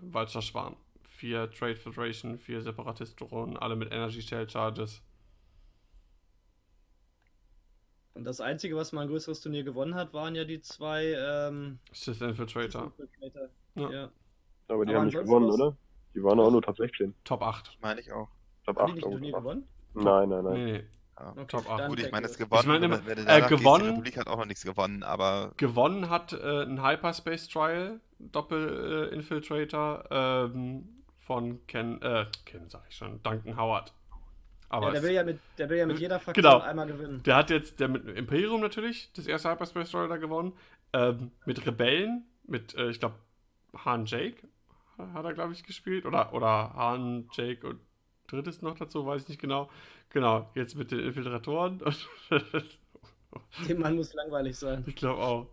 Walzer 0.00 0.42
Schwan, 0.42 0.76
vier 1.08 1.50
Trade 1.50 1.76
Federation, 1.76 2.38
vier 2.38 2.62
Separatist-Drohnen, 2.62 3.56
alle 3.56 3.76
mit 3.76 3.92
Energy 3.92 4.22
Shell 4.22 4.48
Charges. 4.48 5.02
Und 8.14 8.24
das 8.24 8.40
Einzige, 8.40 8.76
was 8.76 8.92
mal 8.92 9.02
ein 9.02 9.08
größeres 9.08 9.40
Turnier 9.40 9.62
gewonnen 9.64 9.94
hat, 9.94 10.12
waren 10.12 10.34
ja 10.34 10.44
die 10.44 10.60
zwei 10.60 11.14
ähm, 11.16 11.78
Sith 11.92 12.20
Infiltrator, 12.20 12.92
Infiltrator. 12.98 13.48
Ja. 13.76 13.90
Ja. 13.90 14.08
Aber 14.68 14.84
die 14.84 14.90
Aber 14.92 15.00
haben 15.00 15.06
nicht 15.06 15.18
gewonnen, 15.18 15.48
was- 15.48 15.54
oder? 15.60 15.76
Die 16.14 16.22
waren 16.24 16.40
auch 16.40 16.50
nur 16.50 16.60
Top 16.62 16.76
16. 16.76 17.14
Top 17.24 17.40
8. 17.42 17.78
Meine 17.80 18.00
ich 18.00 18.10
auch. 18.12 18.28
Top 18.66 18.78
Haben 18.78 18.84
8. 18.84 18.88
die 18.90 18.94
nicht 18.96 19.04
ein 19.06 19.10
Turnier 19.12 19.32
gewonnen? 19.32 19.68
Nein, 19.94 20.28
nein, 20.28 20.44
nein. 20.44 20.52
Nee, 20.64 20.72
nee. 20.72 20.84
Ja. 21.18 21.30
Okay, 21.32 21.44
Top 21.48 21.70
acht. 21.70 21.80
dann 21.80 21.88
Gut, 21.90 22.00
ich 22.00 22.10
meine, 22.10 22.26
es 22.26 22.32
das. 22.32 22.38
gewonnen. 22.38 22.60
Ich 22.62 22.66
meine 22.66 22.90
wenn 22.90 23.06
wenn 23.06 23.26
äh, 23.28 23.46
gewonnen- 23.46 23.82
Die 23.84 23.88
Republik 23.90 24.16
hat 24.16 24.26
auch 24.26 24.38
noch 24.38 24.46
nichts 24.46 24.64
gewonnen, 24.64 25.02
aber 25.02 25.52
Gewonnen 25.58 26.08
hat 26.08 26.32
äh, 26.32 26.62
ein 26.62 26.82
Hyperspace 26.82 27.46
Trial, 27.48 28.00
Doppel-Infiltrator 28.18 30.04
ähm, 30.10 30.88
von 31.18 31.64
Ken, 31.66 32.00
äh, 32.02 32.26
Ken 32.44 32.68
sag 32.68 32.82
ich 32.88 32.96
schon, 32.96 33.22
Duncan 33.22 33.56
Howard. 33.56 33.92
Aber 34.70 34.86
Ja, 34.86 34.92
der 34.92 35.02
will 35.02 35.10
ja 35.10 35.24
mit, 35.24 35.38
der 35.58 35.68
will 35.68 35.78
ja 35.78 35.86
mit 35.86 35.98
jeder 35.98 36.18
Fraktion 36.20 36.42
Genau. 36.44 36.60
einmal 36.60 36.86
gewinnen. 36.86 37.22
Der 37.24 37.36
hat 37.36 37.50
jetzt, 37.50 37.78
der 37.80 37.88
mit 37.88 38.06
Imperium 38.08 38.60
natürlich, 38.60 39.12
das 39.12 39.26
erste 39.26 39.50
Hyperspace 39.50 39.90
Trial 39.90 40.08
da 40.08 40.16
gewonnen. 40.16 40.52
Ähm, 40.92 41.32
mit 41.44 41.66
Rebellen, 41.66 42.24
mit, 42.44 42.74
äh, 42.76 42.88
ich 42.88 43.00
glaube, 43.00 43.16
Han 43.84 44.06
Jake 44.06 44.48
hat 44.96 45.24
er, 45.24 45.34
glaube 45.34 45.52
ich, 45.52 45.64
gespielt. 45.64 46.06
Oder, 46.06 46.32
oder 46.32 46.72
Han 46.74 47.28
Jake 47.32 47.66
und 47.66 47.80
drittes 48.28 48.62
noch 48.62 48.78
dazu, 48.78 49.04
weiß 49.04 49.22
ich 49.22 49.28
nicht 49.28 49.40
genau. 49.40 49.68
Genau, 50.10 50.48
jetzt 50.54 50.76
mit 50.76 50.90
den 50.92 51.00
Infiltratoren. 51.00 51.80
Dem 53.68 53.78
Mann 53.80 53.96
muss 53.96 54.14
langweilig 54.14 54.56
sein. 54.56 54.84
ich 54.86 54.96
glaube 54.96 55.20
auch. 55.20 55.46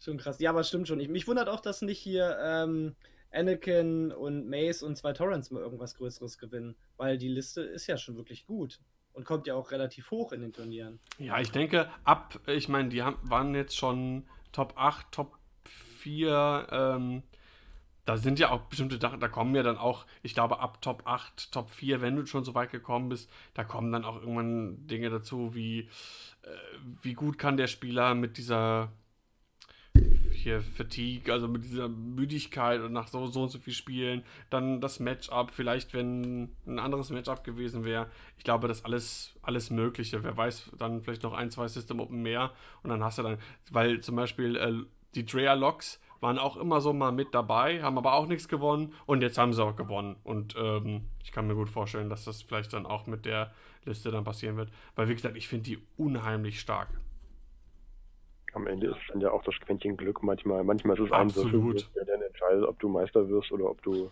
Schon 0.00 0.16
krass. 0.18 0.38
Ja, 0.40 0.50
aber 0.50 0.64
stimmt 0.64 0.88
schon. 0.88 1.00
Ich, 1.00 1.08
mich 1.08 1.26
wundert 1.26 1.48
auch, 1.48 1.60
dass 1.60 1.82
nicht 1.82 1.98
hier 1.98 2.38
ähm, 2.42 2.94
Anakin 3.38 4.12
und 4.12 4.48
Mace 4.48 4.82
und 4.82 4.96
zwei 4.96 5.12
Torrents 5.12 5.50
mal 5.50 5.62
irgendwas 5.62 5.94
Größeres 5.94 6.38
gewinnen. 6.38 6.76
Weil 6.96 7.18
die 7.18 7.28
Liste 7.28 7.62
ist 7.62 7.86
ja 7.86 7.96
schon 7.96 8.16
wirklich 8.16 8.46
gut. 8.46 8.80
Und 9.12 9.24
kommt 9.24 9.46
ja 9.46 9.54
auch 9.54 9.72
relativ 9.72 10.10
hoch 10.10 10.32
in 10.32 10.42
den 10.42 10.52
Turnieren. 10.52 11.00
Ja, 11.18 11.40
ich 11.40 11.50
denke, 11.50 11.90
ab, 12.04 12.38
ich 12.46 12.68
meine, 12.68 12.88
die 12.88 13.02
haben, 13.02 13.18
waren 13.22 13.54
jetzt 13.54 13.76
schon 13.76 14.26
Top 14.52 14.74
8, 14.76 15.10
Top 15.10 15.38
4, 15.64 16.68
ähm, 16.70 17.22
da 18.08 18.16
sind 18.16 18.38
ja 18.38 18.50
auch 18.50 18.62
bestimmte 18.62 18.98
Sachen, 18.98 19.20
da 19.20 19.28
kommen 19.28 19.54
ja 19.54 19.62
dann 19.62 19.76
auch, 19.76 20.06
ich 20.22 20.32
glaube, 20.32 20.60
ab 20.60 20.80
Top 20.80 21.02
8, 21.04 21.52
Top 21.52 21.68
4, 21.68 22.00
wenn 22.00 22.16
du 22.16 22.24
schon 22.24 22.42
so 22.42 22.54
weit 22.54 22.70
gekommen 22.70 23.10
bist, 23.10 23.30
da 23.52 23.64
kommen 23.64 23.92
dann 23.92 24.06
auch 24.06 24.20
irgendwann 24.20 24.86
Dinge 24.86 25.10
dazu, 25.10 25.54
wie, 25.54 25.80
äh, 26.42 26.48
wie 27.02 27.12
gut 27.12 27.36
kann 27.36 27.58
der 27.58 27.66
Spieler 27.66 28.14
mit 28.14 28.38
dieser 28.38 28.92
hier 30.48 30.62
Fatigue, 30.62 31.32
also 31.32 31.46
mit 31.48 31.64
dieser 31.64 31.88
Müdigkeit 31.88 32.80
und 32.80 32.92
nach 32.92 33.08
so, 33.08 33.26
so 33.26 33.42
und 33.42 33.50
so 33.50 33.58
viel 33.58 33.74
Spielen, 33.74 34.22
dann 34.50 34.80
das 34.80 34.98
Matchup, 35.00 35.50
vielleicht 35.50 35.92
wenn 35.94 36.50
ein 36.66 36.78
anderes 36.78 37.10
Matchup 37.10 37.44
gewesen 37.44 37.84
wäre. 37.84 38.08
Ich 38.38 38.44
glaube, 38.44 38.68
das 38.68 38.84
alles, 38.84 39.34
alles 39.42 39.70
Mögliche. 39.70 40.24
Wer 40.24 40.36
weiß, 40.36 40.72
dann 40.78 41.02
vielleicht 41.02 41.22
noch 41.22 41.34
ein, 41.34 41.50
zwei 41.50 41.68
System 41.68 42.00
Open 42.00 42.22
mehr 42.22 42.52
und 42.82 42.90
dann 42.90 43.04
hast 43.04 43.18
du 43.18 43.22
dann, 43.22 43.38
weil 43.70 44.00
zum 44.00 44.16
Beispiel 44.16 44.56
äh, 44.56 44.72
die 45.14 45.26
Drea 45.26 45.54
Locks 45.54 46.00
waren 46.20 46.38
auch 46.38 46.56
immer 46.56 46.80
so 46.80 46.92
mal 46.92 47.12
mit 47.12 47.32
dabei, 47.32 47.82
haben 47.82 47.98
aber 47.98 48.14
auch 48.14 48.26
nichts 48.26 48.48
gewonnen 48.48 48.92
und 49.06 49.22
jetzt 49.22 49.38
haben 49.38 49.52
sie 49.52 49.62
auch 49.62 49.76
gewonnen. 49.76 50.16
Und 50.24 50.56
ähm, 50.58 51.02
ich 51.22 51.30
kann 51.30 51.46
mir 51.46 51.54
gut 51.54 51.68
vorstellen, 51.68 52.08
dass 52.08 52.24
das 52.24 52.42
vielleicht 52.42 52.72
dann 52.72 52.86
auch 52.86 53.06
mit 53.06 53.24
der 53.24 53.52
Liste 53.84 54.10
dann 54.10 54.24
passieren 54.24 54.56
wird. 54.56 54.70
Weil, 54.96 55.08
wie 55.08 55.14
gesagt, 55.14 55.36
ich 55.36 55.46
finde 55.46 55.64
die 55.64 55.78
unheimlich 55.96 56.58
stark. 56.58 56.88
Am 58.54 58.66
Ende 58.66 58.88
ist 58.88 58.96
es 58.96 59.12
dann 59.12 59.20
ja 59.20 59.30
auch 59.30 59.42
das 59.44 59.54
Quäntchen 59.60 59.96
Glück 59.96 60.22
manchmal. 60.22 60.64
Manchmal 60.64 60.98
ist 60.98 61.06
es 61.06 61.12
ein. 61.12 61.34
Würfel, 61.34 61.84
der 61.94 62.04
dann 62.04 62.22
entscheidet, 62.22 62.64
ob 62.64 62.78
du 62.78 62.88
Meister 62.88 63.28
wirst 63.28 63.52
oder 63.52 63.66
ob 63.66 63.82
du 63.82 64.10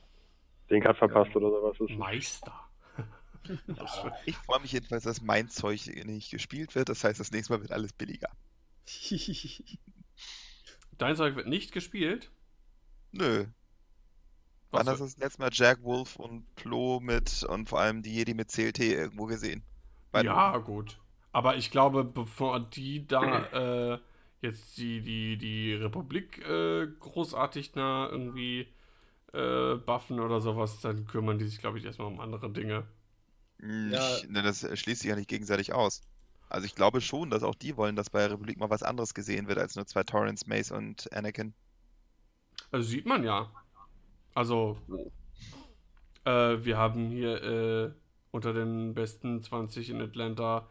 den 0.70 0.82
Cut 0.82 0.96
verpasst 0.98 1.34
oder 1.34 1.50
sowas. 1.50 1.76
Ist 1.80 1.98
Meister. 1.98 2.52
ich 4.26 4.36
freue 4.36 4.60
mich 4.60 4.72
jedenfalls, 4.72 5.04
dass 5.04 5.22
mein 5.22 5.48
Zeug 5.48 5.86
nicht 6.04 6.30
gespielt 6.30 6.74
wird. 6.74 6.88
Das 6.88 7.04
heißt, 7.04 7.20
das 7.20 7.30
nächste 7.30 7.52
Mal 7.52 7.60
wird 7.60 7.72
alles 7.72 7.92
billiger. 7.92 8.28
Dein 10.98 11.16
Zeug 11.16 11.36
wird 11.36 11.46
nicht 11.46 11.72
gespielt. 11.72 12.30
Nö. 13.12 13.46
Was 14.70 14.80
Wann 14.80 14.88
hast 14.88 15.00
du 15.00 15.04
das 15.04 15.16
letzte 15.18 15.42
Mal 15.42 15.50
Jack 15.52 15.82
Wolf 15.82 16.16
und 16.16 16.54
Plo 16.56 17.00
mit 17.00 17.44
und 17.44 17.68
vor 17.68 17.80
allem 17.80 18.02
die 18.02 18.14
Jedi 18.14 18.34
mit 18.34 18.48
CLT 18.48 18.80
irgendwo 18.80 19.26
gesehen? 19.26 19.62
Bei 20.10 20.22
ja, 20.22 20.56
gut. 20.58 20.98
Aber 21.32 21.56
ich 21.56 21.70
glaube, 21.70 22.04
bevor 22.04 22.60
die 22.60 23.06
da 23.06 23.92
äh, 23.94 23.98
jetzt 24.42 24.78
die, 24.78 25.00
die, 25.02 25.36
die 25.38 25.74
Republik 25.74 26.38
äh, 26.46 26.86
großartig 27.00 27.72
na 27.74 28.08
irgendwie 28.10 28.68
äh, 29.34 29.76
buffen 29.76 30.20
oder 30.20 30.40
sowas, 30.40 30.80
dann 30.80 31.06
kümmern 31.06 31.38
die 31.38 31.46
sich, 31.46 31.60
glaube 31.60 31.78
ich, 31.78 31.84
erstmal 31.86 32.08
um 32.08 32.20
andere 32.20 32.50
Dinge. 32.52 32.86
Hm, 33.60 33.92
Ja. 33.92 34.00
Ich, 34.00 34.26
ne, 34.28 34.42
das 34.42 34.60
schließt 34.78 35.02
sich 35.02 35.08
ja 35.10 35.16
nicht 35.16 35.28
gegenseitig 35.28 35.72
aus. 35.74 36.00
Also 36.48 36.64
ich 36.66 36.74
glaube 36.74 37.00
schon, 37.02 37.28
dass 37.30 37.42
auch 37.42 37.54
die 37.54 37.76
wollen, 37.76 37.96
dass 37.96 38.08
bei 38.10 38.20
der 38.20 38.30
Republik 38.32 38.58
mal 38.58 38.70
was 38.70 38.82
anderes 38.82 39.12
gesehen 39.14 39.48
wird 39.48 39.58
als 39.58 39.74
nur 39.76 39.86
zwei 39.86 40.04
Torrents, 40.04 40.46
Mace 40.46 40.70
und 40.70 41.12
Anakin. 41.12 41.54
Also 42.70 42.88
sieht 42.88 43.06
man 43.06 43.24
ja. 43.24 43.50
Also, 44.34 44.78
äh, 46.24 46.64
wir 46.64 46.76
haben 46.76 47.10
hier 47.10 47.42
äh, 47.42 47.92
unter 48.30 48.52
den 48.52 48.94
besten 48.94 49.42
20 49.42 49.90
in 49.90 50.00
Atlanta 50.00 50.68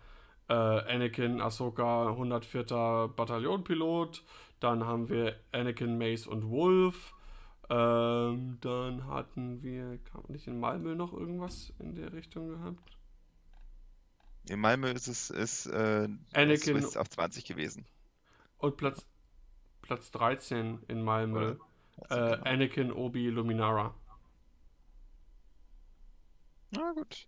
äh, 0.47 0.53
Anakin, 0.53 1.41
Ahsoka, 1.41 2.09
104. 2.09 3.09
Bataillonpilot. 3.15 4.23
Dann 4.59 4.85
haben 4.85 5.09
wir 5.09 5.35
Anakin, 5.51 5.97
Mace 5.97 6.27
und 6.27 6.49
Wolf. 6.49 7.13
Ähm, 7.69 8.57
dann 8.61 9.07
hatten 9.07 9.63
wir, 9.63 9.97
kam 10.11 10.23
nicht 10.27 10.45
in 10.47 10.59
Malmö 10.59 10.93
noch 10.95 11.13
irgendwas 11.13 11.73
in 11.80 11.95
der 11.95 12.13
Richtung 12.13 12.49
gehabt? 12.49 12.97
In 14.47 14.59
Malmö 14.59 14.91
ist 14.91 15.07
es 15.07 15.31
ist, 15.31 15.65
äh, 15.65 16.07
Anakin- 16.34 16.57
Swiss 16.80 16.95
auf 16.97 17.09
20 17.09 17.45
gewesen. 17.45 17.85
Und 18.59 18.77
Platz, 18.77 19.03
Platz 19.81 20.11
13 20.11 20.84
in 20.88 21.03
Malmö. 21.03 21.55
Äh, 22.09 22.15
genau. 22.15 22.43
Anakin, 22.43 22.91
Obi, 22.91 23.30
Luminara. 23.30 23.95
Na 26.72 26.91
gut. 26.93 27.27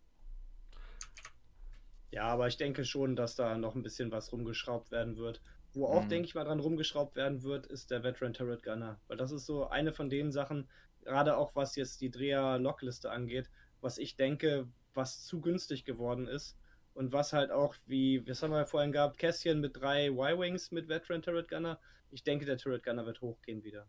Ja, 2.18 2.30
aber 2.30 2.48
ich 2.48 2.58
denke 2.58 2.84
schon, 2.84 3.16
dass 3.16 3.36
da 3.36 3.60
noch 3.60 3.76
ein 3.76 3.84
bisschen 3.84 4.10
was 4.12 4.32
rumgeschraubt 4.32 4.90
werden 4.90 5.18
wird. 5.18 5.40
Wo 5.74 5.86
auch, 5.86 6.06
Mhm. 6.06 6.10
denke 6.10 6.28
ich 6.28 6.34
mal, 6.34 6.46
dran 6.46 6.60
rumgeschraubt 6.60 7.16
werden 7.16 7.44
wird, 7.44 7.68
ist 7.68 7.92
der 7.92 8.02
Veteran 8.02 8.34
Turret 8.34 8.64
Gunner. 8.64 9.00
Weil 9.08 9.18
das 9.18 9.32
ist 9.32 9.46
so 9.46 9.68
eine 9.68 9.94
von 9.94 10.10
den 10.10 10.32
Sachen, 10.32 10.68
gerade 11.04 11.38
auch 11.38 11.54
was 11.56 11.76
jetzt 11.76 12.02
die 12.02 12.10
Dreher-Lockliste 12.10 13.12
angeht, 13.12 13.52
was 13.82 14.00
ich 14.00 14.16
denke, 14.16 14.68
was 14.96 15.26
zu 15.26 15.42
günstig 15.42 15.86
geworden 15.86 16.28
ist. 16.28 16.58
Und 16.96 17.14
was 17.14 17.34
halt 17.34 17.52
auch, 17.52 17.76
wie, 17.86 18.28
was 18.28 18.42
haben 18.42 18.50
wir 18.50 18.66
vorhin 18.66 18.92
gehabt, 18.92 19.20
Kästchen 19.20 19.60
mit 19.62 19.80
drei 19.80 20.08
Y-Wings 20.08 20.72
mit 20.72 20.90
Veteran 20.90 21.22
Turret 21.22 21.48
Gunner. 21.50 21.80
Ich 22.10 22.24
denke, 22.24 22.46
der 22.48 22.58
Turret 22.58 22.82
Gunner 22.84 23.06
wird 23.06 23.22
hochgehen 23.22 23.64
wieder. 23.64 23.86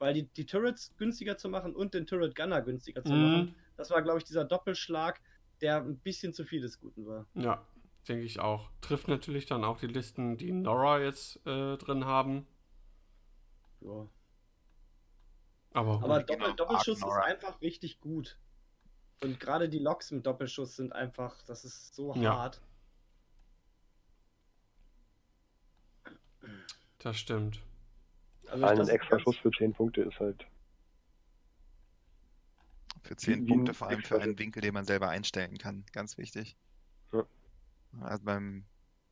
Weil 0.00 0.14
die, 0.14 0.24
die 0.24 0.46
Turrets 0.46 0.96
günstiger 0.96 1.38
zu 1.38 1.48
machen 1.48 1.76
und 1.76 1.94
den 1.94 2.08
Turret 2.08 2.34
Gunner 2.34 2.60
günstiger 2.62 3.04
zu 3.04 3.12
machen, 3.12 3.42
Mhm. 3.42 3.54
das 3.76 3.90
war, 3.90 4.02
glaube 4.02 4.18
ich, 4.18 4.24
dieser 4.24 4.44
Doppelschlag, 4.44 5.20
der 5.60 5.76
ein 5.82 5.98
bisschen 5.98 6.32
zu 6.32 6.44
viel 6.44 6.60
des 6.60 6.78
Guten 6.80 7.06
war. 7.06 7.26
Ja, 7.34 7.64
denke 8.08 8.24
ich 8.24 8.40
auch. 8.40 8.70
Trifft 8.80 9.08
natürlich 9.08 9.46
dann 9.46 9.64
auch 9.64 9.78
die 9.78 9.86
Listen, 9.86 10.36
die 10.36 10.52
Nora 10.52 11.00
jetzt 11.00 11.44
äh, 11.46 11.76
drin 11.76 12.04
haben. 12.04 12.46
Ja. 13.80 14.08
Aber, 15.72 15.94
Aber. 16.02 16.22
Doppel 16.22 16.36
genau, 16.44 16.52
Doppelschuss 16.56 16.98
ist 16.98 17.02
Argnora. 17.04 17.24
einfach 17.24 17.60
richtig 17.60 18.00
gut. 18.00 18.38
Und 19.22 19.38
gerade 19.40 19.68
die 19.68 19.78
Loks 19.80 20.10
im 20.10 20.22
Doppelschuss 20.22 20.76
sind 20.76 20.92
einfach, 20.92 21.42
das 21.42 21.64
ist 21.64 21.94
so 21.94 22.14
Ja. 22.14 22.36
hart. 22.38 22.62
das 26.98 27.16
stimmt. 27.18 27.62
Also 28.48 28.82
ist 28.82 28.88
extra 28.88 29.18
Schuss 29.20 29.36
für 29.36 29.50
10 29.50 29.72
Punkte 29.74 30.02
ist 30.02 30.18
halt. 30.18 30.46
Für 33.02 33.16
10 33.16 33.46
Wie 33.46 33.48
Punkte, 33.48 33.74
vor 33.74 33.88
allem 33.88 34.02
für 34.04 34.20
einen 34.20 34.38
Winkel, 34.38 34.60
den 34.62 34.74
man 34.74 34.84
selber 34.84 35.08
einstellen 35.08 35.58
kann. 35.58 35.84
Ganz 35.92 36.18
wichtig. 36.18 36.56
Ja. 37.12 37.24
Also 38.00 38.24
beim 38.24 38.64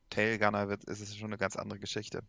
Tailgunner 0.09 0.69
wird, 0.69 0.83
ist 0.85 1.01
es 1.01 1.15
schon 1.15 1.27
eine 1.29 1.37
ganz 1.37 1.55
andere 1.57 1.79
Geschichte. 1.79 2.23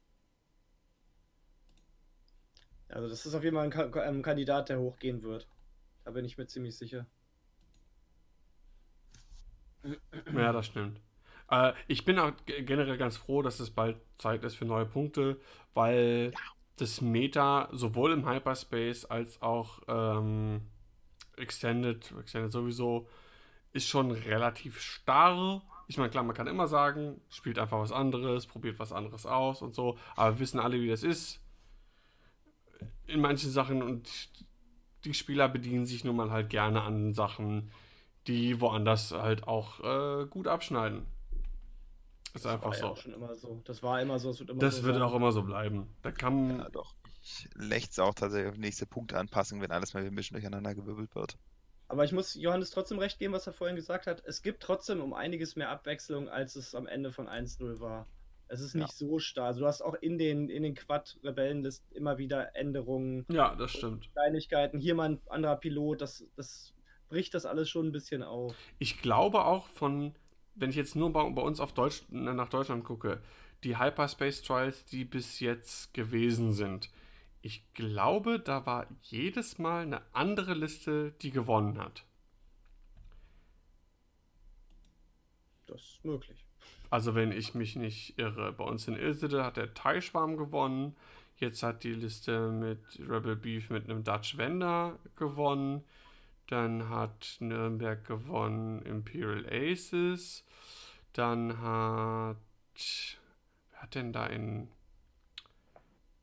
Also 2.90 3.08
das 3.08 3.24
ist 3.24 3.34
auf 3.34 3.42
jeden 3.44 3.56
Fall 3.56 3.64
ein, 3.64 3.70
Ka 3.70 4.00
ein 4.02 4.20
Kandidat, 4.22 4.68
der 4.68 4.78
hochgehen 4.78 5.22
wird. 5.22 5.48
Da 6.04 6.10
bin 6.10 6.24
ich 6.26 6.36
mir 6.38 6.46
ziemlich 6.46 6.76
sicher. 6.76 7.06
Ja, 10.32 10.52
das 10.52 10.66
stimmt. 10.66 11.00
Äh, 11.50 11.72
ich 11.86 12.04
bin 12.04 12.18
auch 12.18 12.32
ge- 12.46 12.62
generell 12.62 12.98
ganz 12.98 13.16
froh, 13.16 13.42
dass 13.42 13.60
es 13.60 13.70
bald 13.70 13.96
Zeit 14.18 14.44
ist 14.44 14.56
für 14.56 14.64
neue 14.64 14.86
Punkte, 14.86 15.40
weil 15.74 16.38
das 16.76 17.00
Meta 17.00 17.68
sowohl 17.72 18.12
im 18.12 18.28
Hyperspace 18.28 19.04
als 19.06 19.40
auch 19.42 19.80
ähm, 19.88 20.62
Extended, 21.38 22.12
Extended 22.18 22.52
sowieso, 22.52 23.08
ist 23.72 23.86
schon 23.88 24.10
relativ 24.10 24.80
starr. 24.80 25.62
Ich 25.88 25.96
meine, 25.98 26.10
klar, 26.10 26.24
man 26.24 26.36
kann 26.36 26.46
immer 26.46 26.66
sagen, 26.68 27.20
spielt 27.30 27.58
einfach 27.58 27.78
was 27.78 27.92
anderes, 27.92 28.46
probiert 28.46 28.78
was 28.78 28.92
anderes 28.92 29.24
aus 29.26 29.62
und 29.62 29.74
so, 29.74 29.98
aber 30.16 30.34
wir 30.36 30.40
wissen 30.40 30.60
alle, 30.60 30.80
wie 30.80 30.88
das 30.88 31.02
ist. 31.02 31.40
In 33.06 33.20
manchen 33.20 33.50
Sachen 33.50 33.82
und 33.82 34.28
die 35.04 35.14
Spieler 35.14 35.48
bedienen 35.48 35.86
sich 35.86 36.04
nun 36.04 36.16
mal 36.16 36.30
halt 36.30 36.50
gerne 36.50 36.82
an 36.82 37.14
Sachen, 37.14 37.70
die 38.26 38.60
woanders 38.60 39.12
halt 39.12 39.46
auch 39.48 39.80
äh, 39.80 40.26
gut 40.26 40.46
abschneiden. 40.46 41.06
Ist 42.34 42.44
Das 42.44 42.52
einfach 42.52 42.66
war 42.70 42.74
ja 42.74 42.80
so. 42.80 42.86
auch 42.88 42.96
schon 42.98 43.14
immer 43.14 43.34
so. 43.34 43.62
Das 43.64 43.82
war 43.82 44.00
immer 44.02 44.18
so, 44.18 44.30
es 44.30 44.40
wird 44.40 44.50
immer 44.50 44.60
Das 44.60 44.76
so 44.76 44.82
wird 44.84 44.96
sein. 44.96 45.02
auch 45.02 45.14
immer 45.14 45.32
so 45.32 45.42
bleiben. 45.42 45.88
Da 46.02 46.12
kann. 46.12 46.58
Ja, 46.58 46.68
doch. 46.68 46.94
Ich 47.28 47.48
lechze 47.54 48.02
auch 48.02 48.14
tatsächlich 48.14 48.50
auf 48.50 48.56
nächste 48.56 48.86
Punkteanpassung, 48.86 49.60
wenn 49.60 49.70
alles 49.70 49.92
mal 49.92 50.00
wieder 50.00 50.10
ein 50.10 50.14
bisschen 50.16 50.34
durcheinander 50.36 50.74
gewirbelt 50.74 51.14
wird. 51.14 51.36
Aber 51.86 52.04
ich 52.04 52.12
muss 52.12 52.34
Johannes 52.34 52.70
trotzdem 52.70 52.98
recht 52.98 53.18
geben, 53.18 53.34
was 53.34 53.46
er 53.46 53.52
vorhin 53.52 53.76
gesagt 53.76 54.06
hat. 54.06 54.22
Es 54.24 54.42
gibt 54.42 54.62
trotzdem 54.62 55.00
um 55.02 55.12
einiges 55.12 55.54
mehr 55.54 55.68
Abwechslung, 55.68 56.28
als 56.28 56.56
es 56.56 56.74
am 56.74 56.86
Ende 56.86 57.12
von 57.12 57.28
1-0 57.28 57.80
war. 57.80 58.06
Es 58.48 58.60
ist 58.60 58.74
Ja. 58.74 58.80
nicht 58.82 58.92
so 58.94 59.18
starr. 59.18 59.46
Also 59.48 59.60
du 59.60 59.66
hast 59.66 59.82
auch 59.82 59.94
in 59.94 60.16
den, 60.16 60.48
in 60.48 60.62
den 60.62 60.74
Quad-Rebellenlisten 60.74 61.94
immer 61.94 62.16
wieder 62.16 62.56
Änderungen, 62.56 63.26
Ja, 63.30 63.54
das 63.54 63.72
stimmt. 63.72 64.10
Kleinigkeiten. 64.12 64.78
Hier 64.78 64.94
mal 64.94 65.10
ein 65.10 65.20
anderer 65.28 65.56
Pilot, 65.56 66.00
das, 66.00 66.24
das 66.34 66.72
bricht 67.10 67.34
das 67.34 67.44
alles 67.44 67.68
schon 67.68 67.88
ein 67.88 67.92
bisschen 67.92 68.22
auf. 68.22 68.54
Ich 68.78 69.02
glaube 69.02 69.44
auch 69.44 69.68
von, 69.68 70.14
wenn 70.54 70.70
ich 70.70 70.76
jetzt 70.76 70.96
nur 70.96 71.12
bei, 71.12 71.28
bei 71.30 71.42
uns 71.42 71.60
auf 71.60 71.72
Deutsch, 71.74 72.04
nach 72.08 72.48
Deutschland 72.48 72.84
gucke, 72.84 73.20
die 73.64 73.78
Hyperspace 73.78 74.42
Trials, 74.42 74.84
die 74.86 75.04
bis 75.04 75.40
jetzt 75.40 75.92
gewesen 75.92 76.52
sind, 76.52 76.90
ich 77.42 77.72
glaube, 77.74 78.40
da 78.40 78.66
war 78.66 78.86
jedes 79.02 79.58
Mal 79.58 79.82
eine 79.82 80.02
andere 80.12 80.54
Liste, 80.54 81.12
die 81.22 81.30
gewonnen 81.30 81.78
hat. 81.78 82.04
Das 85.66 85.82
ist 85.82 86.04
möglich. 86.04 86.44
Also 86.90 87.14
wenn 87.14 87.32
ich 87.32 87.54
mich 87.54 87.76
nicht 87.76 88.18
irre, 88.18 88.52
bei 88.52 88.64
uns 88.64 88.88
in 88.88 88.96
Ilsede 88.96 89.44
hat 89.44 89.56
der 89.56 89.74
Thai-Schwarm 89.74 90.36
gewonnen. 90.36 90.96
Jetzt 91.36 91.62
hat 91.62 91.84
die 91.84 91.92
Liste 91.92 92.50
mit 92.50 92.80
Rebel 92.98 93.36
Beef 93.36 93.70
mit 93.70 93.84
einem 93.84 94.02
Dutch 94.02 94.36
Vendor 94.38 94.98
gewonnen. 95.16 95.84
Dann 96.48 96.88
hat 96.88 97.36
Nürnberg 97.40 98.04
gewonnen 98.04 98.82
Imperial 98.82 99.46
Aces. 99.50 100.44
Dann 101.12 101.60
hat... 101.60 102.36
Wer 103.70 103.82
hat 103.82 103.94
denn 103.94 104.12
da 104.12 104.26
in... 104.26 104.68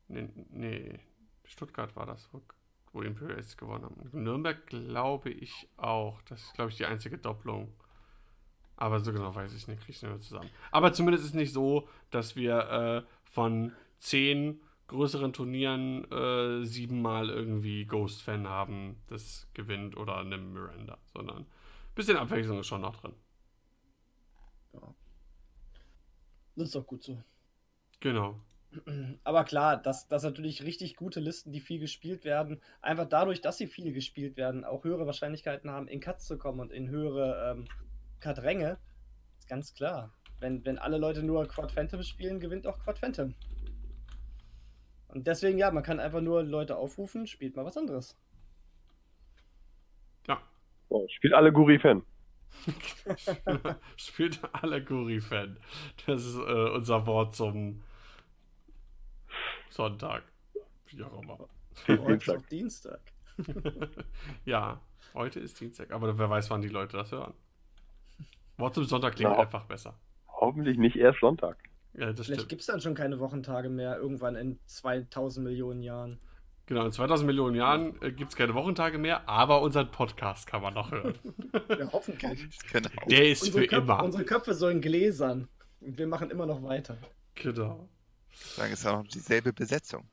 Nee, 0.08 0.28
nee 0.50 1.00
Stuttgart 1.44 1.94
war 1.96 2.06
das, 2.06 2.28
wo, 2.32 2.42
wo 2.92 3.02
Imperial 3.02 3.38
Aces 3.38 3.56
gewonnen 3.56 3.84
haben. 3.84 4.10
Nürnberg 4.12 4.66
glaube 4.66 5.30
ich 5.30 5.68
auch. 5.76 6.20
Das 6.22 6.42
ist, 6.42 6.54
glaube 6.54 6.70
ich, 6.70 6.76
die 6.76 6.86
einzige 6.86 7.18
Doppelung. 7.18 7.72
Aber 8.76 9.00
so 9.00 9.12
genau 9.12 9.34
weiß 9.34 9.54
ich 9.54 9.68
nicht, 9.68 9.80
kriege 9.80 9.92
ich 9.92 10.02
nicht 10.02 10.10
mehr 10.10 10.20
zusammen. 10.20 10.50
Aber 10.70 10.92
zumindest 10.92 11.24
ist 11.24 11.30
es 11.30 11.36
nicht 11.36 11.52
so, 11.52 11.88
dass 12.10 12.36
wir 12.36 13.04
äh, 13.06 13.30
von 13.30 13.72
zehn 13.98 14.60
größeren 14.88 15.32
Turnieren 15.32 16.04
äh, 16.12 16.64
siebenmal 16.64 17.30
irgendwie 17.30 17.86
Ghost-Fan 17.86 18.46
haben, 18.46 18.96
das 19.08 19.48
gewinnt 19.54 19.96
oder 19.96 20.18
eine 20.18 20.38
Miranda, 20.38 20.98
sondern 21.12 21.38
ein 21.38 21.46
bisschen 21.94 22.16
Abwechslung 22.16 22.60
ist 22.60 22.66
schon 22.66 22.82
noch 22.82 22.96
drin. 22.96 23.14
Das 26.54 26.68
ist 26.68 26.74
doch 26.74 26.86
gut 26.86 27.02
so. 27.02 27.22
Genau. 28.00 28.40
Aber 29.24 29.44
klar, 29.44 29.80
dass, 29.80 30.08
dass 30.08 30.22
natürlich 30.22 30.62
richtig 30.62 30.96
gute 30.96 31.20
Listen, 31.20 31.52
die 31.52 31.60
viel 31.60 31.78
gespielt 31.78 32.24
werden, 32.24 32.60
einfach 32.82 33.08
dadurch, 33.08 33.40
dass 33.40 33.58
sie 33.58 33.66
viel 33.66 33.92
gespielt 33.92 34.36
werden, 34.36 34.64
auch 34.64 34.84
höhere 34.84 35.06
Wahrscheinlichkeiten 35.06 35.70
haben, 35.70 35.88
in 35.88 36.00
Cuts 36.00 36.26
zu 36.26 36.36
kommen 36.36 36.60
und 36.60 36.72
in 36.72 36.88
höhere 36.88 37.52
ähm, 37.52 37.68
Cut-Ränge. 38.20 38.78
Ist 39.38 39.48
ganz 39.48 39.74
klar. 39.74 40.12
Wenn, 40.40 40.64
wenn 40.64 40.78
alle 40.78 40.98
Leute 40.98 41.22
nur 41.22 41.46
Quad 41.46 41.72
Phantom 41.72 42.02
spielen, 42.02 42.40
gewinnt 42.40 42.66
auch 42.66 42.78
Quad 42.80 42.98
Phantom. 42.98 43.34
Und 45.08 45.26
deswegen, 45.26 45.56
ja, 45.56 45.70
man 45.70 45.82
kann 45.82 46.00
einfach 46.00 46.20
nur 46.20 46.42
Leute 46.42 46.76
aufrufen, 46.76 47.26
spielt 47.26 47.56
mal 47.56 47.64
was 47.64 47.78
anderes. 47.78 48.18
Ja. 50.26 50.42
So, 50.90 51.06
spielt 51.08 51.32
alle 51.32 51.52
Guri-Fan. 51.52 52.02
Spielt 53.96 54.40
Allegorie-Fan. 54.52 55.58
Das 56.06 56.24
ist 56.24 56.36
äh, 56.36 56.70
unser 56.70 57.06
Wort 57.06 57.34
zum 57.34 57.82
Sonntag. 59.70 60.22
Wie 60.86 61.02
auch 61.02 61.22
immer. 61.22 61.38
Heute 61.88 62.12
ist 62.12 62.26
Dienstag. 62.26 62.36
auch 62.38 62.46
Dienstag. 62.48 63.00
ja, 64.44 64.80
heute 65.14 65.40
ist 65.40 65.60
Dienstag, 65.60 65.90
aber 65.90 66.18
wer 66.18 66.30
weiß, 66.30 66.50
wann 66.50 66.62
die 66.62 66.68
Leute 66.68 66.96
das 66.96 67.12
hören. 67.12 67.34
Wort 68.56 68.74
zum 68.74 68.84
Sonntag 68.84 69.14
klingt 69.16 69.32
Ja. 69.32 69.38
einfach 69.38 69.64
besser. 69.66 69.98
Hoffentlich 70.28 70.78
nicht 70.78 70.96
erst 70.96 71.20
Sonntag. 71.20 71.58
Ja, 71.94 72.12
das 72.12 72.26
Vielleicht 72.26 72.48
gibt 72.48 72.60
es 72.60 72.66
dann 72.66 72.80
schon 72.80 72.94
keine 72.94 73.18
Wochentage 73.20 73.68
mehr, 73.68 73.96
irgendwann 73.98 74.36
in 74.36 74.58
2000 74.66 75.44
Millionen 75.46 75.82
Jahren. 75.82 76.18
Genau, 76.66 76.84
in 76.84 76.92
2000 76.92 77.26
Millionen 77.26 77.54
Jahren 77.54 78.00
äh, 78.02 78.10
gibt 78.10 78.30
es 78.32 78.36
keine 78.36 78.54
Wochentage 78.54 78.98
mehr, 78.98 79.28
aber 79.28 79.62
unseren 79.62 79.90
Podcast 79.90 80.46
kann 80.46 80.62
man 80.62 80.74
noch 80.74 80.90
hören. 80.90 81.14
Ja, 81.78 81.92
hoffentlich. 81.92 82.48
Genau. 82.72 82.88
Der 83.08 83.28
ist 83.30 83.42
Unsere 83.44 83.62
für 83.62 83.66
Köpfe, 83.68 83.82
immer. 83.84 84.02
unsere 84.02 84.24
Köpfe 84.24 84.54
sollen 84.54 84.80
gläsern. 84.80 85.48
Und 85.80 85.96
wir 85.98 86.06
machen 86.06 86.30
immer 86.30 86.44
noch 86.46 86.62
weiter. 86.62 86.96
Genau. 87.36 87.88
Sagen 88.36 88.72
ist 88.72 88.86
auch 88.86 89.02
noch 89.02 89.08
dieselbe 89.08 89.52
Besetzung. 89.52 90.08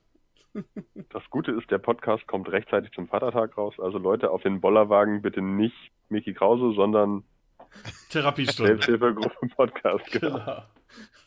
Das 1.09 1.23
Gute 1.31 1.51
ist, 1.51 1.69
der 1.71 1.79
Podcast 1.79 2.27
kommt 2.27 2.47
rechtzeitig 2.49 2.91
zum 2.93 3.07
Vatertag 3.07 3.57
raus. 3.57 3.73
Also 3.79 3.97
Leute, 3.97 4.29
auf 4.29 4.43
den 4.43 4.61
Bollerwagen 4.61 5.21
bitte 5.21 5.41
nicht 5.41 5.75
Mickey 6.09 6.33
Krause, 6.33 6.73
sondern 6.75 7.23
Therapiestunde. 8.09 8.73
Selbsthilfegruppe 8.73 9.47
Podcast. 9.55 10.05
Genau. 10.11 10.37
genau. 10.37 10.63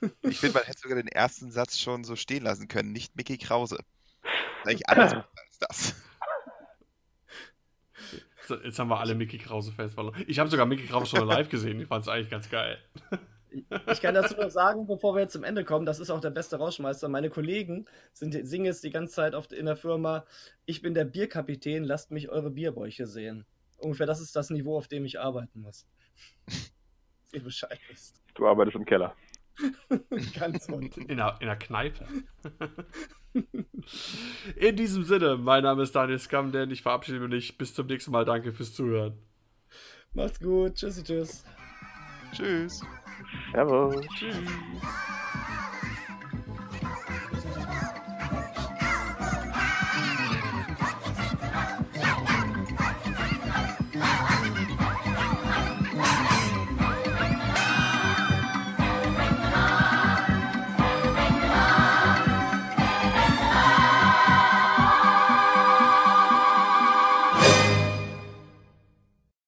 Ich 0.22 0.38
finde, 0.38 0.58
man 0.58 0.64
hätte 0.64 0.78
sogar 0.78 0.96
den 0.96 1.08
ersten 1.08 1.50
Satz 1.50 1.78
schon 1.78 2.04
so 2.04 2.16
stehen 2.16 2.44
lassen 2.44 2.68
können, 2.68 2.92
nicht 2.92 3.16
Mickey 3.16 3.38
Krause. 3.38 3.78
Eigentlich 4.64 4.88
alles 4.88 5.12
besser 5.12 5.28
als 5.36 5.58
das. 5.58 6.02
So, 8.46 8.54
jetzt 8.62 8.78
haben 8.78 8.88
wir 8.88 9.00
alle 9.00 9.16
Mickey 9.16 9.38
Krause-Fans 9.38 9.94
verloren. 9.94 10.22
Ich 10.28 10.38
habe 10.38 10.48
sogar 10.48 10.66
Mickey 10.66 10.86
Krause 10.86 11.16
schon 11.16 11.26
live 11.26 11.48
gesehen. 11.48 11.80
Ich 11.80 11.88
fand 11.88 12.02
es 12.02 12.08
eigentlich 12.08 12.30
ganz 12.30 12.48
geil. 12.48 12.78
Ich 13.50 14.00
kann 14.00 14.14
dazu 14.14 14.36
noch 14.36 14.50
sagen, 14.50 14.86
bevor 14.86 15.14
wir 15.14 15.22
jetzt 15.22 15.32
zum 15.32 15.44
Ende 15.44 15.64
kommen, 15.64 15.86
das 15.86 16.00
ist 16.00 16.10
auch 16.10 16.20
der 16.20 16.30
beste 16.30 16.56
Rauschmeister. 16.56 17.08
Meine 17.08 17.30
Kollegen 17.30 17.86
sind, 18.12 18.32
singen 18.46 18.66
jetzt 18.66 18.84
die 18.84 18.90
ganze 18.90 19.14
Zeit 19.14 19.34
auf, 19.34 19.50
in 19.52 19.66
der 19.66 19.76
Firma, 19.76 20.24
ich 20.64 20.82
bin 20.82 20.94
der 20.94 21.04
Bierkapitän, 21.04 21.84
lasst 21.84 22.10
mich 22.10 22.28
eure 22.28 22.50
Bierbäuche 22.50 23.06
sehen. 23.06 23.46
Ungefähr 23.78 24.06
das 24.06 24.20
ist 24.20 24.34
das 24.36 24.50
Niveau, 24.50 24.76
auf 24.76 24.88
dem 24.88 25.04
ich 25.04 25.20
arbeiten 25.20 25.60
muss. 25.60 25.86
Ihr 27.32 27.42
Bescheid 27.42 27.78
wisst. 27.88 28.22
Du 28.34 28.46
arbeitest 28.46 28.76
im 28.76 28.84
Keller. 28.84 29.14
Ganz 30.38 30.68
unten. 30.68 31.02
In 31.02 31.16
der, 31.16 31.36
in 31.40 31.46
der 31.46 31.56
Kneipe. 31.56 32.06
In 34.56 34.76
diesem 34.76 35.02
Sinne, 35.02 35.36
mein 35.36 35.62
Name 35.62 35.82
ist 35.82 35.94
Daniel 35.94 36.18
Scamden. 36.18 36.70
Ich 36.70 36.82
verabschiede 36.82 37.20
mich. 37.20 37.58
Bis 37.58 37.74
zum 37.74 37.86
nächsten 37.86 38.10
Mal. 38.10 38.24
Danke 38.24 38.52
fürs 38.52 38.74
Zuhören. 38.74 39.18
Macht's 40.14 40.40
gut. 40.40 40.74
Tschüssi, 40.74 41.04
tschüss. 41.04 41.44
Tschüss. 42.32 42.82
Servus. 43.52 44.08
Tschüss. 44.12 44.82